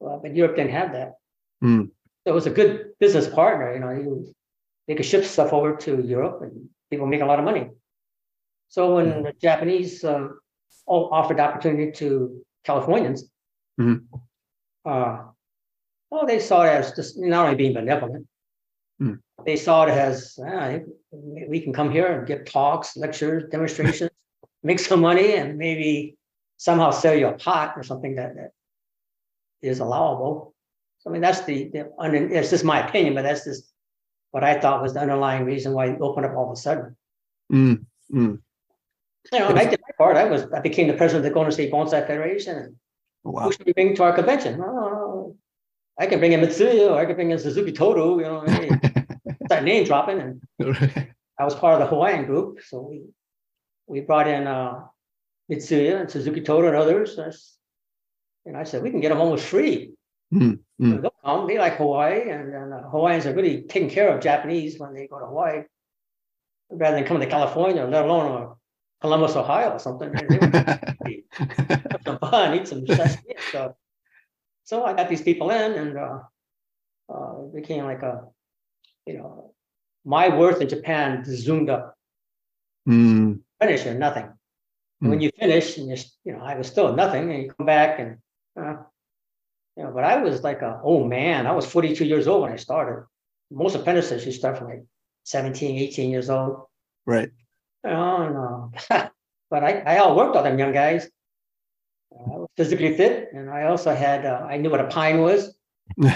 well, 0.00 0.20
but 0.22 0.34
Europe 0.34 0.56
didn't 0.56 0.72
have 0.72 0.92
that. 0.92 1.14
Hmm. 1.60 1.84
So 2.24 2.32
it 2.32 2.34
was 2.34 2.46
a 2.46 2.50
good 2.50 2.92
business 3.00 3.28
partner, 3.28 3.74
you 3.74 3.80
know, 3.80 3.90
you, 3.90 4.34
they 4.86 4.94
could 4.94 5.06
ship 5.06 5.24
stuff 5.24 5.52
over 5.52 5.76
to 5.76 6.00
Europe 6.02 6.40
and 6.42 6.68
people 6.90 7.06
make 7.06 7.20
a 7.20 7.26
lot 7.26 7.38
of 7.38 7.44
money. 7.44 7.70
So 8.72 8.94
when 8.96 9.22
the 9.22 9.34
Japanese 9.34 10.02
uh, 10.02 10.28
offered 10.86 11.36
the 11.36 11.42
opportunity 11.42 11.92
to 11.92 12.42
Californians, 12.64 13.30
Mhm. 13.78 14.06
uh, 14.86 15.24
well, 16.10 16.26
they 16.26 16.38
saw 16.40 16.62
it 16.64 16.70
as 16.70 16.92
just 16.94 17.18
not 17.18 17.44
only 17.44 17.56
being 17.56 17.74
benevolent, 17.74 18.26
Hmm. 18.98 19.16
they 19.44 19.56
saw 19.56 19.84
it 19.84 19.90
as 19.90 20.38
ah, 20.42 20.78
we 21.10 21.60
can 21.60 21.74
come 21.74 21.90
here 21.90 22.06
and 22.06 22.26
give 22.26 22.46
talks, 22.46 22.96
lectures, 22.96 23.44
demonstrations, 23.50 24.10
make 24.62 24.78
some 24.78 25.02
money, 25.02 25.34
and 25.34 25.58
maybe 25.58 26.16
somehow 26.56 26.90
sell 26.92 27.14
you 27.14 27.26
a 27.28 27.36
pot 27.36 27.74
or 27.76 27.82
something 27.82 28.14
that, 28.14 28.36
that 28.36 28.52
is 29.60 29.80
allowable. 29.80 30.54
So, 31.00 31.10
I 31.10 31.12
mean, 31.12 31.20
that's 31.20 31.42
the, 31.44 31.68
the 31.68 31.92
under, 31.98 32.16
it's 32.16 32.48
just 32.48 32.64
my 32.64 32.88
opinion, 32.88 33.14
but 33.14 33.22
that's 33.22 33.44
just 33.44 33.70
what 34.30 34.44
I 34.44 34.58
thought 34.58 34.80
was 34.80 34.94
the 34.94 35.00
underlying 35.00 35.44
reason 35.44 35.74
why 35.74 35.88
it 35.88 36.00
opened 36.00 36.24
up 36.24 36.36
all 36.36 36.46
of 36.46 36.52
a 36.52 36.56
sudden. 36.56 36.96
Mm, 37.52 37.84
mm. 38.10 38.41
You 39.32 39.38
know, 39.38 39.48
and 39.48 39.58
I 39.58 39.64
did 39.66 39.80
my 39.80 39.92
part. 39.98 40.16
I 40.16 40.24
was 40.24 40.42
I 40.52 40.60
became 40.60 40.88
the 40.88 40.94
president 40.94 41.24
of 41.24 41.30
the 41.30 41.34
Golden 41.34 41.52
State 41.52 41.72
Bonsai 41.72 42.06
Federation 42.06 42.56
and 42.56 42.76
Wow. 43.24 43.42
who 43.44 43.52
should 43.52 43.66
we 43.66 43.72
bring 43.72 43.94
to 43.94 44.02
our 44.02 44.12
convention? 44.12 44.60
Oh, 44.60 45.36
I 45.96 46.06
can 46.06 46.18
bring 46.18 46.32
in 46.32 46.40
Mitsuya 46.40 46.90
or 46.90 46.98
I 46.98 47.04
can 47.06 47.14
bring 47.14 47.30
in 47.30 47.38
Suzuki 47.38 47.70
Toru, 47.70 48.16
you 48.18 48.24
know, 48.24 48.40
hey, 48.40 48.68
start 49.46 49.62
name 49.62 49.84
dropping. 49.84 50.18
And 50.20 50.42
I 51.38 51.44
was 51.44 51.54
part 51.54 51.74
of 51.74 51.80
the 51.80 51.86
Hawaiian 51.86 52.24
group. 52.26 52.60
So 52.68 52.80
we 52.80 53.02
we 53.86 54.00
brought 54.00 54.26
in 54.26 54.48
uh 54.48 54.86
Mitsuya 55.50 56.00
and 56.00 56.10
Suzuki 56.10 56.40
Toru 56.40 56.66
and 56.68 56.76
others. 56.76 57.16
That's- 57.16 57.56
And 58.44 58.56
I 58.56 58.64
said, 58.64 58.82
we 58.82 58.90
can 58.90 59.00
get 59.00 59.10
them 59.10 59.20
almost 59.24 59.44
free. 59.46 59.76
Mm, 60.34 60.58
mm. 60.82 61.00
They'll 61.00 61.14
come. 61.24 61.46
They 61.46 61.58
like 61.58 61.76
Hawaii, 61.82 62.20
and, 62.34 62.46
and 62.60 62.68
uh, 62.74 62.82
Hawaiians 62.94 63.24
are 63.26 63.34
really 63.38 63.62
taking 63.72 63.90
care 63.96 64.08
of 64.12 64.18
Japanese 64.20 64.72
when 64.80 64.90
they 64.94 65.06
go 65.06 65.18
to 65.22 65.26
Hawaii, 65.30 65.58
rather 66.80 66.96
than 66.96 67.04
coming 67.06 67.22
to 67.22 67.30
California, 67.36 67.84
let 67.84 68.04
alone 68.06 68.26
uh, 68.42 68.46
Columbus, 69.02 69.34
Ohio, 69.36 69.70
or 69.76 69.78
something. 69.78 70.10
They- 70.14 70.28
they 70.30 70.38
want 70.38 70.54
have 71.92 72.00
some 72.06 72.18
fun, 72.30 72.54
eat 72.56 72.66
some. 72.68 72.86
So, 73.52 73.76
so 74.64 74.84
I 74.84 74.92
got 74.94 75.08
these 75.10 75.22
people 75.22 75.50
in, 75.50 75.72
and 75.82 75.98
uh, 75.98 76.18
uh, 77.12 77.32
it 77.46 77.54
became 77.60 77.84
like 77.84 78.02
a, 78.02 78.14
you 79.06 79.14
know, 79.18 79.54
my 80.04 80.24
worth 80.38 80.60
in 80.62 80.68
Japan 80.68 81.24
zoomed 81.24 81.68
up. 81.70 81.96
Mm, 82.88 83.40
Finish 83.60 83.86
or 83.86 83.94
nothing. 83.94 84.28
And 85.00 85.10
when 85.10 85.20
you 85.20 85.30
finish, 85.38 85.78
and 85.78 85.88
you, 85.90 85.96
you 86.24 86.32
know, 86.32 86.42
I 86.44 86.56
was 86.56 86.68
still 86.68 86.94
nothing, 86.94 87.30
and 87.32 87.42
you 87.42 87.50
come 87.52 87.66
back 87.66 87.98
and, 88.00 88.18
uh, 88.60 88.76
you 89.76 89.82
know, 89.84 89.90
but 89.92 90.04
I 90.04 90.16
was 90.22 90.42
like 90.42 90.62
a, 90.62 90.80
oh 90.84 91.04
man, 91.04 91.46
I 91.46 91.52
was 91.52 91.66
42 91.66 92.04
years 92.04 92.26
old 92.28 92.42
when 92.42 92.52
I 92.52 92.56
started. 92.56 93.06
Most 93.50 93.74
apprentices, 93.74 94.24
you 94.26 94.32
start 94.32 94.58
from 94.58 94.68
like 94.68 94.84
17, 95.24 95.76
18 95.78 96.10
years 96.10 96.30
old. 96.30 96.66
right. 97.06 97.30
Oh 97.84 98.28
no, 98.28 98.72
but 99.50 99.64
I, 99.64 99.82
I 99.86 99.96
outworked 99.98 100.34
all 100.36 100.42
them 100.42 100.58
young 100.58 100.72
guys. 100.72 101.08
I 102.12 102.36
was 102.36 102.48
physically 102.56 102.96
fit, 102.96 103.30
and 103.32 103.50
I 103.50 103.64
also 103.64 103.94
had 103.94 104.24
uh, 104.26 104.46
I 104.48 104.56
knew 104.58 104.70
what 104.70 104.80
a 104.80 104.86
pine 104.88 105.20
was. 105.20 105.56
Young 105.98 106.10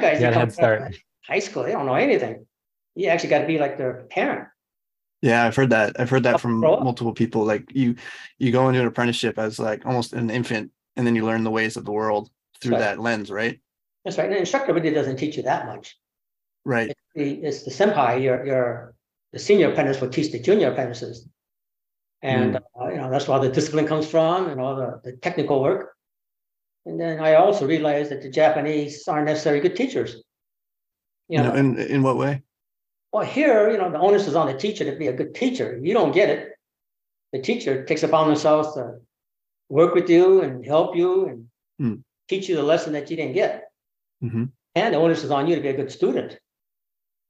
guys, 0.00 0.14
You 0.14 0.18
they 0.18 0.24
had 0.24 0.30
a 0.30 0.32
come 0.32 0.40
head 0.42 0.52
start. 0.52 0.96
high 1.26 1.38
school, 1.38 1.62
they 1.62 1.72
don't 1.72 1.86
know 1.86 1.94
anything. 1.94 2.46
You 2.94 3.08
actually 3.08 3.30
got 3.30 3.38
to 3.40 3.46
be 3.46 3.58
like 3.58 3.78
their 3.78 4.04
parent. 4.10 4.48
Yeah, 5.22 5.44
I've 5.46 5.56
heard 5.56 5.70
that. 5.70 5.98
I've 5.98 6.10
heard 6.10 6.24
that 6.24 6.40
from 6.40 6.58
multiple 6.60 7.12
people. 7.14 7.44
Like 7.44 7.70
you, 7.74 7.94
you 8.38 8.52
go 8.52 8.68
into 8.68 8.80
an 8.80 8.86
apprenticeship 8.86 9.38
as 9.38 9.58
like 9.58 9.86
almost 9.86 10.12
an 10.12 10.30
infant, 10.30 10.72
and 10.96 11.06
then 11.06 11.14
you 11.16 11.24
learn 11.24 11.42
the 11.44 11.50
ways 11.50 11.76
of 11.76 11.84
the 11.84 11.92
world 11.92 12.28
through 12.60 12.72
Right. 12.72 12.80
that 12.80 12.98
lens, 13.00 13.30
right? 13.30 13.60
That's 14.04 14.18
right. 14.18 14.24
And 14.26 14.34
the 14.34 14.40
instructor 14.40 14.72
really 14.74 14.90
doesn't 14.90 15.16
teach 15.16 15.36
you 15.36 15.44
that 15.44 15.66
much. 15.66 15.96
Right. 16.64 16.90
It's 16.90 17.00
the, 17.14 17.32
it's 17.46 17.62
the 17.62 17.70
senpai, 17.70 18.22
your 18.22 18.44
your 18.44 18.94
the 19.32 19.38
senior 19.38 19.70
apprentice 19.70 20.00
will 20.00 20.10
teach 20.10 20.30
the 20.32 20.38
junior 20.40 20.70
apprentices. 20.72 21.28
And 22.22 22.56
uh, 22.56 22.88
you 22.88 22.96
know, 22.96 23.10
that's 23.10 23.26
where 23.26 23.40
the 23.40 23.48
discipline 23.48 23.86
comes 23.86 24.06
from 24.08 24.48
and 24.48 24.60
all 24.60 24.76
the, 24.76 25.00
the 25.02 25.16
technical 25.16 25.60
work. 25.62 25.94
And 26.86 27.00
then 27.00 27.20
I 27.20 27.34
also 27.34 27.66
realized 27.66 28.10
that 28.10 28.22
the 28.22 28.30
Japanese 28.30 29.06
aren't 29.08 29.26
necessarily 29.26 29.60
good 29.60 29.76
teachers. 29.76 30.22
You 31.28 31.38
know, 31.38 31.54
in 31.54 31.78
in 31.78 32.02
what 32.02 32.16
way? 32.16 32.42
well, 33.12 33.24
here, 33.24 33.70
you 33.70 33.78
know, 33.78 33.90
the 33.90 33.98
onus 33.98 34.26
is 34.26 34.34
on 34.34 34.46
the 34.46 34.54
teacher 34.58 34.84
to 34.84 34.96
be 34.96 35.08
a 35.08 35.12
good 35.12 35.34
teacher. 35.34 35.76
If 35.76 35.84
you 35.84 35.92
don't 35.92 36.12
get 36.12 36.30
it, 36.30 36.52
the 37.32 37.40
teacher 37.40 37.84
takes 37.84 38.02
upon 38.02 38.26
themselves 38.26 38.74
to 38.74 39.00
work 39.68 39.94
with 39.94 40.08
you 40.10 40.42
and 40.42 40.64
help 40.64 40.96
you 40.96 41.26
and 41.28 41.46
Hmm. 41.78 41.94
teach 42.28 42.48
you 42.48 42.56
the 42.56 42.62
lesson 42.62 42.92
that 42.94 43.10
you 43.10 43.16
didn't 43.16 43.34
get. 43.34 43.70
Mhm. 44.22 44.50
And 44.74 44.94
the 44.94 44.98
onus 44.98 45.24
is 45.24 45.30
on 45.30 45.46
you 45.46 45.56
to 45.56 45.62
be 45.62 45.68
a 45.68 45.76
good 45.76 45.90
student. 45.92 46.38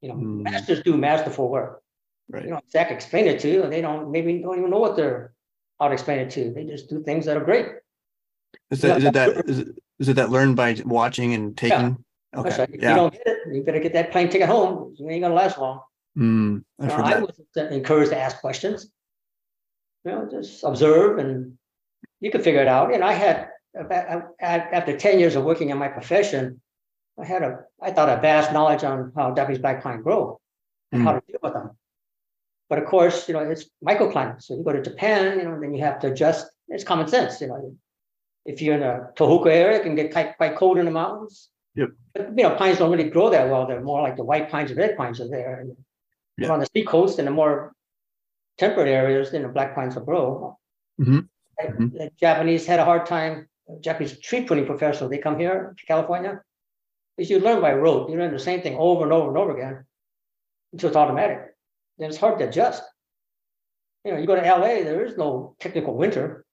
You 0.01 0.09
know, 0.09 0.15
Hmm. 0.15 0.43
masters 0.43 0.81
do 0.83 0.97
masterful 0.97 1.49
work. 1.49 1.82
Right. 2.29 2.45
You 2.45 2.51
know, 2.51 2.59
Zach 2.71 2.91
explained 2.91 3.27
it 3.27 3.39
to 3.41 3.49
you, 3.49 3.63
and 3.63 3.71
they 3.71 3.81
don't 3.81 4.11
maybe 4.11 4.39
don't 4.39 4.57
even 4.57 4.69
know 4.69 4.79
what 4.79 4.95
they're 4.95 5.33
how 5.79 5.87
to 5.87 5.93
explain 5.93 6.19
it 6.19 6.29
to 6.31 6.45
you. 6.45 6.53
They 6.53 6.63
just 6.65 6.89
do 6.89 7.03
things 7.03 7.25
that 7.25 7.37
are 7.37 7.43
great. 7.43 7.67
Is 8.71 8.81
that 8.81 8.97
is 8.97 9.03
it 9.05 9.13
that 9.13 9.49
is 9.49 9.59
it, 9.59 9.67
is 9.99 10.09
it 10.09 10.13
that 10.15 10.29
learned 10.29 10.55
by 10.55 10.77
watching 10.85 11.33
and 11.33 11.55
taking? 11.55 12.03
That's 12.31 12.45
Okay. 12.45 12.57
right. 12.59 12.69
If 12.69 12.81
you 12.81 12.95
don't 12.95 13.13
get 13.13 13.27
it, 13.27 13.37
you 13.53 13.63
better 13.63 13.79
get 13.79 13.93
that 13.93 14.11
plane 14.11 14.29
ticket 14.29 14.47
home. 14.47 14.95
You 14.97 15.09
ain't 15.09 15.21
gonna 15.21 15.35
last 15.35 15.57
long. 15.57 15.81
Mm, 16.17 16.63
I've 16.79 16.91
You 16.91 16.97
know, 16.97 17.03
I 17.03 17.19
was 17.19 17.41
encouraged 17.71 18.11
to 18.11 18.17
ask 18.17 18.39
questions. 18.39 18.89
You 20.05 20.11
know, 20.11 20.27
just 20.29 20.63
observe 20.63 21.17
and 21.19 21.57
you 22.19 22.31
can 22.31 22.41
figure 22.41 22.61
it 22.61 22.67
out. 22.67 22.93
And 22.93 23.03
I 23.03 23.13
had, 23.13 23.49
about- 23.75 24.29
after 24.39 24.97
10 24.97 25.19
years 25.19 25.35
of 25.35 25.43
working 25.43 25.69
in 25.69 25.77
my 25.77 25.87
profession, 25.87 26.61
I 27.19 27.25
had 27.25 27.43
a, 27.43 27.59
I 27.81 27.91
thought 27.91 28.09
a 28.09 28.19
vast 28.21 28.51
knowledge 28.51 28.83
on 28.83 29.11
how 29.15 29.33
Japanese 29.33 29.59
black 29.59 29.83
pine 29.83 30.01
grow 30.01 30.39
and 30.91 31.03
how 31.03 31.13
to 31.13 31.21
deal 31.27 31.39
with 31.41 31.53
them. 31.53 31.71
But 32.73 32.81
of 32.81 32.89
course, 32.89 33.27
you 33.27 33.35
know, 33.35 33.41
it's 33.41 33.69
microclimate. 33.85 34.41
So 34.41 34.55
you 34.55 34.63
go 34.63 34.73
to 34.73 34.81
Japan, 34.81 35.37
you 35.37 35.45
know, 35.45 35.59
then 35.61 35.75
you 35.75 35.83
have 35.83 35.99
to 35.99 36.07
adjust. 36.11 36.47
It's 36.69 36.83
common 36.83 37.07
sense, 37.07 37.39
you 37.39 37.45
know. 37.45 37.77
If 38.45 38.63
you're 38.63 38.73
in 38.73 38.81
a 38.81 39.09
Tohoku 39.15 39.45
area, 39.45 39.77
it 39.77 39.83
can 39.83 39.93
get 39.93 40.11
quite, 40.11 40.35
quite 40.37 40.55
cold 40.55 40.79
in 40.79 40.85
the 40.85 40.91
mountains. 40.91 41.49
Yep. 41.75 41.89
But, 42.15 42.29
you 42.35 42.41
know, 42.41 42.55
pines 42.55 42.79
don't 42.79 42.89
really 42.89 43.11
grow 43.11 43.29
that 43.29 43.47
well. 43.47 43.67
They're 43.67 43.83
more 43.83 44.01
like 44.01 44.17
the 44.17 44.23
white 44.23 44.49
pines 44.49 44.71
and 44.71 44.79
red 44.79 44.97
pines 44.97 45.21
are 45.21 45.29
there. 45.29 45.59
And 45.59 45.77
Yeah. 46.39 46.49
on 46.51 46.61
the 46.61 46.67
sea 46.73 46.83
coast 46.83 47.19
and 47.19 47.27
the 47.27 47.31
more 47.31 47.75
temperate 48.57 48.87
areas, 48.87 49.29
then 49.29 49.43
the 49.43 49.49
black 49.49 49.75
pines 49.75 49.93
will 49.93 50.05
grow. 50.05 50.57
Mhm. 50.99 51.29
Uh, 51.61 51.67
Mhm. 51.67 51.91
The 51.93 52.09
Japanese 52.19 52.65
had 52.65 52.79
a 52.79 52.85
hard 52.85 53.05
time, 53.05 53.49
Japanese 53.81 54.19
tree 54.19 54.45
pruning 54.45 54.65
professionals, 54.65 55.11
they 55.11 55.19
come 55.19 55.37
here 55.37 55.75
to 55.77 55.85
California. 55.85 56.41
Is 57.19 57.29
you 57.29 57.39
learn 57.39 57.61
by 57.61 57.73
rote, 57.73 58.09
you 58.09 58.17
learn 58.17 58.33
the 58.33 58.39
same 58.39 58.63
thing 58.63 58.77
over 58.77 59.03
and 59.03 59.13
over 59.13 59.27
and 59.29 59.37
over 59.37 59.51
again 59.51 59.85
until 60.71 60.89
it's 60.89 60.97
automatic. 60.97 61.52
Then 61.97 62.09
it's 62.09 62.17
hard 62.17 62.39
to 62.39 62.47
adjust. 62.47 62.83
you 64.03 64.11
know, 64.11 64.17
you 64.19 64.27
go 64.27 64.35
to 64.35 64.41
LA, 64.41 64.83
there 64.83 65.05
is 65.05 65.17
no 65.17 65.55
technical 65.59 65.95
winter. 65.95 66.45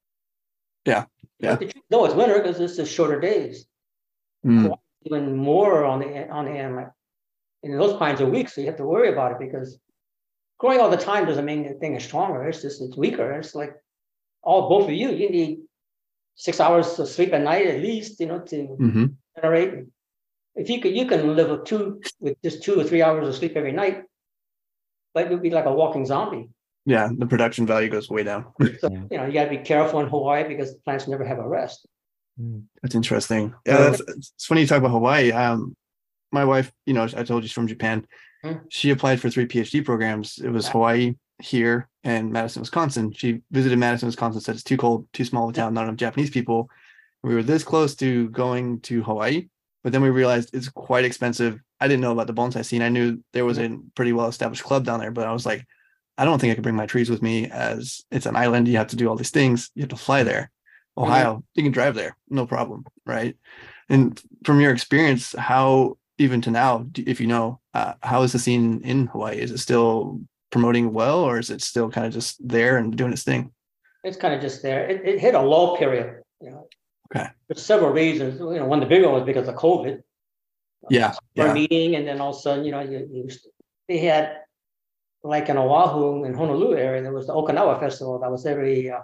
Yeah, 0.86 1.05
yeah. 1.38 1.59
Know 1.91 2.05
it's 2.05 2.14
winter 2.14 2.38
because 2.38 2.61
it's 2.61 2.76
just 2.76 2.93
shorter 2.93 3.20
days. 3.20 3.66
Mm, 4.47 4.76
Even 5.03 5.36
more 5.36 5.84
on 5.84 6.01
the 6.01 6.28
on 6.28 6.45
the 6.47 6.53
end, 6.53 6.76
like 6.76 6.91
and 7.62 7.78
those 7.78 7.97
pines 7.99 8.20
are 8.20 8.28
weak, 8.30 8.49
so 8.49 8.61
you 8.61 8.66
have 8.68 8.76
to 8.78 8.84
worry 8.86 9.11
about 9.12 9.32
it 9.32 9.38
because 9.38 9.78
growing 10.59 10.80
all 10.80 10.91
the 10.91 10.97
time 10.97 11.26
doesn't 11.26 11.45
mean 11.45 11.64
the 11.64 11.74
thing 11.74 11.95
is 11.97 12.05
stronger. 12.05 12.49
It's 12.49 12.62
just 12.62 12.80
it's 12.80 12.97
weaker. 12.97 13.32
It's 13.32 13.55
like 13.55 13.74
all 14.43 14.68
both 14.68 14.84
of 14.88 14.95
you, 14.95 15.11
you 15.11 15.28
need 15.30 15.59
six 16.36 16.61
hours 16.61 16.99
of 16.99 17.09
sleep 17.09 17.32
at 17.34 17.43
night 17.43 17.66
at 17.66 17.80
least, 17.82 18.18
you 18.20 18.26
know, 18.26 18.41
to 18.41 18.57
mhm. 18.80 19.14
generate. 19.36 19.84
If 20.55 20.70
you 20.70 20.80
could, 20.80 20.97
you 20.97 21.07
can 21.07 21.36
live 21.36 21.51
with 21.51 21.64
two 21.64 22.01
with 22.20 22.41
just 22.43 22.62
two 22.62 22.80
or 22.80 22.84
three 22.84 23.03
hours 23.03 23.28
of 23.28 23.34
sleep 23.34 23.57
every 23.57 23.72
night, 23.72 24.05
but 25.15 25.31
you'll 25.31 25.41
be 25.41 25.51
like 25.51 25.67
a 25.67 25.73
walking 25.73 26.07
zombie. 26.07 26.49
Yeah, 26.87 27.09
the 27.17 27.27
production 27.27 27.67
value 27.67 27.89
goes 27.89 28.09
way 28.09 28.23
down. 28.23 28.47
So 28.81 28.91
Yeah. 28.91 29.03
you 29.11 29.17
know 29.19 29.27
you 29.27 29.33
got 29.33 29.45
to 29.45 29.51
be 29.51 29.59
careful 29.59 30.01
in 30.01 30.09
Hawaii 30.09 30.49
because 30.49 30.73
the 30.75 30.81
plants 30.81 31.07
never 31.09 31.25
have 31.25 31.39
a 31.39 31.47
rest. 31.47 31.87
Mm. 32.41 32.65
That's 32.83 32.95
interesting. 32.95 33.55
Yeah, 33.67 33.91
that's, 33.91 34.01
it's 34.01 34.47
funny 34.47 34.63
you 34.63 34.67
talk 34.67 34.79
about 34.79 34.91
Hawaii. 34.93 35.31
Um, 35.33 35.77
my 36.33 36.45
wife, 36.45 36.73
you 36.87 36.95
know, 36.95 37.03
I 37.03 37.25
told 37.25 37.43
you 37.43 37.49
she's 37.49 37.53
from 37.53 37.67
Japan. 37.67 38.07
Hmm. 38.43 38.53
She 38.71 38.91
applied 38.91 39.21
for 39.21 39.29
three 39.29 39.47
PhD 39.47 39.85
programs. 39.85 40.39
It 40.39 40.49
was 40.49 40.69
Hawaii, 40.69 41.17
here, 41.41 41.89
and 42.05 42.33
Madison, 42.33 42.61
Wisconsin. 42.61 43.13
She 43.13 43.41
visited 43.51 43.79
Madison, 43.79 44.07
Wisconsin, 44.07 44.41
said 44.41 44.55
it's 44.55 44.65
too 44.65 44.77
cold, 44.77 45.07
too 45.13 45.25
small 45.25 45.45
of 45.49 45.51
a 45.51 45.53
town, 45.57 45.75
not 45.75 45.85
enough 45.85 45.97
Japanese 45.97 46.31
people. 46.31 46.71
We 47.23 47.35
were 47.35 47.43
this 47.43 47.65
close 47.65 47.95
to 47.97 48.31
going 48.31 48.81
to 48.83 49.03
Hawaii, 49.03 49.49
but 49.83 49.93
then 49.93 50.01
we 50.03 50.11
realized 50.11 50.51
it's 50.55 50.69
quite 50.69 51.05
expensive. 51.05 51.61
I 51.81 51.89
didn't 51.89 52.03
know 52.03 52.12
about 52.12 52.26
the 52.26 52.35
bonsai 52.35 52.64
scene. 52.64 52.83
I 52.83 52.89
knew 52.89 53.22
there 53.33 53.45
was 53.45 53.59
a 53.59 53.78
pretty 53.95 54.12
well 54.12 54.28
established 54.28 54.64
club 54.64 54.85
down 54.85 55.01
there, 55.01 55.11
but 55.11 55.26
I 55.26 55.33
was 55.33 55.47
like, 55.47 55.66
I 56.18 56.24
don't 56.24 56.39
think 56.39 56.51
I 56.51 56.55
could 56.55 56.62
bring 56.62 56.76
my 56.76 56.87
trees 56.87 57.09
with 57.09 57.22
me 57.22 57.51
as 57.51 58.03
it's 58.11 58.26
an 58.26 58.37
island. 58.37 58.68
You 58.68 58.76
have 58.76 58.89
to 58.89 58.97
do 58.97 59.09
all 59.09 59.16
these 59.16 59.31
things. 59.31 59.70
You 59.74 59.83
have 59.83 59.91
to 59.91 59.97
fly 59.97 60.22
there. 60.22 60.51
Ohio, 60.99 61.43
you 61.55 61.62
can 61.62 61.72
drive 61.72 61.95
there, 61.95 62.16
no 62.28 62.47
problem, 62.47 62.85
right? 63.07 63.35
And 63.89 64.20
from 64.45 64.61
your 64.61 64.72
experience, 64.72 65.35
how 65.39 65.97
even 66.18 66.43
to 66.43 66.51
now, 66.51 66.87
if 66.95 67.20
you 67.20 67.26
know, 67.26 67.61
uh, 67.72 67.95
how 68.03 68.22
is 68.22 68.33
the 68.33 68.39
scene 68.39 68.83
in 68.85 69.07
Hawaii? 69.07 69.39
Is 69.39 69.51
it 69.51 69.59
still 69.59 70.20
promoting 70.51 70.93
well, 70.93 71.20
or 71.20 71.39
is 71.39 71.49
it 71.49 71.62
still 71.62 71.89
kind 71.91 72.07
of 72.07 72.12
just 72.12 72.37
there 72.47 72.76
and 72.76 72.95
doing 72.95 73.12
its 73.12 73.22
thing? 73.22 73.53
It's 74.05 74.18
kind 74.18 74.35
of 74.35 74.43
just 74.43 74.62
there. 74.62 74.87
It, 74.87 75.03
it 75.07 75.20
hit 75.20 75.35
a 75.35 75.41
low 75.41 75.76
period. 75.76 76.22
You 76.43 76.51
know, 76.51 76.68
Okay. 77.14 77.28
for 77.49 77.55
several 77.55 77.93
reasons. 77.93 78.39
You 78.39 78.59
know, 78.59 78.66
one 78.66 78.83
of 78.83 78.89
the 78.89 78.95
big 78.95 79.05
one 79.05 79.14
was 79.14 79.24
because 79.24 79.49
of 79.49 79.55
COVID. 79.55 80.03
Yeah, 80.91 81.14
for 81.36 81.47
a 81.47 81.55
meeting, 81.55 81.97
and 81.97 82.07
then 82.07 82.20
all 82.20 82.30
of 82.30 82.36
a 82.36 82.41
sudden, 82.41 82.64
you 82.64 82.72
know, 82.72 82.80
you, 82.80 83.09
you 83.11 83.28
they 83.88 83.99
had 83.99 84.38
like 85.22 85.49
in 85.49 85.57
Oahu 85.57 86.24
and 86.24 86.34
Honolulu 86.34 86.76
area, 86.76 87.03
there 87.03 87.12
was 87.12 87.26
the 87.26 87.34
Okinawa 87.34 87.78
Festival 87.78 88.18
that 88.20 88.30
was 88.30 88.47
every 88.47 88.91
uh, 88.91 89.01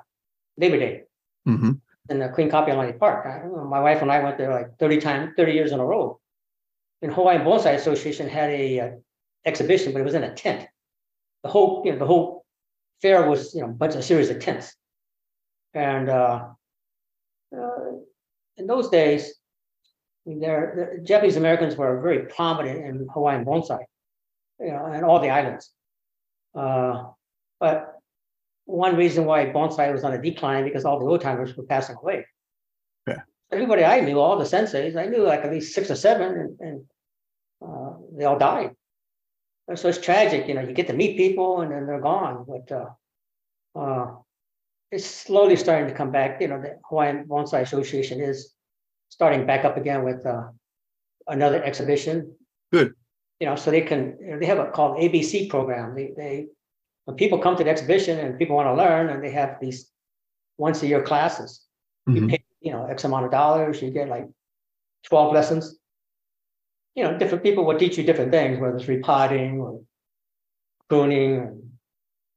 Labor 0.56 0.78
Day 0.78 1.02
hmm 1.44 1.72
in 2.08 2.20
the 2.20 2.28
Queen 2.28 2.48
Kapiolani 2.48 2.96
Park. 2.98 3.26
I, 3.26 3.44
my 3.46 3.80
wife 3.80 4.00
and 4.00 4.12
I 4.12 4.22
went 4.22 4.38
there 4.38 4.52
like 4.52 4.78
30 4.78 5.00
times, 5.00 5.32
30 5.36 5.52
years 5.52 5.72
in 5.72 5.80
a 5.80 5.84
row. 5.84 6.20
And 7.02 7.12
Hawaiian 7.12 7.42
Bonsai 7.42 7.74
Association 7.74 8.28
had 8.28 8.48
a 8.50 8.80
uh, 8.80 8.90
exhibition, 9.44 9.92
but 9.92 10.00
it 10.00 10.04
was 10.04 10.14
in 10.14 10.22
a 10.22 10.32
tent. 10.32 10.68
The 11.42 11.48
whole, 11.48 11.82
you 11.84 11.92
know, 11.92 11.98
the 11.98 12.06
whole 12.06 12.44
fair 13.02 13.28
was, 13.28 13.54
you 13.54 13.60
know, 13.60 13.68
a 13.68 13.72
bunch 13.72 13.96
of 13.96 14.04
series 14.04 14.30
of 14.30 14.38
tents. 14.38 14.74
And 15.74 16.08
uh, 16.08 16.48
uh, 17.52 17.90
in 18.56 18.66
those 18.66 18.88
days, 18.88 19.34
there, 20.26 20.92
the 20.96 21.02
Japanese 21.02 21.36
Americans 21.36 21.76
were 21.76 22.00
very 22.00 22.26
prominent 22.26 22.84
in 22.84 23.08
Hawaiian 23.12 23.44
bonsai, 23.44 23.78
you 24.60 24.68
know, 24.68 24.86
and 24.86 25.04
all 25.04 25.20
the 25.20 25.30
islands. 25.30 25.70
Uh, 26.54 27.04
but 27.60 27.94
one 28.64 28.96
reason 28.96 29.24
why 29.24 29.46
bonsai 29.46 29.92
was 29.92 30.02
on 30.02 30.12
a 30.12 30.20
decline 30.20 30.64
because 30.64 30.84
all 30.84 30.98
the 30.98 31.06
old 31.06 31.20
timers 31.20 31.56
were 31.56 31.62
passing 31.62 31.96
away. 31.96 32.26
Yeah. 33.06 33.20
Everybody 33.52 33.84
I 33.84 34.00
knew, 34.00 34.18
all 34.18 34.36
the 34.36 34.44
senseis, 34.44 34.96
I 34.96 35.06
knew 35.06 35.22
like 35.22 35.44
at 35.44 35.52
least 35.52 35.74
six 35.74 35.90
or 35.90 35.94
seven, 35.94 36.32
and, 36.32 36.60
and 36.60 36.84
uh, 37.64 37.92
they 38.16 38.24
all 38.24 38.38
died. 38.38 38.72
And 39.68 39.78
so 39.78 39.88
it's 39.88 39.98
tragic, 39.98 40.48
you 40.48 40.54
know. 40.54 40.62
You 40.62 40.72
get 40.72 40.88
to 40.88 40.92
meet 40.92 41.16
people 41.16 41.60
and 41.60 41.70
then 41.70 41.86
they're 41.86 42.00
gone, 42.00 42.44
but 42.48 42.72
uh, 42.72 43.78
uh, 43.78 44.14
it's 44.90 45.06
slowly 45.06 45.56
starting 45.56 45.88
to 45.88 45.94
come 45.94 46.10
back. 46.10 46.40
You 46.40 46.48
know, 46.48 46.60
the 46.60 46.78
Hawaiian 46.88 47.26
Bonsai 47.26 47.62
Association 47.62 48.20
is 48.20 48.55
starting 49.08 49.46
back 49.46 49.64
up 49.64 49.76
again 49.76 50.04
with 50.04 50.24
uh, 50.26 50.48
another 51.28 51.62
exhibition. 51.62 52.34
Good. 52.72 52.94
You 53.40 53.46
know, 53.46 53.56
so 53.56 53.70
they 53.70 53.82
can 53.82 54.16
you 54.20 54.30
know, 54.32 54.38
they 54.38 54.46
have 54.46 54.58
a 54.58 54.70
called 54.70 54.98
ABC 54.98 55.48
program. 55.50 55.94
They 55.94 56.12
they 56.16 56.46
when 57.04 57.16
people 57.16 57.38
come 57.38 57.56
to 57.56 57.64
the 57.64 57.70
exhibition 57.70 58.18
and 58.18 58.38
people 58.38 58.56
want 58.56 58.66
to 58.68 58.74
learn, 58.74 59.08
and 59.10 59.22
they 59.22 59.30
have 59.30 59.58
these 59.60 59.90
once 60.58 60.82
a 60.82 60.86
year 60.86 61.02
classes. 61.02 61.62
You 62.06 62.22
Mhm. 62.22 62.30
pay 62.30 62.44
you 62.60 62.72
know 62.72 62.86
X 62.86 63.04
amount 63.04 63.26
of 63.26 63.30
dollars, 63.30 63.82
you 63.82 63.90
get 63.90 64.08
like 64.08 64.26
twelve 65.02 65.32
lessons. 65.34 65.78
You 66.94 67.04
know, 67.04 67.18
different 67.18 67.44
people 67.44 67.64
will 67.66 67.78
teach 67.78 67.98
you 67.98 68.04
different 68.04 68.32
things, 68.32 68.58
whether 68.58 68.76
it's 68.76 68.88
repotting 68.88 69.60
or 69.60 69.82
pruning 70.88 71.32
or 71.40 71.54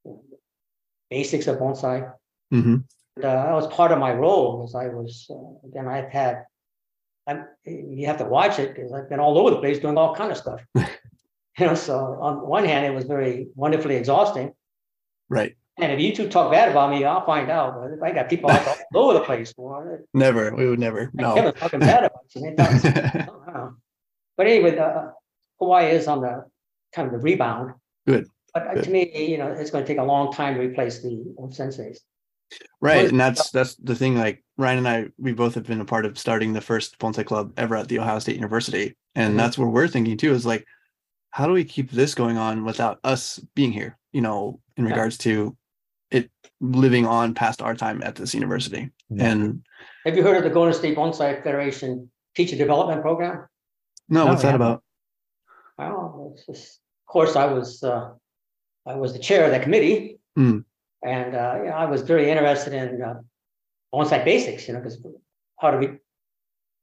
you 0.03 0.11
know, 0.11 0.23
basics 1.09 1.47
of 1.47 1.57
bonsai. 1.59 2.11
Mhm. 2.51 2.83
And, 3.15 3.25
uh, 3.25 3.43
that 3.45 3.53
was 3.53 3.67
part 3.67 3.91
of 3.93 3.99
my 3.99 4.13
role 4.13 4.63
as 4.65 4.75
I 4.75 4.87
was, 4.89 5.29
uh, 5.29 5.67
again, 5.67 5.87
I've 5.87 6.09
had, 6.09 6.45
I'm, 7.29 7.45
you 7.65 8.05
have 8.07 8.17
to 8.17 8.25
watch 8.25 8.59
it 8.59 8.75
because 8.75 8.91
I've 8.91 9.09
been 9.09 9.19
all 9.19 9.37
over 9.37 9.51
the 9.51 9.59
place 9.59 9.79
doing 9.79 9.97
all 9.97 10.15
kind 10.15 10.31
of 10.31 10.37
stuff. 10.37 10.61
You 11.59 11.65
know, 11.65 11.75
so 11.75 12.17
on 12.21 12.47
one 12.47 12.63
hand, 12.63 12.85
it 12.85 12.95
was 12.95 13.03
very 13.03 13.47
wonderfully 13.53 13.97
exhausting. 13.97 14.53
right. 15.27 15.57
And 15.77 15.91
if 15.91 15.99
you 15.99 16.15
two 16.15 16.29
talk 16.29 16.51
bad 16.53 16.69
about 16.69 16.89
me, 16.89 17.03
I'll 17.03 17.25
find 17.25 17.51
out. 17.51 17.75
But 17.81 17.91
if 17.91 18.01
I 18.01 18.11
got 18.11 18.29
people 18.29 18.49
all 18.49 18.77
over 19.03 19.13
the 19.19 19.25
place, 19.25 19.53
well, 19.57 19.99
Never. 20.13 20.55
We 20.55 20.69
would 20.69 20.79
never. 20.79 21.09
No. 21.13 21.35
Kevin's 21.35 21.59
talking 21.59 21.79
bad 21.81 22.03
about 22.05 22.27
you. 22.33 22.55
But 24.37 24.47
anyway, 24.47 24.77
uh, 24.77 25.07
Hawaii 25.59 25.91
is 25.91 26.07
on 26.07 26.21
the 26.21 26.45
kind 26.95 27.07
of 27.07 27.11
the 27.11 27.19
rebound. 27.19 27.73
Good, 28.07 28.27
But 28.53 28.67
uh, 28.67 28.73
good. 28.75 28.83
to 28.85 28.89
me, 28.89 29.27
you 29.31 29.37
know, 29.37 29.51
it's 29.51 29.71
going 29.71 29.83
to 29.83 29.87
take 29.87 29.97
a 29.99 30.03
long 30.03 30.31
time 30.31 30.55
to 30.55 30.61
replace 30.61 31.01
the 31.01 31.33
old 31.37 31.53
senseis. 31.53 31.97
Right. 32.81 33.09
And 33.09 33.19
that's 33.19 33.51
that's 33.51 33.75
the 33.75 33.95
thing. 33.95 34.17
Like 34.17 34.43
Ryan 34.57 34.79
and 34.79 34.87
I, 34.87 35.05
we 35.17 35.33
both 35.33 35.55
have 35.55 35.65
been 35.67 35.81
a 35.81 35.85
part 35.85 36.05
of 36.05 36.17
starting 36.17 36.53
the 36.53 36.61
first 36.61 36.97
bonsai 36.99 37.25
club 37.25 37.53
ever 37.57 37.75
at 37.75 37.87
the 37.87 37.99
Ohio 37.99 38.19
State 38.19 38.35
University. 38.35 38.95
And 39.15 39.33
Mhm. 39.33 39.37
that's 39.37 39.57
where 39.57 39.67
we're 39.67 39.87
thinking 39.87 40.17
too, 40.17 40.31
is 40.33 40.45
like, 40.45 40.65
how 41.31 41.45
do 41.45 41.53
we 41.53 41.63
keep 41.63 41.91
this 41.91 42.15
going 42.15 42.37
on 42.37 42.65
without 42.65 42.99
us 43.03 43.39
being 43.55 43.71
here, 43.71 43.97
you 44.13 44.21
know, 44.21 44.59
in 44.77 44.85
Yeah. 44.85 44.91
regards 44.91 45.17
to 45.19 45.55
it 46.11 46.31
living 46.59 47.05
on 47.05 47.33
past 47.35 47.61
our 47.61 47.75
time 47.75 48.01
at 48.03 48.15
this 48.15 48.33
university. 48.33 48.89
Yeah. 49.09 49.29
And 49.31 49.61
Have 50.05 50.17
you 50.17 50.23
heard 50.23 50.37
of 50.37 50.43
the 50.43 50.49
Golden 50.49 50.73
State 50.73 50.97
Bonsai 50.97 51.43
Federation 51.43 52.09
Teacher 52.35 52.55
Development 52.55 53.01
Program? 53.01 53.47
no, 54.09 54.23
No, 54.25 54.31
what's 54.31 54.41
that 54.41 54.49
yeah. 54.49 54.55
about? 54.55 54.83
Well, 55.77 56.35
just, 56.47 56.79
of 57.07 57.11
course, 57.11 57.35
I 57.35 57.45
was, 57.45 57.83
uh, 57.83 58.11
I 58.85 58.95
was 58.95 59.13
the 59.13 59.19
chair 59.19 59.45
of 59.45 59.51
that 59.51 59.61
committee. 59.61 60.19
Hmm. 60.35 60.59
And, 61.03 61.35
uh, 61.35 61.55
you 61.59 61.69
know, 61.69 61.75
I 61.75 61.85
was 61.85 62.01
very 62.01 62.29
interested 62.29 62.73
in, 62.73 63.01
uh, 63.01 63.21
bonsai 63.93 64.23
basics, 64.25 64.67
you 64.67 64.73
know, 64.73 64.81
because 64.81 65.01
how 65.59 65.71
do 65.71 65.77
we, 65.77 65.87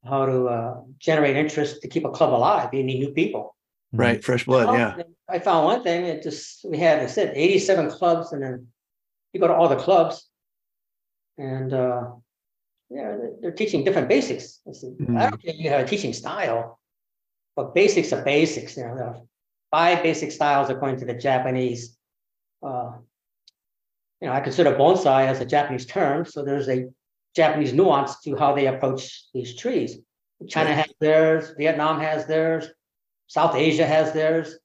how 0.09 0.27
to, 0.27 0.47
uh, 0.47 0.75
generate 0.99 1.37
interest 1.37 1.83
to 1.83 1.89
keep 1.89 2.05
a 2.05 2.11
club 2.11 2.33
alive? 2.33 2.73
You 2.73 2.83
need 2.83 3.01
new 3.01 3.13
people. 3.13 3.55
Right. 3.93 4.23
Fresh 4.25 4.47
blood. 4.47 4.67
Well, 4.67 4.79
Yeah. 4.79 5.03
I 5.29 5.39
found 5.39 5.65
one 5.65 5.83
thing, 5.83 6.05
it 6.05 6.23
just, 6.23 6.65
we 6.65 6.79
had, 6.79 7.01
I 7.01 7.07
said 7.07 7.33
eighty-seven 7.35 7.91
clubs 7.91 8.33
and 8.33 8.43
then 8.43 8.69
you 9.33 9.41
go 9.41 9.49
to 9.49 9.55
all 9.55 9.69
the 9.69 9.77
clubs. 9.77 10.29
And, 11.37 11.73
uh, 11.73 12.13
yeah, 12.89 13.17
they're, 13.17 13.33
they're 13.41 13.53
teaching 13.53 13.85
different 13.85 14.09
basics. 14.09 14.61
I 14.69 14.73
said, 14.73 14.97
I 15.17 15.31
don't 15.31 15.43
think 15.43 15.59
you 15.59 15.71
have 15.71 15.81
a 15.81 15.89
teaching 15.89 16.13
style. 16.13 16.79
But 17.57 17.75
basics 17.75 18.13
are 18.13 18.23
basics, 18.23 18.77
you 18.77 18.85
know, 18.85 18.95
there 18.97 19.07
are 19.07 19.21
five 19.71 20.03
basic 20.03 20.31
styles 20.31 20.71
according 20.71 21.01
to 21.01 21.07
the 21.07 21.15
Japanese. 21.15 21.97
Uh, 22.63 22.93
you 24.21 24.29
know, 24.29 24.35
I 24.35 24.41
consider 24.41 24.75
bonsai 24.75 25.27
as 25.27 25.41
a 25.41 25.45
Japanese 25.45 25.87
term, 25.87 26.25
so 26.25 26.43
there's 26.43 26.69
a 26.69 26.87
Japanese 27.35 27.73
nuance 27.73 28.21
to 28.21 28.37
how 28.37 28.55
they 28.55 28.67
approach 28.67 29.25
these 29.35 29.55
trees. 29.57 29.99
China 30.49 30.75
has 30.75 30.93
theirs, 31.01 31.53
Vietnam 31.57 32.01
has 32.01 32.27
theirs, 32.27 32.67
South 33.27 33.55
Asia 33.55 33.87
has 33.87 34.13
theirs. 34.13 34.59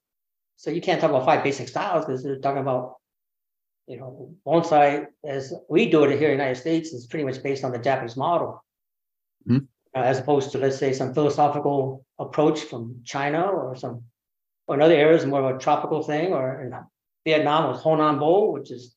So 0.56 0.70
you 0.70 0.80
can't 0.80 1.00
talk 1.00 1.10
about 1.10 1.24
five 1.24 1.42
basic 1.42 1.68
styles 1.68 2.04
because 2.04 2.22
they're 2.22 2.38
talking 2.38 2.60
about, 2.60 2.96
you 3.86 3.98
know, 3.98 4.34
bonsai 4.46 5.06
as 5.24 5.52
we 5.68 5.90
do 5.90 6.04
it 6.04 6.18
here 6.18 6.30
in 6.30 6.38
the 6.38 6.44
United 6.44 6.60
States 6.60 6.92
is 6.92 7.06
pretty 7.06 7.24
much 7.24 7.42
based 7.42 7.64
on 7.64 7.72
the 7.72 7.78
Japanese 7.78 8.16
model. 8.16 8.62
Mhm. 9.48 9.66
Uh, 9.94 10.00
as 10.00 10.18
opposed 10.18 10.52
to, 10.52 10.58
let's 10.58 10.78
say, 10.78 10.92
some 10.92 11.12
philosophical 11.12 12.04
approach 12.18 12.60
from 12.60 13.02
China 13.04 13.42
or 13.42 13.76
some, 13.76 14.04
or 14.66 14.76
in 14.76 14.82
other 14.82 14.94
areas, 14.94 15.26
more 15.26 15.42
of 15.42 15.56
a 15.56 15.58
tropical 15.58 16.02
thing, 16.02 16.32
or 16.32 16.62
in 16.62 16.74
Vietnam 17.24 17.70
with 17.70 17.80
Hon 17.80 17.98
Non 17.98 18.18
Bo, 18.18 18.50
which 18.52 18.70
is, 18.70 18.96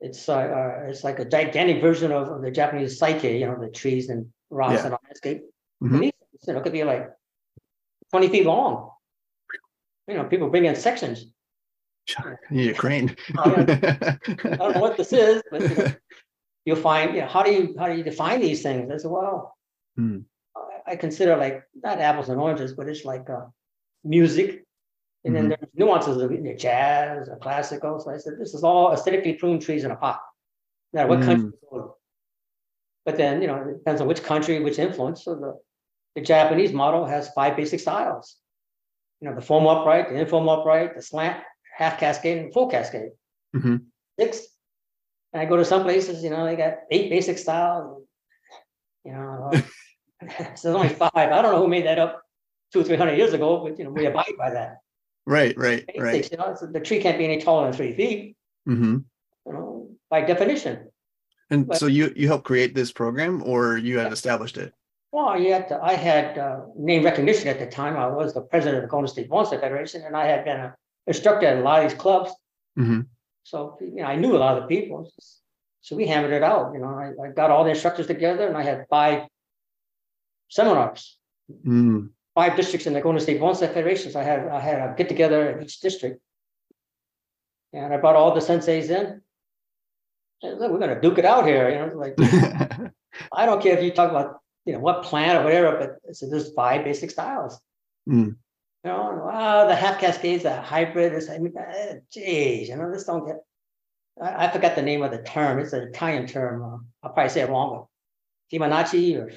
it's, 0.00 0.28
uh, 0.28 0.34
uh, 0.36 0.88
it's 0.88 1.04
like 1.04 1.18
a 1.18 1.24
gigantic 1.24 1.80
version 1.80 2.10
of, 2.12 2.28
of 2.28 2.42
the 2.42 2.50
Japanese 2.50 2.98
psyche, 2.98 3.38
you 3.38 3.46
know, 3.46 3.58
the 3.60 3.68
trees 3.70 4.08
and 4.08 4.26
rocks 4.50 4.74
Yeah. 4.80 4.86
and 4.86 4.96
landscape. 5.04 5.42
Mhm. 5.82 6.00
These, 6.00 6.12
You 6.46 6.52
know, 6.54 6.60
it 6.60 6.62
could 6.62 6.72
be 6.72 6.84
like 6.84 7.10
twenty 8.10 8.28
feet 8.28 8.46
long. 8.46 8.90
You 10.08 10.14
know, 10.14 10.24
people 10.24 10.48
bring 10.48 10.64
in 10.64 10.74
sections. 10.74 11.26
You 12.08 12.36
need 12.50 12.70
a 12.70 12.74
crane. 12.74 13.14
Oh, 13.38 13.54
I 13.54 14.18
don't 14.56 14.74
know 14.74 14.80
what 14.80 14.96
this 14.96 15.12
is, 15.12 15.42
but 15.50 15.60
you 15.62 15.74
know, 15.76 15.92
you'll 16.64 16.76
find, 16.76 17.14
you 17.14 17.20
know, 17.20 17.28
how 17.28 17.42
do 17.42 17.52
you, 17.52 17.74
how 17.78 17.86
do 17.86 17.94
you 17.96 18.02
define 18.02 18.40
these 18.40 18.62
things? 18.62 18.90
I 18.90 18.96
said, 18.96 19.10
well, 19.10 19.56
Hmm. 19.96 20.20
I, 20.56 20.92
I 20.92 20.96
consider 20.96 21.36
like, 21.36 21.62
not 21.74 21.98
apples 21.98 22.28
and 22.30 22.40
oranges, 22.40 22.72
but 22.74 22.88
it's 22.88 23.04
like, 23.04 23.28
uh, 23.30 23.46
music. 24.02 24.64
And 25.24 25.36
then 25.36 25.46
Mhm. 25.46 25.48
there's 25.50 25.70
nuances 25.74 26.16
of 26.16 26.30
know, 26.30 26.54
jazz 26.54 27.28
or 27.28 27.36
classical. 27.36 27.98
So 28.00 28.10
I 28.10 28.16
said, 28.16 28.38
this 28.38 28.54
is 28.54 28.64
all 28.64 28.92
aesthetically 28.92 29.34
pruned 29.34 29.62
trees 29.62 29.84
in 29.84 29.90
a 29.90 29.96
pot. 29.96 30.20
No 30.92 30.98
matter 30.98 31.08
what 31.10 31.22
country. 31.22 31.44
you 31.44 31.58
go 31.70 31.78
to. 31.80 31.94
But 33.04 33.16
then, 33.16 33.42
you 33.42 33.46
know, 33.48 33.56
it 33.56 33.78
depends 33.78 34.00
on 34.00 34.06
which 34.08 34.22
country, 34.22 34.58
which 34.60 34.78
influence. 34.78 35.24
So 35.24 35.34
the, 35.34 35.60
the 36.14 36.20
Japanese 36.22 36.72
model 36.72 37.04
has 37.04 37.30
five 37.34 37.56
basic 37.56 37.80
styles. 37.80 38.36
You 39.20 39.28
know, 39.28 39.34
the 39.34 39.42
formal 39.42 39.70
upright, 39.70 40.08
the 40.08 40.16
informal 40.16 40.60
upright, 40.60 40.94
the 40.96 41.02
slant, 41.02 41.42
half 41.76 41.98
cascade, 41.98 42.38
and 42.38 42.52
full 42.52 42.68
cascade. 42.68 43.12
Mhm. 43.54 43.84
Six. 44.18 44.46
And 45.32 45.42
I 45.42 45.44
go 45.44 45.56
to 45.56 45.64
some 45.64 45.82
places, 45.82 46.24
you 46.24 46.30
know, 46.30 46.44
they 46.46 46.56
got 46.56 46.78
eight 46.90 47.10
basic 47.10 47.36
styles. 47.38 48.02
You 49.04 49.12
know, 49.12 49.50
so 49.52 49.60
there's 50.20 50.64
only 50.66 50.88
five. 50.88 51.10
I 51.14 51.26
don't 51.42 51.52
know 51.52 51.58
who 51.62 51.68
made 51.68 51.86
that 51.86 51.98
up 51.98 52.22
two, 52.72 52.80
or 52.80 52.84
three 52.84 52.96
hundred 52.96 53.16
years 53.16 53.32
ago, 53.34 53.62
but 53.62 53.78
you 53.78 53.84
know, 53.84 53.90
we 53.90 54.06
abide 54.06 54.32
by 54.38 54.50
that. 54.50 54.78
Right, 55.26 55.56
right, 55.56 55.84
right. 55.98 56.30
You 56.30 56.36
know, 56.38 56.54
so 56.58 56.66
the 56.66 56.80
tree 56.80 57.00
can't 57.00 57.18
be 57.18 57.24
any 57.24 57.40
taller 57.40 57.64
than 57.66 57.72
three 57.72 57.94
feet, 57.94 58.36
hmm 58.66 58.98
you 59.46 59.52
know, 59.52 59.88
by 60.10 60.20
definition. 60.22 60.88
And 61.50 61.66
But- 61.66 61.78
so 61.78 61.86
you 61.86 62.12
you 62.16 62.26
helped 62.28 62.44
create 62.44 62.74
this 62.74 62.92
program, 62.92 63.42
or 63.42 63.76
you 63.76 63.98
had 63.98 64.12
established 64.12 64.56
it? 64.56 64.72
Well, 65.12 65.38
yet 65.40 65.72
I 65.82 65.94
had 65.94 66.38
uh, 66.38 66.60
name 66.76 67.04
recognition 67.04 67.48
at 67.48 67.58
the 67.58 67.66
time. 67.66 67.96
I 67.96 68.06
was 68.06 68.32
the 68.32 68.42
president 68.42 68.76
of 68.78 68.82
the 68.82 68.88
Golden 68.88 69.08
State 69.08 69.28
Bonsai 69.28 69.60
Federation, 69.60 70.02
and 70.02 70.16
I 70.16 70.26
had 70.26 70.44
been 70.44 70.60
an 70.60 70.72
instructor 71.08 71.46
at 71.48 71.56
a 71.58 71.62
lot 71.62 71.82
of 71.84 71.90
these 71.90 71.98
clubs. 71.98 72.30
Mhm. 72.78 73.06
So 73.42 73.76
you 73.80 73.96
know, 74.02 74.04
I 74.04 74.16
knew 74.16 74.36
a 74.36 74.38
lot 74.44 74.56
of 74.56 74.62
the 74.62 74.68
people. 74.68 75.10
So 75.82 75.96
we 75.96 76.06
hammered 76.06 76.32
it 76.32 76.42
out. 76.44 76.72
You 76.74 76.80
know, 76.80 76.88
I, 77.04 77.06
I 77.24 77.32
got 77.32 77.50
all 77.50 77.64
the 77.64 77.70
instructors 77.70 78.06
together, 78.06 78.46
and 78.46 78.56
I 78.56 78.62
had 78.62 78.86
five 78.88 79.26
seminars, 80.48 81.16
Mm, 81.66 82.10
five 82.34 82.56
districts 82.56 82.86
in 82.86 82.92
the 82.92 83.00
Golden 83.00 83.20
State 83.20 83.40
Bonsai 83.40 83.72
Federation. 83.72 84.12
So 84.12 84.20
I 84.20 84.24
had 84.24 84.48
I 84.48 84.60
had 84.60 84.78
a 84.78 84.94
get 84.96 85.08
together 85.08 85.50
in 85.50 85.62
each 85.62 85.80
district, 85.80 86.20
and 87.72 87.92
I 87.92 87.96
brought 87.96 88.16
all 88.16 88.34
the 88.34 88.40
senseis 88.40 88.90
in. 88.90 89.20
And 90.42 90.58
look, 90.58 90.70
we're 90.72 90.78
gonna 90.78 91.00
duke 91.00 91.18
it 91.18 91.24
out 91.24 91.46
here. 91.46 91.68
You 91.70 91.78
know, 91.78 91.96
like 91.96 92.14
I 93.32 93.46
don't 93.46 93.62
care 93.62 93.76
if 93.76 93.84
you 93.84 93.90
talk 93.90 94.10
about, 94.10 94.38
you 94.64 94.72
know, 94.72 94.80
what 94.80 95.02
plant 95.02 95.38
or 95.38 95.44
whatever, 95.44 95.98
but 96.04 96.16
so 96.16 96.28
there's 96.28 96.52
five 96.54 96.84
basic 96.84 97.10
styles. 97.10 97.60
Mm. 98.08 98.36
You 98.84 98.90
know, 98.90 99.22
wow, 99.26 99.66
the 99.66 99.74
half 99.74 100.00
cascades, 100.00 100.44
the 100.44 100.58
hybrid, 100.58 101.12
is, 101.12 101.28
I 101.28 101.36
mean, 101.36 101.52
uh, 101.58 101.96
geez, 102.10 102.70
you 102.70 102.76
know, 102.76 102.90
this 102.90 103.04
don't 103.04 103.26
get. 103.26 103.36
I, 104.22 104.46
I 104.46 104.50
forgot 104.50 104.74
the 104.74 104.82
name 104.82 105.02
of 105.02 105.10
the 105.10 105.22
term. 105.22 105.58
It's 105.58 105.74
an 105.74 105.88
Italian 105.88 106.26
term. 106.26 106.62
Uh, 106.62 106.78
I'll 107.06 107.12
probably 107.12 107.28
say 107.28 107.42
it 107.42 107.50
wrong. 107.50 107.86
But 108.50 108.58
Fibonacci 108.58 109.16
or 109.18 109.30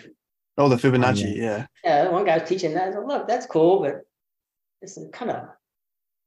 oh, 0.57 0.69
the 0.69 0.75
Fibonacci, 0.75 1.35
yeah. 1.35 1.65
yeah. 1.83 2.05
yeah, 2.05 2.09
one 2.09 2.25
guy 2.25 2.37
was 2.37 2.47
teaching 2.47 2.73
that. 2.73 2.89
I 2.89 2.91
said, 2.91 3.05
Look, 3.05 3.27
that's 3.27 3.45
cool, 3.45 3.81
but 3.81 4.01
it's 4.81 4.97
kind 5.11 5.31
of 5.31 5.49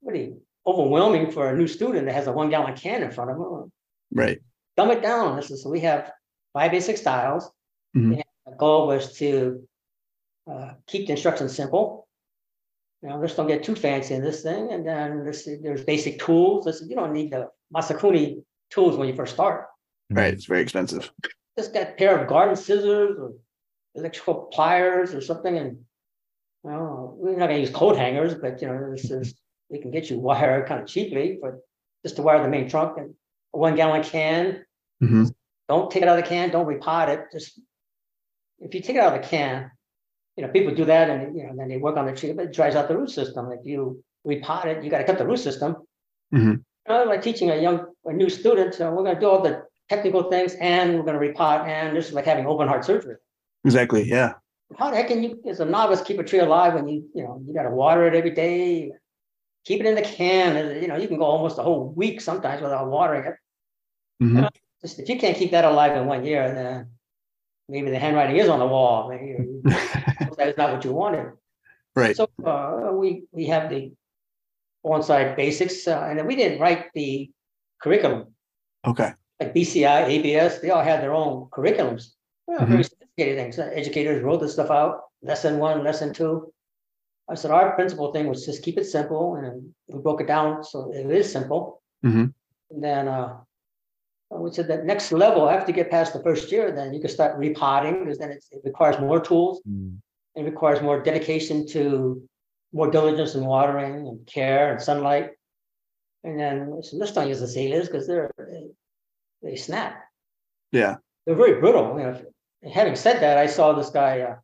pretty 0.03 0.35
overwhelming 0.67 1.31
for 1.31 1.49
a 1.49 1.57
new 1.57 1.67
student 1.67 2.07
that 2.07 2.15
has 2.15 2.27
a 2.27 2.33
one 2.33 2.51
gallon 2.51 2.75
can 2.75 3.03
in 3.03 3.11
front 3.11 3.31
of 3.31 3.37
him. 3.37 3.73
Right. 4.13 4.41
Dumb 4.77 4.91
it 4.91 5.03
down. 5.03 5.37
This 5.37 5.51
is 5.51 5.63
so 5.63 5.71
we 5.71 5.81
have 5.81 6.11
five 6.53 6.71
basic 6.71 6.97
styles. 6.97 7.51
Mhm. 7.97 8.15
And 8.15 8.25
the 8.47 8.57
goal 8.59 8.89
was 8.89 9.17
to 9.19 9.67
uh, 10.51 10.73
keep 10.87 11.07
the 11.07 11.13
instructions 11.13 11.55
simple. 11.55 12.09
You 13.03 13.11
know, 13.11 13.23
just 13.23 13.37
don't 13.37 13.47
get 13.47 13.63
too 13.63 13.75
fancy 13.75 14.15
in 14.15 14.23
this 14.23 14.43
thing. 14.43 14.73
And 14.73 14.87
then 14.87 15.23
there's, 15.25 15.47
there's 15.63 15.85
basic 15.85 16.19
tools. 16.19 16.65
This, 16.65 16.83
you 16.87 16.97
don't 16.97 17.13
need 17.13 17.31
the 17.31 17.49
Masakuni 17.75 18.43
tools 18.71 18.97
when 18.97 19.09
you 19.09 19.15
first 19.15 19.35
start. 19.35 19.67
Right. 20.11 20.33
It's 20.33 20.47
very 20.47 20.63
expensive. 20.63 21.13
Just 21.59 21.73
got 21.73 21.91
a 21.91 21.93
pair 21.93 22.19
of 22.19 22.29
garden 22.29 22.57
scissors 22.57 23.17
or 23.19 23.33
electrical 23.97 24.35
pliers 24.53 25.15
or 25.15 25.21
something. 25.21 25.57
And 25.57 25.79
know, 26.65 27.15
we're 27.17 27.37
not 27.37 27.49
gonna 27.49 27.61
use 27.61 27.71
coat 27.71 27.97
hangers, 27.97 28.35
but 28.35 28.61
you 28.61 28.69
know, 28.69 28.91
this 28.91 29.11
is 29.11 29.35
we 29.71 29.81
can 29.81 29.91
get 29.91 30.11
you 30.11 30.19
wire 30.19 30.67
kind 30.67 30.81
of 30.81 30.87
cheaply, 30.87 31.39
but 31.41 31.55
just 32.05 32.17
to 32.17 32.23
wire 32.23 32.43
the 32.43 32.49
main 32.49 32.69
trunk 32.69 32.99
and 32.99 33.15
a 33.55 33.59
one 33.59 33.75
gallon 33.77 34.03
can. 34.03 34.65
Mhm. 35.03 35.35
Don't 35.69 35.91
take 35.91 36.03
it 36.03 36.09
out 36.09 36.19
of 36.19 36.25
the 36.25 36.29
can, 36.29 36.51
don't 36.51 36.67
repot 36.67 37.09
it. 37.09 37.27
Just 37.33 37.61
if 38.61 38.75
you 38.75 38.81
take 38.81 38.97
it 38.97 39.01
out 39.01 39.15
of 39.15 39.23
the 39.23 39.29
can, 39.29 39.71
you 40.37 40.45
know, 40.45 40.53
people 40.53 40.75
do 40.75 40.85
that 40.85 41.11
and 41.11 41.37
you 41.37 41.45
know, 41.45 41.55
then 41.57 41.69
they 41.69 41.79
work 41.79 41.97
on 41.97 42.07
the 42.07 42.13
tree, 42.13 42.33
but 42.33 42.47
it 42.47 42.53
dries 42.53 42.77
out 42.77 42.89
the 42.89 42.97
root 42.97 43.11
system. 43.11 43.51
If 43.53 43.67
you 43.67 44.03
repot 44.27 44.67
it, 44.67 44.85
you 44.85 44.91
got 44.91 44.99
to 44.99 45.05
cut 45.05 45.19
the 45.19 45.27
root 45.27 45.39
system. 45.39 45.77
Mhm. 46.33 46.65
You 46.89 46.95
know, 46.95 47.05
like 47.05 47.23
teaching 47.23 47.51
a 47.51 47.57
young, 47.57 47.87
a 48.05 48.13
new 48.13 48.29
student, 48.29 48.75
so 48.75 48.93
we're 48.93 49.03
gonna 49.03 49.21
do 49.21 49.29
all 49.29 49.43
the 49.43 49.65
technical 49.89 50.31
things 50.31 50.55
and 50.55 50.97
we're 50.97 51.05
gonna 51.05 51.19
repot, 51.19 51.67
and 51.67 51.97
this 51.97 52.09
is 52.09 52.13
like 52.13 52.25
having 52.25 52.47
open 52.47 52.69
heart 52.69 52.85
surgery. 52.85 53.17
Exactly. 53.67 54.05
Yeah. 54.05 54.35
How 54.79 54.91
the 54.91 54.97
heck 54.97 55.09
can 55.09 55.23
you, 55.23 55.41
as 55.49 55.61
a 55.61 55.65
novice, 55.65 56.01
keep 56.03 56.19
a 56.19 56.25
tree 56.25 56.39
alive 56.39 56.75
when 56.75 56.89
you, 56.89 57.09
you 57.15 57.23
know, 57.25 57.43
you 57.45 57.53
gotta 57.53 57.71
water 57.71 58.07
it 58.07 58.15
every 58.15 58.31
day? 58.31 58.93
Keep 59.65 59.81
it 59.81 59.87
in 59.87 59.95
the 59.97 60.03
can, 60.03 60.81
you 60.81 60.89
know, 60.89 60.97
you 60.97 61.09
can 61.09 61.19
go 61.19 61.25
almost 61.25 61.59
a 61.59 61.63
whole 61.63 61.93
week 61.97 62.21
sometimes 62.21 62.63
without 62.63 62.87
watering 62.89 63.25
it. 63.25 63.35
Mhm. 64.23 64.49
Just 64.81 64.99
if 65.01 65.09
you 65.09 65.19
can't 65.19 65.37
keep 65.37 65.51
that 65.51 65.65
alive 65.65 65.97
in 65.97 66.07
one 66.07 66.25
year, 66.25 66.53
then 66.55 66.91
maybe 67.69 67.91
the 67.91 67.99
handwriting 67.99 68.37
is 68.37 68.49
on 68.49 68.61
the 68.61 68.67
wall. 68.67 69.09
Maybe 69.09 69.61
that 69.65 70.49
is 70.49 70.57
not 70.57 70.73
what 70.73 70.85
you 70.85 70.93
wanted. 70.93 71.33
right. 71.97 72.15
So 72.17 72.29
uh, 72.45 72.91
we 72.93 73.25
we 73.33 73.47
have 73.47 73.69
the 73.71 73.93
on-site 74.85 75.37
basics, 75.37 75.89
uh, 75.89 76.07
and 76.09 76.17
then 76.19 76.27
we 76.27 76.37
didn't 76.37 76.61
write 76.61 76.87
the 76.95 77.29
curriculum 77.83 78.35
Okay. 78.87 79.11
like 79.41 79.53
BCI, 79.55 80.07
ABS. 80.15 80.61
They 80.61 80.71
all 80.71 80.83
had 80.85 81.03
their 81.03 81.15
own 81.15 81.47
curriculums. 81.51 82.15
Well, 82.47 82.61
Mm-hmm. 82.61 82.73
Very 82.73 82.85
sophisticated 83.17 83.39
things. 83.39 83.59
Educators 83.59 84.23
wrote 84.23 84.41
this 84.41 84.53
stuff 84.53 84.71
out. 84.71 85.01
Lesson 85.23 85.59
one, 85.59 85.83
lesson 85.85 86.13
two. 86.13 86.53
I 87.29 87.35
said 87.35 87.51
our 87.51 87.75
principal 87.75 88.13
thing 88.13 88.29
was 88.29 88.47
just 88.47 88.63
keep 88.63 88.79
it 88.79 88.85
simple, 88.85 89.37
and 89.37 89.75
we 89.89 90.01
broke 90.01 90.21
it 90.21 90.27
down 90.27 90.63
so 90.63 90.93
it 90.93 91.11
is 91.11 91.31
simple. 91.31 91.83
Mhm. 92.05 92.33
And 92.71 92.85
then 92.85 93.09
uh, 93.09 93.39
we 94.31 94.53
said 94.53 94.69
that 94.69 94.85
next 94.85 95.13
level, 95.13 95.49
after 95.49 95.71
you 95.71 95.77
get 95.77 95.91
past 95.91 96.13
the 96.13 96.23
first 96.23 96.53
year, 96.53 96.71
then 96.73 96.95
you 96.95 97.01
can 97.01 97.11
start 97.11 97.39
repotting 97.39 98.05
because 98.05 98.19
then 98.19 98.31
it's, 98.31 98.49
it 98.53 98.61
requires 98.65 98.99
more 99.01 99.21
tools. 99.21 99.61
Mm. 99.69 99.99
It 100.35 100.43
requires 100.43 100.83
more 100.83 101.01
dedication 101.03 101.67
to 101.69 102.23
more 102.73 102.91
diligence 102.91 103.35
in 103.35 103.45
watering 103.45 104.07
and 104.09 104.27
care 104.27 104.73
and 104.73 104.83
sunlight. 104.83 105.31
And 106.25 106.39
then 106.39 106.83
so 106.83 106.97
let's 106.97 107.15
not 107.15 107.29
use 107.29 107.41
the 107.41 107.49
sailors 107.49 107.87
because 107.89 108.07
they're 108.07 108.31
they, 108.39 108.67
they 109.43 109.57
snap. 109.57 110.05
Yeah. 110.73 110.97
They're 111.25 111.37
very 111.37 111.61
brittle. 111.61 111.97
You 111.99 112.05
know, 112.05 112.21
having 112.73 112.97
said 112.97 113.21
that, 113.21 113.39
I 113.39 113.47
saw 113.47 113.73
this 113.73 113.91
guy 113.91 114.21
uh, 114.21 114.37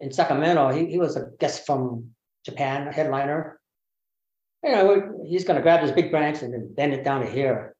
in 0.00 0.12
Sacramento. 0.12 0.70
He, 0.70 0.86
he 0.86 0.98
was 0.98 1.16
a 1.16 1.30
guest 1.38 1.66
from 1.66 2.10
Japan, 2.44 2.88
a 2.88 2.92
headliner. 2.92 3.60
You 4.64 4.72
know, 4.72 5.24
he's 5.26 5.44
going 5.44 5.56
to 5.56 5.62
grab 5.62 5.82
this 5.82 5.92
big 5.92 6.10
branch 6.10 6.42
and 6.42 6.52
then 6.52 6.72
bend 6.74 6.92
it 6.92 7.04
down 7.04 7.20
to 7.20 7.30
here. 7.30 7.76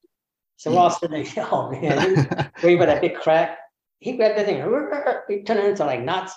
So 0.56 0.72
we're 0.72 0.78
all 0.78 0.90
sitting 0.90 1.22
there, 1.22 1.48
oh 1.52 1.70
man, 1.70 2.16
he's 2.16 2.26
waiting 2.62 2.78
for 2.78 2.86
that 2.86 3.00
big 3.00 3.16
crack. 3.16 3.58
He 4.00 4.16
grabbed 4.16 4.38
that 4.38 4.46
thing, 4.46 4.56
he 5.28 5.42
turned 5.42 5.60
it 5.60 5.66
into 5.66 5.84
like 5.84 6.02
knots. 6.02 6.34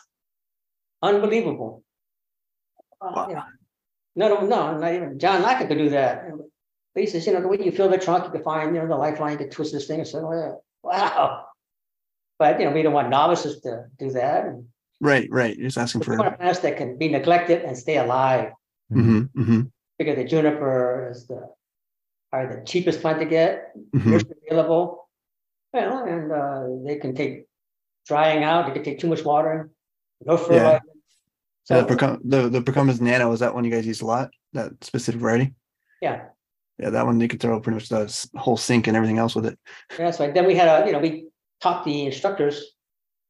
Unbelievable. 1.01 1.83
Uh, 2.99 3.11
Wow. 3.15 3.27
you 3.29 3.35
know, 3.35 3.43
no, 4.15 4.27
no, 4.27 4.45
no, 4.45 4.77
not 4.77 4.93
even 4.93 5.17
John 5.17 5.41
Lockett 5.41 5.67
could 5.69 5.77
do 5.77 5.89
that. 5.89 6.25
But 6.93 7.01
he 7.01 7.07
says, 7.07 7.25
you 7.25 7.33
know, 7.33 7.41
the 7.41 7.47
way 7.47 7.57
you 7.63 7.71
feel 7.71 7.89
the 7.89 7.97
trunk, 7.97 8.25
you 8.25 8.31
can 8.31 8.43
find, 8.43 8.75
you 8.75 8.81
know, 8.81 8.87
the 8.87 8.95
lifeline, 8.95 9.31
you 9.33 9.37
can 9.37 9.49
twist 9.49 9.71
this 9.71 9.87
thing 9.87 9.99
and 9.99 10.07
say, 10.07 10.19
oh, 10.19 10.31
yeah, 10.33 10.53
wow. 10.83 11.45
But, 12.41 12.59
you 12.59 12.65
know, 12.65 12.71
we 12.71 12.81
don't 12.81 12.91
want 12.93 13.09
novices 13.11 13.61
to 13.61 13.85
do 13.99 14.09
that. 14.13 14.45
And 14.47 14.65
Right. 14.99 15.27
Right. 15.29 15.55
You're 15.55 15.67
just 15.67 15.77
asking 15.77 15.99
we 16.01 16.05
for. 16.05 16.17
plants 16.17 16.59
that 16.61 16.75
can 16.75 16.97
be 16.97 17.07
neglected 17.07 17.61
and 17.61 17.77
stay 17.77 17.97
alive. 17.97 18.53
hmm 18.89 19.25
hmm 19.35 19.61
Figure 19.99 20.15
the 20.15 20.23
juniper 20.25 21.09
is 21.11 21.27
the, 21.27 21.39
are 22.33 22.47
the 22.51 22.65
cheapest 22.65 23.01
plant 23.01 23.19
to 23.19 23.25
get, 23.25 23.73
hmm 23.93 24.11
first 24.11 24.25
available. 24.41 25.07
Well, 25.71 26.03
and 26.13 26.31
uh, 26.31 26.63
they 26.83 26.95
can 26.97 27.13
take 27.13 27.45
drying 28.07 28.43
out, 28.43 28.65
they 28.65 28.73
can 28.73 28.83
take 28.83 28.97
too 28.97 29.07
much 29.13 29.23
water, 29.23 29.69
no 30.25 30.35
fertilizer. 30.35 30.81
So 31.65 31.75
So, 31.75 31.81
the 31.83 31.87
Percum- 31.95 32.21
the 32.25 32.49
the 32.49 32.97
Nana 33.05 33.31
is 33.31 33.39
that 33.41 33.53
one 33.53 33.65
you 33.65 33.71
guys 33.75 33.85
use 33.85 34.01
a 34.01 34.07
lot? 34.07 34.31
That 34.53 34.83
specific 34.83 35.21
variety? 35.21 35.53
yeah, 36.01 36.17
Yeah, 36.79 36.89
that 36.89 37.05
one 37.05 37.21
you 37.21 37.27
could 37.27 37.39
throw 37.39 37.59
pretty 37.61 37.75
much 37.75 37.89
the 37.89 38.03
whole 38.35 38.57
sink 38.57 38.87
and 38.87 38.97
everything 38.97 39.19
else 39.19 39.35
with 39.35 39.45
it. 39.45 39.59
that's 39.95 40.19
right. 40.19 40.33
Then 40.33 40.47
we 40.47 40.55
had 40.55 40.69
a, 40.73 40.77
you 40.87 40.93
know, 40.93 41.03
we 41.07 41.27
taught 41.61 41.85
the 41.85 42.05
instructors, 42.05 42.75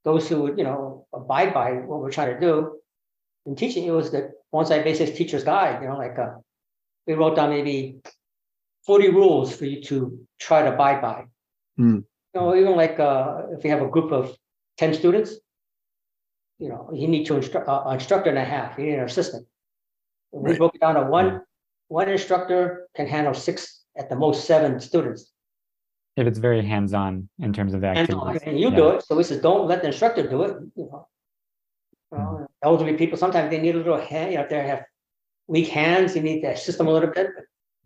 those 0.03 0.27
who 0.27 0.43
would, 0.43 0.57
you 0.57 0.63
know, 0.63 1.05
abide 1.13 1.53
by 1.53 1.73
what 1.73 1.99
we're 1.99 2.11
trying 2.11 2.33
to 2.33 2.39
do. 2.39 2.79
In 3.45 3.55
teaching, 3.55 3.85
it 3.85 3.91
was 3.91 4.11
the 4.11 4.31
bonsai 4.53 4.83
basics 4.83 5.17
teacher's 5.17 5.43
guide, 5.43 5.81
you 5.81 5.89
know, 5.89 5.97
like 5.97 6.17
uh, 6.17 6.33
we 7.07 7.13
wrote 7.13 7.35
down 7.35 7.49
maybe 7.49 7.97
40 8.85 9.09
rules 9.09 9.55
for 9.55 9.65
you 9.65 9.81
to 9.83 10.19
try 10.39 10.61
to 10.61 10.73
abide 10.73 11.01
by. 11.01 11.25
Hmm. 11.77 11.99
You 12.33 12.39
know, 12.39 12.55
even 12.55 12.75
like 12.75 12.99
uh, 12.99 13.43
if 13.51 13.63
you 13.63 13.71
have 13.71 13.81
a 13.81 13.87
group 13.87 14.11
of 14.11 14.35
10 14.77 14.93
students, 14.93 15.35
you 16.59 16.69
know, 16.69 16.89
you 16.93 17.07
need 17.07 17.25
to 17.25 17.35
instruct 17.35 17.67
uh, 17.67 17.83
an 17.85 17.95
instructor 17.95 18.29
and 18.29 18.39
a 18.39 18.45
half, 18.45 18.77
you 18.77 18.85
need 18.85 18.93
an 18.93 19.05
assistant. 19.05 19.47
We 20.31 20.55
broke 20.55 20.75
it 20.75 20.81
down 20.81 20.95
to 20.95 21.03
one, 21.03 21.41
one 21.89 22.07
instructor 22.07 22.87
can 22.95 23.07
handle 23.07 23.33
six 23.33 23.83
at 23.97 24.09
the 24.09 24.15
most 24.15 24.45
seven 24.45 24.79
students. 24.79 25.30
If 26.17 26.27
it's 26.27 26.39
very 26.39 26.61
hands-on 26.61 27.29
in 27.39 27.53
terms 27.53 27.73
of 27.73 27.81
the 27.81 27.87
And, 27.87 27.99
activities. 27.99 28.41
and 28.45 28.59
you 28.59 28.69
yeah. 28.69 28.75
do 28.75 28.89
it, 28.89 29.03
so 29.03 29.15
we 29.15 29.23
said, 29.23 29.41
don't 29.41 29.67
let 29.67 29.81
the 29.81 29.87
instructor 29.87 30.27
do 30.27 30.43
it, 30.43 30.57
you 30.75 30.85
know. 30.91 31.07
Well, 32.11 32.47
elderly 32.61 32.95
people, 32.97 33.17
sometimes 33.17 33.49
they 33.49 33.61
need 33.61 33.75
a 33.75 33.77
little 33.77 33.97
hand, 33.99 34.31
you 34.31 34.37
know, 34.37 34.43
if 34.43 34.49
they 34.49 34.67
have 34.67 34.83
weak 35.47 35.69
hands, 35.69 36.13
you 36.15 36.21
need 36.21 36.41
to 36.41 36.49
assist 36.49 36.77
them 36.77 36.87
a 36.87 36.91
little 36.91 37.09
bit. 37.09 37.27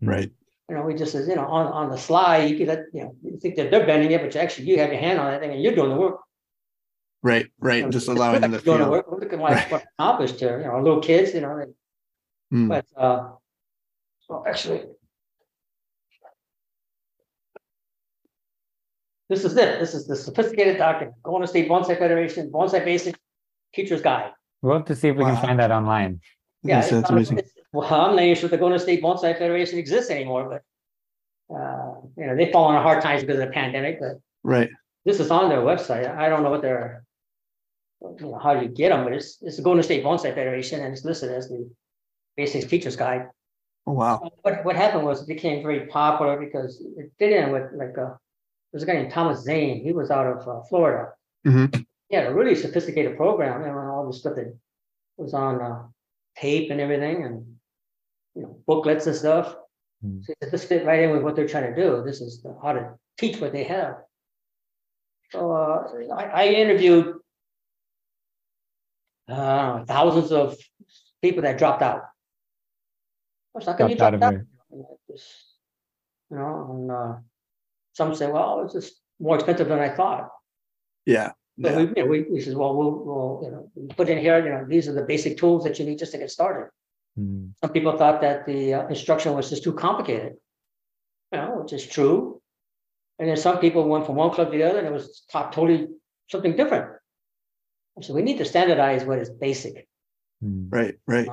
Mm. 0.02 0.08
Right. 0.08 0.32
You 0.68 0.74
know, 0.74 0.82
we 0.82 0.94
just 0.94 1.12
says, 1.12 1.28
you 1.28 1.36
know, 1.36 1.46
on, 1.46 1.66
on 1.68 1.90
the 1.90 1.96
slide, 1.96 2.50
you 2.50 2.58
could, 2.58 2.66
let 2.66 2.80
you 2.92 3.02
know, 3.04 3.14
you 3.22 3.38
think 3.38 3.54
that 3.54 3.70
they're 3.70 3.86
bending 3.86 4.10
it, 4.10 4.20
but 4.20 4.34
you 4.34 4.40
actually, 4.40 4.66
you 4.66 4.80
have 4.80 4.90
your 4.90 5.00
hand 5.00 5.20
on 5.20 5.30
that 5.30 5.40
thing 5.40 5.52
and 5.52 5.62
you're 5.62 5.76
doing 5.76 5.90
the 5.90 5.96
work. 5.96 6.18
Right. 7.22 7.46
Right. 7.60 7.88
Just 7.88 8.08
It's 8.08 8.16
allowing 8.16 8.40
good 8.40 8.42
them 8.42 8.50
to 8.52 8.56
that 8.58 8.66
you're 8.66 8.78
doing 8.78 8.86
the 8.88 8.90
work. 8.90 9.06
Look 9.08 9.32
at 9.32 9.38
what 9.38 9.52
Right. 9.52 9.70
what 9.70 9.84
accomplished 9.96 10.40
here, 10.40 10.58
you 10.60 10.66
know, 10.66 10.80
little 10.82 11.00
kids, 11.00 11.32
you 11.32 11.42
know, 11.42 11.56
they- 11.58 11.72
Mm, 12.56 12.68
but, 12.68 12.86
uh. 12.96 13.30
Well, 14.28 14.44
actually. 14.46 14.82
This 19.28 19.44
is 19.44 19.56
it. 19.56 19.80
This 19.80 19.94
is 19.94 20.06
the 20.06 20.16
sophisticated 20.16 20.78
document, 20.78 21.16
Golden 21.22 21.46
State 21.48 21.68
Bonsai 21.68 21.98
Federation, 21.98 22.50
Bonsai 22.50 22.84
Basic 22.84 23.16
Teacher's 23.74 24.00
Guide. 24.00 24.30
We'll 24.62 24.74
have 24.76 24.86
to 24.86 24.94
see 24.96 25.08
if 25.08 25.16
we 25.16 25.24
can 25.24 25.36
find 25.36 25.58
that 25.58 25.70
online. 25.70 26.20
Yeah, 26.62 26.76
Yes, 26.76 26.84
it's 26.86 26.92
that's 26.92 27.10
amazing. 27.10 27.42
Well, 27.72 27.92
I'm 27.92 28.16
not 28.16 28.22
even 28.22 28.36
sure 28.36 28.48
the 28.48 28.56
Golden 28.56 28.78
State 28.78 29.02
Bonsai 29.02 29.36
Federation 29.38 29.78
exists 29.78 30.10
anymore, 30.10 30.48
but. 30.48 30.62
Uh, 31.48 31.94
you 32.16 32.26
know, 32.26 32.34
they've 32.34 32.50
fallen 32.50 32.74
on 32.74 32.82
hard 32.82 33.00
times 33.00 33.20
because 33.22 33.38
of 33.38 33.46
the 33.46 33.52
pandemic, 33.52 34.00
but 34.00 34.18
Right. 34.42 34.68
this 35.04 35.20
is 35.20 35.30
on 35.30 35.48
their 35.48 35.60
website. 35.60 36.12
I 36.12 36.28
don't 36.28 36.42
know 36.42 36.50
what 36.50 36.60
they're. 36.62 37.04
You 38.02 38.16
know, 38.26 38.38
how 38.42 38.54
do 38.54 38.62
you 38.66 38.68
get 38.68 38.88
them, 38.88 39.04
but 39.04 39.12
it's, 39.12 39.38
it's 39.42 39.56
the 39.56 39.62
Golden 39.62 39.84
State 39.84 40.02
Bonsai 40.02 40.34
Federation 40.34 40.80
and 40.82 40.92
it's 40.92 41.04
listed 41.04 41.30
as 41.30 41.48
the 41.48 41.70
Basics 42.36 42.66
Teacher's 42.66 42.96
Guide. 42.96 43.28
Oh, 43.86 43.92
wow. 43.92 44.28
What, 44.42 44.64
what 44.64 44.74
happened 44.76 45.04
was 45.06 45.22
it 45.22 45.28
became 45.28 45.62
very 45.62 45.86
popular 45.86 46.36
because 46.36 46.84
it 46.96 47.12
fit 47.18 47.32
in 47.32 47.52
with 47.52 47.70
like, 47.74 47.96
uh, 47.96 48.14
there's 48.76 48.82
a 48.82 48.86
guy 48.92 48.92
named 49.00 49.10
Thomas 49.10 49.40
Zane, 49.42 49.82
he 49.82 49.92
was 49.92 50.10
out 50.10 50.26
of 50.26 50.46
uh, 50.46 50.60
Florida. 50.64 51.14
Mhm. 51.46 51.86
He 52.10 52.14
had 52.14 52.26
a 52.26 52.34
really 52.34 52.54
sophisticated 52.54 53.16
program, 53.16 53.62
you 53.62 53.68
know, 53.68 53.78
and 53.78 53.88
all 53.88 54.06
the 54.06 54.12
stuff 54.12 54.34
that 54.36 54.54
was 55.16 55.32
on, 55.32 55.62
uh, 55.62 55.86
tape 56.36 56.70
and 56.70 56.78
everything 56.78 57.24
and, 57.24 57.56
you 58.34 58.42
know, 58.42 58.60
booklets 58.66 59.06
and 59.06 59.16
stuff. 59.16 59.56
Hmm. 60.02 60.20
So 60.20 60.34
this 60.50 60.64
fit 60.64 60.84
right 60.84 61.00
in 61.04 61.10
with 61.12 61.22
what 61.22 61.34
they're 61.36 61.48
trying 61.48 61.74
to 61.74 61.80
do. 61.82 62.02
This 62.04 62.20
is 62.20 62.42
the- 62.42 62.54
how 62.62 62.74
to 62.74 62.98
teach 63.16 63.40
what 63.40 63.52
they 63.52 63.64
have. 63.64 64.02
So, 65.30 65.50
uh, 65.52 65.88
I, 66.14 66.24
I 66.24 66.46
interviewed 66.48 67.16
uh, 69.26 69.86
thousands 69.86 70.32
of 70.32 70.54
people 71.22 71.42
that 71.44 71.56
dropped 71.56 71.80
out. 71.80 72.02
What's 73.52 73.66
not 73.66 73.78
gonna 73.78 73.94
be 73.94 73.98
Dropped 73.98 74.16
out 74.16 74.22
out? 74.22 74.32
where? 74.34 74.46
you 74.70 74.78
know, 74.80 74.98
just, 75.10 75.32
You 76.30 76.36
know, 76.36 76.70
and 76.72 76.90
uh, 76.90 77.14
some 77.96 78.14
say, 78.14 78.30
well, 78.30 78.62
it's 78.62 78.74
just 78.74 79.00
more 79.18 79.36
expensive 79.36 79.68
than 79.68 79.78
I 79.78 79.88
thought. 79.88 80.28
Yeah. 81.06 81.32
But 81.56 81.72
Yeah. 81.72 81.76
we, 81.78 81.82
you 81.82 81.94
know, 81.96 82.06
we, 82.06 82.18
we 82.30 82.40
says, 82.40 82.54
well, 82.54 82.76
we'll, 82.76 82.94
we'll, 83.06 83.40
you 83.44 83.50
know, 83.50 83.70
we 83.74 83.88
put 83.88 84.10
in 84.10 84.18
here, 84.18 84.38
you 84.44 84.50
know, 84.50 84.66
these 84.68 84.86
are 84.88 84.92
the 84.92 85.06
basic 85.12 85.38
tools 85.38 85.64
that 85.64 85.78
you 85.78 85.86
need 85.86 85.98
just 85.98 86.12
to 86.12 86.18
get 86.18 86.30
started. 86.30 86.68
Mm. 87.18 87.52
Some 87.62 87.72
people 87.72 87.96
thought 87.96 88.20
that 88.20 88.44
the 88.44 88.74
uh, 88.74 88.86
instruction 88.88 89.32
was 89.34 89.48
just 89.48 89.64
too 89.64 89.72
complicated. 89.72 90.34
You 91.32 91.38
know, 91.38 91.50
which 91.60 91.72
is 91.72 91.86
true. 91.86 92.42
And 93.18 93.28
then 93.28 93.38
some 93.38 93.58
people 93.58 93.88
went 93.88 94.04
from 94.04 94.16
one 94.16 94.30
club 94.30 94.52
to 94.52 94.58
the 94.58 94.64
other 94.68 94.78
and 94.80 94.88
it 94.88 94.92
was 94.92 95.24
taught 95.32 95.52
totally 95.54 95.88
something 96.28 96.54
different. 96.54 96.86
So 98.02 98.12
we 98.12 98.20
need 98.20 98.38
to 98.38 98.44
standardize 98.44 99.04
what 99.04 99.18
is 99.20 99.30
basic. 99.30 99.88
Mm. 100.44 100.68
Right. 100.70 100.96
Right. 101.06 101.28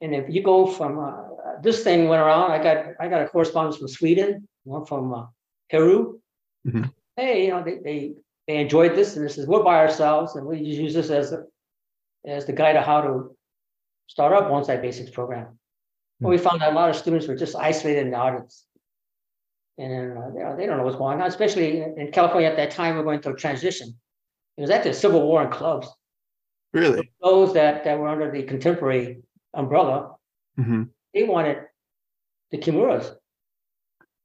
And 0.00 0.12
if 0.20 0.26
you 0.34 0.42
go 0.42 0.66
from, 0.66 0.98
uh, 0.98 1.60
this 1.62 1.84
thing 1.84 2.08
went 2.08 2.20
around, 2.20 2.50
I 2.50 2.60
got, 2.60 2.76
I 2.98 3.06
got 3.06 3.22
a 3.22 3.28
correspondence 3.28 3.76
from 3.76 3.86
Sweden, 3.86 4.48
one 4.64 4.84
from 4.84 5.14
uh, 5.14 5.26
Peru. 5.72 6.20
Mhm. 6.66 6.92
Hey, 7.16 7.46
you 7.46 7.50
know, 7.50 7.64
they, 7.64 7.78
they, 7.78 8.14
they 8.46 8.58
enjoyed 8.58 8.94
this 8.94 9.16
and 9.16 9.24
this 9.24 9.38
is, 9.38 9.46
we're 9.46 9.62
by 9.64 9.78
ourselves 9.78 10.36
and 10.36 10.46
we 10.46 10.58
just 10.58 10.80
use 10.80 10.94
this 10.94 11.10
as, 11.10 11.32
a 11.32 11.44
as 12.24 12.46
the 12.46 12.52
guide 12.52 12.76
of 12.76 12.84
how 12.84 13.00
to 13.00 13.36
start 14.06 14.32
up 14.32 14.48
bonsai 14.50 14.80
basics 14.80 15.10
program. 15.10 15.58
But 16.20 16.28
we 16.28 16.38
found 16.38 16.60
that 16.60 16.72
a 16.72 16.74
lot 16.76 16.88
of 16.90 16.94
students 16.94 17.26
were 17.26 17.34
just 17.34 17.56
isolated 17.56 18.02
in 18.06 18.10
the 18.12 18.16
audience. 18.16 18.64
And, 19.78 20.16
uh, 20.16 20.28
you 20.34 20.44
know, 20.44 20.54
they 20.56 20.66
don't 20.66 20.76
know 20.76 20.84
what's 20.84 20.96
going 20.96 21.20
on, 21.20 21.26
especially 21.26 21.80
in 21.80 21.98
in 21.98 22.12
California 22.12 22.48
at 22.48 22.56
that 22.56 22.70
time, 22.70 22.96
we're 22.96 23.02
going 23.02 23.20
through 23.22 23.32
a 23.34 23.36
transition. 23.36 23.88
It 24.56 24.60
was 24.60 24.70
actually 24.70 24.92
a 24.92 24.94
civil 24.94 25.22
war 25.26 25.42
in 25.42 25.50
clubs 25.50 25.88
Really. 26.72 27.10
those 27.22 27.54
that, 27.54 27.84
that 27.84 27.98
were 27.98 28.08
under 28.08 28.30
the 28.30 28.42
contemporary 28.44 29.22
umbrella, 29.54 30.16
hmm 30.56 30.84
they 31.14 31.24
wanted 31.24 31.58
the 32.52 32.58
Kimuras. 32.58 33.14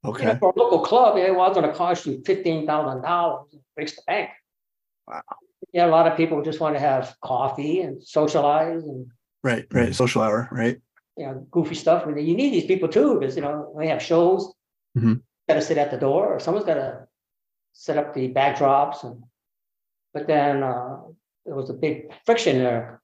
You 0.04 0.10
know, 0.12 0.14
Okay. 0.14 0.38
For 0.38 0.52
a 0.54 0.58
local 0.58 0.80
club, 0.80 1.16
it 1.18 1.34
was 1.34 1.54
gonna 1.54 1.74
cost 1.74 2.06
you 2.06 2.22
fifteen 2.24 2.66
thousand 2.66 3.02
dollars, 3.02 3.54
breaks 3.74 3.96
the 3.96 4.02
bank. 4.06 4.30
Wow. 5.06 5.22
Yeah, 5.72 5.86
a 5.86 5.88
lot 5.88 6.06
of 6.06 6.16
people 6.16 6.42
just 6.42 6.60
want 6.60 6.76
to 6.76 6.80
have 6.80 7.16
coffee 7.22 7.80
and 7.80 8.02
socialize 8.02 8.84
and, 8.84 9.06
Right. 9.42 9.66
Right. 9.72 9.94
Social 9.94 10.22
hour. 10.22 10.48
Right. 10.50 10.80
you 11.16 11.26
know, 11.26 11.44
goofy 11.50 11.74
stuff. 11.74 12.04
I 12.06 12.10
mean, 12.10 12.24
you 12.26 12.36
need 12.36 12.52
these 12.52 12.66
people 12.66 12.88
too, 12.88 13.18
because, 13.18 13.34
you 13.34 13.42
know, 13.42 13.74
they 13.76 13.88
have 13.88 14.00
shows. 14.00 14.52
Mhm. 14.96 15.20
Gotta 15.48 15.62
sit 15.62 15.76
at 15.76 15.90
the 15.90 15.96
door, 15.98 16.32
or 16.32 16.38
someone's 16.38 16.64
gotta 16.66 17.08
set 17.72 17.96
up 17.98 18.14
the 18.14 18.32
backdrops 18.32 19.02
and, 19.02 19.24
but 20.14 20.28
then, 20.28 20.62
uh, 20.62 20.98
there 21.44 21.56
was 21.56 21.70
a 21.70 21.74
big 21.74 22.12
friction 22.24 22.58
there. 22.58 23.02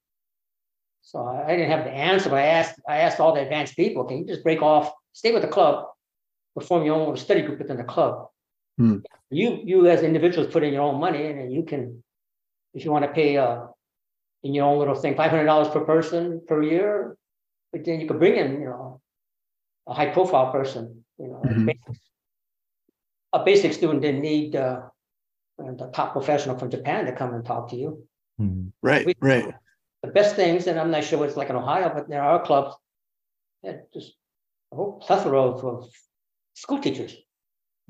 So 1.03 1.27
I, 1.27 1.47
I 1.49 1.57
didn't 1.57 1.71
have 1.73 1.85
the 1.85 1.91
answer, 1.91 2.29
but 2.31 2.39
I 2.39 2.47
asked, 2.47 2.79
I 2.89 2.99
asked 2.99 3.19
all 3.19 3.35
the 3.35 3.41
advanced 3.43 3.75
people, 3.75 4.05
can 4.05 4.19
you 4.19 4.27
just 4.27 4.45
break 4.45 4.63
off, 4.63 4.93
stay 5.13 5.33
with 5.33 5.43
the 5.43 5.49
club? 5.49 5.87
But 6.55 6.65
form 6.65 6.85
your 6.85 6.95
own 6.97 7.17
study 7.17 7.43
group 7.43 7.59
within 7.59 7.77
the 7.77 7.85
club. 7.85 8.29
Hmm. 8.79 8.99
You, 9.31 9.61
you 9.65 9.87
as 9.89 10.03
individuals 10.03 10.53
put 10.53 10.63
in 10.63 10.73
your 10.73 10.83
own 10.83 11.01
money 11.01 11.27
and 11.27 11.53
you 11.53 11.65
can, 11.65 12.03
if 12.75 12.85
you 12.85 12.91
want 12.93 13.05
to 13.05 13.13
pay, 13.13 13.37
uh, 13.37 13.67
in 14.43 14.55
your 14.55 14.67
own 14.67 14.79
little 14.79 14.95
thing, 14.95 15.17
five 15.17 15.31
hundred 15.31 15.47
dollars 15.47 15.69
per 15.69 15.81
person 15.81 16.43
per 16.47 16.63
year, 16.63 17.17
but 17.73 17.85
then 17.85 18.01
you 18.01 18.07
could 18.07 18.19
bring 18.19 18.37
in, 18.37 18.61
you 18.61 18.67
know, 18.67 19.01
a 19.87 19.95
high 19.95 20.11
profile 20.11 20.53
person, 20.53 21.05
you 21.19 21.29
know. 21.29 21.41
Mhm. 21.45 21.67
basic- 21.67 22.01
A 23.33 23.43
basic 23.45 23.73
student 23.73 24.01
didn't 24.03 24.21
need, 24.23 24.55
uh, 24.55 24.83
the 25.59 25.91
top 25.93 26.13
professional 26.13 26.57
from 26.59 26.71
Japan 26.71 27.07
to 27.07 27.13
come 27.13 27.35
and 27.35 27.45
talk 27.45 27.69
to 27.71 27.77
you. 27.77 28.07
Mm. 28.41 28.73
Right. 28.83 29.07
We- 29.07 29.15
Right. 29.21 29.55
The 30.03 30.11
best 30.11 30.37
things, 30.37 30.67
and 30.69 30.79
I'm 30.79 30.91
not 30.91 31.03
sure 31.05 31.19
what 31.19 31.29
it's 31.29 31.37
like 31.37 31.49
in 31.51 31.57
Ohio, 31.57 31.91
but 31.95 32.09
there 32.09 32.23
are 32.23 32.45
clubs. 32.45 32.77
that 33.63 33.91
just 33.95 34.13
a 34.73 34.77
whole 34.77 34.99
plethora 35.01 35.41
of, 35.41 35.65
of 35.65 35.91
school 36.55 36.81
teachers. 36.81 37.17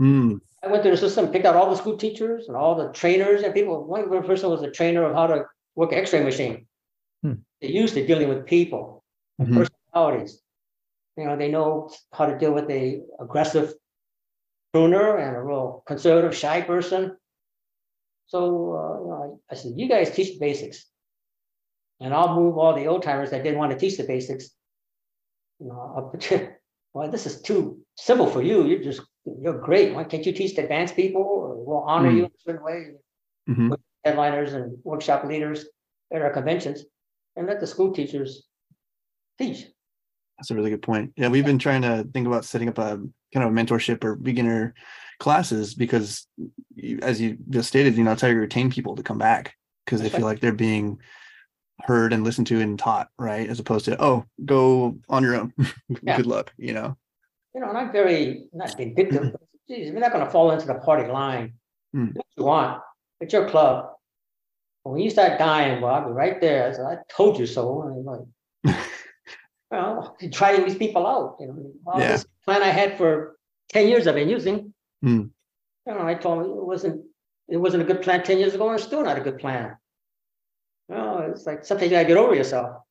Mm. 0.00 0.40
I 0.62 0.68
went 0.68 0.82
through 0.82 0.92
the 0.92 0.96
system, 0.96 1.28
picked 1.28 1.46
out 1.46 1.56
all 1.56 1.70
the 1.70 1.76
school 1.76 1.96
teachers 1.96 2.48
and 2.48 2.56
all 2.56 2.74
the 2.74 2.92
trainers 2.92 3.42
and 3.42 3.54
people. 3.54 3.84
One 3.84 4.08
person 4.24 4.50
was 4.50 4.62
a 4.62 4.70
trainer 4.70 5.04
of 5.04 5.14
how 5.14 5.26
to 5.28 5.44
work 5.74 5.92
an 5.92 5.98
X-ray 5.98 6.24
machine. 6.24 6.66
Hmm. 7.22 7.34
They're 7.60 7.70
used 7.70 7.94
to 7.94 8.06
dealing 8.06 8.28
with 8.28 8.46
people 8.46 9.04
and 9.38 9.48
Mhm. 9.48 9.66
personalities. 9.66 10.42
You 11.16 11.24
know, 11.24 11.36
they 11.36 11.50
know 11.50 11.90
how 12.12 12.26
to 12.26 12.38
deal 12.38 12.52
with 12.52 12.68
a 12.70 13.02
aggressive 13.20 13.74
pruner 14.72 15.18
and 15.18 15.36
a 15.36 15.42
real 15.42 15.82
conservative, 15.86 16.34
shy 16.36 16.62
person. 16.62 17.16
So 18.26 18.38
uh, 18.40 19.00
you 19.02 19.08
know, 19.08 19.42
I, 19.48 19.52
I 19.52 19.56
said, 19.56 19.72
you 19.76 19.88
guys 19.88 20.10
teach 20.10 20.32
the 20.32 20.38
basics. 20.40 20.90
And 22.00 22.12
I'll 22.12 22.34
move 22.34 22.58
all 22.58 22.74
the 22.74 22.86
old 22.88 23.02
timers 23.02 23.30
that 23.30 23.44
didn't 23.44 23.58
want 23.58 23.72
to 23.72 23.78
teach 23.78 23.96
the 23.96 24.04
basics. 24.04 24.50
You 25.60 25.68
know, 25.68 25.94
up 25.96 26.20
to, 26.28 26.50
well, 26.95 27.11
this 27.11 27.26
is 27.26 27.42
too 27.42 27.80
simple 27.97 28.28
for 28.28 28.40
you. 28.42 28.64
You're 28.66 28.82
just, 28.82 29.03
you're 29.42 29.59
great. 29.59 29.95
Why 29.95 30.05
can't 30.05 30.24
you 30.24 30.32
teach 30.32 30.55
the 30.55 30.62
advanced 30.62 30.97
people 30.97 31.64
we'll 31.66 31.78
honor 31.78 32.11
Hmm. 32.11 32.16
you 32.16 32.24
in 32.24 32.30
a 32.30 32.40
certain 32.40 32.64
way? 32.64 32.92
Mhm. 33.49 33.76
Headliners 34.05 34.53
and 34.55 34.78
workshop 34.84 35.24
leaders 35.24 35.66
at 36.12 36.22
our 36.22 36.30
conventions 36.30 36.84
and 37.36 37.47
let 37.47 37.61
the 37.61 37.66
school 37.66 37.92
teachers 37.92 38.47
teach. 39.38 39.66
That's 40.38 40.51
a 40.51 40.55
really 40.55 40.70
good 40.70 40.82
point. 40.82 41.12
Yeah, 41.16 41.28
we've 41.28 41.45
been 41.45 41.59
trying 41.59 41.82
to 41.82 42.07
think 42.12 42.26
about 42.26 42.45
setting 42.45 42.68
up 42.68 42.78
a 42.78 43.01
kind 43.32 43.45
of 43.45 43.51
a 43.51 43.55
mentorship 43.55 44.05
or 44.05 44.14
beginner 44.14 44.74
classes 45.18 45.74
because, 45.74 46.26
you, 46.74 46.99
as 47.03 47.20
you 47.20 47.38
just 47.51 47.68
stated, 47.68 47.97
you 47.97 48.05
know, 48.05 48.12
it's 48.12 48.22
how 48.22 48.28
you 48.28 48.38
retain 48.38 48.70
people 48.70 48.97
to 48.97 49.03
come 49.03 49.18
back 49.18 49.55
because 49.84 50.01
they 50.01 50.09
feel 50.09 50.24
like 50.24 50.40
they're 50.40 50.53
being 50.53 50.99
heard 51.83 52.12
and 52.12 52.25
listened 52.25 52.47
to 52.49 52.61
and 52.61 52.79
taught, 52.79 53.09
right? 53.18 53.49
As 53.49 53.59
opposed 53.61 53.85
to, 53.87 54.03
oh, 54.03 54.25
go 54.45 54.97
on 55.09 55.22
your 55.22 55.37
own. 55.37 55.53
Yeah. 56.03 56.16
Good 56.16 56.27
luck, 56.27 56.53
you 56.57 56.72
know. 56.72 56.97
You 57.55 57.61
know, 57.61 57.68
and 57.68 57.79
I'm 57.79 57.93
very, 57.93 58.47
not 58.53 58.77
vindictive, 58.77 59.33
but 59.33 59.41
geez, 59.68 59.93
we're 59.93 60.01
not 60.01 60.12
gonna 60.12 60.31
fall 60.31 60.51
into 60.51 60.66
the 60.66 60.75
party 60.75 61.11
line. 61.11 61.55
Do 61.95 62.11
what 62.14 62.27
you 62.37 62.45
want, 62.45 62.83
it's 63.20 63.33
your 63.33 63.49
club. 63.49 63.91
When 64.83 65.01
you 65.01 65.09
start 65.11 65.39
dying, 65.39 65.81
well, 65.81 65.95
I'll 65.95 66.07
be 66.07 66.12
right 66.12 66.41
there. 66.41 66.68
I 66.68 66.72
said, 66.72 66.85
I 66.85 66.99
told 67.09 67.39
you 67.39 67.47
so. 67.47 67.83
And 67.83 67.93
I'm 67.95 68.05
like, 68.05 68.77
well, 69.70 70.16
you 70.20 70.31
try 70.31 70.57
these 70.62 70.77
people 70.77 71.07
out, 71.07 71.37
you 71.41 71.47
know. 71.47 71.72
Well, 71.85 71.99
Yeah. 72.01 72.12
This 72.12 72.27
plan 72.45 72.62
I 72.62 72.68
had 72.68 72.99
for 72.99 73.37
ten 73.70 73.89
years 73.89 74.07
I've 74.07 74.14
been 74.16 74.29
using. 74.29 74.75
Hmm. 75.03 75.27
You 75.87 75.95
know, 75.95 76.07
I 76.07 76.14
told 76.14 76.45
him 76.45 76.51
it 76.51 76.64
wasn't, 76.66 77.05
it 77.49 77.57
wasn't 77.57 77.83
a 77.83 77.87
good 77.87 78.03
plan 78.03 78.22
ten 78.25 78.39
years 78.39 78.55
ago, 78.55 78.68
and 78.68 78.75
it's 78.79 78.85
still 78.87 79.03
not 79.03 79.16
a 79.18 79.22
good 79.22 79.39
plan. 79.39 79.77
No, 80.89 81.18
it's 81.30 81.47
like 81.47 81.64
sometimes 81.64 81.91
you 81.91 81.97
gotta 81.97 82.09
get 82.09 82.16
over 82.16 82.35
yourself. 82.35 82.82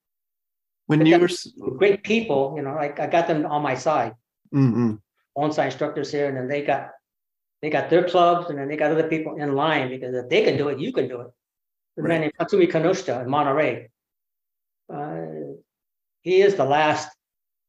When 0.88 1.00
But 1.00 1.08
you 1.08 1.20
were, 1.20 1.78
Great 1.78 2.04
people, 2.04 2.54
you 2.58 2.64
know, 2.64 2.76
like 2.76 3.00
I 3.00 3.08
got 3.08 3.28
them 3.28 3.46
on 3.46 3.62
my 3.62 3.76
side. 3.76 4.14
Mm, 4.54 4.74
mm. 4.74 5.00
bonsai 5.38 5.66
instructors 5.66 6.12
here, 6.12 6.28
and 6.28 6.38
then 6.38 6.48
they 6.48 6.62
got, 6.62 6.91
they 7.62 7.70
got 7.70 7.89
their 7.89 8.04
clubs, 8.08 8.50
and 8.50 8.60
then 8.60 8.68
they 8.68 8.78
got 8.78 8.91
other 8.91 9.08
people 9.08 9.36
in 9.36 9.56
line, 9.56 9.89
because 9.89 10.14
if 10.16 10.30
they 10.30 10.44
can 10.44 10.58
do 10.58 10.68
it, 10.68 10.80
you 10.80 10.91
can 10.94 11.08
do 11.08 11.22
it. 11.22 11.28
The 11.98 12.04
man 12.04 12.22
named 12.22 12.34
Tatsumi 12.39 12.70
Kinoshita 12.72 13.24
in 13.24 13.30
Monterey. 13.30 13.89
Uh, 14.91 15.54
He 16.22 16.41
is 16.41 16.56
the 16.56 16.66
last 16.66 17.10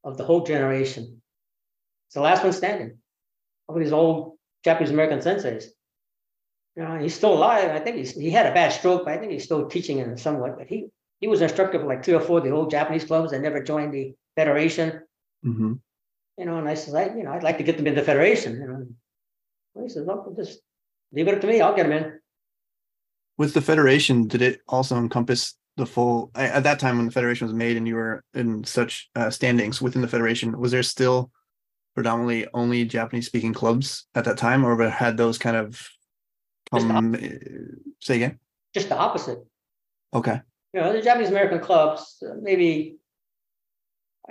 of 0.03 0.17
the 0.17 0.23
whole 0.23 0.43
generation. 0.43 1.21
It's 2.07 2.15
the 2.15 2.21
last 2.21 2.43
one 2.43 2.53
standing. 2.53 2.97
Of 3.67 3.79
these 3.79 3.91
old 3.91 4.37
Japanese 4.63 4.91
American 4.91 5.19
senseis. 5.19 5.65
You 6.75 6.83
know, 6.83 6.99
he's 6.99 7.15
still 7.15 7.33
alive. 7.33 7.71
I 7.71 7.79
think 7.79 7.95
he's, 7.97 8.11
he 8.11 8.29
had 8.29 8.47
a 8.47 8.53
bad 8.53 8.73
stroke, 8.73 9.05
but 9.05 9.13
I 9.13 9.17
think 9.17 9.31
he's 9.31 9.45
still 9.45 9.67
teaching 9.69 9.99
in 9.99 10.17
somewhat, 10.17 10.57
but 10.57 10.67
he, 10.67 10.87
he 11.21 11.27
was 11.27 11.41
instructor 11.41 11.79
for 11.79 11.85
like 11.85 12.03
three 12.03 12.15
or 12.15 12.19
four 12.19 12.39
of 12.39 12.43
the 12.43 12.51
old 12.51 12.69
Japanese 12.69 13.05
clubs 13.05 13.31
that 13.31 13.41
never 13.41 13.63
joined 13.63 13.93
the 13.93 14.13
federation. 14.35 15.01
hmm 15.41 15.73
You 16.37 16.45
know, 16.45 16.57
and 16.57 16.67
I 16.67 16.73
says, 16.73 16.93
I, 16.93 17.05
you 17.05 17.23
know, 17.23 17.31
I'd 17.31 17.43
like 17.43 17.57
to 17.59 17.63
get 17.63 17.77
them 17.77 17.87
in 17.87 17.95
the 17.95 18.03
federation, 18.03 18.55
you 18.55 18.67
know. 18.67 18.87
Well, 19.73 19.85
He 19.85 19.89
says, 19.89 20.05
well, 20.05 20.33
just 20.35 20.59
leave 21.13 21.27
it 21.27 21.35
up 21.35 21.41
to 21.41 21.47
me, 21.47 21.61
I'll 21.61 21.75
get 21.75 21.83
them 21.83 21.93
in. 21.93 22.19
With 23.37 23.53
the 23.53 23.61
federation, 23.61 24.27
did 24.27 24.41
it 24.41 24.61
also 24.67 24.97
encompass 24.97 25.55
the 25.77 25.85
full 25.85 26.31
at 26.35 26.63
that 26.63 26.79
time 26.79 26.97
when 26.97 27.05
the 27.05 27.11
federation 27.11 27.47
was 27.47 27.53
made 27.53 27.75
and 27.75 27.87
you 27.87 27.95
were 27.95 28.23
in 28.33 28.63
such 28.63 29.09
uh, 29.15 29.29
standings 29.29 29.81
within 29.81 30.01
the 30.01 30.07
federation? 30.07 30.57
Was 30.57 30.71
there 30.71 30.83
still 30.83 31.31
predominantly 31.95 32.47
only 32.53 32.85
Japanese 32.85 33.25
speaking 33.25 33.53
clubs 33.53 34.07
at 34.15 34.25
that 34.25 34.37
time, 34.37 34.65
or 34.65 34.89
had 34.89 35.17
those 35.17 35.37
kind 35.37 35.57
of 35.57 35.89
come? 36.71 37.15
uh, 37.15 37.17
say 38.01 38.15
again. 38.17 38.39
Just 38.73 38.89
the 38.89 38.97
opposite. 38.97 39.39
Okay. 40.13 40.41
You 40.73 40.81
know, 40.81 40.91
the 40.91 41.01
Japanese 41.01 41.29
American 41.29 41.59
clubs, 41.59 42.21
uh, 42.25 42.35
maybe, 42.41 42.97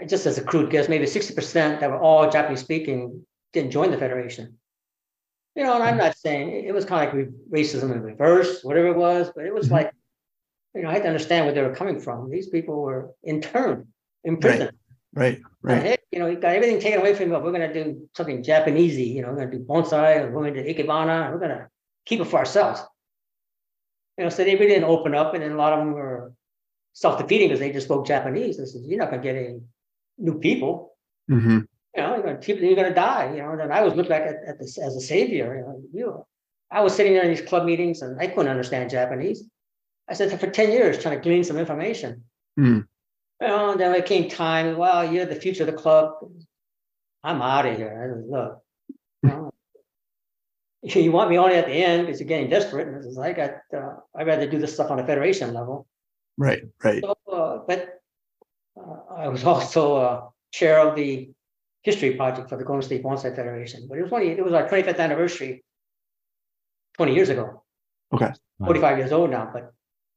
just 0.06 0.26
as 0.26 0.38
a 0.38 0.42
crude 0.44 0.70
guess, 0.70 0.88
maybe 0.88 1.06
sixty 1.06 1.34
percent 1.34 1.80
that 1.80 1.90
were 1.90 2.00
all 2.00 2.30
Japanese 2.30 2.60
speaking 2.60 3.24
didn't 3.52 3.70
join 3.70 3.90
the 3.90 3.98
federation. 3.98 4.58
You 5.54 5.62
know, 5.64 5.74
and 5.74 5.84
I'm 5.84 5.96
not 5.96 6.16
saying 6.16 6.64
it 6.66 6.74
was 6.74 6.84
kind 6.84 7.08
of 7.08 7.14
like 7.14 7.28
racism 7.50 7.92
in 7.92 8.02
reverse, 8.02 8.64
whatever 8.64 8.88
it 8.88 8.96
was, 8.96 9.30
but 9.34 9.46
it 9.46 9.54
was 9.54 9.68
Mhm. 9.68 9.72
like, 9.72 9.92
you 10.74 10.82
know, 10.82 10.88
I 10.90 10.94
had 10.94 11.02
to 11.02 11.08
understand 11.08 11.46
where 11.46 11.54
they 11.54 11.62
were 11.62 11.74
coming 11.74 12.00
from. 12.00 12.28
These 12.28 12.48
people 12.48 12.82
were 12.82 13.12
interned, 13.22 13.86
imprisoned. 14.24 14.76
Right. 15.14 15.40
Right. 15.62 15.82
Hey, 15.82 15.96
you 16.10 16.18
know, 16.18 16.26
you 16.26 16.36
got 16.36 16.56
everything 16.56 16.80
taken 16.80 16.98
away 17.00 17.14
from 17.14 17.30
you. 17.30 17.38
We're 17.38 17.52
gonna 17.52 17.72
do 17.72 18.08
something 18.16 18.42
Japanesey, 18.42 19.14
you 19.14 19.22
know, 19.22 19.28
we're 19.28 19.36
gonna 19.36 19.52
do 19.52 19.60
bonsai, 19.60 20.30
we're 20.32 20.42
gonna 20.42 20.60
do 20.60 20.68
ikebana, 20.68 21.30
we're 21.30 21.38
gonna 21.38 21.68
keep 22.06 22.20
it 22.20 22.26
for 22.26 22.38
ourselves. 22.38 22.82
You 24.18 24.24
know, 24.24 24.30
so 24.30 24.44
they 24.44 24.54
really 24.54 24.68
didn't 24.68 24.84
open 24.84 25.14
up, 25.14 25.34
and 25.34 25.42
then 25.42 25.52
a 25.52 25.56
lot 25.56 25.72
of 25.72 25.80
them 25.80 25.92
were 25.92 26.32
self-defeating 26.92 27.48
because 27.48 27.60
they 27.60 27.72
just 27.72 27.86
spoke 27.86 28.06
Japanese. 28.06 28.56
This 28.56 28.74
is, 28.74 28.86
you're 28.86 28.98
not 28.98 29.10
gonna 29.10 29.22
get 29.22 29.36
any 29.36 29.60
new 30.18 30.38
people. 30.38 30.96
hmm 31.28 31.60
You 31.96 32.02
know, 32.02 32.14
you're 32.14 32.22
gonna 32.22 32.38
keep, 32.38 32.60
you're 32.60 32.76
gonna 32.76 32.94
die. 32.94 33.32
You 33.34 33.42
know, 33.42 33.50
and 33.50 33.60
then 33.60 33.72
I 33.72 33.82
was 33.82 33.94
looked 33.94 34.10
like 34.10 34.22
at, 34.22 34.36
at 34.46 34.58
this 34.58 34.78
as 34.78 34.96
a 34.96 35.00
savior. 35.00 35.56
You 35.56 35.62
know, 35.62 35.82
you. 35.92 36.26
I 36.70 36.80
was 36.80 36.94
sitting 36.94 37.12
there 37.14 37.22
in 37.22 37.30
these 37.30 37.40
club 37.40 37.64
meetings 37.64 38.02
and 38.02 38.20
I 38.20 38.26
couldn't 38.26 38.50
understand 38.50 38.90
Japanese. 38.90 39.44
I 40.08 40.14
said 40.14 40.38
for 40.38 40.50
ten 40.50 40.70
years 40.72 40.98
trying 40.98 41.16
to 41.16 41.22
glean 41.22 41.44
some 41.44 41.56
information. 41.56 42.24
Hmm. 42.56 42.80
You 43.40 43.48
know, 43.48 43.70
and 43.72 43.80
then 43.80 43.94
it 43.94 44.06
came 44.06 44.28
time. 44.28 44.76
Well, 44.76 45.10
you're 45.10 45.26
the 45.26 45.34
future 45.34 45.64
of 45.64 45.70
the 45.70 45.76
club. 45.76 46.14
I'm 47.22 47.42
out 47.42 47.66
of 47.66 47.76
here. 47.76 47.90
I 47.90 48.14
said, 48.14 48.24
look. 48.28 48.62
you 49.22 49.28
know, 49.30 49.53
You 50.94 51.12
want 51.12 51.30
me 51.30 51.38
only 51.38 51.54
at 51.54 51.66
the 51.66 51.72
end 51.72 52.06
because 52.06 52.20
you're 52.20 52.28
getting 52.28 52.50
desperate. 52.50 52.86
And 52.88 52.96
I 52.96 53.00
says, 53.00 53.18
I 53.18 53.32
got, 53.32 53.54
uh, 53.74 53.94
I'd 54.14 54.26
rather 54.26 54.48
do 54.48 54.58
this 54.58 54.74
stuff 54.74 54.90
on 54.90 54.98
a 54.98 55.06
federation 55.06 55.54
level. 55.54 55.86
Right. 56.36 56.62
Right. 56.82 57.02
So, 57.02 57.16
uh, 57.32 57.58
but 57.66 58.00
uh, 58.78 59.14
I 59.16 59.28
was 59.28 59.44
also 59.52 59.96
uh, 59.96 60.26
chair 60.52 60.86
of 60.86 60.94
the 60.94 61.30
history 61.82 62.14
project 62.14 62.48
for 62.48 62.56
the 62.56 62.64
Golden 62.64 62.82
State 62.82 63.02
Bonsai 63.02 63.34
Federation, 63.34 63.86
but 63.88 63.98
it 63.98 64.02
was 64.02 64.12
only, 64.12 64.30
it 64.30 64.44
was 64.44 64.52
our 64.52 64.68
25th 64.68 64.98
anniversary 64.98 65.64
20 66.96 67.14
years 67.14 67.28
ago. 67.28 67.62
Okay. 68.12 68.30
45 68.64 68.98
years 68.98 69.12
old 69.12 69.30
now, 69.30 69.50
but 69.52 69.72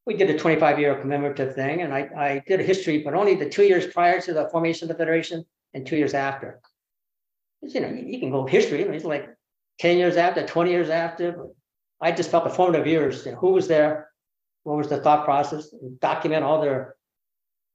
we 0.05 0.15
did 0.15 0.29
a 0.29 0.37
25 0.37 0.79
year 0.79 0.95
commemorative 0.95 1.55
thing 1.55 1.81
and 1.81 1.93
I, 1.93 2.09
I 2.17 2.43
did 2.47 2.59
a 2.59 2.63
history, 2.63 3.03
but 3.03 3.13
only 3.13 3.35
the 3.35 3.49
two 3.49 3.63
years 3.63 3.87
prior 3.87 4.21
to 4.21 4.33
the 4.33 4.47
formation 4.49 4.89
of 4.89 4.95
the 4.95 5.01
Federation 5.01 5.43
and 5.73 5.85
two 5.85 5.97
years 5.97 6.13
after. 6.13 6.61
You 7.61 7.81
know, 7.81 7.89
you, 7.89 8.05
you 8.05 8.19
can 8.19 8.31
go 8.31 8.45
history, 8.45 8.81
I 8.81 8.85
mean, 8.85 8.93
it's 8.93 9.05
like 9.05 9.27
10 9.79 9.97
years 9.97 10.17
after, 10.17 10.45
20 10.45 10.71
years 10.71 10.89
after, 10.89 11.47
I 12.01 12.11
just 12.11 12.31
felt 12.31 12.43
the 12.43 12.49
formative 12.49 12.87
years, 12.87 13.25
you 13.25 13.31
know, 13.31 13.37
who 13.37 13.51
was 13.51 13.67
there? 13.67 14.09
What 14.63 14.77
was 14.77 14.89
the 14.89 15.01
thought 15.01 15.25
process? 15.25 15.73
Document 15.99 16.43
all 16.43 16.61
their, 16.61 16.95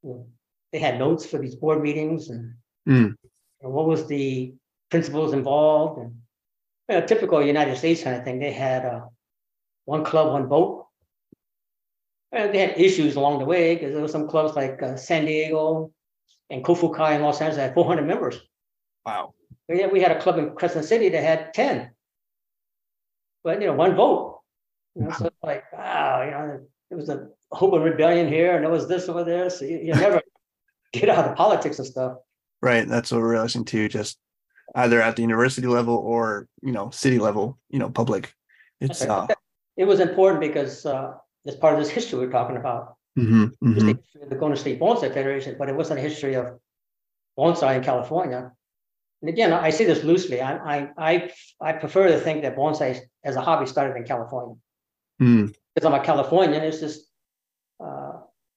you 0.02 0.10
know, 0.10 0.26
they 0.72 0.78
had 0.78 0.98
notes 0.98 1.24
for 1.26 1.38
these 1.38 1.54
board 1.54 1.82
meetings 1.82 2.28
and 2.28 2.54
Mm. 2.88 3.14
and 3.60 3.72
what 3.72 3.86
was 3.86 4.08
the 4.08 4.54
principles 4.90 5.32
involved 5.32 6.00
and 6.00 6.16
you 6.88 6.96
know, 6.96 7.06
typical 7.06 7.40
United 7.40 7.76
States 7.76 8.02
kind 8.02 8.16
of 8.16 8.24
thing. 8.24 8.40
They 8.40 8.50
had 8.50 8.84
uh, 8.84 9.02
one 9.84 10.04
club, 10.04 10.32
one 10.32 10.48
vote. 10.48 10.86
And 12.32 12.52
they 12.52 12.58
had 12.58 12.76
issues 12.76 13.14
along 13.14 13.38
the 13.38 13.44
way 13.44 13.76
because 13.76 13.92
there 13.92 14.02
were 14.02 14.08
some 14.08 14.26
clubs 14.26 14.56
like 14.56 14.82
uh, 14.82 14.96
San 14.96 15.26
Diego 15.26 15.92
and 16.50 16.64
Kofukai 16.64 17.14
in 17.14 17.22
Los 17.22 17.40
Angeles 17.40 17.56
that 17.56 17.66
had 17.68 17.74
400 17.74 18.02
members. 18.04 18.40
Wow. 19.06 19.34
But 19.68 19.76
yet 19.76 19.92
we 19.92 20.00
had 20.00 20.10
a 20.10 20.20
club 20.20 20.38
in 20.38 20.56
Crescent 20.56 20.84
City 20.84 21.08
that 21.10 21.22
had 21.22 21.54
10. 21.54 21.91
But 23.44 23.60
you 23.60 23.66
know, 23.66 23.74
one 23.74 23.94
vote. 23.94 24.40
You 24.94 25.04
know, 25.04 25.10
so 25.10 25.26
it's 25.26 25.36
like, 25.42 25.72
wow, 25.72 26.22
you 26.24 26.30
know, 26.30 26.60
there 26.90 26.98
was 26.98 27.08
a 27.08 27.28
open 27.50 27.82
rebellion 27.82 28.28
here, 28.28 28.54
and 28.54 28.64
there 28.64 28.70
was 28.70 28.88
this 28.88 29.08
over 29.08 29.24
there. 29.24 29.48
So 29.50 29.64
you, 29.64 29.78
you 29.78 29.94
never 29.94 30.20
get 30.92 31.08
out 31.08 31.26
of 31.26 31.36
politics 31.36 31.78
and 31.78 31.86
stuff. 31.86 32.18
Right. 32.60 32.86
That's 32.86 33.10
what 33.10 33.20
we're 33.20 33.32
realizing 33.32 33.64
too. 33.64 33.88
Just 33.88 34.18
either 34.74 35.00
at 35.02 35.16
the 35.16 35.22
university 35.22 35.66
level 35.66 35.96
or 35.96 36.46
you 36.62 36.72
know 36.72 36.90
city 36.90 37.18
level. 37.18 37.58
You 37.70 37.78
know, 37.78 37.90
public. 37.90 38.34
It's 38.80 39.02
uh. 39.02 39.26
It 39.76 39.86
was 39.86 40.00
important 40.00 40.40
because 40.40 40.84
uh, 40.84 41.14
it's 41.46 41.56
part 41.56 41.74
of 41.74 41.80
this 41.80 41.88
history 41.88 42.18
we're 42.18 42.30
talking 42.30 42.56
about. 42.56 42.96
mhm, 43.18 43.50
It 43.50 43.74
was 43.74 43.82
mhm. 43.82 43.98
the 44.20 44.26
the 44.26 44.36
Golden 44.36 44.56
State 44.56 44.78
Bonsai 44.78 45.12
Federation, 45.12 45.56
but 45.58 45.68
it 45.68 45.74
wasn't 45.74 45.98
a 45.98 46.02
history 46.02 46.34
of 46.34 46.58
bonsai 47.38 47.76
in 47.76 47.82
California. 47.82 48.52
And 49.22 49.28
again, 49.28 49.52
I 49.52 49.70
say 49.70 49.84
this 49.84 50.02
loosely. 50.02 50.40
I 50.42 50.52
I 50.74 50.88
I, 50.98 51.30
I 51.60 51.72
prefer 51.72 52.08
to 52.08 52.18
think 52.18 52.42
that 52.42 52.56
bonsai 52.56 53.00
as 53.24 53.36
a 53.36 53.40
hobby 53.40 53.66
started 53.66 53.96
in 53.96 54.04
California. 54.04 54.56
Mm, 55.20 55.54
Because 55.74 55.86
I'm 55.86 56.00
a 56.00 56.04
Californian, 56.04 56.62
it's 56.64 56.80
just 56.80 57.08
uh, 57.84 58.14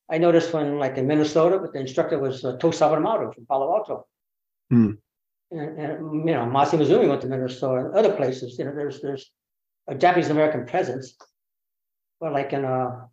I 0.09 0.18
noticed 0.18 0.51
when 0.53 0.80
like 0.80 0.97
in 0.97 1.07
Minnesota, 1.07 1.59
but 1.59 1.72
the 1.74 1.80
instructor 1.80 2.18
was 2.20 2.43
uh, 2.43 2.57
To 2.57 2.68
Sawamaru 2.68 3.34
from 3.34 3.45
Palo 3.45 3.72
Alto. 3.76 4.07
Hmm. 4.72 4.91
And, 5.51 5.80
and 5.80 5.91
you 6.28 6.34
know, 6.36 6.45
Masi 6.57 6.76
Mizumi 6.80 7.07
went 7.07 7.22
to 7.22 7.28
Minnesota 7.28 7.86
and 7.86 7.95
other 7.95 8.13
places. 8.16 8.57
You 8.57 8.66
know, 8.66 8.76
there's 8.76 9.01
there's 9.01 9.32
a 9.88 9.93
Japanese 9.93 10.32
American 10.32 10.66
presence, 10.66 11.16
but 12.20 12.34
like 12.34 12.51
in 12.53 12.66
uh, 12.66 13.05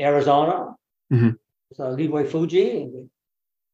Arizona, 0.00 0.74
Mhm. 1.12 1.36
so 1.74 1.90
Leroy 1.90 2.24
Fuji. 2.24 2.90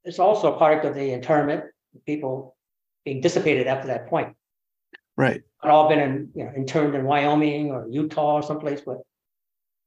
It's 0.02 0.18
also 0.18 0.52
a 0.52 0.56
product 0.58 0.84
of 0.86 0.94
the 0.94 1.12
internment, 1.12 1.62
people 2.06 2.56
being 3.04 3.20
dissipated 3.20 3.66
after 3.66 3.88
that 3.88 4.08
point. 4.08 4.34
right. 5.16 5.42
Not 5.62 5.72
all 5.72 5.88
been 5.88 6.00
in, 6.00 6.30
you 6.34 6.44
know, 6.44 6.52
interned 6.56 6.94
in 6.94 7.04
Wyoming 7.04 7.70
or 7.70 7.86
Utah 7.88 8.36
or 8.36 8.42
someplace, 8.42 8.80
but 8.80 8.98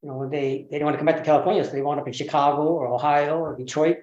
you 0.04 0.10
know, 0.10 0.30
they, 0.30 0.68
they 0.70 0.78
don't 0.78 0.86
want 0.86 0.96
to 0.96 0.98
come 0.98 1.06
back 1.06 1.18
to 1.18 1.24
California, 1.24 1.64
so 1.64 1.72
they 1.72 1.82
wound 1.82 2.00
up 2.00 2.08
in 2.08 2.14
Chicago 2.14 2.64
or 2.64 2.88
Ohio 2.88 3.40
or 3.40 3.56
Detroit. 3.56 3.98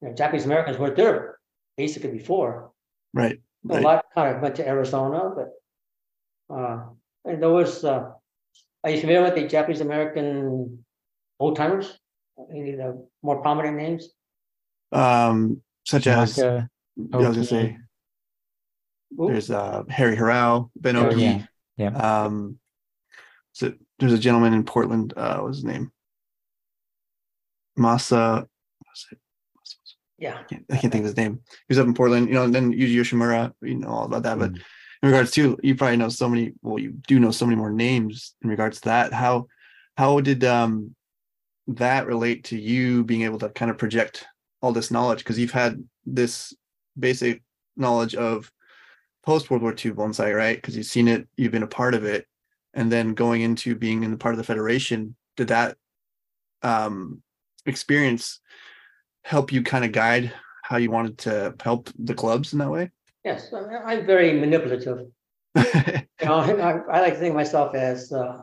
You 0.00 0.08
know, 0.08 0.14
Japanese 0.14 0.44
Americans 0.44 0.78
weren't 0.78 0.94
there 0.94 1.38
basically 1.76 2.10
before. 2.10 2.70
Right. 3.12 3.40
A 3.70 3.80
lot 3.80 4.04
kind 4.14 4.36
of 4.36 4.42
went 4.42 4.56
to 4.56 4.68
Arizona, 4.68 5.32
but 5.34 6.54
uh, 6.54 6.84
and 7.24 7.42
there 7.42 7.50
was, 7.50 7.84
uh, 7.84 8.10
are 8.82 8.90
you 8.90 9.00
familiar 9.00 9.22
with 9.22 9.34
the 9.34 9.48
Japanese 9.48 9.80
American 9.80 10.84
old 11.40 11.56
timers? 11.56 11.98
Any 12.50 12.72
of 12.72 12.78
the 12.78 13.08
more 13.22 13.40
prominent 13.40 13.76
names? 13.76 14.10
Um, 14.92 15.62
such 15.84 16.06
as 16.06 16.38
I 16.38 16.68
was 16.96 17.34
gonna 17.34 17.44
say 17.44 17.78
Ooh, 19.20 19.28
there's 19.28 19.50
uh 19.50 19.84
Harry 19.88 20.16
Hirao, 20.16 20.70
Ben 20.76 20.96
Oh, 20.96 21.10
yeah. 21.10 21.42
Yeah. 21.76 21.88
Um, 21.88 22.58
so 23.52 23.72
there's 23.98 24.12
a 24.12 24.18
gentleman 24.18 24.54
in 24.54 24.64
Portland. 24.64 25.14
Uh, 25.16 25.38
what's 25.40 25.58
his 25.58 25.64
name? 25.64 25.92
Masa. 27.78 28.46
what's 28.84 29.06
it? 29.10 29.18
Yeah, 30.18 30.38
I 30.38 30.42
can't, 30.44 30.64
I 30.70 30.76
can't 30.76 30.92
think 30.92 31.02
of 31.02 31.06
his 31.06 31.16
name. 31.16 31.40
He 31.50 31.64
was 31.68 31.78
up 31.78 31.86
in 31.86 31.94
Portland, 31.94 32.28
you 32.28 32.34
know, 32.34 32.44
and 32.44 32.54
then 32.54 32.72
Yuji 32.72 32.94
Yoshimura, 32.94 33.52
you 33.62 33.74
know 33.76 33.88
all 33.88 34.04
about 34.04 34.22
that. 34.22 34.38
But 34.38 34.52
Mm. 34.52 34.62
in 35.02 35.08
regards 35.08 35.32
to, 35.32 35.58
you 35.62 35.74
probably 35.74 35.96
know 35.96 36.08
so 36.08 36.28
many. 36.28 36.52
Well, 36.62 36.78
you 36.78 36.92
do 37.08 37.18
know 37.18 37.32
so 37.32 37.46
many 37.46 37.56
more 37.56 37.70
names 37.72 38.34
in 38.42 38.48
regards 38.48 38.80
to 38.80 38.88
that. 38.90 39.12
How 39.12 39.46
how 39.96 40.20
did 40.20 40.44
um 40.44 40.94
that 41.66 42.06
relate 42.06 42.44
to 42.44 42.58
you 42.58 43.04
being 43.04 43.22
able 43.22 43.38
to 43.40 43.48
kind 43.48 43.70
of 43.70 43.78
project 43.78 44.26
all 44.62 44.72
this 44.72 44.90
knowledge? 44.90 45.18
Because 45.18 45.38
you've 45.38 45.50
had 45.50 45.82
this 46.06 46.54
basic 46.98 47.42
knowledge 47.76 48.14
of 48.14 48.50
post 49.24 49.50
World 49.50 49.62
War 49.62 49.72
II 49.72 49.92
bonsai, 49.92 50.36
right? 50.36 50.56
Because 50.56 50.76
you've 50.76 50.86
seen 50.86 51.08
it, 51.08 51.26
you've 51.36 51.52
been 51.52 51.62
a 51.62 51.68
part 51.68 51.94
of 51.94 52.04
it, 52.04 52.26
and 52.74 52.90
then 52.90 53.14
going 53.14 53.42
into 53.42 53.74
being 53.74 54.02
in 54.02 54.10
the 54.10 54.16
part 54.16 54.34
of 54.34 54.38
the 54.38 54.44
federation, 54.44 55.16
did 55.36 55.48
that 55.48 55.76
um 56.62 57.22
experience 57.66 58.40
help 59.22 59.52
you 59.52 59.62
kind 59.62 59.84
of 59.84 59.92
guide 59.92 60.32
how 60.62 60.76
you 60.76 60.90
wanted 60.90 61.18
to 61.18 61.54
help 61.62 61.90
the 61.98 62.14
clubs 62.14 62.52
in 62.52 62.58
that 62.58 62.70
way? 62.70 62.90
Yes, 63.24 63.52
I'm 63.52 64.06
very 64.06 64.38
manipulative. 64.38 65.06
You 66.20 66.28
know, 66.28 66.36
I, 66.38 66.96
I 66.96 67.00
like 67.00 67.14
to 67.14 67.18
think 67.18 67.30
of 67.30 67.36
myself 67.36 67.74
as 67.74 68.12
uh, 68.12 68.38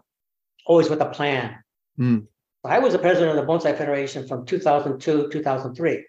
always 0.65 0.89
with 0.89 1.01
a 1.01 1.09
plan. 1.09 1.55
Hmm. 1.95 2.19
I 2.63 2.79
was 2.79 2.93
the 2.93 2.99
president 2.99 3.37
of 3.37 3.43
the 3.43 3.51
Bonsai 3.51 3.75
Federation 3.75 4.27
from 4.27 4.45
2002, 4.45 5.29
2003. 5.31 6.05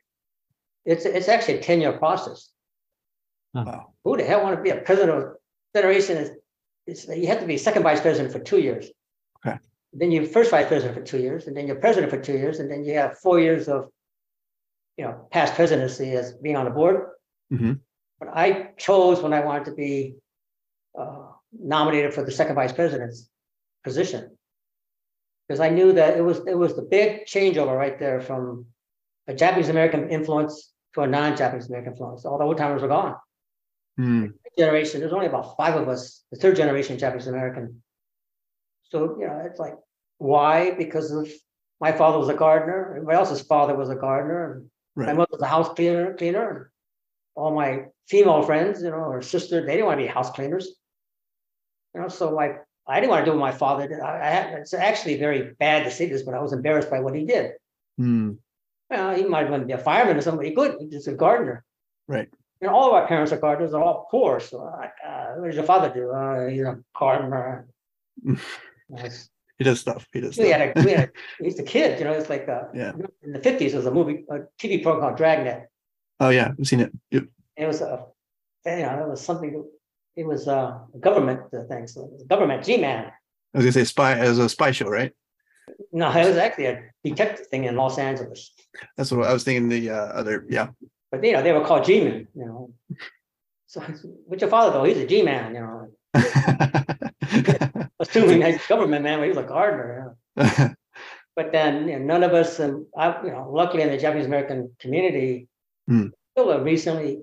It's 0.85 1.05
it's 1.05 1.29
actually 1.29 1.59
a 1.59 1.63
10 1.63 1.81
year 1.81 1.93
process. 1.93 2.51
Wow. 3.55 3.93
Who 4.05 4.17
the 4.17 4.25
hell 4.25 4.43
want 4.43 4.57
to 4.57 4.63
be 4.63 4.71
a 4.71 4.77
president 4.77 5.19
of 5.19 5.35
federation? 5.75 6.17
Is, 6.17 6.31
is 6.87 7.09
you 7.09 7.27
have 7.29 7.41
to 7.41 7.47
be 7.47 7.57
second 7.57 7.83
vice 7.83 8.01
president 8.01 8.33
for 8.33 8.41
two 8.41 8.61
years. 8.61 8.91
Okay. 9.45 9.59
Then 9.93 10.11
you're 10.11 10.25
first 10.25 10.51
vice 10.51 10.67
president 10.67 10.99
for 10.99 11.05
two 11.05 11.19
years, 11.19 11.47
and 11.47 11.57
then 11.57 11.67
you're 11.67 11.77
president 11.77 12.11
for 12.11 12.21
two 12.21 12.33
years, 12.33 12.61
and 12.61 12.71
then 12.71 12.85
you 12.85 12.95
have 12.95 13.19
four 13.19 13.41
years 13.41 13.69
of, 13.69 13.89
you 14.97 15.05
know, 15.05 15.27
past 15.31 15.55
presidency 15.55 16.13
as 16.13 16.33
being 16.35 16.57
on 16.57 16.65
the 16.65 16.71
board. 16.71 17.11
Mhm. 17.53 17.81
But 18.19 18.29
I 18.35 18.71
chose 18.77 19.21
when 19.23 19.33
I 19.33 19.41
wanted 19.41 19.67
to 19.67 19.73
be 19.73 20.17
uh, 20.99 21.29
nominated 21.53 22.15
for 22.15 22.25
the 22.25 22.31
second 22.31 22.55
vice 22.55 22.73
president's 22.73 23.29
position. 23.85 24.37
Because 25.47 25.61
I 25.61 25.71
knew 25.71 25.93
that 25.93 26.17
it 26.17 26.23
was 26.23 26.39
it 26.47 26.57
was 26.57 26.75
the 26.75 26.83
big 26.83 27.27
changeover 27.27 27.77
right 27.77 27.99
there 27.99 28.21
from 28.21 28.67
a 29.27 29.35
Japanese 29.35 29.69
American 29.69 30.09
influence 30.09 30.73
to 30.95 31.03
a 31.03 31.07
non-Japanese 31.07 31.69
American 31.69 31.93
influence. 31.93 32.25
All 32.25 32.39
the 32.39 32.45
old 32.45 32.59
timers 32.59 32.83
were 32.83 32.89
gone 32.89 33.17
Hmm. 33.97 34.27
generation, 34.59 35.01
there's 35.01 35.13
only 35.13 35.27
about 35.27 35.57
five 35.57 35.81
of 35.81 35.89
us, 35.89 36.25
the 36.31 36.39
third 36.39 36.57
generation 36.57 36.99
Japanese 36.99 37.27
American. 37.27 37.83
So, 38.85 39.17
you 39.19 39.27
know, 39.27 39.43
it's 39.45 39.59
like, 39.59 39.75
why? 40.19 40.73
Because 40.73 41.11
of 41.11 41.29
my 41.81 41.93
father 41.93 42.19
was 42.19 42.29
a 42.29 42.35
gardener, 42.35 42.95
everybody 42.97 43.17
else's 43.17 43.43
father 43.43 43.75
was 43.75 43.91
a 43.91 43.97
gardener, 43.97 44.63
and 44.97 45.07
my 45.07 45.13
mother 45.13 45.31
was 45.33 45.43
a 45.43 45.47
house 45.47 45.69
cleaner, 45.71 46.15
cleaner. 46.15 46.71
All 47.35 47.55
my 47.55 47.87
female 48.09 48.43
friends, 48.43 48.83
you 48.83 48.91
know, 48.91 48.97
or 48.97 49.23
sister, 49.23 49.65
they 49.65 49.73
didn't 49.73 49.87
want 49.87 49.99
to 49.99 50.07
be 50.07 50.09
house 50.09 50.31
cleaners. 50.31 50.77
You 51.95 52.03
know, 52.03 52.09
so 52.09 52.31
like, 52.31 52.63
I 52.87 53.01
didn't 53.01 53.11
want 53.11 53.25
to 53.25 53.31
do 53.31 53.37
what 53.37 53.41
my 53.41 53.53
father 53.53 53.89
did. 53.89 54.01
I, 54.01 54.19
I 54.19 54.29
it's 54.61 54.75
actually 54.75 55.17
very 55.17 55.55
bad 55.59 55.85
to 55.85 55.91
say 55.91 56.09
this, 56.09 56.23
but 56.23 56.35
I 56.35 56.41
was 56.41 56.53
embarrassed 56.53 56.91
by 56.91 57.01
what 57.01 57.15
he 57.15 57.25
did. 57.25 57.53
Hmm. 57.97 58.33
Well, 58.91 59.15
he 59.15 59.25
might 59.25 59.49
want 59.49 59.63
to 59.63 59.67
be 59.67 59.73
a 59.73 59.79
fireman 59.79 60.17
or 60.17 60.21
somebody 60.21 60.55
good, 60.55 60.77
he's 60.79 60.91
just 60.91 61.09
a 61.09 61.13
gardener. 61.13 61.65
Right. 62.07 62.29
And 62.63 62.71
all 62.71 62.87
of 62.89 62.95
our 62.95 63.07
parents 63.09 63.33
are 63.33 63.39
gardeners, 63.39 63.73
they're 63.73 63.83
all 63.83 64.07
poor, 64.11 64.39
so 64.39 64.63
uh, 64.63 65.35
what 65.35 65.47
does 65.49 65.57
your 65.57 65.65
father 65.65 65.91
do? 65.93 66.11
Uh, 66.13 66.47
he's 66.49 66.63
a 66.63 66.79
gardener. 66.99 67.67
Nice. 68.89 69.31
He 69.59 69.65
does 69.65 69.81
stuff. 69.81 70.07
He 70.13 70.21
does 70.21 70.37
We 70.37 70.49
stuff. 70.49 70.61
had 70.61 70.77
a, 70.77 70.85
we 70.85 70.91
had, 70.93 71.09
a- 71.09 71.13
he's 71.45 71.59
a 71.59 71.63
kid, 71.63 71.99
you 71.99 72.05
know, 72.05 72.13
it's 72.13 72.29
like, 72.29 72.47
uh, 72.49 72.65
Yeah. 72.75 72.93
in 73.23 73.33
the 73.33 73.39
fifties, 73.39 73.73
there 73.73 73.79
was 73.81 73.87
a 73.87 73.91
movie, 73.91 74.25
a 74.31 74.41
TV 74.61 74.83
program 74.83 75.01
called 75.09 75.17
Dragnet. 75.17 75.67
Oh 76.21 76.29
yeah, 76.29 76.53
I've 76.59 76.67
seen 76.67 76.81
it. 76.81 76.93
Yep. 77.11 77.25
It 77.57 77.67
was 77.67 77.81
a, 77.81 78.05
you 78.67 78.77
know, 78.77 79.03
it 79.05 79.09
was 79.09 79.21
something, 79.23 79.65
it 80.17 80.27
was 80.27 80.47
uh, 80.47 80.79
a 80.95 80.99
government 80.99 81.41
uh, 81.55 81.63
thing, 81.71 81.87
so 81.87 82.05
it 82.05 82.13
was 82.13 82.23
a 82.23 82.27
government 82.27 82.65
G-Man. 82.65 83.07
I 83.07 83.59
was 83.59 83.65
gonna 83.65 83.73
say 83.73 83.85
spy 83.85 84.13
as 84.19 84.39
a 84.39 84.49
spy 84.49 84.73
show, 84.73 84.89
right? 84.89 85.13
No, 85.91 86.11
it 86.11 86.27
was 86.29 86.37
actually 86.37 86.67
a 86.67 86.83
detective 87.03 87.47
thing 87.47 87.65
in 87.65 87.75
Los 87.77 87.97
Angeles. 87.99 88.53
That's 88.99 89.11
what 89.11 89.27
I 89.27 89.33
was 89.33 89.43
thinking. 89.45 89.69
The 89.71 89.89
uh, 89.91 89.95
other, 90.21 90.45
yeah. 90.51 90.69
But 91.13 91.23
you 91.23 91.33
know, 91.33 91.43
they 91.43 91.53
were 91.53 91.65
called 91.65 91.85
G-men, 91.85 92.27
you 92.35 92.47
know. 92.47 92.73
So 93.67 93.81
what's 94.27 94.41
your 94.41 94.51
father 94.51 94.73
though? 94.73 94.85
He's 94.85 94.97
a 94.97 95.07
G-man, 95.07 95.55
you 95.55 95.61
know. 95.61 95.89
Assuming 98.01 98.43
he's 98.43 98.67
government 98.67 99.05
man, 99.05 99.19
but 99.19 99.25
he 99.25 99.29
was 99.29 99.39
a 99.39 99.43
gardener. 99.45 100.17
you 100.37 100.43
know. 100.59 100.75
But 101.37 101.53
then 101.53 101.89
you 101.89 101.99
know, 101.99 102.05
none 102.05 102.23
of 102.25 102.33
us, 102.33 102.59
and 102.59 102.87
I, 102.97 103.23
you 103.25 103.31
know, 103.31 103.51
luckily 103.53 103.83
in 103.83 103.91
the 103.91 103.99
Japanese 103.99 104.27
American 104.27 104.75
community, 104.81 105.49
Hmm. 105.89 106.07
still 106.33 106.51
a 106.53 106.63
recently 106.63 107.23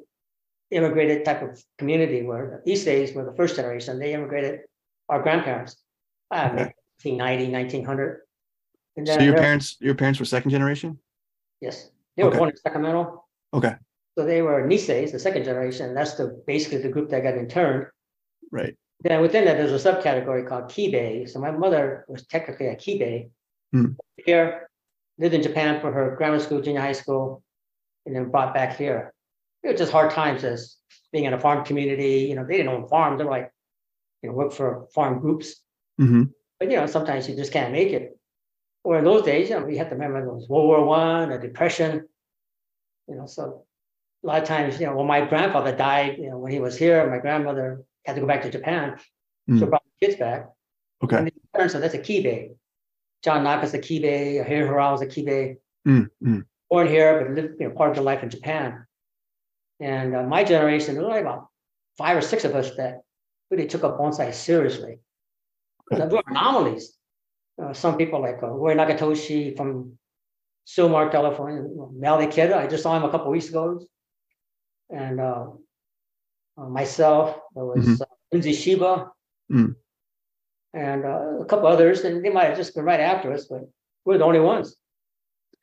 immigrated 0.70 1.24
type 1.24 1.42
of 1.42 1.64
community 1.78 2.24
where 2.24 2.62
the 2.66 2.72
Isseis 2.72 3.16
were 3.16 3.24
the 3.24 3.34
first 3.38 3.56
generation. 3.56 3.98
They 4.00 4.14
immigrated 4.14 4.62
our 5.08 5.22
grandparents, 5.24 5.78
uh, 6.30 6.50
Okay. 6.52 6.74
1990, 7.04 7.52
1900. 7.52 8.22
And 8.98 9.08
so 9.08 9.22
your 9.22 9.36
parents, 9.36 9.78
your 9.80 9.96
parents 9.96 10.20
were 10.20 10.26
second 10.26 10.52
generation. 10.52 11.00
Yes, 11.62 11.90
they 12.18 12.24
were 12.24 12.30
Okay. 12.30 12.38
born 12.38 12.50
in 12.50 12.58
Sacramento. 12.58 13.24
Okay. 13.54 13.74
So 14.18 14.26
they 14.26 14.42
were 14.42 14.68
Niseis, 14.68 15.12
the 15.12 15.20
second 15.20 15.46
generation. 15.46 15.94
That's 15.94 16.14
the 16.16 16.42
basically 16.46 16.80
the 16.80 16.90
group 16.90 17.10
that 17.10 17.24
got 17.24 17.38
interned. 17.38 17.88
Right. 18.52 18.76
Then 19.02 19.22
within 19.22 19.46
that, 19.46 19.58
there's 19.58 19.86
a 19.86 19.92
subcategory 19.92 20.48
called 20.48 20.66
Kibei. 20.66 21.30
So 21.30 21.40
my 21.40 21.52
mother 21.52 22.06
was 22.08 22.28
technically 22.28 22.68
a 22.68 22.76
Kibei. 22.76 23.30
Hmm. 23.72 23.94
Here, 24.18 24.70
lived 25.18 25.36
in 25.36 25.42
Japan 25.42 25.80
for 25.80 25.92
her 25.92 26.16
grammar 26.18 26.40
school, 26.40 26.62
junior 26.62 26.82
high 26.82 26.94
school, 26.94 27.44
and 28.06 28.16
then 28.16 28.30
brought 28.30 28.54
back 28.54 28.78
here. 28.78 29.14
It 29.64 29.70
was 29.70 29.80
just 29.80 29.92
hard 29.92 30.12
times 30.12 30.44
as 30.44 30.78
being 31.12 31.26
in 31.26 31.34
a 31.34 31.40
farm 31.40 31.64
community. 31.64 32.26
You 32.30 32.36
know, 32.36 32.46
they 32.46 32.58
didn't 32.58 32.72
own 32.74 32.88
farms. 32.88 33.20
They're 33.20 33.30
like, 33.30 33.52
you 34.22 34.30
know, 34.30 34.36
work 34.36 34.52
for 34.52 34.88
farm 34.94 35.20
groups. 35.20 35.62
hmm 35.98 36.24
But 36.60 36.72
you 36.72 36.78
know, 36.78 36.88
sometimes 36.88 37.30
you 37.30 37.36
just 37.36 37.54
can't 37.54 37.72
make 37.72 37.94
it. 37.94 38.18
Or 38.84 38.98
in 38.98 39.06
those 39.06 39.24
days, 39.24 39.50
you 39.50 39.60
know, 39.60 39.66
we 39.66 39.78
had 39.78 39.90
to 39.90 39.96
remember 39.96 40.34
was 40.34 40.48
World 40.50 40.68
War 40.68 40.86
One, 40.86 41.32
a 41.32 41.40
depression. 41.40 42.08
You 43.10 43.16
know, 43.16 43.26
so 43.26 43.66
a 44.24 44.28
lot 44.28 44.42
of 44.42 44.48
times, 44.48 44.80
you 44.80 44.86
know, 44.86 44.96
when 44.96 45.08
my 45.08 45.26
grandfather 45.26 45.76
died, 45.76 46.18
you 46.20 46.30
know, 46.30 46.38
when 46.38 46.52
he 46.52 46.60
was 46.60 46.78
here, 46.78 47.10
my 47.10 47.18
grandmother 47.20 47.84
had 48.06 48.16
to 48.16 48.22
go 48.22 48.28
back 48.28 48.44
to 48.44 48.52
Japan. 48.52 48.98
So 49.50 49.54
Mm. 49.66 49.70
brought 49.70 49.84
the 50.00 50.06
kids 50.06 50.20
back. 50.20 50.48
Okay. 51.04 51.18
And 51.18 51.32
parents, 51.54 51.74
so 51.74 51.80
that's 51.80 51.96
a 51.96 52.00
Kibei. 52.00 52.56
John 53.24 53.44
Naka's 53.44 53.74
a 53.74 53.80
Kibei, 53.80 54.46
Harry 54.46 54.68
Hirao 54.68 54.92
was 54.92 55.02
a 55.02 55.08
Kibe, 55.08 55.58
Mm, 55.88 56.10
mm. 56.24 56.46
born 56.70 56.88
here, 56.88 57.20
but 57.20 57.32
lived, 57.36 57.60
you 57.60 57.68
know, 57.68 57.74
part 57.76 57.90
of 57.90 57.96
their 57.96 58.04
life 58.04 58.22
in 58.22 58.30
Japan. 58.30 58.86
And 59.80 60.16
uh, 60.16 60.24
my 60.24 60.44
generation, 60.44 60.94
there 60.94 61.04
were 61.04 61.10
only 61.10 61.22
about 61.22 61.48
five 61.98 62.18
or 62.18 62.22
six 62.22 62.44
of 62.46 62.54
us 62.56 62.76
that 62.76 63.02
really 63.50 63.66
took 63.68 63.84
up 63.84 63.98
bonsai 63.98 64.34
seriously. 64.34 65.00
Okay. 65.92 65.98
There 66.08 66.10
were 66.10 66.24
anomalies. 66.28 66.94
Uh, 67.62 67.74
some 67.74 67.98
people 67.98 68.22
like 68.22 68.44
uh, 68.44 68.48
Roy 68.48 68.76
Nagatoshi 68.76 69.56
from 69.58 69.98
Sylmar, 70.74 71.12
California, 71.12 71.64
Mel 71.94 72.20
Ikeda, 72.20 72.56
I 72.56 72.68
just 72.68 72.84
saw 72.84 72.96
him 72.96 73.04
a 73.04 73.10
couple 73.12 73.32
weeks 73.32 73.50
ago. 73.50 73.80
And 74.92 75.20
uh, 75.20 75.46
uh, 76.58 76.70
myself, 76.70 77.26
there 77.56 77.66
was 77.66 77.86
Mhm. 77.86 78.02
uh, 78.02 78.06
Lindsay 78.32 78.54
Shiba. 78.54 79.12
Mm. 79.52 79.76
And 80.74 81.06
uh, 81.06 81.40
a 81.42 81.46
couple 81.46 81.68
others, 81.68 82.02
and 82.06 82.24
they 82.24 82.30
might 82.30 82.46
have 82.50 82.58
just 82.58 82.76
been 82.76 82.86
right 82.86 83.00
after 83.00 83.34
us, 83.34 83.46
but 83.46 83.62
we're 84.06 84.20
the 84.20 84.26
only 84.26 84.40
ones. 84.40 84.76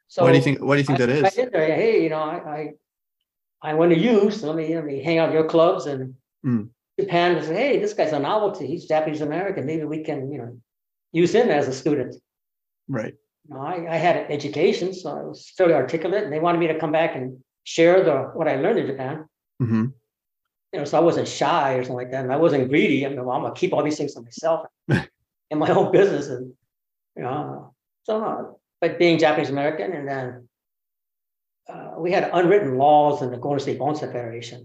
So 0.08 0.24
why 0.24 0.32
do 0.32 0.38
you 0.38 0.42
think? 0.42 0.58
Why 0.60 0.74
do 0.74 0.80
you 0.80 0.86
think 0.86 0.98
that 0.98 1.10
I, 1.10 1.12
I 1.12 1.26
is? 1.28 1.34
did 1.34 1.52
there, 1.52 1.74
hey, 1.82 2.02
you 2.02 2.10
know, 2.10 2.24
I, 2.34 2.36
I, 2.56 3.70
I 3.70 3.74
went 3.74 3.92
to 3.92 3.98
you, 3.98 4.30
so 4.32 4.48
let 4.48 4.56
me, 4.56 4.74
let 4.74 4.84
me 4.84 5.02
hang 5.02 5.18
out 5.18 5.28
at 5.30 5.34
your 5.34 5.48
clubs 5.48 5.86
and 5.86 6.14
Mm. 6.44 6.68
Japan 7.00 7.34
was, 7.36 7.48
hey, 7.48 7.78
this 7.80 7.92
guy's 7.92 8.12
a 8.12 8.18
novelty. 8.18 8.66
He's 8.68 8.86
Japanese 8.86 9.20
American. 9.20 9.66
Maybe 9.66 9.84
we 9.84 10.04
can, 10.04 10.30
you 10.30 10.38
know, 10.38 10.56
use 11.12 11.34
him 11.34 11.48
as 11.48 11.66
a 11.68 11.72
student. 11.72 12.14
Right. 12.88 13.14
You 13.48 13.54
know, 13.54 13.60
I, 13.62 13.86
I 13.94 13.96
had 13.96 14.16
an 14.16 14.32
education, 14.32 14.92
so 14.92 15.10
I 15.10 15.22
was 15.22 15.52
fairly 15.56 15.74
articulate, 15.74 16.24
and 16.24 16.32
they 16.32 16.40
wanted 16.40 16.58
me 16.58 16.66
to 16.68 16.78
come 16.78 16.92
back 16.92 17.14
and 17.16 17.38
share 17.64 18.02
the 18.02 18.16
what 18.34 18.48
I 18.48 18.56
learned 18.56 18.78
in 18.80 18.86
Japan. 18.86 19.26
hmm 19.60 19.86
You 20.72 20.78
know, 20.80 20.84
so 20.84 20.98
I 20.98 21.00
wasn't 21.00 21.28
shy 21.28 21.74
or 21.74 21.82
something 21.82 21.96
like 21.96 22.10
that, 22.12 22.24
and 22.24 22.32
I 22.32 22.36
wasn't 22.36 22.68
greedy. 22.68 23.04
I 23.06 23.08
mean, 23.08 23.24
well, 23.24 23.36
I'm 23.36 23.42
gonna 23.42 23.54
keep 23.54 23.72
all 23.72 23.84
these 23.84 23.96
things 23.98 24.14
to 24.14 24.20
myself 24.22 24.66
in 25.50 25.58
my 25.58 25.70
own 25.70 25.92
business, 25.92 26.28
and 26.28 26.52
you 27.16 27.22
know, 27.22 27.74
so. 28.04 28.12
uh, 28.24 28.42
But 28.80 28.98
being 28.98 29.16
Japanese 29.18 29.48
American, 29.56 29.88
and 29.98 30.06
then 30.12 30.26
uh, 31.72 31.90
we 31.98 32.12
had 32.12 32.30
unwritten 32.32 32.76
laws 32.78 33.22
in 33.22 33.30
the 33.30 33.38
Golden 33.38 33.60
State 33.60 33.78
Bonsai 33.78 34.12
Federation. 34.12 34.60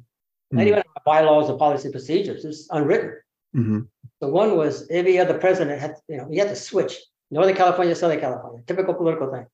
Not 0.52 0.66
Mm. 0.66 0.68
even 0.68 0.80
our 0.80 1.04
bylaws 1.06 1.50
and 1.50 1.58
policy 1.58 1.90
procedures. 1.96 2.44
It's 2.50 2.68
unwritten. 2.78 3.12
hmm 3.54 3.80
So 4.20 4.28
one 4.42 4.52
was 4.62 4.74
every 4.90 5.16
other 5.24 5.38
president 5.46 5.80
had, 5.80 5.94
you 6.12 6.18
know, 6.18 6.28
you 6.32 6.40
had 6.44 6.50
to 6.50 6.60
switch 6.70 6.94
Northern 7.32 7.56
California, 7.56 7.96
Southern 7.96 8.20
California, 8.20 8.62
typical 8.68 8.94
political 8.94 9.32
thing. 9.32 9.46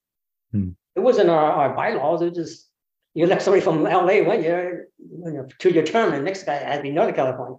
Hmm. 0.51 0.69
It 0.95 1.01
wasn't 1.01 1.30
our, 1.30 1.51
our 1.51 1.75
bylaws. 1.75 2.21
It 2.21 2.30
was 2.30 2.38
just 2.38 2.69
you 3.13 3.25
elect 3.25 3.43
somebody 3.43 3.61
from 3.63 3.84
LA 3.84 4.21
one 4.23 4.43
year, 4.43 4.89
you 4.99 5.32
know, 5.32 5.47
two 5.59 5.69
year 5.69 5.84
term, 5.84 6.13
and 6.13 6.21
the 6.21 6.25
next 6.25 6.43
guy 6.43 6.55
had 6.55 6.78
to 6.78 6.84
be 6.84 6.91
Northern 6.91 7.15
California. 7.15 7.57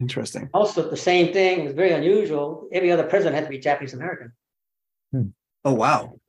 Interesting. 0.00 0.48
Also, 0.54 0.88
the 0.88 0.96
same 0.96 1.32
thing 1.32 1.64
was 1.64 1.74
very 1.74 1.92
unusual. 1.92 2.68
Every 2.72 2.92
other 2.92 3.04
president 3.04 3.34
had 3.34 3.44
to 3.44 3.50
be 3.50 3.58
Japanese 3.58 3.94
American. 3.94 4.32
Oh 5.64 5.74
wow, 5.74 6.20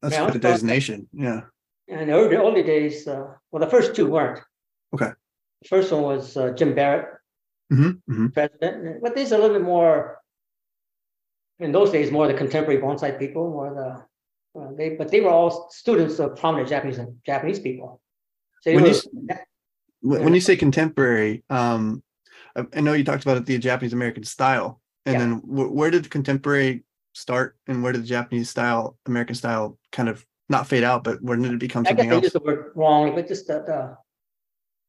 that's 0.00 0.14
Yeah, 0.14 0.24
quite 0.24 0.36
a 0.36 0.38
designation. 0.38 1.08
Yeah. 1.12 1.42
And 1.88 2.00
in 2.02 2.08
the 2.08 2.14
early, 2.14 2.36
early 2.36 2.62
days, 2.62 3.06
uh, 3.06 3.26
well, 3.50 3.60
the 3.60 3.70
first 3.70 3.94
two 3.94 4.06
weren't. 4.06 4.40
Okay. 4.94 5.10
The 5.62 5.68
first 5.68 5.92
one 5.92 6.02
was 6.02 6.36
uh, 6.36 6.50
Jim 6.50 6.74
Barrett, 6.74 7.06
hmm 7.70 7.90
hmm 8.06 8.28
president, 8.28 9.02
but 9.02 9.14
these 9.14 9.32
are 9.32 9.36
a 9.36 9.38
little 9.38 9.56
bit 9.56 9.64
more. 9.64 10.17
In 11.60 11.72
those 11.72 11.90
days, 11.90 12.10
more 12.10 12.26
the 12.28 12.34
contemporary 12.34 12.80
bonsai 12.80 13.18
people, 13.18 13.50
more 13.50 13.74
the 13.74 14.60
uh, 14.60 14.72
they, 14.76 14.90
but 14.90 15.10
they 15.10 15.20
were 15.20 15.30
all 15.30 15.68
students 15.70 16.18
of 16.18 16.36
prominent 16.36 16.68
Japanese 16.68 17.00
Japanese 17.26 17.58
people. 17.60 18.00
So 18.62 18.72
When 18.74 18.84
you 18.84 18.90
were- 18.90 18.96
s- 18.96 19.38
When, 20.00 20.22
when 20.24 20.34
you 20.34 20.40
say 20.40 20.56
contemporary, 20.56 21.42
um, 21.50 22.02
I, 22.54 22.64
I 22.76 22.80
know 22.80 22.92
you 22.92 23.02
talked 23.04 23.24
about 23.24 23.36
it, 23.38 23.46
the 23.46 23.58
Japanese 23.58 23.92
American 23.92 24.22
style, 24.24 24.80
and 25.04 25.14
Yeah. 25.14 25.18
then 25.20 25.32
wh- 25.38 25.72
where 25.74 25.90
did 25.90 26.04
the 26.04 26.08
contemporary 26.08 26.84
start, 27.14 27.56
and 27.66 27.82
where 27.82 27.92
did 27.92 28.02
the 28.02 28.06
Japanese 28.06 28.48
style, 28.48 28.96
American 29.06 29.34
style, 29.34 29.76
kind 29.90 30.08
of 30.08 30.24
not 30.48 30.68
fade 30.68 30.84
out, 30.84 31.02
but 31.02 31.20
when 31.20 31.42
did 31.42 31.52
it 31.52 31.58
become 31.58 31.84
something 31.84 32.06
I 32.06 32.08
guess 32.08 32.10
they 32.10 32.16
else? 32.16 32.22
used 32.24 32.34
the 32.36 32.40
word 32.40 32.72
wrong, 32.76 33.14
but 33.16 33.26
just 33.26 33.48
the 33.48 33.96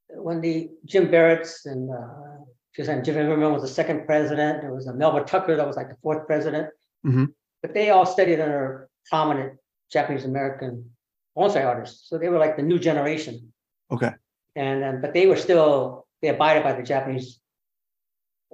when 0.10 0.42
the 0.42 0.70
Jim 0.86 1.10
Barrett's 1.12 1.66
and, 1.66 1.90
uh, 1.92 2.39
just, 2.80 2.90
and 2.90 3.04
Jim 3.04 3.16
Zimmerman 3.16 3.52
was 3.52 3.62
the 3.62 3.68
second 3.68 4.06
president, 4.06 4.62
there 4.62 4.74
was 4.74 4.88
a 4.88 4.94
Melba 4.94 5.26
Tucker 5.26 5.58
that 5.58 5.68
was 5.68 5.76
like 5.76 5.90
the 5.90 5.98
fourth 6.02 6.26
president. 6.26 6.70
Mhm. 7.06 7.34
But 7.62 7.74
they 7.74 7.90
all 7.90 8.06
studied 8.06 8.40
under 8.40 8.88
prominent 9.10 9.60
Japanese 9.92 10.24
American 10.24 10.90
bonsai 11.38 11.66
artists, 11.66 12.08
so 12.08 12.18
they 12.18 12.30
were 12.30 12.40
like 12.40 12.56
the 12.56 12.64
new 12.64 12.80
generation. 12.80 13.52
Okay. 13.92 14.12
And, 14.56 14.82
then 14.82 15.02
but 15.02 15.14
they 15.14 15.28
were 15.28 15.36
still, 15.36 16.08
they 16.22 16.30
abided 16.30 16.64
by 16.64 16.72
the 16.72 16.84
Japanese 16.84 17.42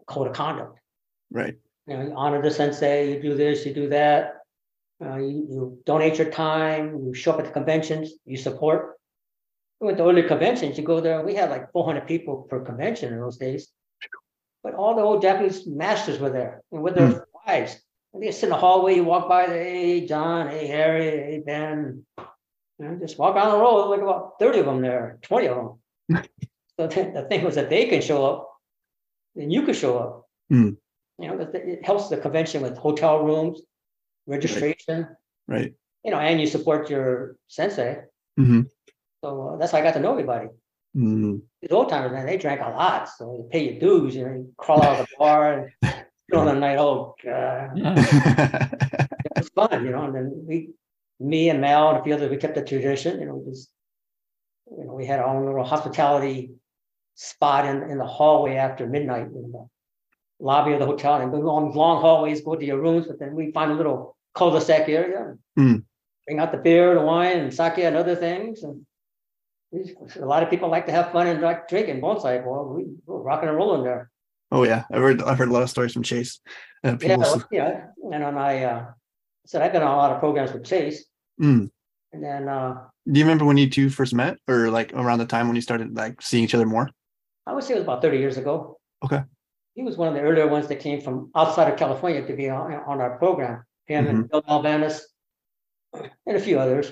code 0.08 0.28
of 0.30 0.34
conduct. 0.34 0.80
Right. 1.30 1.56
You 1.86 1.96
know, 1.96 2.04
you 2.06 2.14
honor 2.16 2.42
the 2.42 2.50
sensei, 2.50 3.14
you 3.14 3.22
do 3.22 3.36
this, 3.36 3.64
you 3.64 3.76
do 3.76 3.90
that. 3.90 4.38
Uh, 5.06 5.18
you, 5.18 5.46
you 5.52 5.80
donate 5.86 6.18
your 6.18 6.32
time, 6.32 6.98
you 7.06 7.14
show 7.14 7.34
up 7.34 7.40
at 7.40 7.46
the 7.46 7.52
conventions, 7.52 8.14
you 8.26 8.38
support. 8.38 8.98
We 9.80 9.86
went 9.86 10.00
to 10.00 10.06
early 10.10 10.24
conventions, 10.24 10.80
you 10.80 10.84
go 10.84 11.00
there, 11.00 11.22
we 11.22 11.36
had 11.36 11.52
like 11.52 11.72
four 11.72 11.86
hundred 11.86 12.08
people 12.08 12.48
per 12.50 12.62
convention 12.62 13.14
in 13.14 13.20
those 13.20 13.38
days. 13.38 13.68
But 14.66 14.74
all 14.74 14.96
the 14.96 15.04
old 15.04 15.22
Japanese 15.22 15.68
masters 15.68 16.18
were 16.18 16.32
there 16.32 16.64
and 16.72 16.82
with 16.82 16.96
their 16.96 17.28
wives. 17.46 17.80
And 18.14 18.24
they 18.24 18.32
sit 18.32 18.46
in 18.46 18.50
the 18.50 18.56
hallway, 18.58 18.96
you 18.96 19.04
walk 19.04 19.30
by, 19.30 19.46
hey, 19.46 20.08
John, 20.08 20.50
hey, 20.50 20.66
Harry, 20.66 21.06
hey, 21.06 21.44
Ben. 21.46 22.04
Know, 22.80 22.98
just 23.00 23.20
walk 23.20 23.36
down 23.36 23.52
the 23.52 23.60
road, 23.60 23.90
like 23.92 24.02
about 24.02 24.40
thirty 24.40 24.58
of 24.60 24.66
them 24.66 24.82
there, 24.82 25.20
twenty 25.22 25.48
of 25.48 25.78
them. 26.10 26.24
So 26.78 26.88
the, 26.88 27.26
thing 27.30 27.46
was 27.46 27.56
that 27.56 27.70
they 27.70 27.86
can 27.88 28.02
show 28.02 28.26
up, 28.26 28.50
then 29.34 29.50
you 29.50 29.62
could 29.62 29.78
show 29.78 29.98
up. 29.98 30.28
Hmm. 30.50 30.72
You 31.20 31.28
know, 31.30 31.40
it, 31.40 31.56
it 31.56 31.86
helps 31.86 32.10
the 32.10 32.18
convention 32.18 32.62
with 32.62 32.76
hotel 32.78 33.24
rooms, 33.24 33.62
registration, 34.28 35.08
Right. 35.48 35.74
you 36.04 36.12
know, 36.12 36.18
and 36.20 36.42
you 36.42 36.48
support 36.48 36.90
your 36.90 37.38
sensei. 37.48 38.02
hmm 38.36 38.64
So 39.24 39.28
uh, 39.54 39.58
that's 39.58 39.72
how 39.72 39.78
I 39.78 39.84
got 39.84 39.94
to 39.94 40.02
know 40.02 40.12
everybody. 40.12 40.48
Mm 40.96 41.42
These 41.62 41.72
old 41.72 41.90
timers, 41.90 42.12
man, 42.12 42.26
they 42.26 42.38
drank 42.38 42.62
a 42.62 42.70
lot, 42.70 43.10
so 43.10 43.38
you 43.38 43.50
pay 43.52 43.72
your 43.72 43.80
dues. 43.80 44.16
You 44.16 44.26
know, 44.26 44.34
you 44.34 44.54
crawl 44.58 44.84
out 44.84 45.02
of 45.02 45.08
the 45.08 45.16
bar 45.18 45.54
and 45.54 45.72
go 46.32 46.40
on 46.40 46.48
the 46.48 46.54
night. 46.54 46.78
Oh, 46.78 47.16
God, 47.24 47.72
it 47.76 49.32
was 49.36 49.50
fun, 49.50 49.86
you 49.86 49.92
know. 49.92 50.06
And 50.06 50.16
then 50.16 50.46
we, 50.48 50.70
me 51.20 51.50
and 51.50 51.62
Mel 51.62 51.90
and 51.90 52.00
a 52.00 52.04
few 52.04 52.14
others, 52.14 52.30
we 52.30 52.38
kept 52.38 52.56
the 52.56 52.64
tradition. 52.64 53.20
You 53.20 53.28
know, 53.28 53.36
we 53.36 53.52
just, 53.52 53.70
you 54.78 54.86
know, 54.86 54.94
we 54.94 55.06
had 55.06 55.20
our 55.20 55.28
own 55.28 55.46
little 55.46 55.64
hospitality 55.64 56.52
spot 57.16 57.66
in 57.66 57.90
in 57.90 57.98
the 57.98 58.06
hallway 58.06 58.56
after 58.56 58.86
midnight 58.88 59.28
in 59.28 59.52
the 59.52 59.68
lobby 60.40 60.74
of 60.74 60.80
the 60.80 60.86
hotel, 60.86 61.16
and 61.16 61.32
we 61.32 61.40
go 61.40 61.50
on 61.50 61.72
long 61.72 62.02
hallways, 62.02 62.42
go 62.42 62.56
to 62.56 62.66
your 62.66 62.80
rooms, 62.80 63.08
but 63.08 63.20
then 63.20 63.36
we 63.36 63.52
find 63.52 63.72
a 63.72 63.76
little 63.76 64.18
cul-de-sac 64.34 64.88
area. 64.90 65.36
Mm. 65.58 65.84
Bring 66.28 66.40
out 66.40 66.52
the 66.52 66.58
beer, 66.58 66.94
the 66.96 67.02
wine, 67.02 67.38
and 67.38 67.54
sake 67.54 67.78
and 67.78 67.96
other 67.96 68.16
things, 68.16 68.64
and 68.64 68.86
we- 69.76 70.22
a 70.22 70.26
lot 70.26 70.44
of 70.44 70.50
people 70.50 70.70
like 70.70 70.86
to 70.88 70.92
have 70.92 71.12
fun 71.12 71.28
and 71.28 71.42
like 71.42 71.68
drinking 71.68 72.02
bonsai. 72.02 72.44
Well, 72.46 72.66
we 72.76 72.86
we're 73.06 73.22
rocking 73.22 73.50
and 73.50 73.58
rolling 73.58 73.84
there. 73.84 74.10
Oh 74.52 74.64
yeah, 74.64 74.84
I've 74.92 75.02
heard 75.02 75.22
I've 75.24 75.38
heard 75.38 75.50
a 75.50 75.54
lot 75.54 75.64
of 75.64 75.70
stories 75.70 75.94
from 75.94 76.04
Chase. 76.04 76.40
Uh, 76.84 76.98
Yeah, 77.02 77.18
well, 77.18 77.44
yeah, 77.52 77.70
and 78.04 78.14
then 78.14 78.38
I 78.38 78.64
uh, 78.64 78.86
said 79.46 79.62
I've 79.62 79.74
been 79.74 79.82
on 79.84 79.92
a 79.94 79.98
lot 79.98 80.12
of 80.14 80.20
programs 80.20 80.54
with 80.54 80.64
Chase, 80.64 81.06
Mm. 81.42 81.70
and 82.14 82.24
then 82.24 82.48
uh, 82.48 82.74
Do 83.12 83.20
you 83.20 83.26
remember 83.26 83.46
when 83.46 83.58
you 83.58 83.70
two 83.70 83.90
first 83.90 84.14
met, 84.14 84.38
or 84.48 84.70
like 84.70 84.94
around 84.94 85.20
the 85.20 85.26
time 85.26 85.48
when 85.48 85.56
you 85.56 85.62
started 85.62 85.96
like 85.96 86.22
seeing 86.22 86.44
each 86.44 86.56
other 86.56 86.66
more? 86.66 86.90
I 87.48 87.54
would 87.54 87.64
say 87.64 87.74
it 87.74 87.78
was 87.78 87.84
about 87.84 88.02
thirty 88.02 88.18
years 88.20 88.38
ago. 88.38 88.80
Okay. 89.04 89.22
He 89.74 89.84
was 89.84 89.98
one 89.98 90.08
of 90.08 90.14
the 90.14 90.22
earlier 90.22 90.48
ones 90.48 90.68
that 90.70 90.80
came 90.80 91.02
from 91.02 91.30
outside 91.36 91.68
of 91.72 91.78
California 91.78 92.26
to 92.26 92.34
be 92.36 92.50
on, 92.50 92.72
on 92.88 93.02
our 93.02 93.18
program. 93.18 93.64
Him 93.88 94.06
Mm-hmm. 94.06 94.16
and 94.16 94.30
Bill 94.30 94.42
Valavanis 94.42 95.02
and 96.26 96.38
a 96.38 96.40
few 96.40 96.58
others. 96.60 96.92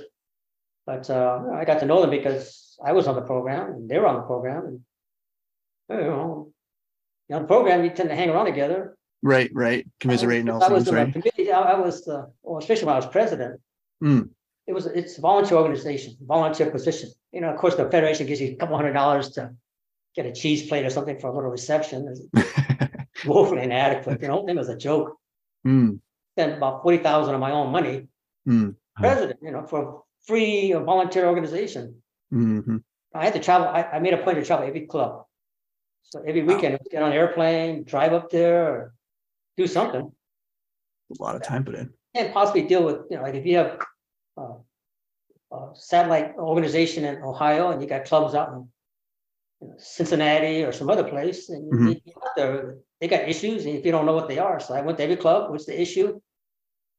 But 0.85 1.09
uh, 1.09 1.41
I 1.53 1.65
got 1.65 1.79
to 1.79 1.85
know 1.85 2.01
them 2.01 2.09
because 2.09 2.77
I 2.85 2.91
was 2.91 3.07
on 3.07 3.15
the 3.15 3.21
program 3.21 3.71
and 3.71 3.89
they 3.89 3.97
were 3.99 4.07
on 4.07 4.15
the 4.15 4.21
program. 4.23 4.65
And 4.65 4.79
you 5.89 6.05
know, 6.07 6.51
on 7.31 7.41
the 7.43 7.47
program 7.47 7.83
you 7.83 7.89
tend 7.91 8.09
to 8.09 8.15
hang 8.15 8.29
around 8.29 8.45
together. 8.45 8.97
Right, 9.21 9.49
right. 9.53 9.87
Commiserating 10.01 10.49
all 10.49 10.59
was, 10.59 10.69
I 10.69 10.73
was 10.73 10.83
things, 10.83 10.95
right? 10.95 11.11
committee. 11.13 11.51
I, 11.51 11.79
was 11.79 12.03
the, 12.03 12.29
well, 12.41 12.59
especially 12.59 12.85
when 12.87 12.93
I 12.95 12.97
was 12.97 13.05
president. 13.07 13.61
Mm. 14.03 14.29
It 14.67 14.73
was 14.73 14.85
it's 14.85 15.17
a 15.17 15.21
volunteer 15.21 15.57
organization, 15.57 16.17
volunteer 16.21 16.69
position. 16.71 17.09
You 17.31 17.41
know, 17.41 17.49
of 17.49 17.57
course, 17.57 17.75
the 17.75 17.89
federation 17.89 18.27
gives 18.27 18.41
you 18.41 18.49
a 18.51 18.55
couple 18.55 18.75
hundred 18.75 18.93
dollars 18.93 19.29
to 19.31 19.51
get 20.15 20.25
a 20.25 20.31
cheese 20.33 20.67
plate 20.67 20.85
or 20.85 20.89
something 20.89 21.19
for 21.19 21.27
a 21.27 21.33
little 21.35 21.49
reception. 21.49 22.07
It's 22.33 23.25
woefully 23.25 23.63
inadequate. 23.63 24.21
You 24.21 24.27
know, 24.27 24.45
it 24.47 24.55
was 24.55 24.69
a 24.69 24.77
joke. 24.77 25.17
mm. 25.65 25.99
Spent 26.35 26.57
about 26.57 26.81
forty 26.81 26.97
thousand 26.97 27.33
of 27.35 27.39
my 27.41 27.51
own 27.51 27.71
money, 27.71 28.07
Mm. 28.47 28.75
president. 28.97 29.39
You 29.41 29.51
know, 29.51 29.65
for 29.65 30.02
free 30.27 30.73
uh, 30.73 30.79
volunteer 30.81 31.25
organization. 31.27 32.01
hmm 32.31 32.77
I 33.15 33.25
had 33.25 33.33
to 33.33 33.39
travel. 33.39 33.67
I, 33.67 33.83
I 33.83 33.99
made 33.99 34.13
a 34.13 34.23
point 34.23 34.37
to 34.39 34.45
travel 34.45 34.67
every 34.67 34.87
club. 34.87 35.25
So 36.03 36.23
every 36.27 36.41
weekend, 36.43 36.79
get 36.89 37.03
on 37.03 37.11
an 37.11 37.17
airplane, 37.17 37.83
drive 37.83 38.11
up 38.13 38.31
there, 38.31 38.67
or 38.67 38.93
do 39.55 39.67
something. 39.67 40.11
A 41.19 41.23
lot 41.23 41.35
of 41.35 41.43
time 41.43 41.63
put 41.63 41.75
in. 41.75 41.93
and 42.15 42.33
possibly 42.33 42.63
deal 42.63 42.83
with, 42.83 42.97
you 43.09 43.17
know, 43.17 43.23
like 43.23 43.35
if 43.35 43.45
you 43.45 43.57
have 43.57 43.79
uh, 44.37 44.55
a 45.51 45.57
satellite 45.75 46.35
organization 46.37 47.05
in 47.05 47.21
Ohio 47.23 47.69
and 47.71 47.81
you 47.81 47.87
got 47.87 48.05
clubs 48.05 48.33
out 48.33 48.49
in 48.53 48.67
you 49.61 49.67
know, 49.67 49.75
Cincinnati 49.77 50.63
or 50.63 50.71
some 50.71 50.89
other 50.89 51.03
place, 51.03 51.49
and 51.49 51.67
you- 51.67 51.73
Mhm. 51.77 52.01
you 52.05 52.13
out 52.17 52.35
there, 52.35 52.77
they 52.99 53.07
got 53.07 53.29
issues, 53.29 53.65
and 53.67 53.75
if 53.77 53.85
you 53.85 53.91
don't 53.91 54.05
know 54.07 54.13
what 54.19 54.27
they 54.27 54.39
are, 54.39 54.59
so 54.59 54.73
I 54.73 54.81
went 54.81 54.97
to 54.97 55.03
every 55.03 55.17
club, 55.17 55.51
what's 55.51 55.65
the 55.65 55.79
issue? 55.79 56.19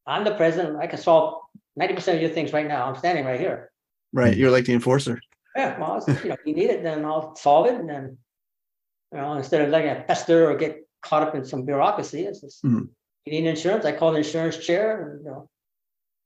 I'm 0.07 0.22
the 0.25 0.35
president, 0.37 0.79
I 0.81 0.87
can 0.87 0.99
solve 0.99 1.43
ninety 1.77 1.95
percent 1.95 2.16
of 2.16 2.22
your 2.22 2.31
things 2.31 2.53
right 2.53 2.66
now, 2.66 2.87
I'm 2.87 2.97
standing 2.97 3.25
right 3.25 3.41
here. 3.41 3.70
Right. 4.12 4.37
You're 4.37 4.51
like 4.51 4.64
the 4.64 4.75
enforcer. 4.75 5.20
Yeah, 5.57 5.79
well, 5.79 6.05
you 6.22 6.31
know, 6.31 6.37
you 6.45 6.55
need 6.55 6.70
it, 6.70 6.83
then 6.83 7.05
I'll 7.05 7.35
solve 7.37 7.66
it, 7.66 7.75
and 7.75 7.89
then, 7.89 8.18
you 9.12 9.18
know, 9.18 9.35
instead 9.35 9.61
of 9.61 9.70
letting 9.70 9.89
it 9.91 10.07
fester 10.07 10.51
or 10.51 10.57
get 10.57 10.81
caught 11.01 11.22
up 11.22 11.35
in 11.35 11.45
some 11.45 11.64
bureaucracy, 11.64 12.25
it's 12.25 12.41
just, 12.41 12.64
Mhm. 12.64 12.89
you 13.25 13.33
need 13.33 13.47
insurance, 13.47 13.85
I 13.85 13.93
call 13.93 14.12
the 14.12 14.18
insurance 14.18 14.59
chair, 14.59 14.87
and, 15.03 15.25
you 15.25 15.31
know, 15.31 15.49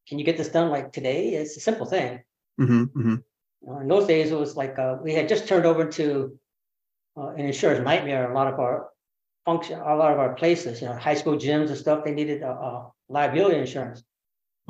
can 0.08 0.18
you 0.18 0.24
get 0.24 0.38
this 0.38 0.48
done 0.48 0.70
like 0.70 0.92
today? 0.92 1.34
It's 1.34 1.56
a 1.56 1.60
simple 1.60 1.84
thing. 1.84 2.22
hmm 2.56 2.84
hmm 2.84 3.16
You 3.60 3.68
know, 3.68 3.78
in 3.80 3.88
those 3.88 4.06
days, 4.06 4.30
it 4.30 4.38
was 4.38 4.56
like, 4.56 4.78
uh, 4.78 4.96
we 5.02 5.12
had 5.12 5.28
just 5.28 5.46
turned 5.46 5.66
over 5.66 5.84
to 5.84 6.38
uh, 7.18 7.28
an 7.28 7.44
insurance 7.44 7.84
nightmare, 7.84 8.30
a 8.30 8.34
lot 8.34 8.46
of 8.52 8.58
our 8.58 8.88
function, 9.44 9.78
a 9.78 9.94
lot 9.96 10.12
of 10.12 10.18
our 10.18 10.34
places, 10.34 10.80
you 10.80 10.88
know, 10.88 10.94
high 10.94 11.14
school 11.14 11.36
gyms 11.36 11.68
and 11.68 11.76
stuff, 11.76 12.04
they 12.04 12.12
needed 12.12 12.42
a, 12.42 12.50
a 12.50 12.92
liability 13.08 13.58
insurance. 13.58 14.02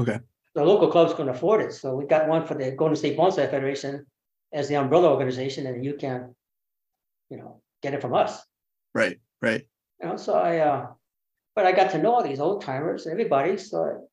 Okay. 0.00 0.18
The 0.54 0.64
local 0.64 0.90
clubs 0.90 1.14
couldn't 1.14 1.34
afford 1.34 1.60
it, 1.60 1.72
so 1.72 1.94
we 1.94 2.06
got 2.06 2.28
one 2.28 2.46
for 2.46 2.54
the 2.54 2.70
Golden 2.72 2.96
State 2.96 3.16
Bonsai 3.16 3.50
Federation 3.50 4.06
as 4.52 4.68
the 4.68 4.76
umbrella 4.76 5.10
organization, 5.10 5.66
and 5.66 5.84
you 5.84 5.94
can, 5.94 6.34
you 7.30 7.36
know, 7.36 7.60
get 7.82 7.94
it 7.94 8.00
from 8.00 8.14
us. 8.14 8.42
Right. 8.94 9.20
Right. 9.42 9.66
You 10.02 10.08
know, 10.08 10.16
so 10.16 10.34
I, 10.34 10.58
uh, 10.58 10.86
but 11.54 11.66
I 11.66 11.72
got 11.72 11.90
to 11.92 11.98
know 11.98 12.14
all 12.14 12.22
these 12.22 12.40
old 12.40 12.62
timers, 12.62 13.06
everybody, 13.06 13.56
so 13.58 14.08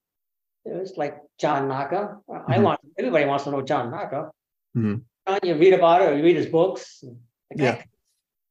it 0.66 0.74
was 0.74 0.94
like 0.98 1.18
John 1.40 1.68
Naka. 1.68 2.18
I 2.48 2.58
Mhm. 2.58 2.64
want, 2.64 2.80
everybody 2.98 3.26
wants 3.26 3.46
to 3.46 3.52
know 3.52 3.62
John 3.62 3.92
Naka. 3.92 4.32
Mhm. 4.76 5.04
Uh, 5.26 5.40
You 5.42 5.56
read 5.56 5.74
about 5.74 6.02
it, 6.02 6.10
or 6.12 6.18
you 6.18 6.24
read 6.24 6.36
his 6.36 6.48
books. 6.48 7.02
and 7.04 7.18
the 7.50 7.56
guy 7.56 7.64
Yeah. 7.64 7.84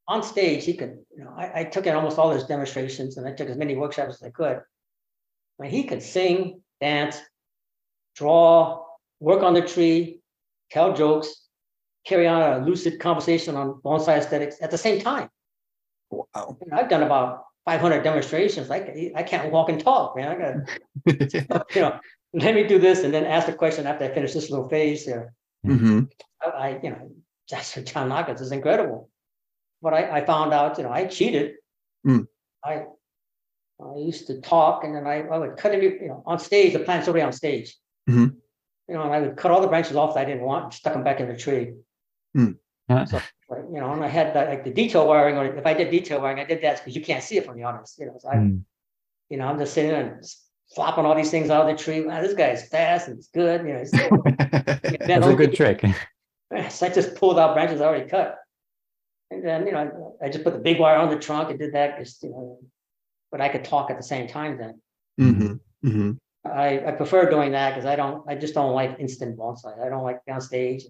On 0.07 0.23
stage, 0.23 0.65
he 0.65 0.75
could, 0.75 1.05
you 1.17 1.25
know, 1.25 1.33
I, 1.37 1.61
I 1.61 1.65
took 1.65 1.87
in 1.87 1.95
almost 1.97 2.19
all 2.19 2.31
his 2.31 2.45
demonstrations 2.45 3.17
and 3.17 3.27
I 3.27 3.33
took 3.33 3.49
as 3.49 3.57
many 3.57 3.75
workshops 3.75 4.17
as 4.17 4.23
I 4.23 4.31
could. 4.31 4.59
I 4.59 5.63
mean, 5.63 5.71
he 5.71 5.85
could 5.85 6.03
sing, 6.03 6.63
dance, 6.81 7.19
draw, 8.15 8.85
work 9.21 9.43
on 9.43 9.55
the 9.55 9.63
tree, 9.63 10.21
tell 10.71 10.95
jokes, 10.95 11.49
carry 12.07 12.27
on 12.27 12.43
a 12.43 12.65
lucid 12.65 13.01
conversation 13.01 13.57
on 13.57 13.81
bonsai 13.85 14.19
aesthetics 14.19 14.57
at 14.61 14.71
the 14.71 14.79
same 14.79 15.01
time. 15.01 15.29
Wow. 16.11 16.57
And 16.61 16.73
I've 16.73 16.89
done 16.89 17.03
about 17.03 17.45
five 17.65 17.81
hundred 17.81 18.03
demonstrations. 18.03 18.71
I, 18.71 19.13
I 19.17 19.23
can't 19.23 19.51
walk 19.51 19.69
and 19.69 19.81
talk, 19.81 20.17
man. 20.17 20.29
I 20.29 21.41
got, 21.43 21.67
you 21.75 21.81
know, 21.81 21.99
let 22.35 22.55
me 22.55 22.65
do 22.65 22.79
this 22.79 23.05
and 23.05 23.13
then 23.13 23.25
ask 23.25 23.47
the 23.47 23.55
question 23.55 23.87
after 23.87 24.05
I 24.05 24.09
finish 24.15 24.33
this 24.35 24.51
little 24.51 24.69
phase 24.69 25.07
there. 25.07 25.35
hmm 25.65 26.03
I, 26.43 26.47
I 26.47 26.81
you 26.83 26.91
know, 26.91 27.11
that's 27.51 27.77
what 27.77 27.87
John 27.87 28.09
Naka's 28.09 28.41
is 28.41 28.53
incredible. 28.53 29.11
But 29.83 29.95
I, 29.95 30.19
I 30.19 30.25
found 30.25 30.53
out, 30.53 30.79
you 30.79 30.85
know, 30.85 30.91
I 30.91 31.07
cheated. 31.07 31.57
Mm. 32.07 32.27
I, 32.65 32.85
I 33.85 33.97
used 33.99 34.29
to 34.29 34.41
talk 34.41 34.85
and 34.85 34.95
then 34.95 35.07
I, 35.07 35.23
I 35.23 35.37
would 35.37 35.57
cut 35.57 35.73
every, 35.73 36.01
you 36.01 36.09
know, 36.09 36.23
on 36.27 36.39
stage, 36.39 36.73
the 36.73 36.79
plant's 36.79 37.07
already 37.07 37.23
on 37.23 37.33
stage. 37.33 37.77
Mhm. 38.09 38.37
You 38.89 38.95
know, 38.95 39.03
and 39.03 39.13
I 39.13 39.21
would 39.21 39.37
cut 39.37 39.51
all 39.51 39.61
the 39.61 39.69
branches 39.69 39.97
off 39.97 40.15
that 40.15 40.21
I 40.21 40.25
didn't 40.25 40.43
want, 40.43 40.65
and 40.65 40.75
stuck 40.75 40.93
them 40.93 41.05
back 41.05 41.21
in 41.21 41.29
the 41.29 41.37
tree. 41.37 41.75
Yeah. 42.35 43.05
So, 43.05 43.17
like, 43.49 43.63
you 43.73 43.81
know, 43.81 43.93
and 43.93 44.05
I 44.05 44.09
had 44.09 44.35
that, 44.35 44.49
like 44.49 44.65
the 44.65 44.71
detail 44.71 45.07
wiring, 45.09 45.39
or 45.39 45.47
if 45.57 45.65
I 45.65 45.73
did 45.73 45.91
detail 45.91 46.21
wiring, 46.21 46.39
I 46.39 46.45
did 46.45 46.63
that 46.63 46.79
because 46.79 46.95
you 46.95 47.03
can't 47.03 47.23
see 47.23 47.39
it 47.39 47.47
from 47.47 47.57
the 47.57 47.63
audience, 47.63 47.97
you 47.99 48.07
know, 48.07 48.17
so 48.19 48.29
I, 48.29 48.37
Mm. 48.37 48.63
you 49.31 49.39
know, 49.39 49.47
I'm 49.47 49.59
just 49.59 49.73
sitting 49.73 49.91
there 49.91 50.07
and 50.07 50.23
just 50.23 50.45
flopping 50.75 51.07
all 51.07 51.15
these 51.15 51.31
things 51.31 51.49
out 51.49 51.69
of 51.69 51.77
the 51.77 51.83
tree. 51.83 52.05
Wow, 52.05 52.21
this 52.21 52.35
guy's 52.35 52.69
fast 52.69 53.09
and 53.09 53.17
it's 53.19 53.29
good, 53.29 53.67
you 53.67 53.73
know. 53.73 53.79
He's, 53.79 53.93
That's 55.07 55.27
a 55.27 55.35
good 55.35 55.55
trick. 55.55 55.81
so 56.71 56.87
I 56.87 56.91
just 56.91 57.15
pulled 57.17 57.39
out 57.39 57.55
branches 57.55 57.81
I 57.81 57.87
already 57.87 58.09
cut. 58.11 58.37
And 59.31 59.43
then, 59.43 59.67
you 59.67 59.73
know, 59.73 60.17
I 60.23 60.29
just 60.29 60.45
put 60.45 60.53
the 60.53 60.61
big 60.61 60.79
wire 60.79 60.99
on 60.99 61.09
the 61.09 61.19
trunk 61.19 61.49
and 61.51 61.59
did 61.59 61.73
that 61.73 61.97
because, 61.97 62.23
you 62.23 62.31
know, 62.31 62.59
but 63.31 63.41
I 63.41 63.49
could 63.49 63.65
talk 63.65 63.91
at 63.91 63.97
the 63.97 64.03
same 64.03 64.29
time 64.29 64.59
then. 64.59 64.81
hmm 65.19 65.55
hmm 65.83 66.13
I, 66.45 66.83
I 66.87 66.93
prefer 66.93 67.31
doing 67.31 67.53
that 67.53 67.71
because 67.71 67.87
I 67.87 67.97
don't, 67.97 68.25
I 68.29 68.35
just 68.35 68.55
don't 68.55 68.75
like 68.75 68.97
instant 68.99 69.37
bonsai. 69.37 69.85
I 69.85 69.89
don't 69.89 70.03
like 70.03 70.21
on 70.29 70.41
stage. 70.41 70.85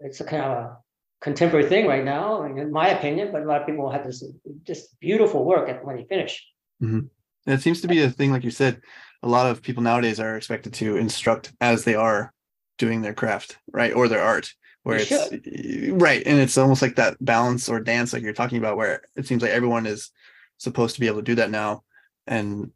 It's 0.00 0.20
a 0.20 0.24
kind 0.24 0.42
of 0.42 0.50
a 0.50 0.76
contemporary 1.20 1.68
thing 1.68 1.86
right 1.86 2.04
now, 2.04 2.44
in 2.44 2.70
my 2.70 2.88
opinion, 2.88 3.32
but 3.32 3.42
a 3.42 3.44
lot 3.44 3.60
of 3.60 3.66
people 3.66 3.90
have 3.90 4.04
this 4.04 4.24
just 4.64 4.98
beautiful 5.00 5.44
work 5.44 5.68
at 5.68 5.84
when 5.84 5.98
you 5.98 6.04
finish. 6.06 6.44
Mm-hmm. 6.82 7.00
And 7.46 7.54
it 7.54 7.62
seems 7.62 7.80
to 7.82 7.88
be 7.88 8.02
a 8.02 8.10
thing, 8.10 8.32
like 8.32 8.44
you 8.44 8.50
said, 8.50 8.82
a 9.22 9.28
lot 9.28 9.50
of 9.50 9.62
people 9.62 9.82
nowadays 9.82 10.20
are 10.20 10.36
expected 10.36 10.74
to 10.74 10.96
instruct 10.96 11.52
as 11.60 11.84
they 11.84 11.94
are 11.94 12.32
doing 12.78 13.02
their 13.02 13.14
craft, 13.14 13.58
right? 13.72 13.94
Or 13.94 14.08
their 14.08 14.20
art, 14.20 14.52
where 14.82 14.98
They 14.98 15.16
it's 15.32 15.92
right. 15.92 16.22
And 16.26 16.38
it's 16.38 16.58
almost 16.58 16.82
like 16.82 16.96
that 16.96 17.16
balance 17.24 17.68
or 17.68 17.80
dance, 17.80 18.12
like 18.12 18.22
you're 18.22 18.32
talking 18.32 18.58
about, 18.58 18.76
where 18.76 19.02
it 19.14 19.26
seems 19.26 19.42
like 19.42 19.52
everyone 19.52 19.86
is 19.86 20.10
supposed 20.58 20.94
to 20.96 21.00
be 21.00 21.06
able 21.06 21.18
to 21.18 21.22
do 21.22 21.36
that 21.36 21.50
now. 21.50 21.84
And 22.26 22.72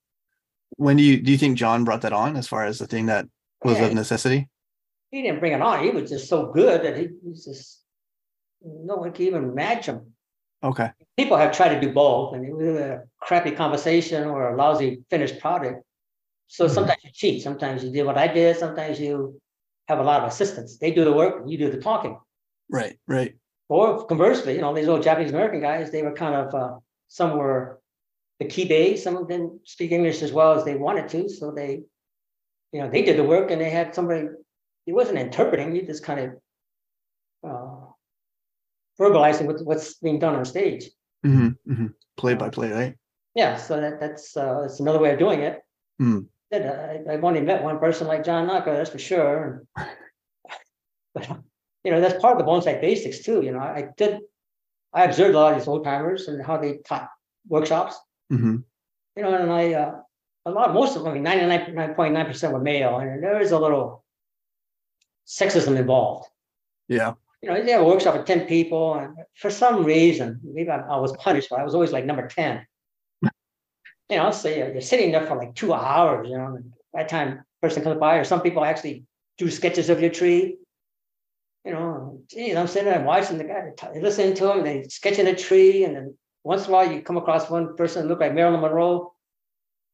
when 0.77 0.97
do 0.97 1.03
you 1.03 1.21
do 1.21 1.31
you 1.33 1.39
think 1.39 1.57
John 1.59 1.85
brought 1.85 2.03
that 2.03 2.13
on 2.13 2.37
as 2.37 2.47
far 2.47 2.65
as 2.65 2.79
the 2.79 2.87
thing 2.87 3.07
that 3.07 3.27
was 3.65 3.79
Yeah. 3.79 3.87
of 3.87 3.95
necessity? 3.95 4.49
He 5.11 5.23
didn't 5.23 5.41
bring 5.41 5.53
it 5.53 5.63
on. 5.63 5.83
He 5.83 5.91
was 5.91 6.11
just 6.11 6.29
so 6.29 6.53
good 6.53 6.83
that 6.83 6.97
he 6.97 7.09
was 7.23 7.45
just 7.45 7.83
no 8.63 8.97
one 8.97 9.13
can 9.13 9.27
even 9.27 9.55
match 9.55 9.87
him. 9.87 10.15
Okay. 10.63 10.91
People 11.17 11.37
have 11.39 11.53
tried 11.53 11.75
to 11.75 11.81
do 11.81 11.93
both, 11.93 12.35
and 12.35 12.45
it 12.45 12.55
was 12.55 12.67
a 12.77 13.03
crappy 13.21 13.51
conversation 13.53 14.29
or 14.29 14.53
a 14.53 14.57
lousy 14.57 15.03
finished 15.09 15.41
product. 15.41 15.83
So 16.49 16.67
Mhm. 16.67 16.71
sometimes 16.71 17.05
you 17.05 17.11
cheat. 17.13 17.43
Sometimes 17.43 17.83
you 17.83 17.91
did 17.91 18.05
what 18.05 18.19
I 18.19 18.29
did. 18.29 18.57
Sometimes 18.57 19.01
you 19.01 19.41
have 19.89 19.99
a 19.99 20.03
lot 20.03 20.21
of 20.23 20.29
assistants. 20.29 20.77
They 20.79 20.91
do 20.91 21.05
the 21.05 21.13
work, 21.13 21.43
you 21.47 21.57
do 21.59 21.71
the 21.71 21.81
talking. 21.81 22.19
Right. 22.69 22.99
Right. 23.09 23.37
Or 23.69 24.05
conversely, 24.07 24.55
you 24.57 24.61
know, 24.61 24.75
these 24.75 24.89
old 24.89 25.03
Japanese 25.03 25.31
American 25.31 25.61
guys, 25.61 25.91
they 25.91 26.03
were 26.03 26.13
kind 26.13 26.35
of 26.35 26.55
uh, 26.55 26.79
some 27.09 27.39
were 27.39 27.80
the 28.41 28.47
Kibei, 28.47 28.99
some 28.99 29.17
of 29.17 29.29
them 29.29 29.61
speak 29.65 29.93
English 29.93 30.23
as 30.23 30.33
well 30.33 30.55
as 30.55 30.65
they 30.65 30.75
wanted 30.75 31.09
to. 31.11 31.29
So 31.29 31.53
they, 31.53 31.83
you 32.73 32.81
know, 32.81 32.91
they 32.91 33.03
did 33.03 33.19
the 33.19 33.25
work 33.25 33.51
and 33.51 33.61
they 33.61 33.71
had 33.71 33.95
somebody, 33.95 34.29
it 34.87 34.93
wasn't 34.93 35.19
interpreting, 35.19 35.77
you 35.77 35.87
just 35.87 36.03
kind 36.03 36.21
of 36.21 36.31
uh, 37.47 37.87
verbalizing 38.99 39.45
what, 39.45 39.61
what's 39.65 39.95
being 39.99 40.19
done 40.19 40.35
on 40.35 40.45
stage. 40.45 40.91
hmm 41.23 41.49
hmm 41.67 41.87
Play 42.17 42.35
by 42.35 42.51
play, 42.51 42.73
right? 42.73 42.95
Yeah, 43.35 43.57
so 43.57 43.81
that, 43.81 44.01
that's 44.01 44.37
uh, 44.37 44.63
that's 44.63 44.81
another 44.81 44.99
way 44.99 45.13
of 45.13 45.19
doing 45.19 45.41
it. 45.41 45.61
Mm. 46.03 46.27
Uh, 46.53 46.57
I, 46.59 47.13
I've 47.13 47.25
only 47.25 47.41
met 47.41 47.63
one 47.63 47.79
person 47.79 48.09
like 48.09 48.25
John 48.25 48.47
Naka, 48.47 48.73
that's 48.73 48.91
for 48.91 48.99
sure. 48.99 49.65
but 51.15 51.29
you 51.85 51.93
know, 51.93 52.01
that's 52.01 52.21
part 52.21 52.39
of 52.39 52.45
the 52.45 52.51
bonsai 52.51 52.81
basics 52.81 53.21
too. 53.21 53.43
You 53.43 53.53
know, 53.53 53.61
I 53.61 53.89
did, 53.97 54.19
I 54.93 55.05
observed 55.05 55.35
a 55.35 55.39
lot 55.39 55.53
of 55.53 55.59
these 55.59 55.69
old 55.69 55.85
timers 55.85 56.29
and 56.29 56.45
how 56.45 56.57
they 56.59 56.79
taught 56.79 57.09
workshops. 57.49 57.97
Hmm 58.31 58.57
You 59.17 59.23
know, 59.23 59.35
and 59.35 59.53
I, 59.53 59.75
uh, 59.75 60.01
a 60.47 60.51
lot, 60.51 60.73
most 60.73 60.97
of 60.97 61.03
them, 61.03 61.11
I 61.11 61.15
mean, 61.15 61.23
ninety 61.23 61.47
nine 61.73 61.95
point 61.95 62.15
nine 62.15 62.27
percent 62.27 62.53
were 62.53 62.61
male, 62.61 62.99
and 62.99 63.23
there 63.23 63.41
is 63.41 63.51
a 63.51 63.59
little 63.59 64.05
sexism 65.27 65.77
involved. 65.77 66.29
Yeah. 66.89 67.15
You 67.43 67.49
know, 67.49 67.63
they 67.63 67.73
have 67.73 67.83
a 67.83 67.85
workshop 67.85 68.17
with 68.17 68.27
ten 68.27 68.47
people, 68.47 68.95
and 68.95 69.17
for 69.35 69.51
some 69.51 69.85
reason, 69.85 70.41
maybe 70.43 70.71
I, 70.71 70.81
I 70.81 70.97
was 70.97 71.17
punished, 71.17 71.49
but 71.51 71.61
I 71.61 71.65
was 71.65 71.75
always 71.75 71.93
like 71.93 72.05
number 72.07 72.27
ten. 72.27 72.67
You 74.11 74.17
know, 74.17 74.33
so 74.33 74.49
you're, 74.49 74.73
you're 74.73 74.81
sitting 74.81 75.13
there 75.13 75.25
for 75.25 75.37
like 75.37 75.55
two 75.55 75.73
hours. 75.73 76.29
You 76.29 76.37
know, 76.37 76.57
and 76.57 76.73
by 76.93 77.05
the 77.05 77.09
time 77.09 77.45
person 77.63 77.85
comes 77.85 78.01
by, 78.01 78.17
or 78.17 78.25
some 78.25 78.41
people 78.41 78.65
actually 78.65 79.05
do 79.39 79.51
sketches 79.51 79.89
of 79.89 80.01
your 80.01 80.11
tree. 80.11 80.57
You 81.65 81.73
know, 81.73 82.23
geez, 82.29 82.57
I'm 82.57 82.67
sitting 82.67 82.91
there 82.91 83.03
watching 83.03 83.39
the 83.39 83.45
guy, 83.45 83.71
listening 84.01 84.35
to 84.35 84.53
him, 84.53 84.65
they 84.65 84.85
sketching 84.89 85.27
a 85.27 85.37
tree, 85.37 85.85
and 85.85 85.95
then 85.95 86.19
once 86.45 86.65
in 86.65 86.71
a 86.71 86.73
while 86.73 86.91
you 86.91 87.03
come 87.03 87.17
across 87.17 87.51
one 87.51 87.77
person 87.77 88.03
that 88.03 88.09
look 88.09 88.21
like 88.21 88.35
Marilyn 88.35 88.61
Monroe. 88.61 89.13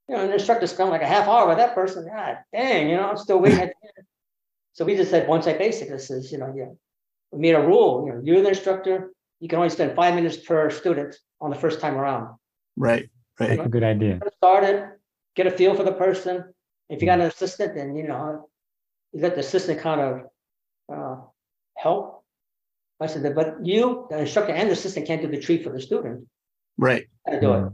You 0.08 0.14
know, 0.14 0.22
an 0.22 0.28
the 0.28 0.34
instructor 0.34 0.66
spent 0.66 0.90
like 0.90 1.02
a 1.02 1.06
half 1.06 1.26
hour 1.26 1.48
with 1.48 1.56
that 1.58 1.74
person. 1.74 2.06
God 2.06 2.38
dang, 2.52 2.88
you 2.88 2.96
know, 2.96 3.08
I'm 3.08 3.16
still 3.16 3.38
waiting. 3.38 3.60
At 3.60 3.74
the 3.82 3.88
end. 3.96 4.06
So 4.72 4.84
we 4.84 4.96
just 4.96 5.10
said 5.10 5.26
bonsai 5.26 5.58
basic. 5.58 5.88
This 5.88 6.10
is, 6.10 6.30
you 6.30 6.38
know, 6.38 6.52
yeah, 6.56 6.70
we 7.32 7.40
made 7.40 7.54
a 7.54 7.66
rule. 7.66 8.04
You 8.06 8.12
know, 8.12 8.20
you're 8.22 8.42
the 8.42 8.50
instructor. 8.50 9.10
You 9.40 9.48
can 9.48 9.58
only 9.58 9.70
spend 9.70 9.96
five 9.96 10.14
minutes 10.14 10.36
per 10.36 10.70
student 10.70 11.16
on 11.40 11.50
the 11.50 11.56
first 11.56 11.80
time 11.80 11.96
around. 11.96 12.36
Right. 12.76 13.10
Right. 13.38 13.56
That's 13.56 13.66
a 13.66 13.68
good 13.68 13.84
idea. 13.84 14.18
Get 14.22 14.34
started, 14.34 14.88
get 15.34 15.46
a 15.46 15.50
feel 15.50 15.74
for 15.74 15.82
the 15.82 15.92
person. 15.92 16.44
If 16.88 17.02
you 17.02 17.06
got 17.06 17.20
an 17.20 17.26
assistant, 17.26 17.74
then 17.74 17.96
you 17.96 18.06
know, 18.06 18.48
you 19.12 19.20
let 19.20 19.34
the 19.34 19.40
assistant 19.40 19.80
kind 19.80 20.00
of 20.00 20.20
uh, 20.92 21.20
help. 21.76 22.24
I 23.00 23.06
said, 23.06 23.34
but 23.34 23.56
you, 23.62 24.06
the 24.08 24.20
instructor 24.20 24.52
and 24.52 24.68
the 24.68 24.72
assistant 24.72 25.06
can't 25.06 25.20
do 25.20 25.28
the 25.28 25.40
tree 25.40 25.62
for 25.62 25.70
the 25.70 25.80
student. 25.80 26.26
Right. 26.78 27.06
Gotta 27.26 27.40
do 27.40 27.52
it. 27.54 27.72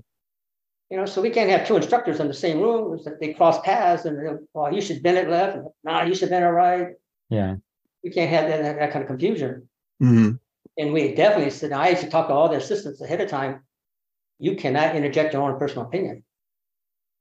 You 0.90 0.98
know, 0.98 1.06
so 1.06 1.22
we 1.22 1.30
can't 1.30 1.48
have 1.50 1.66
two 1.66 1.76
instructors 1.76 2.20
in 2.20 2.28
the 2.28 2.34
same 2.34 2.60
room. 2.60 2.94
It's 2.94 3.08
they 3.20 3.32
cross 3.32 3.60
paths 3.62 4.04
and, 4.04 4.40
well, 4.52 4.72
you 4.74 4.82
should 4.82 5.02
bend 5.02 5.16
it 5.18 5.28
left. 5.28 5.56
and, 5.56 5.66
Nah, 5.84 6.02
you 6.02 6.14
should 6.14 6.28
bend 6.30 6.44
it 6.44 6.48
right. 6.48 6.88
Yeah. 7.30 7.56
We 8.04 8.10
can't 8.10 8.30
have 8.30 8.48
that, 8.48 8.62
that, 8.62 8.78
that 8.78 8.92
kind 8.92 9.02
of 9.02 9.08
confusion. 9.08 9.68
hmm 10.00 10.32
And 10.76 10.92
we 10.92 11.14
definitely 11.14 11.50
said, 11.50 11.72
I 11.72 11.88
used 11.90 12.02
to 12.02 12.10
talk 12.10 12.28
to 12.28 12.34
all 12.34 12.48
the 12.50 12.56
assistants 12.56 13.00
ahead 13.00 13.20
of 13.22 13.30
time. 13.30 13.62
You 14.38 14.56
cannot 14.56 14.94
interject 14.94 15.32
your 15.32 15.42
own 15.42 15.58
personal 15.58 15.86
opinion. 15.86 16.24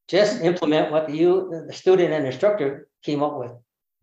Just 0.09 0.41
implement 0.41 0.91
what 0.91 1.09
you, 1.09 1.49
the- 1.51 1.65
the 1.67 1.73
student 1.73 2.11
and 2.13 2.25
instructor 2.25 2.89
came 3.03 3.23
up 3.23 3.37
with. 3.37 3.51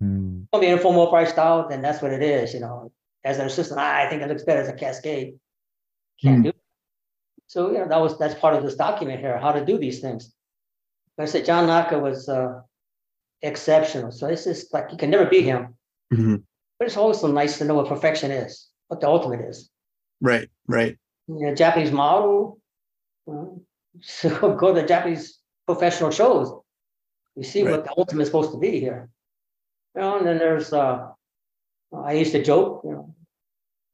Mm. 0.03 0.47
Gonna 0.51 0.61
be 0.62 0.68
an 0.68 0.76
informal 0.79 1.07
upright 1.09 1.29
style, 1.29 1.68
then 1.68 1.83
that's 1.83 2.01
what 2.01 2.12
it 2.12 2.22
is, 2.22 2.55
you 2.55 2.61
know. 2.61 2.91
As 3.24 3.39
an 3.39 3.47
assistant, 3.47 3.81
"Ah, 3.81 3.97
I 3.99 4.09
think 4.09 4.22
it 4.22 4.29
looks 4.29 4.45
better 4.45 4.61
as 4.62 4.68
a 4.68 4.72
cascade. 4.72 5.39
Can't 6.22 6.37
Hmm. 6.39 6.43
do. 6.45 6.53
So, 7.49 7.72
you 7.72 7.78
know, 7.78 7.88
that 7.88 8.01
was, 8.01 8.18
that's 8.18 8.34
part 8.38 8.55
of 8.55 8.62
this 8.62 8.76
document 8.76 9.20
here, 9.20 9.38
how 9.38 9.53
to 9.53 9.64
do 9.64 9.78
these 9.78 10.01
things. 10.01 10.32
Like 11.16 11.28
I 11.28 11.30
said, 11.30 11.44
John 11.46 11.66
Naka 11.66 11.99
was 11.99 12.28
uh 12.28 12.61
exceptional. 13.42 14.12
So 14.12 14.26
it's 14.28 14.44
just 14.44 14.72
like, 14.72 14.92
you 14.92 14.99
can 14.99 15.11
never 15.11 15.26
beat 15.26 15.44
him. 15.44 15.74
hmm 16.12 16.36
But 16.78 16.86
it's 16.88 16.96
also 16.96 17.26
nice 17.32 17.59
to 17.59 17.64
know 17.64 17.74
what 17.74 17.88
perfection 17.88 18.30
is, 18.30 18.68
what 18.88 19.01
the 19.01 19.09
ultimate 19.09 19.40
is. 19.49 19.70
Right. 20.20 20.49
Right. 20.66 20.96
you 21.26 21.46
know, 21.46 21.55
Japanese 21.55 21.90
model. 21.92 22.61
So 24.01 24.55
go 24.55 24.72
to 24.72 24.86
Japanese 24.86 25.40
professional 25.66 26.12
shows. 26.12 26.53
You 27.34 27.42
see 27.42 27.62
Right. 27.64 27.72
what 27.72 27.84
the 27.84 27.92
ultimate 27.99 28.22
is 28.22 28.28
supposed 28.28 28.53
to 28.53 28.59
be 28.59 28.78
here. 28.78 29.09
You 29.96 30.03
know, 30.03 30.18
and 30.18 30.26
then 30.26 30.38
there's 30.38 30.72
uh 30.72 31.09
I 32.11 32.12
used 32.12 32.32
to 32.32 32.42
joke, 32.44 32.82
you 32.84 32.92
know. 32.92 33.14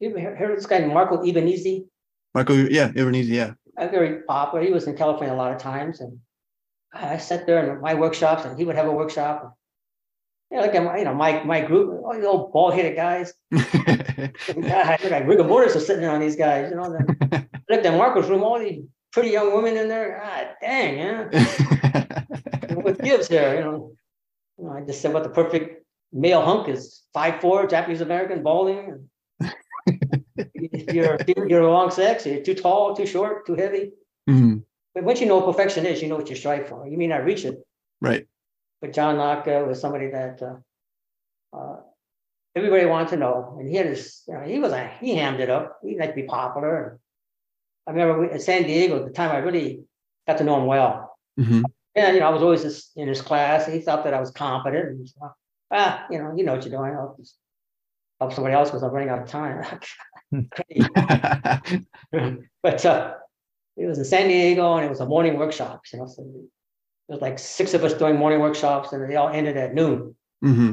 You 0.00 0.10
ever 0.10 0.34
heard 0.36 0.50
of 0.50 0.56
this 0.58 0.66
guy 0.66 0.84
Marco 0.84 1.22
Invernizzi? 1.22 1.86
Michael. 2.34 2.70
Yeah. 2.70 2.88
Invernizzi. 2.88 3.28
Yeah. 3.28 3.52
Very 3.78 4.22
popular. 4.22 4.64
He 4.64 4.72
was 4.72 4.86
in 4.86 4.96
California 4.96 5.34
a 5.34 5.36
lot 5.36 5.52
of 5.52 5.58
times, 5.58 6.00
and 6.00 6.18
I 6.92 7.18
sat 7.18 7.46
there 7.46 7.74
in 7.74 7.80
my 7.80 7.94
workshops, 7.94 8.44
and 8.44 8.58
he 8.58 8.64
would 8.64 8.76
have 8.76 8.86
a 8.86 8.92
workshop. 8.92 9.56
You 10.50 10.58
know, 10.58 10.62
like 10.66 10.74
my, 10.74 10.98
you 10.98 11.04
know, 11.04 11.14
my 11.14 11.42
my 11.42 11.60
group, 11.60 12.02
all 12.04 12.14
the 12.14 12.26
old 12.26 12.52
bald 12.52 12.74
headed 12.74 12.94
guys. 12.94 13.32
God, 13.52 15.00
look 15.02 15.10
like 15.10 15.26
rigor 15.26 15.44
mortis 15.44 15.74
are 15.74 15.80
sitting 15.80 16.04
on 16.04 16.20
these 16.20 16.36
guys, 16.36 16.70
you 16.70 16.76
know. 16.76 16.92
Then 16.92 17.48
looked 17.68 17.86
at 17.86 17.98
Marco's 17.98 18.28
room, 18.28 18.44
all 18.44 18.58
these 18.58 18.84
pretty 19.12 19.30
young 19.30 19.54
women 19.54 19.76
in 19.76 19.88
there. 19.88 20.20
God 20.22 20.48
dang, 20.60 20.98
yeah. 20.98 22.14
What 22.74 23.00
gives 23.02 23.28
here, 23.28 23.54
you 23.54 23.60
know? 23.60 23.92
You 24.58 24.64
know, 24.66 24.72
I 24.72 24.80
just 24.82 25.00
said 25.00 25.12
what 25.12 25.22
the 25.22 25.30
perfect 25.30 25.84
male 26.12 26.42
hunk 26.42 26.68
is: 26.68 27.02
five 27.12 27.40
four, 27.40 27.66
Japanese 27.66 28.02
American, 28.02 28.42
balding. 28.42 29.08
You're 30.92 31.18
you're 31.48 31.62
wrong 31.62 31.90
sex, 31.90 32.26
you're 32.26 32.42
too 32.42 32.54
tall, 32.54 32.94
too 32.96 33.06
short, 33.06 33.46
too 33.46 33.54
heavy. 33.54 33.92
Mhm. 34.28 34.64
But 34.94 35.04
once 35.04 35.20
you 35.20 35.26
know 35.26 35.36
what 35.38 35.46
perfection 35.46 35.86
is, 35.86 36.02
you 36.02 36.08
know 36.08 36.16
what 36.16 36.30
you 36.30 36.36
strive 36.36 36.68
for. 36.68 36.86
You 36.86 36.96
may 36.98 37.06
not 37.06 37.24
reach 37.24 37.44
it, 37.44 37.58
Right. 38.00 38.26
but 38.80 38.92
John 38.92 39.16
Naka 39.16 39.64
was 39.64 39.80
somebody 39.80 40.08
that 40.10 40.40
uh, 40.42 40.56
uh, 41.56 41.76
everybody 42.54 42.86
wanted 42.86 43.08
to 43.10 43.16
know, 43.16 43.56
and 43.58 43.68
he 43.68 43.76
had 43.76 43.86
his, 43.86 44.22
you 44.28 44.34
know, 44.34 44.40
he 44.40 44.58
was 44.58 44.72
a 44.72 44.88
he 45.00 45.14
hammed 45.16 45.40
it 45.40 45.50
up. 45.50 45.78
He 45.82 45.98
liked 45.98 46.14
to 46.16 46.22
be 46.22 46.26
popular. 46.28 46.98
I 47.86 47.90
remember 47.90 48.32
at 48.32 48.40
San 48.42 48.62
Diego, 48.62 48.98
at 49.00 49.04
the 49.04 49.12
time 49.12 49.30
I 49.30 49.38
really 49.38 49.84
got 50.26 50.38
to 50.38 50.44
know 50.44 50.58
him 50.58 50.66
well. 50.66 51.18
hmm 51.36 51.62
And 51.94 52.14
you 52.14 52.20
know, 52.20 52.28
I 52.28 52.30
was 52.30 52.42
always 52.42 52.90
in 52.96 53.08
his 53.08 53.20
class. 53.20 53.66
He 53.66 53.80
thought 53.80 54.04
that 54.04 54.14
I 54.14 54.20
was 54.20 54.30
competent. 54.30 54.88
And 54.88 55.08
so, 55.08 55.32
ah, 55.70 56.06
you 56.10 56.18
know, 56.18 56.32
you 56.36 56.44
know 56.44 56.54
what 56.54 56.64
you're 56.64 56.76
doing. 56.76 56.94
I'll 56.96 57.14
just 57.18 57.36
help 58.20 58.32
somebody 58.32 58.54
else 58.54 58.70
because 58.70 58.82
I'm 58.82 58.90
running 58.90 59.10
out 59.10 59.22
of 59.22 59.28
time. 59.28 59.62
But 62.62 62.84
uh, 62.86 63.14
it 63.76 63.86
was 63.86 63.98
in 63.98 64.04
San 64.04 64.28
Diego, 64.28 64.76
and 64.76 64.86
it 64.86 64.88
was 64.88 65.00
a 65.00 65.06
morning 65.06 65.38
workshops. 65.38 65.92
You 65.92 65.98
know, 66.00 66.06
so 66.06 66.22
there 66.22 67.16
was 67.16 67.20
like 67.20 67.38
six 67.38 67.74
of 67.74 67.84
us 67.84 67.94
doing 67.94 68.16
morning 68.16 68.40
workshops, 68.40 68.92
and 68.92 69.10
they 69.10 69.16
all 69.16 69.28
ended 69.28 69.56
at 69.56 69.74
noon. 69.74 70.14
hmm 70.42 70.72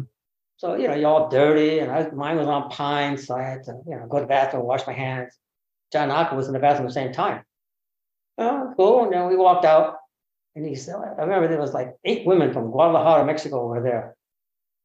So 0.58 0.76
you 0.76 0.88
know, 0.88 0.96
you're 0.96 1.10
all 1.10 1.30
dirty, 1.30 1.80
and 1.80 1.92
I, 1.92 2.10
mine 2.12 2.38
was 2.38 2.48
on 2.48 2.70
pine, 2.70 3.18
so 3.18 3.36
I 3.36 3.44
had 3.44 3.64
to 3.66 3.74
you 3.88 3.96
know 3.98 4.08
go 4.08 4.18
to 4.18 4.24
the 4.24 4.28
bathroom, 4.28 4.66
wash 4.66 4.86
my 4.88 4.94
hands. 4.94 5.34
John 5.92 6.08
Naka 6.08 6.36
was 6.36 6.48
in 6.48 6.54
the 6.54 6.60
bathroom 6.60 6.88
at 6.88 6.90
the 6.90 6.94
same 6.94 7.12
time. 7.12 7.44
Oh, 8.38 8.74
cool. 8.78 9.04
And 9.04 9.14
then 9.14 9.28
we 9.28 9.36
walked 9.36 9.66
out, 9.66 9.98
and 10.56 10.66
he 10.66 10.76
said, 10.76 10.96
I 10.96 11.22
remember 11.22 11.48
there 11.48 11.60
was 11.60 11.74
like 11.74 11.96
eight 12.06 12.26
women 12.26 12.54
from 12.54 12.72
Guadalajara, 12.72 13.26
Mexico, 13.26 13.68
were 13.68 13.84
there, 13.84 14.16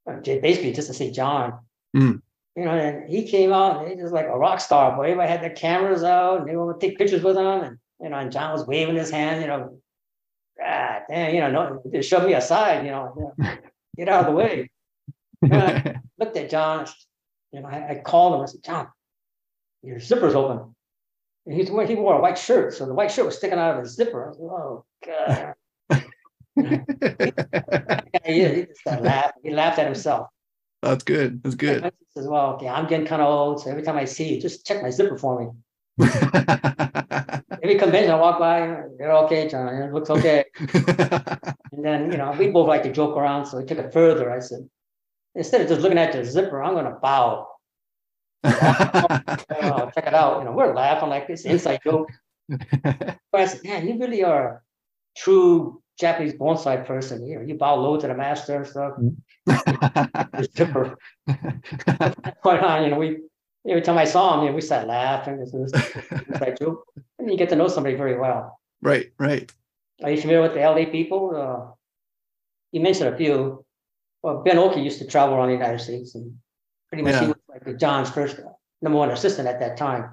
Uh, 0.09 0.21
basically 0.21 0.73
just 0.73 0.89
to 0.89 0.95
see 0.95 1.11
John. 1.13 1.61
Mm. 1.97 2.23
You 2.57 2.65
know, 2.65 2.71
and 2.71 3.09
he 3.09 3.25
came 3.25 3.53
out, 3.53 3.85
and 3.85 3.97
he 3.97 4.03
was 4.03 4.13
like 4.13 4.27
a 4.27 4.39
rock 4.39 4.61
star. 4.61 4.97
Boy, 4.97 5.05
everybody 5.05 5.29
had 5.29 5.43
their 5.43 5.51
cameras 5.51 6.03
out, 6.03 6.41
and 6.41 6.49
they 6.49 6.55
to 6.55 6.75
take 6.81 6.97
pictures 6.97 7.23
with 7.23 7.37
him, 7.37 7.47
and 7.47 7.79
you 8.01 8.09
know, 8.09 8.17
and 8.17 8.33
John 8.33 8.53
was 8.53 8.67
waving 8.67 8.97
his 8.97 9.11
hand, 9.11 9.43
you 9.43 9.49
know, 9.49 9.79
ah, 10.63 11.01
damn, 11.09 11.35
you 11.35 11.41
know, 11.41 11.51
no, 11.51 11.83
just 11.93 12.09
shove 12.09 12.25
me 12.25 12.35
aside, 12.35 12.85
you 12.85 12.91
know, 12.91 13.15
you 13.17 13.45
know, 13.45 13.55
get 13.97 14.09
out 14.09 14.21
of 14.21 14.27
the 14.27 14.33
way 14.33 14.71
looked 16.19 16.37
at 16.37 16.51
John, 16.51 16.87
you 17.53 17.61
know, 17.61 17.69
I, 17.69 17.91
I 17.91 18.03
called 18.05 18.35
him, 18.35 18.41
I 18.41 18.47
said, 18.47 18.65
John, 18.65 18.89
your 19.83 20.01
zipper's 20.01 20.35
open. 20.35 20.75
And 21.47 21.55
he's 21.55 21.69
he 21.69 21.95
wore 21.95 22.19
a 22.19 22.21
white 22.21 22.39
shirt, 22.39 22.75
so 22.75 22.87
the 22.87 22.95
white 22.95 23.11
shirt 23.11 23.27
was 23.27 23.37
sticking 23.37 23.59
out 23.59 23.77
of 23.77 23.85
his 23.85 23.95
zipper. 23.95 24.25
I 24.25 24.29
was 24.29 24.39
like, 24.39 24.51
oh 24.51 24.85
god. 25.07 25.55
he, 28.25 28.45
he 28.45 28.67
just 28.67 28.87
laughed. 28.87 29.35
He 29.45 29.51
laughed 29.51 29.79
at 29.79 29.87
himself. 29.87 30.29
That's 30.83 31.05
good. 31.05 31.43
That's 31.43 31.55
good. 31.55 31.93
Says, 32.17 32.27
"Well, 32.29 32.55
okay, 32.55 32.69
I'm 32.69 32.87
getting 32.87 33.07
kind 33.07 33.23
of 33.23 33.29
old, 33.29 33.61
so 33.63 33.71
every 33.71 33.83
time 33.83 33.97
I 33.97 34.05
see 34.05 34.35
you, 34.35 34.41
just 34.41 34.67
check 34.67 34.83
my 34.83 34.91
zipper 34.91 35.17
for 35.17 35.41
me." 35.41 35.51
Every 37.63 37.79
convention 37.79 38.11
I 38.11 38.21
walk 38.21 38.39
by, 38.39 38.83
you're 38.99 39.13
okay, 39.25 39.49
John. 39.49 39.75
It 39.75 39.93
looks 39.93 40.11
okay. 40.11 40.45
and 40.59 41.83
then 41.83 42.13
you 42.13 42.19
know 42.19 42.35
we 42.39 42.49
both 42.49 42.69
like 42.69 42.83
to 42.83 42.93
joke 42.93 43.17
around, 43.17 43.47
so 43.47 43.59
we 43.59 43.65
took 43.65 43.79
it 43.79 43.93
further. 43.93 44.31
I 44.31 44.41
said, 44.41 44.69
instead 45.35 45.63
of 45.63 45.69
just 45.69 45.81
looking 45.81 45.99
at 45.99 46.15
your 46.15 46.25
zipper, 46.25 46.63
I'm 46.63 46.75
going 46.75 46.85
to 46.85 46.99
bow. 47.01 47.49
Oh, 49.59 49.91
check 49.95 50.07
it 50.07 50.15
out. 50.15 50.39
You 50.39 50.45
know, 50.45 50.53
we're 50.53 50.75
laughing 50.75 51.09
like 51.09 51.27
this 51.27 51.45
inside 51.45 51.81
joke. 51.83 52.09
But 52.49 53.19
I 53.33 53.47
said, 53.47 53.65
man, 53.65 53.89
you 53.89 53.99
really 53.99 54.23
are 54.23 54.49
a 54.49 54.61
true 55.17 55.83
Japanese 55.99 56.35
bonsai 56.35 56.87
person. 56.87 57.27
You 57.27 57.37
know, 57.37 57.43
you 57.43 57.55
bow 57.55 57.75
low 57.77 57.99
to 57.99 58.07
the 58.07 58.15
master 58.15 58.57
and 58.57 58.67
stuff. 58.67 58.93
Zipper. 58.99 59.17
Quite 62.43 62.63
on, 62.63 62.85
you 62.85 62.91
know, 62.91 62.99
we 62.99 63.19
every 63.69 63.83
time 63.83 63.99
I 63.99 64.05
saw 64.05 64.35
him, 64.35 64.45
you 64.45 64.51
know, 64.51 64.57
we 64.57 64.61
started 64.61 64.89
laughing. 64.89 65.39
This 65.39 65.55
is 65.55 65.73
inside 66.29 66.59
joke. 66.59 66.85
And 67.19 67.31
you 67.31 67.37
get 67.37 67.49
to 67.51 67.57
know 67.57 67.69
somebody 67.69 67.95
very 67.95 68.19
well. 68.19 68.59
right, 68.83 69.13
right. 69.19 69.51
Are 70.03 70.11
you 70.11 70.21
familiar 70.21 70.43
with 70.43 70.55
the 70.55 70.61
LA 70.61 70.91
people? 70.91 71.35
Uh, 71.35 71.73
you 72.73 72.81
mentioned 72.81 73.15
a 73.15 73.17
few. 73.17 73.65
Well, 74.23 74.43
Ben 74.43 74.59
Oki 74.59 74.81
used 74.81 74.99
to 74.99 75.07
travel 75.07 75.37
around 75.37 75.49
the 75.49 75.55
United 75.55 75.81
States 75.81 76.15
and 76.15 76.37
pretty 76.89 77.05
much 77.05 77.21
he 77.21 77.29
was 77.29 77.37
like 77.49 77.79
John's 77.79 78.11
first 78.11 78.41
number 78.83 78.99
one 78.99 79.11
assistant 79.11 79.49
at 79.49 79.61
that 79.61 79.77
time. 79.77 80.11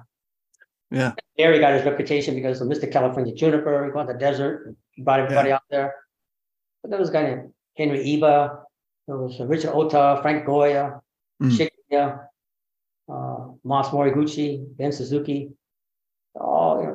Yeah. 0.90 1.12
There 1.36 1.52
he 1.52 1.58
got 1.58 1.74
his 1.74 1.84
reputation 1.84 2.34
because 2.34 2.60
of 2.60 2.68
Mr. 2.68 2.90
California 2.90 3.34
Juniper. 3.34 3.84
He 3.84 3.90
went 3.90 4.08
to 4.08 4.14
the 4.14 4.18
desert, 4.18 4.76
and 4.96 5.04
brought 5.04 5.20
everybody 5.20 5.50
out 5.50 5.62
there. 5.70 5.94
But 6.82 6.90
there 6.90 7.00
was 7.00 7.10
a 7.10 7.12
guy 7.12 7.22
named 7.22 7.52
Henry 7.76 7.98
Iba. 7.98 8.63
There 9.06 9.16
was 9.16 9.38
Richard 9.40 9.72
Ota, 9.72 10.18
Frank 10.22 10.46
Goya, 10.46 11.00
Mm. 11.42 11.50
Shig 11.50 11.70
Miya, 11.90 12.28
uh, 13.08 13.48
Mas 13.64 13.88
Moriguchi, 13.88 14.64
Ben 14.78 14.92
Suzuki. 14.92 15.50
All 16.40 16.80
you 16.80 16.86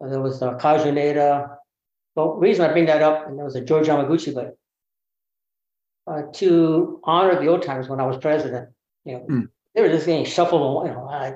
know, 0.00 0.10
there 0.10 0.20
was 0.20 0.42
uh, 0.42 0.54
Kaiju 0.58 0.92
Neda. 0.92 1.56
Well, 2.16 2.34
reason 2.34 2.68
I 2.68 2.72
bring 2.72 2.86
that 2.86 3.00
up, 3.02 3.26
and 3.26 3.38
there 3.38 3.44
was 3.44 3.54
a 3.54 3.60
George 3.60 3.86
Yamaguchi, 3.86 4.34
but 4.34 4.56
uh, 6.06 6.22
to 6.34 7.00
honor 7.04 7.40
the 7.40 7.46
old 7.46 7.62
times 7.62 7.88
when 7.88 8.00
I 8.00 8.06
was 8.06 8.18
president, 8.18 8.70
you 9.04 9.14
know, 9.14 9.26
Mm. 9.30 9.48
they 9.74 9.82
were 9.82 9.88
just 9.88 10.06
getting 10.06 10.24
shuffled. 10.24 10.86
You 10.86 10.92
know, 10.92 11.08
I, 11.08 11.34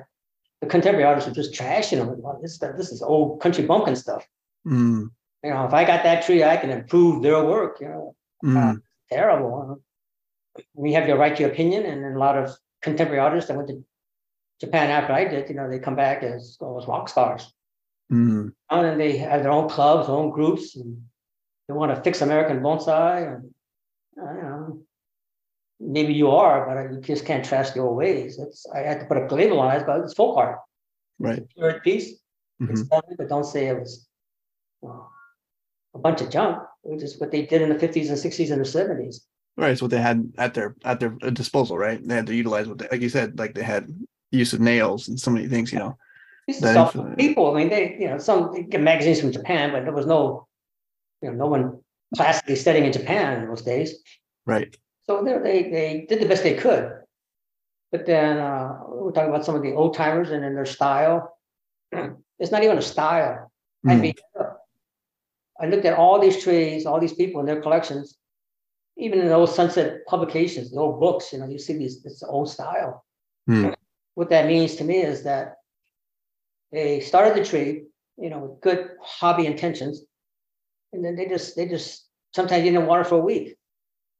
the 0.61 0.67
contemporary 0.67 1.05
artists 1.05 1.27
were 1.29 1.33
just 1.35 1.53
trashing 1.53 1.97
them. 1.97 2.21
Well, 2.21 2.37
this 2.41 2.55
stuff, 2.55 2.75
this 2.77 2.91
is 2.91 3.01
old 3.01 3.41
country 3.41 3.65
bumpkin 3.65 3.95
stuff. 3.95 4.27
Mm, 4.67 5.09
You 5.43 5.49
know, 5.49 5.65
if 5.65 5.73
I 5.73 5.85
got 5.85 6.03
that 6.03 6.23
tree, 6.25 6.43
I 6.43 6.57
can 6.57 6.69
improve 6.69 7.23
their 7.23 7.43
work. 7.45 7.79
You 7.81 7.87
know, 7.87 8.15
mm, 8.43 8.81
terrible. 9.11 9.81
We 10.73 10.93
have 10.93 11.07
your 11.07 11.17
right 11.17 11.35
to 11.35 11.43
your 11.43 11.51
opinion, 11.51 11.85
and 11.85 12.15
a 12.15 12.19
lot 12.19 12.37
of 12.37 12.51
contemporary 12.81 13.19
artists 13.19 13.47
that 13.47 13.57
went 13.57 13.69
to 13.69 13.83
Japan 14.59 14.89
after 14.89 15.13
I 15.13 15.25
did, 15.25 15.49
you 15.49 15.55
know, 15.55 15.69
they 15.69 15.79
come 15.79 15.95
back 15.95 16.23
as 16.23 16.57
almost 16.61 16.87
rock 16.87 17.09
stars. 17.09 17.53
mm, 18.11 18.53
And 18.69 18.85
then 18.85 18.97
they 18.97 19.17
have 19.17 19.43
their 19.43 19.51
own 19.51 19.69
clubs, 19.69 20.07
their 20.07 20.15
own 20.15 20.31
groups, 20.31 20.75
and 20.75 21.03
they 21.67 21.73
want 21.73 21.95
to 21.95 22.01
fix 22.01 22.21
American 22.21 22.59
bonsai. 22.61 23.35
And 23.35 23.53
uh, 24.21 24.33
you 24.33 24.41
know, 24.41 24.81
maybe 25.79 26.13
you 26.13 26.29
are, 26.31 26.65
but 26.67 26.93
you 26.93 27.01
just 27.01 27.25
can't 27.25 27.45
trust 27.45 27.75
your 27.75 27.93
ways. 27.95 28.37
It's 28.39 28.65
I 28.73 28.79
had 28.79 28.99
to 29.01 29.05
put 29.05 29.17
a 29.17 29.35
label 29.35 29.59
on 29.59 29.75
it, 29.75 29.85
but 29.85 30.01
it's 30.01 30.13
folk 30.13 30.37
art, 30.37 30.59
right. 31.19 31.43
pure 31.55 31.79
piece. 31.81 32.19
It's 32.67 32.81
mhm, 32.81 32.89
done, 32.89 33.01
but 33.17 33.29
don't 33.29 33.45
say 33.45 33.67
it 33.67 33.79
was 33.79 34.07
uh, 34.87 34.99
a 35.95 35.99
bunch 35.99 36.21
of 36.21 36.29
junk. 36.29 36.59
which 36.81 37.03
is 37.03 37.19
what 37.19 37.31
they 37.31 37.45
did 37.45 37.61
in 37.61 37.69
the 37.69 37.75
50s 37.75 38.09
and 38.09 38.17
60s 38.17 38.51
and 38.51 38.61
the 38.61 38.65
70s. 38.65 39.21
Right. 39.57 39.71
It's 39.71 39.81
what 39.81 39.91
they 39.91 40.01
had 40.01 40.31
at 40.37 40.53
their 40.53 40.75
at 40.85 40.99
their 40.99 41.09
disposal, 41.09 41.77
right? 41.77 41.99
They 42.01 42.15
had 42.15 42.27
to 42.27 42.35
utilize 42.35 42.67
what 42.67 42.77
they, 42.77 42.87
like 42.89 43.01
you 43.01 43.09
said, 43.09 43.37
like 43.37 43.53
they 43.55 43.63
had 43.63 43.89
use 44.31 44.53
of 44.53 44.61
nails 44.61 45.09
and 45.09 45.19
so 45.19 45.31
many 45.31 45.47
things, 45.47 45.73
you 45.73 45.79
know. 45.79 45.97
These 46.47 46.61
That 46.61 46.93
people. 47.17 47.51
I 47.51 47.57
mean, 47.59 47.69
they, 47.69 47.97
you 47.99 48.07
know, 48.07 48.17
some 48.17 48.69
get 48.69 48.81
magazines 48.81 49.19
from 49.19 49.31
Japan, 49.31 49.71
but 49.73 49.83
there 49.83 49.91
was 49.93 50.05
no, 50.05 50.47
you 51.21 51.29
know, 51.29 51.35
no 51.35 51.47
one 51.47 51.79
classically 52.15 52.55
studying 52.55 52.85
in 52.85 52.93
Japan 52.93 53.41
in 53.43 53.49
those 53.49 53.61
days. 53.61 53.95
Right. 54.45 54.75
So 55.03 55.23
they 55.23 55.37
they 55.39 55.69
they 55.69 56.05
did 56.07 56.21
the 56.21 56.27
best 56.27 56.43
they 56.43 56.55
could. 56.55 56.93
But 57.91 58.05
then 58.05 58.37
uh, 58.37 58.79
we're 58.87 59.11
talking 59.11 59.29
about 59.29 59.45
some 59.45 59.55
of 59.55 59.61
the 59.63 59.73
old 59.73 59.95
timers 59.95 60.29
and 60.31 60.43
then 60.43 60.55
their 60.55 60.65
style. 60.65 61.35
It's 62.41 62.53
not 62.53 62.63
even 62.63 62.77
a 62.77 62.81
style. 62.81 63.51
I 63.85 63.95
Mm, 63.95 64.01
mean, 64.01 64.13
I 65.59 65.67
looked 65.67 65.85
at 65.85 65.97
all 65.97 66.19
these 66.19 66.41
trees, 66.43 66.85
all 66.85 66.99
these 66.99 67.13
people 67.13 67.39
in 67.41 67.45
their 67.45 67.61
collections, 67.61 68.17
even 68.97 69.19
in 69.19 69.27
those 69.27 69.53
sunset 69.55 70.05
publications, 70.07 70.71
the 70.71 70.79
old 70.79 70.99
books. 70.99 71.33
You 71.33 71.39
know, 71.39 71.47
you 71.47 71.59
see 71.59 71.77
these 71.77 72.01
this 72.03 72.23
old 72.23 72.49
style. 72.49 73.05
mm, 73.49 73.73
what 74.15 74.29
that 74.29 74.47
means 74.47 74.75
to 74.75 74.83
me 74.83 74.97
is 75.01 75.23
that 75.23 75.55
they 76.71 76.99
started 77.01 77.35
the 77.35 77.45
tree, 77.45 77.85
you 78.17 78.29
know, 78.29 78.39
with 78.39 78.61
good 78.61 78.91
hobby 79.01 79.45
intentions, 79.45 80.03
and 80.93 81.03
then 81.03 81.15
they 81.15 81.25
just 81.27 81.55
they 81.55 81.67
just 81.67 82.07
sometimes 82.35 82.63
didn't 82.63 82.85
water 82.85 83.03
for 83.03 83.15
a 83.15 83.21
week, 83.25 83.55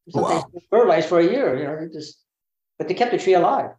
sometimes 0.10 0.44
Wow. 0.44 0.52
fertilize 0.70 1.06
for 1.06 1.20
a 1.20 1.24
year, 1.24 1.58
you 1.58 1.64
know, 1.66 1.80
they 1.80 1.88
just 1.94 2.20
but 2.78 2.88
they 2.88 2.94
kept 2.94 3.12
the 3.12 3.18
tree 3.18 3.34
alive. 3.34 3.72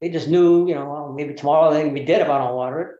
They 0.00 0.10
just 0.10 0.28
knew, 0.28 0.68
you 0.68 0.74
know, 0.74 0.90
well, 0.90 1.12
maybe 1.12 1.34
tomorrow 1.34 1.72
they're 1.72 1.82
gonna 1.82 1.94
be 1.94 2.04
dead 2.04 2.20
if 2.22 2.28
I 2.28 2.38
don't 2.38 2.54
water 2.54 2.80
it. 2.82 2.96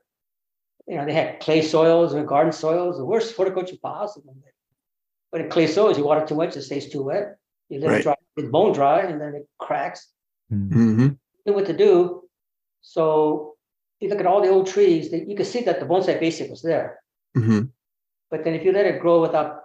You 0.87 0.95
know, 0.95 1.05
they 1.05 1.13
had 1.13 1.39
clay 1.41 1.61
soils 1.61 2.13
and 2.13 2.27
garden 2.27 2.53
soils, 2.53 2.97
the 2.97 3.05
worst 3.05 3.35
horticulture 3.35 3.75
possible. 3.81 4.35
But 5.31 5.41
in 5.41 5.49
clay 5.49 5.67
soils, 5.67 5.97
you 5.97 6.05
water 6.05 6.25
too 6.25 6.35
much, 6.35 6.55
it 6.55 6.61
stays 6.61 6.89
too 6.89 7.03
wet. 7.03 7.35
You 7.69 7.79
let 7.79 7.89
Right. 7.89 7.99
it 7.99 8.03
dry, 8.03 8.15
it's 8.37 8.49
bone 8.49 8.71
dry, 8.73 9.01
and 9.01 9.19
then 9.21 9.35
it 9.35 9.47
cracks 9.59 10.13
Mm. 10.51 10.69
mhm, 10.71 11.17
knew 11.45 11.53
what 11.53 11.65
to 11.65 11.73
do. 11.75 12.23
So 12.79 13.57
you 13.99 14.07
look 14.07 14.21
at 14.21 14.25
all 14.25 14.41
the 14.41 14.47
old 14.47 14.67
trees, 14.67 15.11
that 15.11 15.27
you 15.27 15.35
can 15.35 15.45
see 15.45 15.61
that 15.63 15.81
the 15.81 15.85
bonsai 15.85 16.17
basic 16.19 16.49
was 16.49 16.61
there. 16.61 17.01
mhm, 17.35 17.69
But 18.31 18.43
then 18.45 18.53
if 18.53 18.63
you 18.63 18.71
let 18.71 18.85
it 18.85 19.01
grow 19.01 19.19
without 19.21 19.63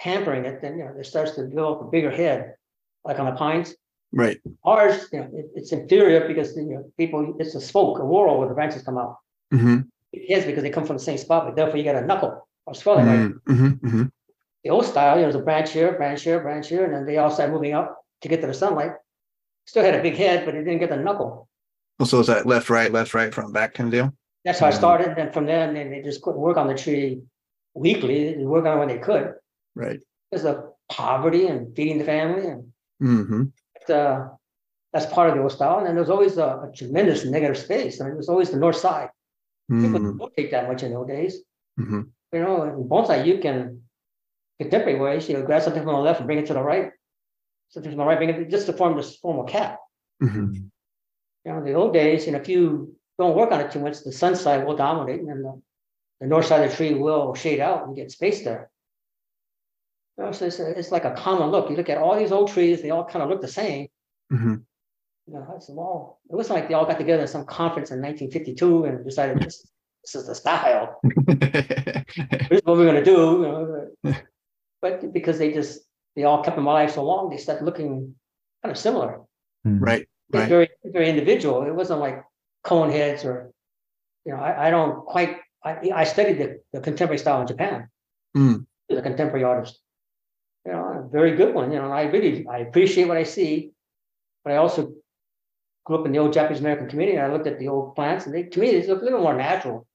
pampering 0.00 0.44
it, 0.44 0.60
then 0.60 0.76
you 0.78 0.84
know 0.84 0.94
it 0.98 1.04
starts 1.06 1.32
to 1.36 1.46
develop 1.46 1.82
a 1.82 1.84
bigger 1.84 2.10
head, 2.10 2.56
like 3.04 3.20
on 3.20 3.26
the 3.26 3.36
pines. 3.44 3.76
Right. 4.12 4.40
Ours, 4.64 5.08
you 5.12 5.20
know, 5.20 5.28
it- 5.32 5.50
it's 5.54 5.70
inferior 5.72 6.26
because 6.26 6.56
you 6.56 6.64
know 6.74 6.92
people 6.96 7.36
it's 7.38 7.54
a 7.54 7.60
spoke, 7.60 8.00
a 8.00 8.04
whorl 8.04 8.38
where 8.38 8.48
the 8.48 8.54
branches 8.54 8.82
come 8.82 8.98
out. 8.98 9.18
mhm, 9.52 9.78
It 9.82 9.86
is 10.12 10.44
because 10.44 10.62
they 10.62 10.70
come 10.70 10.84
from 10.86 10.96
the 10.96 11.02
same 11.02 11.18
spot, 11.18 11.46
but 11.46 11.56
therefore 11.56 11.76
you 11.76 11.82
get 11.82 11.96
a 12.02 12.06
knuckle 12.06 12.46
or 12.66 12.74
swelling. 12.74 13.06
Right? 13.06 13.20
mm, 13.20 13.40
mhm, 13.46 13.80
mhm, 13.80 14.10
The 14.64 14.70
old 14.70 14.84
style, 14.84 15.16
you 15.16 15.22
know, 15.22 15.30
there's 15.30 15.40
a 15.42 15.44
branch 15.44 15.72
here, 15.72 15.92
branch 15.92 16.22
here, 16.22 16.40
branch 16.40 16.68
here, 16.68 16.84
and 16.84 16.94
then 16.94 17.06
they 17.06 17.18
all 17.18 17.30
start 17.30 17.50
moving 17.50 17.74
up 17.74 18.02
to 18.22 18.28
get 18.28 18.40
to 18.40 18.46
the 18.46 18.54
sunlight. 18.54 18.92
Still 19.66 19.84
had 19.84 19.94
a 19.94 20.02
big 20.02 20.16
head, 20.16 20.44
but 20.44 20.54
it 20.54 20.64
didn't 20.64 20.80
get 20.80 20.90
the 20.90 20.96
knuckle. 20.96 21.48
Well, 21.98 22.06
so 22.06 22.20
is 22.20 22.26
that 22.28 22.46
left, 22.46 22.70
right, 22.70 22.90
left, 22.90 23.12
right, 23.14 23.32
front, 23.34 23.52
back 23.52 23.74
kind 23.74 23.88
of 23.88 23.92
deal? 23.92 24.12
That's 24.44 24.60
how 24.60 24.66
I 24.66 24.70
Mhm. 24.70 24.74
started. 24.76 25.18
And 25.18 25.32
from 25.34 25.46
then, 25.46 25.74
then 25.74 25.90
they 25.90 26.00
just 26.00 26.22
couldn't 26.22 26.40
work 26.40 26.56
on 26.56 26.68
the 26.68 26.74
tree 26.74 27.22
weekly. 27.74 28.34
They 28.34 28.44
work 28.44 28.64
on 28.64 28.76
it 28.76 28.78
when 28.78 28.88
they 28.88 28.98
could. 28.98 29.34
Right. 29.74 30.00
Because 30.30 30.44
of 30.46 30.72
poverty 30.88 31.46
and 31.46 31.74
feeding 31.76 31.98
the 31.98 32.04
family. 32.04 32.46
And 32.46 32.72
Mm-hmm. 33.02 33.42
uh, 33.92 34.28
that's 34.92 35.06
part 35.06 35.28
of 35.28 35.36
the 35.36 35.42
old 35.42 35.52
style. 35.52 35.78
And 35.78 35.86
then 35.86 35.94
there's 35.94 36.10
always 36.10 36.38
a, 36.38 36.68
a 36.68 36.72
tremendous 36.74 37.24
negative 37.24 37.58
space. 37.58 38.00
I 38.00 38.04
mean, 38.04 38.14
there's 38.14 38.28
always 38.28 38.50
the 38.50 38.58
north 38.58 38.76
side. 38.76 39.10
People 39.68 40.00
Mm-hmm. 40.00 40.16
don't 40.18 40.34
take 40.36 40.50
that 40.50 40.66
much 40.68 40.82
in 40.82 40.92
those 40.92 41.06
days. 41.08 41.42
hmm 41.76 42.02
You 42.32 42.40
know, 42.40 42.62
in 42.64 42.88
bonsai, 42.88 43.26
you 43.26 43.38
can, 43.38 43.82
contemporary 44.60 44.98
ways, 44.98 45.28
you 45.28 45.34
know, 45.36 45.44
grab 45.44 45.62
something 45.62 45.82
from 45.82 45.94
the 45.94 46.00
left 46.00 46.20
and 46.20 46.26
bring 46.26 46.38
it 46.38 46.46
to 46.46 46.54
the 46.54 46.62
right. 46.62 46.90
Something 47.68 47.92
from 47.92 47.98
the 47.98 48.04
right, 48.04 48.18
bring 48.18 48.30
it 48.30 48.50
just 48.50 48.66
to 48.66 48.72
form 48.72 48.96
this 48.96 49.16
formal 49.16 49.44
cap. 49.44 49.78
hmm 50.20 50.52
You 51.44 51.52
know, 51.52 51.62
the 51.62 51.74
old 51.74 51.92
days, 51.92 52.26
you 52.26 52.32
know, 52.32 52.38
if 52.40 52.48
you 52.48 52.96
don't 53.18 53.36
work 53.36 53.52
on 53.52 53.60
it 53.60 53.70
too 53.72 53.80
much, 53.80 54.02
the 54.02 54.12
sun 54.12 54.34
side 54.36 54.66
will 54.66 54.76
dominate 54.76 55.20
and 55.20 55.28
then 55.28 55.42
the, 55.42 55.62
the 56.20 56.26
north 56.26 56.46
side 56.46 56.62
of 56.64 56.70
the 56.70 56.76
tree 56.76 56.94
will 56.94 57.34
shade 57.34 57.60
out 57.60 57.86
and 57.86 57.96
get 57.96 58.10
space 58.10 58.42
there. 58.44 58.70
You 60.16 60.24
know, 60.24 60.32
so 60.32 60.46
it's, 60.46 60.58
it's 60.58 60.90
like 60.92 61.04
a 61.04 61.12
common 61.14 61.50
look. 61.50 61.70
You 61.70 61.76
look 61.76 61.90
at 61.90 61.98
all 61.98 62.18
these 62.18 62.32
old 62.32 62.48
trees, 62.50 62.82
they 62.82 62.90
all 62.90 63.04
kind 63.04 63.22
of 63.22 63.28
look 63.30 63.40
the 63.42 63.48
same. 63.48 63.88
hmm 64.30 64.56
You 65.28 65.34
know, 65.34 65.52
it's 65.56 65.68
all, 65.68 66.20
it 66.30 66.34
wasn't 66.34 66.58
like 66.58 66.68
they 66.68 66.74
all 66.74 66.86
got 66.86 66.98
together 66.98 67.22
in 67.22 67.28
some 67.28 67.44
conference 67.44 67.90
in 67.90 68.00
1952 68.00 68.84
and 68.84 69.04
decided 69.04 69.40
this, 69.42 69.70
this 70.02 70.14
is 70.14 70.26
the 70.26 70.34
style. 70.34 71.00
This 72.48 72.60
is 72.60 72.64
what 72.64 72.78
we're 72.78 72.86
gonna 72.86 73.04
do. 73.04 73.12
You 73.12 73.90
know. 74.02 74.14
But 74.80 75.12
because 75.12 75.38
they 75.38 75.52
just, 75.52 75.80
they 76.16 76.24
all 76.24 76.42
kept 76.42 76.56
them 76.56 76.66
alive 76.66 76.90
so 76.92 77.04
long, 77.04 77.28
they 77.28 77.36
started 77.36 77.64
looking 77.64 78.14
kind 78.62 78.70
of 78.72 78.78
similar. 78.78 79.20
Mm. 79.66 79.78
right. 79.80 80.08
They're 80.30 80.42
Right. 80.42 80.48
very 80.48 80.68
very 80.84 81.08
individual. 81.08 81.62
It 81.66 81.74
wasn't 81.74 82.00
like 82.00 82.22
cone 82.62 82.90
heads 82.90 83.24
or, 83.24 83.50
you 84.24 84.32
know, 84.32 84.38
I, 84.38 84.68
I 84.68 84.70
don't 84.70 85.04
quite. 85.06 85.36
I, 85.64 85.90
I 85.94 86.04
studied 86.04 86.38
the, 86.38 86.60
the 86.72 86.80
contemporary 86.80 87.18
style 87.18 87.40
in 87.40 87.46
Japan. 87.46 87.88
Mm. 88.36 88.66
As 88.90 88.98
a 88.98 89.02
contemporary 89.02 89.44
artist, 89.44 89.80
you 90.64 90.72
know, 90.72 91.04
a 91.04 91.08
very 91.10 91.34
good 91.36 91.54
one. 91.54 91.72
You 91.72 91.78
know, 91.78 91.90
I 91.90 92.02
really 92.04 92.46
I 92.46 92.58
appreciate 92.58 93.08
what 93.08 93.16
I 93.16 93.24
see, 93.24 93.72
but 94.44 94.52
I 94.52 94.56
also 94.56 94.92
grew 95.88 95.98
up 95.98 96.06
in 96.06 96.12
the 96.12 96.18
old 96.18 96.32
Japanese 96.32 96.60
American 96.60 96.88
community. 96.88 97.16
And 97.18 97.26
I 97.26 97.32
looked 97.32 97.46
at 97.48 97.58
the 97.58 97.66
old 97.68 97.96
plants, 97.96 98.26
and 98.26 98.34
they 98.34 98.44
to 98.44 98.60
me 98.60 98.70
they 98.70 98.86
look 98.86 99.00
a 99.02 99.04
little 99.04 99.20
more 99.22 99.34
natural. 99.34 99.86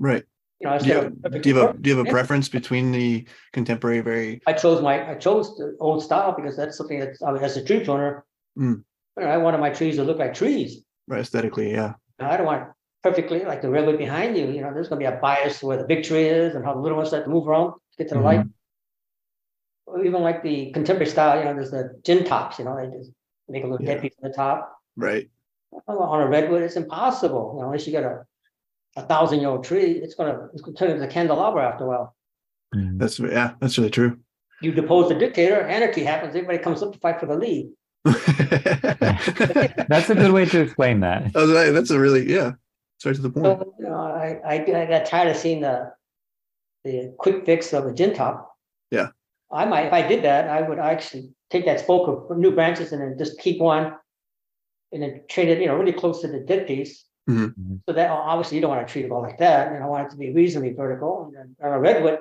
Right. 0.00 0.24
You 0.60 0.68
know, 0.68 0.78
Do 0.78 0.86
you, 0.86 0.94
have, 0.94 1.42
do 1.42 1.48
you 1.50 1.56
have 1.56 1.70
a 1.74 1.78
do 1.78 1.90
you 1.90 1.96
have 1.98 2.06
a 2.06 2.10
preference 2.10 2.48
between 2.48 2.92
the 2.92 3.26
contemporary 3.52 4.00
very 4.00 4.40
I 4.46 4.52
chose 4.52 4.80
my 4.80 5.10
I 5.12 5.14
chose 5.16 5.56
the 5.56 5.76
old 5.80 6.02
style 6.02 6.32
because 6.36 6.56
that's 6.56 6.76
something 6.76 7.00
that 7.00 7.10
I 7.26 7.32
mean, 7.32 7.42
as 7.42 7.56
a 7.56 7.64
tree 7.64 7.84
owner, 7.86 8.24
Mm. 8.58 8.84
you 9.18 9.22
know, 9.24 9.28
I 9.28 9.38
wanted 9.38 9.58
my 9.60 9.70
trees 9.70 9.96
to 9.96 10.04
look 10.04 10.18
like 10.18 10.34
trees. 10.34 10.82
right 11.08 11.20
aesthetically? 11.20 11.72
Yeah. 11.72 11.94
I 12.20 12.36
don't 12.36 12.46
want 12.46 12.68
perfectly 13.02 13.44
like 13.44 13.60
the 13.62 13.68
redwood 13.70 13.98
behind 13.98 14.36
you. 14.36 14.46
You 14.46 14.60
know, 14.62 14.72
there's 14.72 14.88
going 14.88 15.02
to 15.02 15.10
be 15.10 15.16
a 15.16 15.18
bias 15.20 15.62
where 15.62 15.76
the 15.76 15.84
big 15.92 16.04
tree 16.04 16.26
is 16.26 16.54
and 16.54 16.64
how 16.64 16.74
the 16.74 16.80
little 16.80 16.96
ones 16.96 17.08
start 17.08 17.24
to 17.24 17.30
move 17.30 17.48
around 17.48 17.68
to 17.72 17.96
get 17.98 18.08
to 18.10 18.14
the 18.14 18.20
light. 18.20 18.46
Or 19.86 20.04
even 20.04 20.22
like 20.22 20.42
the 20.44 20.70
contemporary 20.72 21.10
style, 21.10 21.38
you 21.38 21.44
know, 21.44 21.54
there's 21.54 21.72
the 21.72 21.98
jin 22.04 22.24
tops. 22.24 22.58
You 22.60 22.66
know, 22.66 22.76
they 22.76 22.86
just 22.96 23.10
make 23.48 23.64
a 23.64 23.66
little 23.66 23.84
Yeah. 23.84 23.94
dead 23.94 24.02
piece 24.02 24.14
on 24.22 24.30
the 24.30 24.36
top. 24.36 24.58
Right. 24.96 25.28
On 25.86 26.20
a 26.20 26.28
redwood, 26.28 26.62
it's 26.62 26.76
impossible. 26.76 27.52
You 27.54 27.60
know, 27.62 27.66
unless 27.68 27.86
you 27.86 27.92
get 27.92 28.04
a 28.04 28.24
a 28.96 29.02
thousand 29.02 29.40
year 29.40 29.48
old 29.48 29.64
tree, 29.64 29.92
it's 29.92 30.14
gonna 30.14 30.48
it's 30.52 30.60
gonna 30.62 30.76
turn 30.76 30.90
into 30.90 31.04
a 31.04 31.08
candelabra 31.08 31.66
after 31.66 31.84
a 31.84 31.88
while. 31.88 32.14
Mhm. 32.74 32.98
That's 32.98 33.18
yeah. 33.18 33.54
That's 33.60 33.78
really 33.78 33.90
true. 33.90 34.18
You 34.60 34.72
depose 34.72 35.08
the 35.08 35.14
dictator, 35.16 35.60
anarchy 35.62 36.04
happens. 36.04 36.34
Everybody 36.36 36.58
comes 36.58 36.82
up 36.82 36.92
to 36.92 36.98
fight 37.00 37.18
for 37.18 37.26
the 37.26 37.34
lead. 37.36 37.72
That's 39.88 40.10
a 40.10 40.14
good 40.14 40.32
way 40.32 40.44
to 40.46 40.60
explain 40.60 41.00
that. 41.00 41.24
That- 41.32 41.72
that's 41.74 41.90
a 41.90 41.98
really 41.98 42.30
yeah. 42.30 42.52
Straight 42.98 43.16
to 43.16 43.22
the 43.22 43.30
point. 43.30 43.44
So, 43.46 43.74
you 43.80 43.86
know, 43.86 43.94
I, 43.96 44.38
I, 44.46 44.82
I 44.82 44.86
got 44.86 45.06
tired 45.06 45.28
of 45.28 45.36
seeing 45.36 45.60
the, 45.60 45.92
the 46.84 47.12
quick 47.18 47.44
fix 47.44 47.72
of 47.72 47.84
a 47.86 47.92
jin 47.92 48.14
top. 48.14 48.52
Yeah. 48.92 49.08
I 49.50 49.64
might, 49.64 49.86
if 49.86 49.92
I 49.92 50.06
did 50.06 50.22
that, 50.22 50.48
I 50.48 50.62
would 50.62 50.78
actually 50.78 51.30
take 51.50 51.64
that 51.64 51.80
spoke 51.80 52.06
of 52.30 52.38
new 52.38 52.52
branches 52.52 52.92
and 52.92 53.02
then 53.02 53.18
just 53.18 53.40
keep 53.40 53.60
one. 53.60 53.94
And 54.92 55.02
then 55.02 55.22
trade 55.28 55.48
it, 55.48 55.60
you 55.60 55.66
know, 55.66 55.76
really 55.76 55.92
close 55.92 56.20
to 56.20 56.28
the 56.28 56.40
dead 56.40 56.66
piece. 56.66 57.04
Mhm. 57.28 57.54
Mhm. 57.54 57.80
So 57.86 57.92
that 57.94 58.10
obviously 58.10 58.56
you 58.56 58.60
don't 58.60 58.70
want 58.70 58.86
to 58.86 58.92
treat 58.92 59.04
it 59.06 59.10
all 59.12 59.22
like 59.22 59.38
that, 59.38 59.72
and 59.72 59.82
I 59.82 59.86
want 59.86 60.06
it 60.06 60.10
to 60.10 60.16
be 60.16 60.32
reasonably 60.32 60.72
vertical. 60.72 61.24
And 61.24 61.34
then 61.36 61.56
on 61.62 61.72
a 61.72 61.80
redwood, 61.80 62.18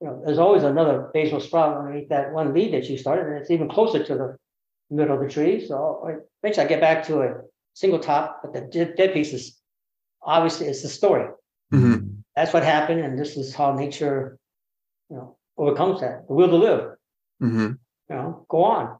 you 0.00 0.06
know, 0.06 0.22
there's 0.24 0.38
always 0.38 0.62
another 0.64 1.10
basal 1.14 1.40
sprout 1.40 1.76
underneath 1.76 2.08
that 2.10 2.32
one 2.32 2.52
lead 2.54 2.72
that 2.74 2.88
you 2.88 2.96
started, 2.98 3.26
and 3.26 3.36
it's 3.38 3.50
even 3.50 3.68
closer 3.68 4.02
to 4.04 4.14
the 4.14 4.36
middle 4.90 5.14
of 5.16 5.22
the 5.22 5.28
tree. 5.28 5.66
So 5.66 6.04
I- 6.06 6.20
eventually 6.42 6.66
I 6.66 6.68
get 6.68 6.80
back 6.80 7.04
to 7.06 7.22
a 7.22 7.40
single 7.74 7.98
top, 7.98 8.42
but 8.42 8.52
the 8.52 8.60
dead, 8.62 8.94
dead 8.96 9.12
piece 9.12 9.32
is 9.32 9.58
obviously 10.22 10.66
it's 10.66 10.82
the 10.82 10.88
story. 10.88 11.28
Mhm. 11.72 12.22
That's 12.36 12.52
what 12.52 12.62
happened, 12.64 13.00
and 13.00 13.18
this 13.18 13.36
is 13.36 13.54
how 13.54 13.72
nature, 13.74 14.38
you 15.10 15.16
know, 15.16 15.36
overcomes 15.56 16.00
that. 16.00 16.26
The 16.28 16.34
will 16.34 16.48
to 16.48 16.56
live, 16.56 16.96
hmm 17.40 17.72
you 18.08 18.16
know, 18.16 18.44
go 18.48 18.62
on. 18.64 18.98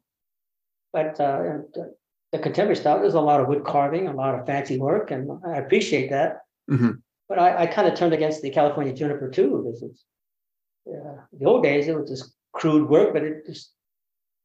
But 0.92 1.20
uh, 1.20 1.40
and, 1.50 1.76
uh, 1.76 1.84
the 2.32 2.38
contemporary 2.38 2.76
style, 2.76 3.00
there's 3.00 3.14
a 3.14 3.20
lot 3.20 3.40
of 3.40 3.48
wood 3.48 3.64
carving, 3.64 4.08
a 4.08 4.12
lot 4.14 4.34
of 4.34 4.46
fancy 4.46 4.78
work, 4.78 5.10
and 5.10 5.30
I 5.46 5.58
appreciate 5.58 6.10
that. 6.10 6.38
hmm 6.68 6.92
But 7.28 7.38
I, 7.38 7.62
I 7.62 7.66
kind 7.66 7.86
of 7.88 7.94
turned 7.94 8.14
against 8.14 8.42
the 8.42 8.50
California 8.50 8.92
juniper 8.92 9.30
too. 9.30 9.70
This 9.70 9.82
is, 9.82 10.04
yeah, 10.86 11.14
the 11.38 11.44
old 11.44 11.62
days 11.62 11.88
it 11.88 11.98
was 11.98 12.08
just 12.08 12.34
crude 12.52 12.88
work, 12.88 13.12
but 13.12 13.22
it 13.22 13.46
just, 13.46 13.72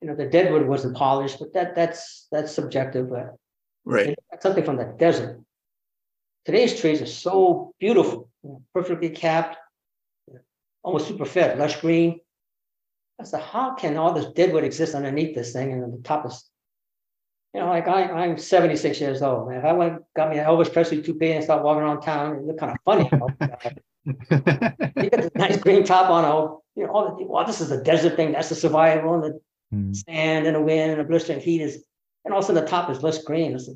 you 0.02 0.08
know, 0.08 0.16
the 0.16 0.28
deadwood 0.28 0.68
wasn't 0.68 0.96
polished. 0.98 1.40
But 1.40 1.54
that 1.54 1.76
that's 1.76 2.28
that's 2.32 2.52
subjective. 2.52 3.10
But 3.10 3.36
Right. 3.86 4.16
something 4.42 4.66
from 4.66 4.76
the 4.76 4.94
desert. 5.00 5.42
Today's 6.44 6.80
trees 6.80 7.02
are 7.02 7.06
so 7.06 7.74
beautiful, 7.80 8.30
perfectly 8.74 9.10
capped, 9.10 9.56
almost 10.84 11.08
super 11.08 11.26
fed, 11.26 11.58
lush 11.58 11.80
green. 11.80 12.20
I 13.20 13.24
said, 13.24 13.42
how 13.42 13.76
can 13.76 13.98
all 13.98 14.14
this 14.14 14.32
deadwood 14.34 14.64
exist 14.66 14.94
underneath 14.94 15.36
this 15.36 15.54
thing 15.54 15.72
and 15.72 15.94
the 15.94 16.04
top 16.04 16.26
is, 16.26 16.50
you 17.54 17.60
know, 17.62 17.68
like 17.68 17.88
I, 17.88 18.04
I'm 18.04 18.38
76 18.38 19.00
years 19.00 19.22
old. 19.22 19.50
Man. 19.50 19.58
If 19.60 19.66
I 19.66 19.74
went 19.74 20.02
got 20.16 20.30
me 20.30 20.38
an 20.38 20.46
Elvis 20.46 20.72
Presley 20.72 21.02
toupee 21.02 21.32
and 21.32 21.44
start 21.44 21.64
walking 21.64 21.84
around 21.84 22.02
town, 22.02 22.36
it 22.36 22.44
look 22.44 22.60
kind 22.60 22.72
of 22.72 22.78
funny. 22.86 23.10
you 23.12 23.18
know? 23.18 23.38
you 25.02 25.10
got 25.10 25.22
this 25.22 25.32
nice 25.36 25.58
green 25.58 25.84
top 25.84 26.10
on, 26.10 26.24
oh, 26.26 26.62
you 26.76 26.84
know, 26.86 26.92
all 26.92 27.16
the, 27.18 27.26
well, 27.26 27.46
this 27.46 27.62
is 27.62 27.72
a 27.72 27.82
desert 27.84 28.16
thing. 28.16 28.32
That's 28.32 28.50
the 28.50 28.56
survival 28.56 29.16
and 29.16 29.24
the 29.24 29.40
Mhm. 29.74 29.94
sand 29.94 30.48
and 30.48 30.56
the 30.56 30.62
wind 30.62 30.92
and 30.92 31.00
the 31.02 31.04
blistering 31.04 31.42
heat 31.42 31.60
is, 31.60 31.84
and 32.24 32.34
also 32.34 32.54
the 32.54 32.66
top 32.66 32.90
is 32.90 33.04
less 33.04 33.22
green. 33.22 33.54
I 33.54 33.58
said, 33.58 33.76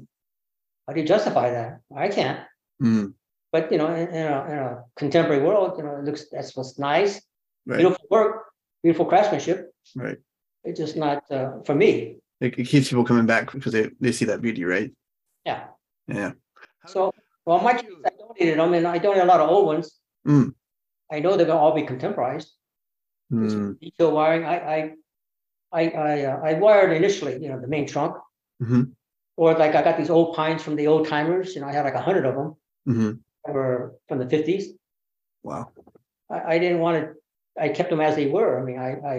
how 0.87 0.93
do 0.93 1.01
you 1.01 1.05
justify 1.05 1.49
that? 1.49 1.81
I 1.93 2.07
can't. 2.07 2.39
Mm, 2.81 3.13
But 3.51 3.69
you 3.73 3.77
know, 3.77 3.87
in, 3.93 4.07
in, 4.07 4.25
a, 4.25 4.45
in 4.51 4.57
a 4.57 4.83
contemporary 4.95 5.43
world, 5.43 5.77
you 5.77 5.83
know, 5.83 5.97
it 5.97 6.05
looks 6.05 6.29
that's 6.31 6.55
what's 6.55 6.79
nice, 6.79 7.21
right. 7.65 7.79
beautiful 7.79 8.05
work, 8.09 8.45
beautiful 8.83 9.05
craftsmanship. 9.05 9.73
Right. 9.93 10.17
It's 10.63 10.79
just 10.79 10.95
not 10.95 11.29
uh, 11.29 11.59
for 11.65 11.75
me. 11.75 12.20
It, 12.41 12.57
it 12.57 12.65
keeps 12.65 12.89
people 12.89 13.05
coming 13.05 13.27
back 13.27 13.51
because 13.51 13.71
they, 13.71 13.91
they 13.99 14.11
see 14.11 14.25
that 14.25 14.41
beauty, 14.41 14.65
right? 14.65 14.91
Yeah. 15.45 15.67
Yeah. 16.07 16.31
So, 16.87 17.13
well, 17.45 17.61
my 17.61 17.73
trees, 17.73 17.93
I 18.05 18.09
donated 18.17 18.59
them, 18.59 18.73
and 18.73 18.87
I 18.87 18.97
donated 18.97 19.23
a 19.23 19.27
lot 19.27 19.39
of 19.39 19.49
old 19.49 19.67
ones. 19.67 19.99
Mm. 20.27 20.53
I 21.11 21.19
know 21.19 21.37
they're 21.37 21.45
gonna 21.45 21.59
all 21.59 21.75
be 21.75 21.83
contemporized. 21.83 22.51
There's 23.29 23.55
Mm, 23.55 23.79
Detail 23.79 24.11
wiring. 24.11 24.43
I 24.45 24.57
I 24.75 24.93
I 25.71 25.89
I, 25.89 26.25
uh, 26.25 26.39
I 26.43 26.53
wired 26.55 26.91
initially, 26.91 27.41
you 27.41 27.49
know, 27.49 27.59
the 27.61 27.67
main 27.67 27.87
trunk, 27.87 28.17
mhm, 28.61 28.91
or 29.37 29.53
like 29.53 29.75
I 29.75 29.81
got 29.81 29.97
these 29.97 30.09
old 30.09 30.35
pines 30.35 30.61
from 30.63 30.75
the 30.75 30.87
old 30.87 31.07
timers. 31.07 31.55
You 31.55 31.61
know, 31.61 31.67
I 31.67 31.73
had 31.73 31.85
like 31.85 31.93
a 31.93 32.01
hundred 32.01 32.25
of 32.25 32.35
them 32.35 32.55
mhm. 32.87 33.19
that 33.45 33.53
were 33.53 33.95
from 34.07 34.19
the 34.19 34.29
fifties. 34.29 34.73
Wow. 35.43 35.71
I, 36.29 36.55
I 36.55 36.59
didn't 36.59 36.79
want 36.79 37.03
to, 37.03 37.13
I 37.61 37.69
kept 37.69 37.89
them 37.89 38.01
as 38.01 38.15
they 38.15 38.27
were. 38.27 38.59
I 38.59 38.63
mean, 38.63 38.79
I, 38.79 38.91
I, 39.07 39.15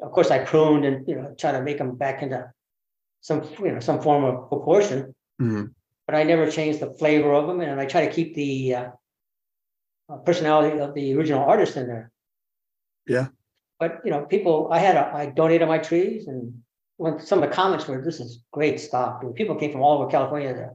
of 0.00 0.12
course, 0.12 0.30
I 0.30 0.44
pruned 0.44 0.84
and, 0.84 1.06
you 1.08 1.16
know, 1.16 1.34
try 1.38 1.52
to 1.52 1.62
make 1.62 1.78
them 1.78 1.96
back 1.96 2.22
into 2.22 2.50
some, 3.20 3.42
you 3.58 3.72
know, 3.72 3.80
some 3.80 4.00
form 4.00 4.24
of 4.24 4.48
proportion, 4.48 5.14
Mhm, 5.40 5.72
but 6.06 6.14
I 6.14 6.22
never 6.24 6.50
changed 6.50 6.80
the 6.80 6.92
flavor 6.94 7.32
of 7.32 7.46
them. 7.46 7.60
And 7.60 7.80
I 7.80 7.86
try 7.86 8.06
to 8.06 8.12
keep 8.12 8.34
the 8.34 8.74
uh, 8.74 8.90
uh, 10.08 10.16
personality 10.18 10.78
of 10.80 10.94
the 10.94 11.14
original 11.14 11.44
artist 11.44 11.76
in 11.76 11.86
there. 11.86 12.10
Yeah. 13.06 13.28
But, 13.78 14.00
you 14.04 14.10
know, 14.10 14.24
people, 14.24 14.68
I 14.72 14.78
had, 14.78 14.96
a, 14.96 15.14
I 15.14 15.26
donated 15.26 15.68
my 15.68 15.78
trees 15.78 16.26
and 16.26 16.62
when 16.96 17.20
some 17.20 17.42
of 17.42 17.48
the 17.48 17.54
comments 17.54 17.86
were, 17.86 18.02
this 18.02 18.18
is 18.18 18.42
great 18.52 18.80
stuff. 18.80 19.22
And 19.22 19.34
people 19.34 19.54
came 19.54 19.70
from 19.70 19.82
all 19.82 20.00
over 20.00 20.10
California 20.10 20.52
to, 20.52 20.70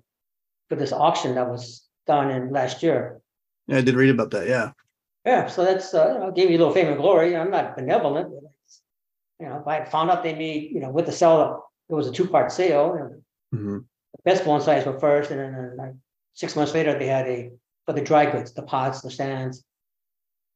for 0.70 0.76
this 0.76 0.94
auction 0.94 1.36
that 1.36 1.50
was 1.50 1.86
done 2.08 2.32
in 2.32 2.52
last 2.52 2.82
year. 2.82 3.20
Yeah, 3.68 3.78
I 3.78 3.82
did 3.82 3.96
read 3.96 4.10
about 4.10 4.32
that. 4.32 4.48
Yeah. 4.48 4.72
Yeah, 5.26 5.48
so 5.48 5.66
that's, 5.66 5.94
uh, 5.94 6.14
you 6.14 6.20
know, 6.20 6.32
gave 6.32 6.50
me 6.50 6.56
a 6.56 6.58
little 6.58 6.74
fame 6.74 6.88
and 6.88 6.98
glory. 6.98 7.36
I'm 7.36 7.52
not 7.52 7.76
benevolent, 7.76 8.30
but 8.30 8.44
it's, 8.66 8.82
you 9.40 9.48
know, 9.48 9.60
if 9.60 9.68
I 9.68 9.84
found 9.86 10.12
out 10.12 10.24
they 10.24 10.36
made, 10.36 10.72
you 10.72 10.80
know, 10.80 10.90
with 10.90 11.06
the 11.06 11.12
sell, 11.12 11.72
it 11.90 11.94
was 11.94 12.08
a 12.08 12.12
two-part 12.12 12.52
sale. 12.52 12.94
and 12.94 13.22
hmm 13.52 13.78
The 14.14 14.22
best 14.26 14.44
bonsais 14.44 14.86
were 14.86 15.00
first, 15.00 15.32
and 15.32 15.40
then 15.40 15.54
uh, 15.54 15.84
like 15.84 15.94
six 16.34 16.56
months 16.56 16.74
later, 16.74 16.98
they 16.98 17.08
had 17.08 17.28
a, 17.28 17.52
for 17.86 17.94
the 17.94 18.02
dry 18.02 18.30
goods, 18.32 18.54
the 18.54 18.64
pots, 18.64 19.02
the 19.02 19.12
stands. 19.12 19.64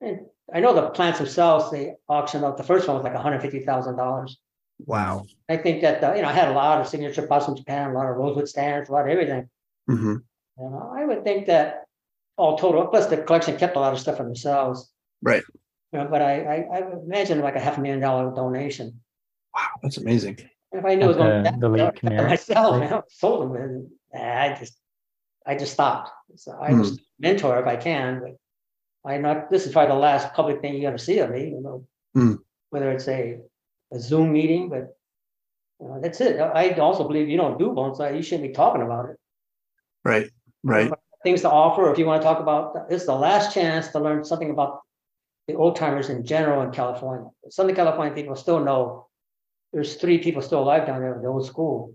And 0.02 0.22
I 0.54 0.60
know 0.60 0.74
the 0.74 0.90
plants 0.90 1.20
themselves, 1.20 1.72
they 1.72 1.94
auctioned 2.08 2.46
out, 2.46 2.58
the 2.58 2.64
first 2.64 2.88
one 2.88 2.98
was 2.98 3.04
like 3.04 3.16
hundred 3.16 3.42
fifty 3.42 3.62
thousand 3.66 3.98
dollars. 3.98 4.38
Wow. 4.86 5.26
I 5.50 5.58
think 5.58 5.82
that, 5.82 6.04
uh, 6.04 6.14
you 6.14 6.22
know, 6.22 6.28
I 6.30 6.34
had 6.34 6.50
a 6.50 6.54
lot 6.54 6.80
of 6.80 6.88
signature 6.88 7.26
pots 7.26 7.46
from 7.46 7.56
Japan, 7.56 7.90
a 7.90 7.94
lot 7.94 8.10
of 8.10 8.16
rosewood 8.16 8.48
stands, 8.48 8.90
a 8.90 8.92
lot 8.92 9.06
of 9.06 9.10
everything. 9.10 9.50
hmm 9.88 10.18
You 10.60 10.70
know, 10.70 10.94
I 10.96 11.04
would 11.04 11.24
think 11.24 11.48
that 11.48 11.86
all 12.38 12.58
total, 12.58 12.86
plus 12.88 13.08
the 13.08 13.18
collection 13.18 13.58
kept 13.58 13.76
a 13.76 13.80
lot 13.80 13.94
of 13.94 14.00
stuff 14.00 14.18
for 14.18 14.24
themselves. 14.24 14.92
Right. 15.24 15.44
You 15.92 16.00
know, 16.00 16.08
but 16.12 16.22
I, 16.22 16.44
I, 16.44 16.78
I 16.78 16.92
imagine 17.06 17.40
like 17.42 17.56
a 17.56 17.60
half 17.60 17.78
a 17.80 17.82
million 17.82 18.02
dollar 18.02 18.30
donation. 18.36 19.02
Wow. 19.56 19.68
That's 19.82 19.98
amazing. 19.98 20.38
If 20.78 20.86
I 20.86 20.96
knew 20.96 21.06
it 21.06 21.08
was 21.08 21.18
going 21.18 21.44
The- 21.44 21.52
to 21.52 21.58
the 21.60 21.70
late 21.70 21.96
Khmer. 21.96 22.28
myself, 22.30 22.80
man, 22.80 22.94
I 22.94 23.02
sold 23.10 23.54
them. 23.56 23.90
And 24.14 24.24
I 24.40 24.56
just, 24.60 24.78
I 25.46 25.56
just 25.56 25.74
stopped. 25.74 26.12
So 26.36 26.58
I 26.62 26.72
Hmm. 26.72 26.80
was 26.80 27.02
mentor 27.20 27.60
if 27.60 27.66
I 27.66 27.76
can, 27.78 28.20
but 28.22 29.12
I 29.12 29.18
not. 29.18 29.50
This 29.50 29.66
is 29.66 29.72
probably 29.74 29.96
the 29.96 30.00
last 30.00 30.34
public 30.34 30.62
thing 30.62 30.74
you're 30.74 30.84
going 30.84 30.98
to 30.98 31.04
see 31.04 31.20
of 31.20 31.32
me. 31.32 31.50
You 31.50 31.62
know, 31.62 31.86
Hmm. 32.14 32.34
whether 32.70 32.92
it's 32.92 33.08
a, 33.08 33.40
a 33.92 34.00
Zoom 34.00 34.32
meeting, 34.34 34.70
but 34.70 34.96
you 35.80 35.88
know, 35.88 36.00
that's 36.00 36.22
it. 36.22 36.40
I 36.40 36.72
also 36.74 37.08
believe 37.08 37.28
you 37.30 37.38
don't 37.38 37.58
do 37.60 37.70
bonsai. 37.72 38.16
You 38.16 38.22
shouldn't 38.22 38.48
be 38.50 38.54
talking 38.54 38.82
about 38.82 39.10
it. 39.10 39.18
Right. 40.06 40.30
Right. 40.64 40.92
things 41.24 41.42
to 41.42 41.50
offer, 41.50 41.92
if 41.92 41.98
you 41.98 42.06
want 42.06 42.22
to 42.22 42.26
talk 42.26 42.40
about, 42.40 42.88
this 42.90 43.02
is 43.02 43.08
the 43.08 43.16
last 43.16 43.54
chance 43.54 43.88
to 43.90 44.00
learn 44.00 44.24
something 44.24 44.50
about 44.52 44.82
the 45.48 45.56
old 45.56 45.76
timers 45.76 46.10
in 46.10 46.24
general 46.24 46.62
in 46.62 46.72
California. 46.72 47.28
Southern 47.50 47.76
California 47.76 48.14
people 48.14 48.36
still 48.36 48.64
know 48.64 49.07
there's 49.74 49.96
three 49.96 50.18
people 50.20 50.42
still 50.42 50.60
alive 50.64 50.86
down 50.88 51.02
there 51.02 51.16
in 51.16 51.22
the 51.22 51.28
old 51.28 51.46
school. 51.46 51.94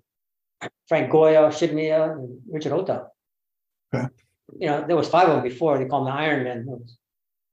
Frank 0.88 1.10
Goya, 1.10 1.48
Shig 1.48 1.72
Miya, 1.72 2.12
and 2.12 2.38
Richard 2.50 2.72
Ota. 2.72 3.06
Okay. 3.94 4.06
You 4.58 4.66
know, 4.68 4.84
there 4.86 4.96
was 4.96 5.08
five 5.08 5.28
of 5.28 5.34
them 5.36 5.42
before. 5.42 5.78
They 5.78 5.86
called 5.86 6.06
them 6.06 6.14
the 6.14 6.20
Iron 6.20 6.44
Men. 6.44 6.84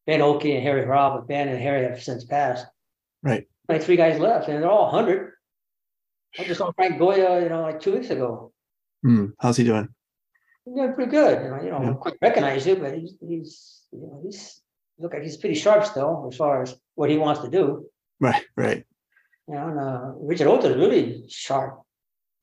Ben 0.05 0.21
Oki 0.21 0.55
and 0.55 0.63
Harry 0.63 0.83
Hirao, 0.83 1.15
but 1.15 1.27
Ben 1.27 1.47
and 1.47 1.59
Harry 1.59 1.83
have 1.83 2.01
since 2.01 2.25
passed. 2.25 2.65
Right. 3.23 3.47
Like 3.67 3.83
three 3.83 3.95
guys 3.95 4.19
left, 4.19 4.47
and 4.49 4.61
they're 4.61 4.69
all 4.69 4.89
hundred. 4.89 5.33
I 6.37 6.43
just 6.43 6.57
saw 6.59 6.71
Frank 6.73 6.99
Goya, 6.99 7.41
you 7.41 7.49
know, 7.49 7.61
like 7.61 7.79
two 7.79 7.93
weeks 7.93 8.09
ago. 8.09 8.51
Mm, 9.05 9.33
How's 9.39 9.57
he 9.57 9.63
doing? 9.63 9.87
He's 10.65 10.75
doing 10.75 10.93
pretty 10.93 11.11
good. 11.11 11.43
You 11.43 11.49
know, 11.49 11.61
you 11.61 11.67
Yeah. 11.67 11.79
don't 11.79 11.99
quite 11.99 12.15
recognize 12.21 12.67
it, 12.67 12.79
but 12.81 12.95
he's 12.97 13.13
he's 13.27 13.81
you 13.91 13.99
know 14.01 14.21
he's 14.23 14.61
look 14.99 15.13
like 15.13 15.23
he's 15.23 15.37
pretty 15.37 15.55
sharp 15.55 15.85
still 15.85 16.27
as 16.31 16.37
far 16.37 16.61
as 16.63 16.75
what 16.95 17.09
he 17.09 17.17
wants 17.17 17.41
to 17.41 17.49
do. 17.49 17.85
Right. 18.19 18.43
Right. 18.57 18.85
You 19.49 19.55
know, 19.55 19.67
and, 19.67 19.79
uh, 19.79 20.11
Richard 20.19 20.47
Ota 20.47 20.69
really 20.75 21.23
sharp. 21.27 21.81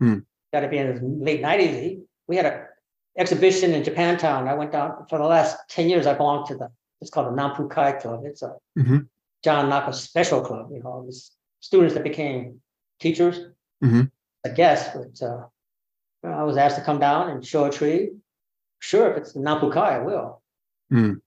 Hmm. 0.01 0.19
Got 0.53 0.61
to 0.61 0.69
be 0.69 0.78
in 0.78 0.89
his 0.89 1.01
late 1.03 1.41
nineties. 1.41 1.77
He 1.77 2.01
we 2.27 2.37
had 2.37 2.47
a 2.47 2.66
exhibition 3.16 3.73
in 3.73 3.83
Japantown. 3.85 4.49
I 4.49 4.55
went 4.55 4.73
down 4.73 5.07
for 5.09 5.19
the 5.19 5.24
last 5.24 5.57
10 5.70 5.89
years. 5.89 6.07
I 6.07 6.15
belonged 6.15 6.47
to 6.49 6.57
the, 6.57 6.70
it's 7.01 7.11
called 7.11 7.28
the 7.28 7.41
Nampu 7.41 7.70
Kai 7.70 7.93
Club. 7.93 8.24
It's 8.24 8.43
a 8.43 8.57
Mhm. 8.77 9.09
John 9.43 9.69
Naka 9.70 9.93
special 9.93 10.41
club, 10.43 10.70
you 10.73 10.83
know, 10.83 11.05
it's 11.09 11.31
students 11.61 11.95
that 11.95 12.03
became 12.03 12.61
teachers. 12.99 13.37
Mhm. 13.83 14.11
I 14.45 14.49
guess, 14.49 14.95
but 14.95 15.23
uh, 15.27 15.47
I 16.24 16.43
was 16.43 16.57
asked 16.57 16.77
to 16.77 16.83
come 16.83 16.99
down 16.99 17.31
and 17.31 17.47
show 17.47 17.65
a 17.65 17.70
tree. 17.70 18.11
Sure, 18.81 19.11
if 19.11 19.16
it's 19.19 19.33
the 19.33 19.41
Nampu 19.41 19.73
Kai, 19.73 19.97
I 19.97 19.99
will. 20.01 20.43
Mm. 20.93 21.20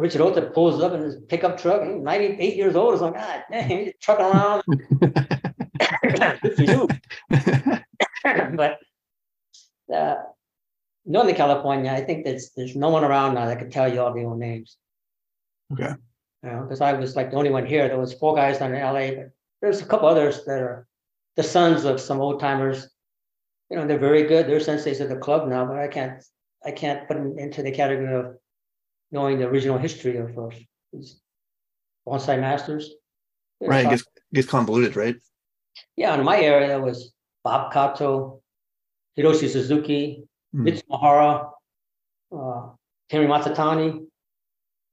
You 0.00 0.06
know, 0.06 0.08
Richard 0.08 0.20
Ota 0.22 0.50
pulls 0.50 0.82
up 0.82 0.92
in 0.92 1.02
his 1.02 1.16
pickup 1.28 1.60
truck, 1.60 1.82
he's 1.82 2.00
98 2.00 2.56
years 2.56 2.76
old. 2.76 2.94
It's 2.94 3.02
like, 3.02 3.14
God 3.14 3.44
dang, 3.50 3.68
he's 3.68 3.92
trucking 4.00 4.24
around. 4.24 4.62
Good 6.42 6.56
for 6.56 6.62
you. 6.62 6.88
but 8.56 8.78
uh, 9.94 10.14
Northern 11.04 11.34
California, 11.34 11.90
I 11.90 12.00
think 12.02 12.24
there's 12.24 12.50
there's 12.56 12.76
no 12.76 12.88
one 12.88 13.04
around 13.04 13.34
now 13.34 13.46
that 13.46 13.58
could 13.58 13.72
tell 13.72 13.92
you 13.92 14.00
all 14.00 14.14
the 14.14 14.24
old 14.24 14.38
names. 14.38 14.76
Okay. 15.72 15.94
You 16.42 16.50
know, 16.50 16.62
because 16.62 16.80
I 16.80 16.94
was 16.94 17.16
like 17.16 17.30
the 17.30 17.36
only 17.36 17.50
one 17.50 17.66
here. 17.66 17.88
There 17.88 17.98
was 17.98 18.14
four 18.14 18.34
guys 18.34 18.58
down 18.58 18.74
in 18.74 18.80
LA, 18.80 19.10
but 19.14 19.30
there's 19.60 19.82
a 19.82 19.86
couple 19.86 20.08
others 20.08 20.44
that 20.44 20.60
are 20.60 20.86
the 21.36 21.42
sons 21.42 21.84
of 21.84 22.00
some 22.00 22.20
old 22.20 22.40
timers. 22.40 22.88
You 23.68 23.76
know, 23.76 23.86
they're 23.86 23.98
very 23.98 24.24
good. 24.24 24.46
They're 24.46 24.60
senseis 24.60 25.00
of 25.00 25.10
the 25.10 25.16
club 25.16 25.48
now, 25.48 25.66
but 25.66 25.78
I 25.78 25.88
can't 25.88 26.22
I 26.64 26.70
can't 26.70 27.06
put 27.06 27.16
them 27.16 27.38
into 27.38 27.62
the 27.62 27.70
category 27.70 28.14
of 28.14 28.36
knowing 29.10 29.38
the 29.38 29.46
original 29.46 29.78
history 29.78 30.16
of 30.16 30.36
uh, 30.38 30.48
these 30.92 31.20
bonsai 32.06 32.40
masters. 32.40 32.90
Right. 33.60 33.84
It 33.86 33.90
gets 33.90 34.04
gets 34.32 34.48
convoluted, 34.48 34.96
right? 34.96 35.16
yeah, 35.96 36.14
in 36.14 36.24
my 36.24 36.40
area 36.40 36.68
there 36.68 36.80
was 36.80 37.12
Bob 37.44 37.72
Kato, 37.72 38.42
Hiroshi 39.18 39.48
Suzuki, 39.48 40.24
Hmm. 40.52 40.66
Mitsumahara, 40.66 41.50
uh, 42.32 42.68
Henry 43.08 43.28
Matsutani, 43.28 44.06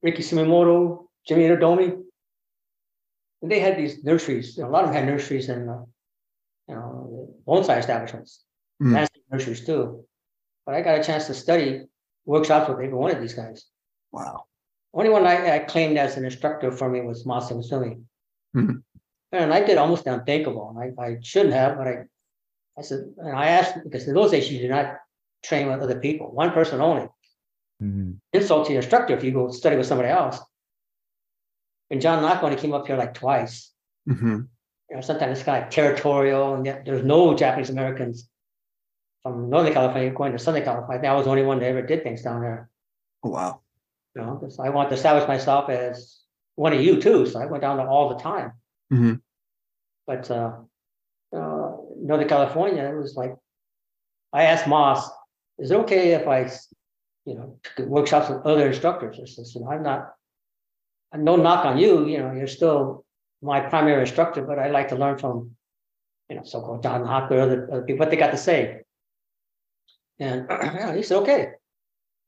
Ricky 0.02 0.22
Sumimoto, 0.22 1.06
Jimmy 1.26 1.48
Itodomi. 1.48 2.00
And 3.42 3.50
they 3.50 3.60
had 3.60 3.76
these 3.76 4.04
nurseries. 4.04 4.56
you 4.56 4.62
know, 4.62 4.68
a 4.68 4.72
lot 4.72 4.84
of 4.84 4.90
them 4.90 4.96
had 4.96 5.06
nurseries 5.06 5.48
and 5.48 5.68
uh, 5.68 5.82
you 6.68 6.74
know 6.74 7.34
bonsai 7.46 7.78
establishments, 7.78 8.44
master 8.80 9.20
nurseries 9.30 9.64
too. 9.66 10.04
But 10.66 10.74
I 10.74 10.82
got 10.82 10.98
a 10.98 11.02
chance 11.02 11.26
to 11.26 11.34
study 11.34 11.86
workshops 12.24 12.68
with 12.68 12.78
every 12.78 12.92
one 12.92 13.10
of 13.10 13.20
these 13.20 13.34
guys. 13.34 13.66
Wow. 14.12 14.44
Only 14.94 15.10
one 15.10 15.26
I, 15.26 15.56
I 15.56 15.58
claimed 15.60 15.98
as 15.98 16.16
an 16.16 16.24
instructor 16.24 16.72
for 16.72 16.88
me 16.88 17.00
was 17.00 17.26
Mas 17.26 17.50
Imazumi. 17.50 18.02
Mhm. 18.56 18.82
And 19.32 19.52
I 19.52 19.60
did 19.62 19.76
almost 19.76 20.04
the 20.04 20.14
unthinkable. 20.14 20.74
I, 20.78 21.02
I 21.02 21.18
shouldn't 21.22 21.54
have, 21.54 21.76
but 21.76 21.86
I, 21.86 22.04
I 22.78 22.82
said, 22.82 23.00
and 23.18 23.36
I 23.36 23.48
asked 23.48 23.84
because 23.84 24.08
in 24.08 24.14
those 24.14 24.30
days 24.30 24.50
you 24.50 24.58
did 24.58 24.70
not 24.70 24.96
train 25.44 25.68
with 25.68 25.80
other 25.82 26.00
people, 26.00 26.32
one 26.32 26.52
person 26.52 26.80
only. 26.80 27.08
Mhm. 27.82 28.16
Insult 28.32 28.66
to 28.66 28.72
your 28.72 28.82
instructor 28.82 29.14
if 29.14 29.22
you 29.22 29.32
go 29.32 29.50
study 29.50 29.76
with 29.76 29.86
somebody 29.86 30.08
else. 30.08 30.40
And 31.90 32.00
John 32.00 32.22
Naka 32.22 32.44
only 32.44 32.56
came 32.56 32.74
up 32.74 32.86
here 32.86 32.96
like 32.96 33.14
twice. 33.14 33.72
hmm 34.06 34.40
You 34.90 34.96
know, 34.96 35.00
sometimes 35.02 35.38
it's 35.38 35.44
kind 35.44 35.62
of 35.64 35.70
territorial, 35.70 36.54
and 36.54 36.64
yet 36.64 36.84
there's 36.84 37.04
no 37.04 37.34
Japanese 37.34 37.70
Americans 37.70 38.28
from 39.22 39.50
Northern 39.50 39.74
California 39.74 40.10
going 40.10 40.32
to 40.32 40.38
Southern 40.38 40.64
California. 40.64 41.08
I 41.08 41.12
I 41.12 41.16
was 41.16 41.24
the 41.24 41.30
only 41.30 41.44
one 41.44 41.58
that 41.60 41.66
ever 41.66 41.82
did 41.82 42.02
things 42.02 42.22
down 42.22 42.40
there. 42.40 42.70
Oh, 43.22 43.30
wow. 43.30 43.60
You 44.18 44.24
know, 44.24 44.36
'cause 44.36 44.58
I 44.58 44.70
want 44.70 44.88
to 44.88 44.96
establish 44.96 45.28
myself 45.28 45.70
as 45.70 46.18
one 46.56 46.72
of 46.72 46.80
you 46.80 47.00
too. 47.00 47.24
So 47.26 47.40
I 47.40 47.46
went 47.46 47.62
down 47.62 47.76
there 47.76 47.88
all 47.88 48.08
the 48.08 48.16
time. 48.16 48.52
Mhm. 48.92 49.20
But 50.08 50.28
uh, 50.30 50.58
uh, 51.32 51.76
Northern 51.96 52.28
California, 52.28 52.82
it 52.82 52.96
was 52.96 53.14
like 53.14 53.36
I 54.32 54.44
asked 54.44 54.66
Mas, 54.66 55.08
"Is 55.58 55.70
it 55.70 55.76
okay 55.82 56.12
if 56.14 56.26
I, 56.26 56.50
you 57.26 57.34
know, 57.36 57.60
took 57.76 57.86
workshops 57.86 58.28
with 58.28 58.44
other 58.44 58.66
instructors?" 58.66 59.20
I 59.22 59.24
says, 59.26 59.54
"You 59.54 59.60
know, 59.60 59.70
I'm 59.70 59.84
not. 59.84 60.14
No 61.14 61.36
knock 61.36 61.64
on 61.64 61.78
you. 61.78 62.04
You 62.06 62.18
know, 62.18 62.32
you're 62.32 62.48
still 62.60 63.04
my 63.40 63.60
primary 63.60 64.00
instructor, 64.00 64.42
but 64.42 64.58
I 64.58 64.68
like 64.68 64.88
to 64.88 64.96
learn 64.96 65.16
from, 65.16 65.56
you 66.28 66.36
know, 66.36 66.42
so-called 66.42 66.82
John 66.82 67.04
Naka, 67.04 67.40
other, 67.40 67.68
other 67.72 67.82
people, 67.82 68.00
what 68.00 68.10
they 68.10 68.16
got 68.16 68.32
to 68.32 68.36
say." 68.36 68.82
And 70.18 70.46
yeah, 70.50 70.92
he 70.96 71.02
said, 71.04 71.18
"Okay." 71.22 71.52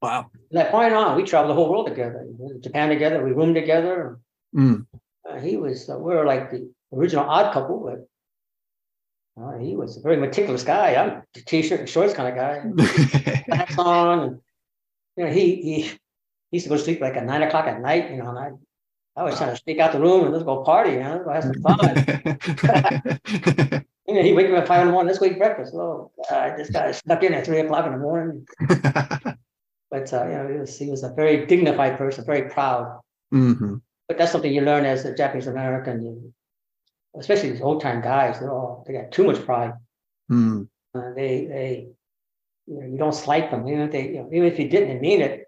Wow. 0.02 0.30
From 0.32 0.42
that 0.52 0.70
point 0.70 0.94
on, 0.94 1.16
we 1.16 1.24
traveled 1.24 1.50
the 1.50 1.54
whole 1.54 1.70
world 1.70 1.86
together. 1.86 2.24
We 2.26 2.58
Japan 2.60 2.88
together. 2.88 3.22
We 3.22 3.32
roomed 3.32 3.54
together. 3.54 4.18
Mm. 4.54 4.86
Uh, 5.28 5.38
he 5.38 5.56
was, 5.56 5.88
uh, 5.90 5.98
we 5.98 6.14
were 6.14 6.24
like 6.24 6.50
the 6.50 6.72
original 6.92 7.28
odd 7.28 7.52
couple, 7.52 7.80
but 7.80 8.08
uh, 9.42 9.58
he 9.58 9.76
was 9.76 9.96
a 9.96 10.00
very 10.00 10.16
meticulous 10.16 10.64
guy. 10.64 10.94
I'm 10.94 11.22
the 11.34 11.42
t-shirt 11.42 11.80
and 11.80 11.88
shorts 11.88 12.14
kind 12.14 12.28
of 12.28 12.34
guy, 12.34 12.64
hats 13.56 13.78
on. 13.78 14.20
And, 14.20 14.40
you 15.16 15.24
know, 15.24 15.30
he, 15.30 15.56
he, 15.56 15.82
he 15.82 15.98
used 16.52 16.64
to 16.64 16.70
go 16.70 16.76
to 16.76 16.82
sleep 16.82 17.00
like 17.00 17.16
at 17.16 17.26
nine 17.26 17.42
o'clock 17.42 17.66
at 17.66 17.80
night, 17.80 18.10
you 18.10 18.16
know, 18.16 18.30
and 18.30 18.38
I, 18.38 18.50
I 19.16 19.24
was 19.24 19.36
trying 19.36 19.50
to 19.50 19.56
sneak 19.56 19.78
out 19.78 19.92
the 19.92 20.00
room 20.00 20.24
and 20.24 20.32
let's 20.32 20.44
go 20.44 20.64
party, 20.64 20.92
you 20.92 21.00
know, 21.00 21.22
let's 21.24 21.24
go 21.24 21.32
have 21.32 21.44
some 21.44 21.62
fun. 23.68 23.84
And 24.10 24.16
then 24.16 24.24
he 24.24 24.32
wake 24.32 24.48
me 24.50 24.56
up 24.56 24.62
at 24.62 24.68
five 24.68 24.80
in 24.80 24.88
the 24.88 24.92
morning, 24.92 25.06
let's 25.06 25.20
go 25.20 25.26
eat 25.26 25.38
breakfast. 25.38 25.72
Oh, 25.72 26.10
God, 26.28 26.58
this 26.58 26.68
guy 26.68 26.90
stuck 26.90 27.22
in 27.22 27.32
at 27.32 27.46
three 27.46 27.60
o'clock 27.60 27.86
in 27.86 27.92
the 27.92 27.98
morning. 27.98 28.44
But, 29.90 30.12
uh, 30.12 30.24
you 30.24 30.32
know, 30.32 30.48
he 30.48 30.58
was, 30.58 30.78
he 30.78 30.90
was 30.90 31.02
a 31.02 31.12
very 31.12 31.46
dignified 31.46 31.98
person, 31.98 32.24
very 32.24 32.48
proud. 32.48 33.00
hmm 33.30 33.76
But 34.08 34.18
that's 34.18 34.32
something 34.32 34.52
you 34.52 34.62
learn 34.62 34.84
as 34.84 35.04
a 35.04 35.14
Japanese 35.14 35.48
American, 35.48 36.32
especially 37.18 37.50
these 37.50 37.62
old 37.62 37.80
time 37.80 38.00
guys. 38.00 38.38
They're 38.38 38.52
all 38.52 38.84
they 38.86 38.92
got 38.92 39.10
too 39.10 39.24
much 39.24 39.44
pride. 39.44 39.74
Mm. 40.30 40.68
Uh, 40.94 41.12
they 41.14 41.46
they 41.46 41.88
you, 42.66 42.80
know, 42.80 42.86
you 42.86 42.98
don't 42.98 43.14
slight 43.14 43.50
them, 43.50 43.66
even 43.68 43.80
if 43.80 43.92
they 43.92 44.08
you 44.08 44.20
know, 44.22 44.28
even 44.32 44.46
if 44.46 44.58
you 44.58 44.68
didn't 44.68 45.00
mean 45.00 45.20
it. 45.20 45.46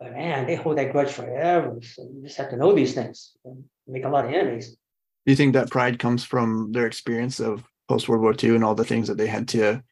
But 0.00 0.12
man, 0.12 0.46
they 0.46 0.54
hold 0.54 0.78
that 0.78 0.92
grudge 0.92 1.10
forever. 1.10 1.78
So 1.82 2.02
you 2.04 2.22
just 2.22 2.38
have 2.38 2.50
to 2.50 2.56
know 2.56 2.72
these 2.72 2.94
things. 2.94 3.36
And 3.44 3.64
make 3.88 4.04
a 4.04 4.08
lot 4.08 4.24
of 4.24 4.32
enemies. 4.32 4.70
Do 4.70 5.32
you 5.32 5.36
think 5.36 5.54
that 5.54 5.70
pride 5.70 5.98
comes 5.98 6.24
from 6.24 6.72
their 6.72 6.86
experience 6.86 7.40
of 7.40 7.64
post 7.88 8.08
World 8.08 8.22
War 8.22 8.34
II 8.42 8.54
and 8.54 8.64
all 8.64 8.74
the 8.74 8.84
things 8.84 9.08
that 9.08 9.16
they 9.16 9.26
had 9.26 9.48
to, 9.48 9.82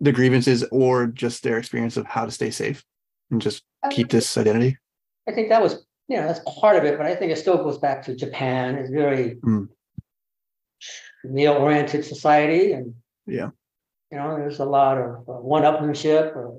the 0.00 0.12
grievances, 0.12 0.64
or 0.70 1.06
just 1.06 1.42
their 1.42 1.58
experience 1.58 1.96
of 1.96 2.06
how 2.06 2.24
to 2.24 2.30
stay 2.30 2.50
safe 2.50 2.84
and 3.30 3.40
just 3.40 3.62
keep 3.90 4.08
this 4.08 4.36
identity? 4.38 4.78
I 5.28 5.32
think 5.32 5.48
that 5.50 5.62
was 5.62 5.84
you 6.08 6.16
know 6.16 6.26
that's 6.26 6.40
part 6.60 6.76
of 6.76 6.84
it, 6.84 6.96
but 6.98 7.06
I 7.06 7.14
think 7.14 7.32
it 7.32 7.36
still 7.38 7.58
goes 7.58 7.78
back 7.78 8.02
to 8.06 8.16
Japan. 8.16 8.76
It's 8.76 8.90
very 8.90 9.36
Mm. 9.44 9.68
male-oriented 11.24 12.04
society, 12.04 12.72
and 12.72 12.94
Yeah. 13.26 13.50
you 14.10 14.18
know 14.18 14.36
there's 14.36 14.58
a 14.60 14.64
lot 14.64 14.98
of 14.98 15.28
uh, 15.28 15.32
one-upmanship, 15.56 16.34
or, 16.34 16.58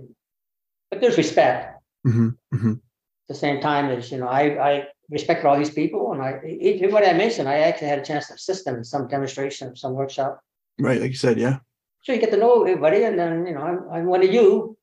but 0.90 1.02
there's 1.02 1.18
respect. 1.18 1.82
hmm 2.04 2.30
hmm 2.54 2.72
At 2.72 3.28
the 3.28 3.36
same 3.36 3.62
time 3.62 3.90
as 3.90 4.12
you 4.12 4.20
know, 4.20 4.28
I 4.28 4.44
I 4.72 4.88
respected 5.10 5.48
all 5.48 5.58
these 5.58 5.74
people, 5.74 6.14
and 6.14 6.22
I 6.22 6.32
everybody 6.62 7.08
I 7.08 7.14
mentioned, 7.14 7.50
I 7.50 7.60
actually 7.60 7.88
had 7.88 8.00
a 8.00 8.06
chance 8.06 8.28
to 8.28 8.36
assist 8.36 8.66
them 8.66 8.76
in 8.76 8.84
some 8.84 9.08
demonstration, 9.08 9.68
of 9.70 9.78
some 9.78 9.94
workshop. 9.94 10.40
Right. 10.80 11.02
Like 11.02 11.12
you 11.12 11.18
said, 11.18 11.38
yeah. 11.38 11.60
So 12.02 12.14
you 12.14 12.20
get 12.20 12.32
to 12.32 12.38
know 12.38 12.64
everybody, 12.64 13.04
and 13.04 13.18
then 13.18 13.46
you 13.46 13.54
know 13.54 13.62
I'm 13.62 13.90
I'm 13.92 14.06
one 14.08 14.24
of 14.24 14.34
you, 14.34 14.78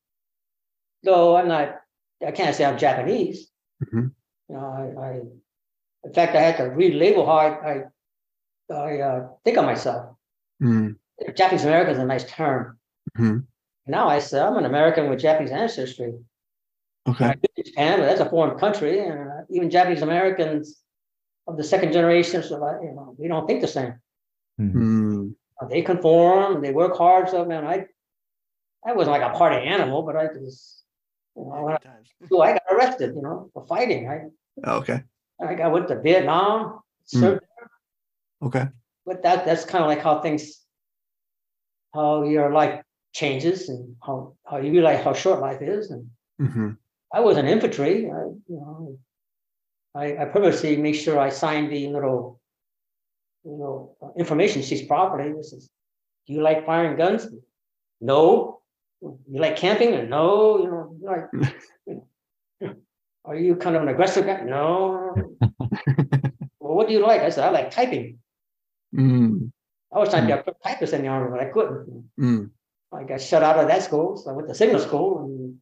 though 1.03 1.37
I'm 1.37 1.49
not. 1.49 1.77
I 2.25 2.31
can't 2.31 2.55
say 2.55 2.65
I'm 2.65 2.79
Japanese. 2.79 3.51
Mhm. 3.85 4.13
You 4.49 4.55
know, 4.57 4.95
I, 4.99 5.07
I 5.07 5.11
in 6.05 6.13
fact 6.15 6.37
I 6.37 6.41
had 6.41 6.57
to 6.59 6.65
relabel 6.65 7.27
how 7.27 7.39
I 7.39 7.49
I, 7.73 8.75
I 8.75 9.01
uh, 9.01 9.29
think 9.45 9.57
of 9.59 9.65
myself. 9.65 10.15
Mm. 10.63 10.97
Japanese 11.35 11.65
American 11.65 11.95
is 11.95 11.99
a 11.99 12.07
nice 12.07 12.25
term. 12.31 12.79
Mhm. 13.17 13.47
Now 13.87 14.09
I 14.09 14.19
say 14.21 14.41
I'm 14.41 14.57
an 14.57 14.65
American 14.65 15.11
with 15.11 15.19
Japanese 15.21 15.51
ancestry. 15.51 16.15
Okay. 17.09 17.25
I 17.25 17.35
Japan, 17.65 17.99
but 17.99 18.07
that's 18.07 18.21
a 18.21 18.31
foreign 18.31 18.59
country, 18.59 19.01
and 19.01 19.29
uh, 19.29 19.43
even 19.51 19.71
Japanese 19.71 20.03
Americans 20.03 20.83
of 21.49 21.57
the 21.57 21.65
second 21.65 21.93
generation, 21.93 22.43
so 22.43 22.63
I, 22.63 22.81
you 22.83 22.93
know, 22.95 23.15
we 23.19 23.27
don't 23.27 23.47
think 23.47 23.61
the 23.63 23.69
same. 23.69 23.95
Mhm. 24.61 25.35
Mm. 25.61 25.65
Uh, 25.67 25.69
They 25.69 25.83
conform, 25.83 26.63
they 26.63 26.73
work 26.73 26.97
hard. 26.97 27.29
So 27.29 27.45
man, 27.45 27.65
I, 27.67 27.87
I 28.87 28.93
wasn't 28.93 29.19
like 29.19 29.23
a 29.35 29.37
party 29.37 29.67
animal, 29.67 30.03
but 30.03 30.17
I 30.17 30.27
was, 30.27 30.83
you 31.37 31.45
know, 31.45 31.69
I, 31.69 31.79
so 32.31 32.43
I 32.43 32.53
got 32.53 32.63
arrested, 32.71 33.15
you 33.15 33.23
know, 33.23 33.51
for 33.53 33.67
fighting. 33.67 34.09
I, 34.09 34.21
Oh, 34.65 34.79
okay. 34.79 35.05
I 35.41 35.55
got 35.55 35.71
went 35.73 35.89
to 35.89 36.01
Vietnam, 36.01 36.81
Mm. 37.15 37.21
served, 37.21 37.45
Okay. 38.43 38.67
but 39.07 39.23
that 39.23 39.47
that's 39.47 39.65
kind 39.65 39.83
of 39.85 39.89
like 39.89 40.03
how 40.03 40.21
things, 40.21 40.67
how 41.95 42.25
your 42.25 42.53
life 42.53 42.83
changes 43.15 43.69
and 43.71 43.97
how 44.05 44.35
how 44.45 44.59
you 44.59 44.71
realize 44.73 45.03
how 45.05 45.15
short 45.15 45.41
life 45.41 45.63
is. 45.63 45.91
And 45.91 46.11
hmm 46.39 46.71
I 47.15 47.21
was 47.21 47.39
in 47.39 47.47
infantry. 47.47 48.11
I, 48.11 48.21
you 48.51 48.59
know, 48.61 48.99
I, 49.95 50.17
I 50.19 50.25
purposely 50.27 50.77
make 50.77 50.97
sure 50.97 51.19
I 51.19 51.31
signed 51.31 51.71
the 51.73 51.87
little, 51.89 52.38
you 53.45 53.57
know, 53.57 53.97
information 54.19 54.63
sheets 54.63 54.87
properly. 54.87 55.33
This 55.33 55.53
is, 55.53 55.71
do 56.27 56.35
you 56.35 56.43
like 56.43 56.67
firing 56.67 56.97
guns? 56.97 57.27
No. 58.01 58.61
You 59.01 59.41
like 59.41 59.57
camping? 59.57 60.09
No. 60.09 60.59
You 60.59 60.71
know, 60.71 60.97
like, 61.03 61.25
you 61.87 62.03
know, 62.61 62.75
are 63.25 63.37
you 63.37 63.57
kind 63.57 63.77
of 63.77 63.83
an 63.83 63.89
aggressive 63.89 64.27
guy? 64.27 64.41
No. 64.43 65.15
well, 66.61 66.75
what 66.75 66.89
do 66.89 66.95
you 66.95 67.01
like? 67.01 67.23
I 67.23 67.31
said, 67.31 67.45
I 67.45 67.51
like 67.51 67.71
typing. 67.71 68.19
Mm. 68.95 69.51
I 69.93 69.99
was 69.99 70.11
trying 70.11 70.27
to 70.27 70.37
be 70.37 70.51
a 70.51 70.55
typist 70.67 70.93
in 70.93 71.03
the 71.03 71.09
army, 71.09 71.31
but 71.31 71.41
I 71.41 71.51
couldn't. 71.51 72.11
Mm. 72.19 72.51
I 72.93 72.99
I 72.99 73.05
got 73.05 73.21
shut 73.21 73.43
out 73.43 73.59
of 73.59 73.69
that 73.69 73.83
school, 73.83 74.17
so 74.17 74.31
I 74.31 74.33
went 74.33 74.49
to 74.49 74.55
signal 74.55 74.81
school. 74.81 75.25
And 75.25 75.57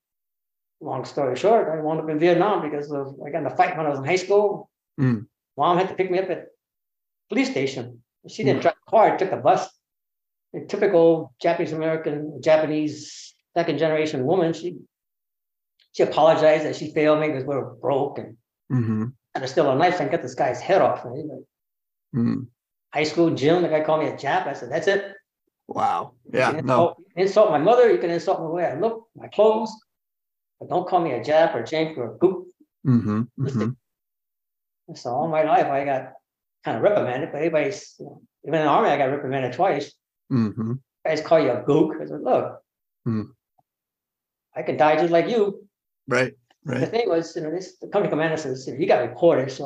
long 0.80 1.04
story 1.04 1.36
short, 1.36 1.68
I 1.68 1.80
wound 1.80 2.00
up 2.00 2.08
in 2.08 2.18
Vietnam 2.18 2.62
because 2.62 2.90
of 2.92 3.16
I 3.24 3.30
got 3.30 3.40
in 3.40 3.46
a 3.46 3.56
fight 3.56 3.76
when 3.76 3.86
I 3.86 3.90
was 3.90 3.98
in 3.98 4.04
high 4.04 4.16
school. 4.16 4.70
Mm. 5.00 5.26
Mom 5.56 5.78
had 5.78 5.88
to 5.88 5.94
pick 5.94 6.10
me 6.10 6.18
up 6.18 6.30
at 6.30 6.48
police 7.28 7.50
station. 7.50 8.02
She 8.28 8.42
didn't 8.44 8.62
drive 8.62 8.74
a 8.86 8.90
car; 8.90 9.16
took 9.18 9.32
a 9.32 9.36
bus. 9.36 9.68
A 10.54 10.64
typical 10.66 11.34
Japanese 11.40 11.72
American, 11.72 12.40
Japanese 12.42 13.34
second 13.54 13.78
generation 13.78 14.24
woman. 14.24 14.52
She 14.52 14.76
she 15.92 16.02
apologized 16.02 16.64
that 16.64 16.76
she 16.76 16.92
failed 16.92 17.20
me 17.20 17.28
because 17.28 17.44
we 17.44 17.54
were 17.54 17.74
broke 17.76 18.18
and 18.18 18.36
Mm-hmm. 18.72 19.04
had 19.34 19.42
to 19.42 19.48
steal 19.48 19.70
a 19.70 19.76
knife 19.76 20.00
and 20.00 20.10
cut 20.10 20.22
this 20.22 20.34
guy's 20.34 20.60
head 20.60 20.82
off. 20.82 21.04
And 21.04 21.16
he's 21.16 21.26
like, 21.30 21.44
Mm. 22.14 22.46
high 22.92 23.04
school 23.04 23.30
gym, 23.34 23.62
the 23.62 23.68
guy 23.68 23.82
called 23.84 24.02
me 24.02 24.08
a 24.08 24.16
Jap. 24.16 24.46
I 24.46 24.54
said, 24.54 24.70
"That's 24.72 24.86
it." 24.88 25.14
Wow. 25.68 26.14
Yeah. 26.32 26.50
No. 26.52 26.58
insult, 26.58 26.98
you 26.98 27.04
can 27.14 27.22
insult 27.26 27.50
my 27.50 27.58
mother. 27.58 27.92
You 27.92 27.98
can 27.98 28.10
insult 28.10 28.38
the 28.38 28.48
way 28.48 28.64
I 28.64 28.74
look, 28.78 29.08
my 29.14 29.28
clothes, 29.28 29.72
but 30.58 30.68
don't 30.68 30.88
call 30.88 31.00
me 31.00 31.12
a 31.12 31.20
Jap 31.22 31.54
or 31.54 31.62
Jink 31.62 31.98
or 31.98 32.14
a 32.14 32.18
goop. 32.18 32.48
Mm-hmm. 32.86 33.20
Mm-hmm. 33.38 34.94
So 34.94 35.10
all 35.10 35.28
my 35.28 35.42
life 35.42 35.66
I 35.66 35.84
got 35.84 36.12
kind 36.66 36.76
of 36.78 36.82
reprimanded, 36.82 37.30
but 37.32 37.38
everybody's 37.38 37.94
you 38.00 38.06
know, 38.06 38.16
even 38.44 38.58
in 38.60 38.66
the 38.66 38.72
army 38.76 38.90
I 38.90 38.98
got 38.98 39.14
reprimanded 39.16 39.52
twice. 39.54 39.86
Mm-hmm. 40.32 40.72
Guys 41.06 41.20
call 41.28 41.40
you 41.44 41.52
a 41.52 41.62
gook. 41.62 41.90
I 42.02 42.06
said, 42.10 42.22
look, 42.30 42.46
Hmm. 43.06 43.26
I 44.58 44.62
could 44.66 44.78
die 44.84 44.96
just 45.02 45.12
like 45.16 45.28
you. 45.34 45.40
Right. 46.08 46.32
Right. 46.64 46.80
The 46.80 46.86
thing 46.94 47.08
was, 47.08 47.36
you 47.36 47.42
know, 47.42 47.52
this 47.56 47.76
the 47.82 47.86
company 47.92 48.10
commander 48.10 48.36
says, 48.36 48.66
you 48.66 48.86
got 48.94 49.06
reported, 49.08 49.48
so 49.58 49.64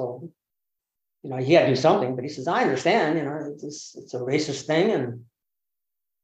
you 1.22 1.30
know, 1.30 1.38
he 1.46 1.52
had 1.54 1.64
to 1.66 1.72
do 1.74 1.80
something. 1.88 2.14
But 2.16 2.24
he 2.24 2.30
says, 2.36 2.46
I 2.46 2.60
understand, 2.66 3.18
you 3.18 3.24
know, 3.24 3.36
it's 3.50 3.62
just, 3.66 3.82
it's 4.00 4.14
a 4.14 4.18
racist 4.32 4.62
thing, 4.70 4.86
and 4.96 5.24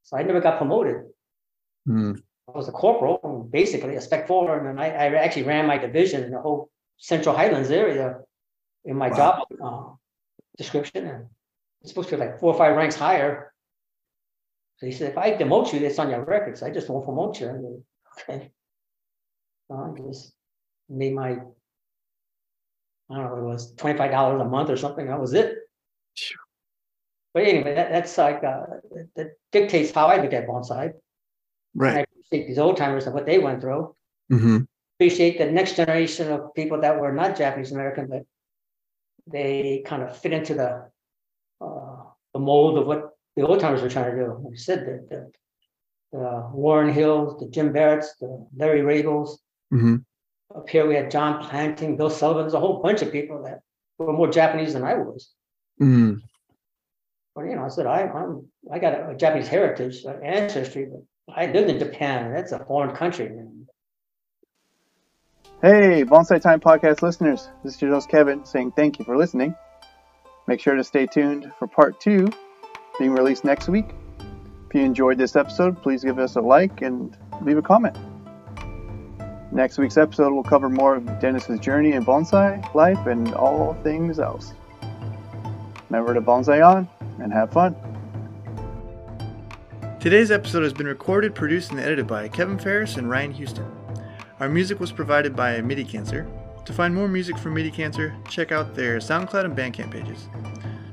so 0.07 0.13
I 0.19 0.23
never 0.29 0.43
got 0.47 0.59
promoted. 0.59 0.97
Mm. 1.89 2.21
I 2.49 2.53
was 2.61 2.69
a 2.69 2.73
corporal, 2.73 3.49
basically 3.61 3.95
a 3.97 4.03
spec 4.07 4.23
four, 4.31 4.47
and 4.69 4.79
I, 4.87 4.89
I 5.03 5.07
actually 5.25 5.49
ran 5.53 5.67
my 5.73 5.79
division 5.79 6.21
in 6.27 6.31
the 6.37 6.41
whole 6.45 6.61
Central 6.99 7.35
Highlands 7.41 7.71
area 7.71 8.09
in 8.85 8.97
my 9.05 9.09
Wow. 9.11 9.17
job 9.21 9.35
uh, 9.67 9.87
description, 10.57 11.07
and 11.07 11.27
it's 11.81 11.91
supposed 11.91 12.09
to 12.11 12.17
be 12.17 12.21
like 12.25 12.41
four 12.41 12.53
or 12.53 12.59
five 12.59 12.77
ranks 12.77 12.97
higher. 12.97 13.53
So 14.79 14.87
he 14.87 14.93
said, 14.93 15.11
if 15.11 15.19
I 15.19 15.33
demote 15.33 15.73
you, 15.73 15.81
it's 15.87 15.99
on 15.99 16.11
your 16.11 16.25
records. 16.25 16.63
I 16.63 16.71
just 16.71 16.89
won't 16.89 17.05
promote 17.05 17.41
you. 17.41 17.49
I 17.49 17.53
go, 17.53 17.83
okay. 18.21 18.51
So 19.69 19.75
I 19.75 20.09
just 20.09 20.33
made 20.89 21.15
my, 21.15 21.31
I 21.31 23.15
don't 23.15 23.25
know, 23.25 23.37
it 23.39 23.43
was 23.43 23.75
twenty 23.75 23.97
five 23.97 24.11
dollars 24.11 24.41
a 24.41 24.45
month 24.45 24.71
or 24.71 24.77
something. 24.77 25.07
That 25.07 25.21
was 25.21 25.33
it. 25.33 25.57
But 27.33 27.45
anyway, 27.45 27.75
that, 27.75 27.91
that's 27.91 28.17
like 28.17 28.43
uh, 28.45 28.65
that, 29.17 29.33
dictates 29.53 29.93
how 29.93 30.07
I 30.07 30.23
look 30.23 30.33
at 30.33 30.47
bonsai. 30.47 30.85
And 30.85 30.93
I 30.93 30.95
Right. 31.75 32.09
appreciate 32.09 32.49
these 32.49 32.59
old 32.59 32.77
timers 32.79 33.05
and 33.07 33.15
what 33.15 33.27
they 33.27 33.39
went 33.39 33.61
through. 33.61 33.95
Mm-hmm. 34.33 34.59
Appreciate 34.99 35.37
the 35.37 35.51
next 35.51 35.77
generation 35.77 36.33
of 36.33 36.55
people 36.55 36.81
that 36.81 36.99
were 36.99 37.13
not 37.13 37.37
Japanese 37.37 37.73
American, 37.73 38.07
but 38.07 38.23
they 39.27 39.83
kind 39.87 40.03
of 40.03 40.17
fit 40.17 40.33
into 40.33 40.55
the 40.55 40.89
uh, 41.61 41.97
the 42.33 42.39
mold 42.39 42.79
of 42.79 42.87
what 42.87 43.11
the 43.37 43.47
old 43.47 43.61
timers 43.61 43.83
were 43.83 43.89
trying 43.89 44.17
to 44.17 44.25
do. 44.25 44.41
Like 44.45 44.55
I 44.55 44.57
said, 44.57 44.81
the, 44.81 45.07
the, 46.13 46.19
the 46.19 46.51
Warren 46.53 46.93
Hills, 46.93 47.39
the 47.41 47.49
Jim 47.49 47.73
Barretts, 47.73 48.09
the 48.21 48.47
Larry 48.57 48.83
Ragles. 48.83 49.41
Mm-hmm. 49.73 49.97
Up 50.57 50.69
here 50.69 50.87
we 50.87 50.95
had 50.95 51.11
John 51.11 51.43
Planting, 51.43 51.97
Bill 51.97 52.11
Sullivan. 52.11 52.45
There's 52.45 52.55
a 52.55 52.61
whole 52.61 52.83
bunch 52.83 53.03
of 53.03 53.13
people 53.13 53.43
that 53.45 53.61
were 53.99 54.13
more 54.13 54.31
Japanese 54.31 54.75
than 54.75 54.85
I 54.85 54.95
was. 54.95 55.31
Mm. 55.81 56.21
But 57.35 57.45
you 57.45 57.57
know, 57.57 57.65
I 57.65 57.69
said 57.69 57.87
I, 57.87 58.03
I'm 58.03 58.47
I 58.73 58.79
got 58.79 59.11
a, 59.11 59.15
Japanese 59.17 59.49
heritage, 59.49 60.05
uh, 60.07 60.13
ancestry, 60.23 60.87
but 60.87 61.35
I 61.35 61.47
lived 61.47 61.69
in 61.69 61.79
Japan. 61.79 62.27
and 62.27 62.37
That's 62.37 62.53
a 62.53 62.65
foreign 62.65 62.95
country. 62.95 63.29
man. 63.29 63.66
Hey, 65.63 66.05
Bonsai 66.05 66.39
Time 66.39 66.61
podcast 66.61 67.01
listeners. 67.01 67.49
This 67.65 67.77
is 67.77 67.81
your 67.81 67.93
host 67.93 68.11
Kevin 68.11 68.45
saying 68.45 68.73
thank 68.73 68.99
you 68.99 69.07
for 69.07 69.17
listening. 69.17 69.55
Make 70.47 70.61
sure 70.61 70.75
to 70.75 70.85
stay 70.85 71.07
tuned 71.07 71.51
for 71.59 71.67
part 71.67 71.99
two 71.99 72.29
being 72.99 73.13
released 73.13 73.43
next 73.43 73.67
week. 73.67 73.87
If 74.69 74.75
you 74.75 74.83
enjoyed 74.83 75.17
this 75.17 75.35
episode, 75.35 75.83
please 75.83 76.05
give 76.05 76.19
us 76.19 76.37
a 76.37 76.43
like 76.43 76.83
and 76.83 77.17
leave 77.41 77.57
a 77.57 77.63
comment. 77.63 77.97
Next 79.51 79.79
week's 79.79 79.97
episode 79.97 80.35
will 80.35 80.43
cover 80.43 80.69
more 80.69 80.95
of 80.95 81.07
Dennis's 81.21 81.59
journey 81.59 81.93
in 81.93 82.05
bonsai 82.05 82.75
life 82.75 83.07
and 83.07 83.33
all 83.33 83.73
things 83.83 84.19
else. 84.19 84.53
Remember 85.89 86.13
to 86.13 86.21
bonsai 86.21 86.63
on 86.69 86.87
and 87.19 87.33
have 87.33 87.51
fun. 87.51 87.75
Today's 90.01 90.31
episode 90.31 90.65
has 90.65 90.75
been 90.75 90.87
recorded, 90.87 91.35
produced, 91.35 91.71
and 91.71 91.81
edited 91.81 92.07
by 92.07 92.29
Kevin 92.29 92.59
Ferris 92.59 92.99
and 92.99 93.09
Ryan 93.09 93.33
Houston. 93.33 93.76
Our 94.39 94.51
music 94.51 94.81
was 94.81 94.93
provided 94.93 95.35
by 95.35 95.63
MIDI 95.63 95.85
Cancer. 95.85 96.27
To 96.67 96.73
find 96.73 96.95
more 96.95 97.09
music 97.09 97.39
from 97.39 97.55
MIDI 97.55 97.71
Cancer, 97.71 98.15
check 98.29 98.53
out 98.53 98.75
their 98.75 98.99
SoundCloud 98.99 99.47
and 99.47 99.57
Bandcamp 99.57 99.91
pages. 99.91 100.29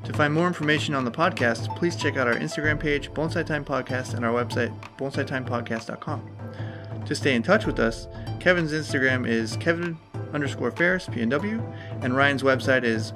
To 0.06 0.14
find 0.14 0.34
more 0.34 0.48
information 0.48 0.96
on 0.96 1.04
the 1.04 1.12
podcast, 1.12 1.76
please 1.76 1.98
check 1.98 2.16
out 2.16 2.28
our 2.28 2.36
Instagram 2.36 2.80
page, 2.80 3.12
Bonsai 3.12 3.46
Time 3.46 3.66
Podcast, 3.66 4.14
and 4.14 4.24
our 4.24 4.32
website, 4.32 4.74
bonsaitimepodcast.com. 4.98 6.30
To 7.06 7.16
stay 7.16 7.36
in 7.36 7.44
touch 7.44 7.66
with 7.66 7.80
us, 7.80 8.08
Kevin's 8.40 8.72
Instagram 8.72 9.28
is 9.28 9.58
Kevin 9.58 9.98
underscore 10.34 10.72
Ferris, 10.72 11.08
PNW, 11.08 11.62
and 12.02 12.16
Ryan's 12.16 12.44
website 12.44 12.84
is 12.84 13.12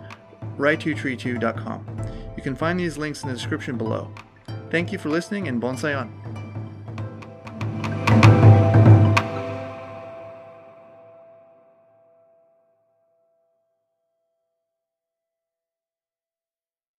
ry2tree2.com. 0.57 1.85
You 2.35 2.43
can 2.43 2.55
find 2.55 2.77
these 2.77 2.97
links 2.97 3.23
in 3.23 3.29
the 3.29 3.35
description 3.35 3.77
below. 3.77 4.11
Thank 4.71 4.91
you 4.91 4.97
for 4.97 5.07
listening 5.09 5.47
and 5.47 5.61
bonsai 5.61 5.97
on. 5.97 6.26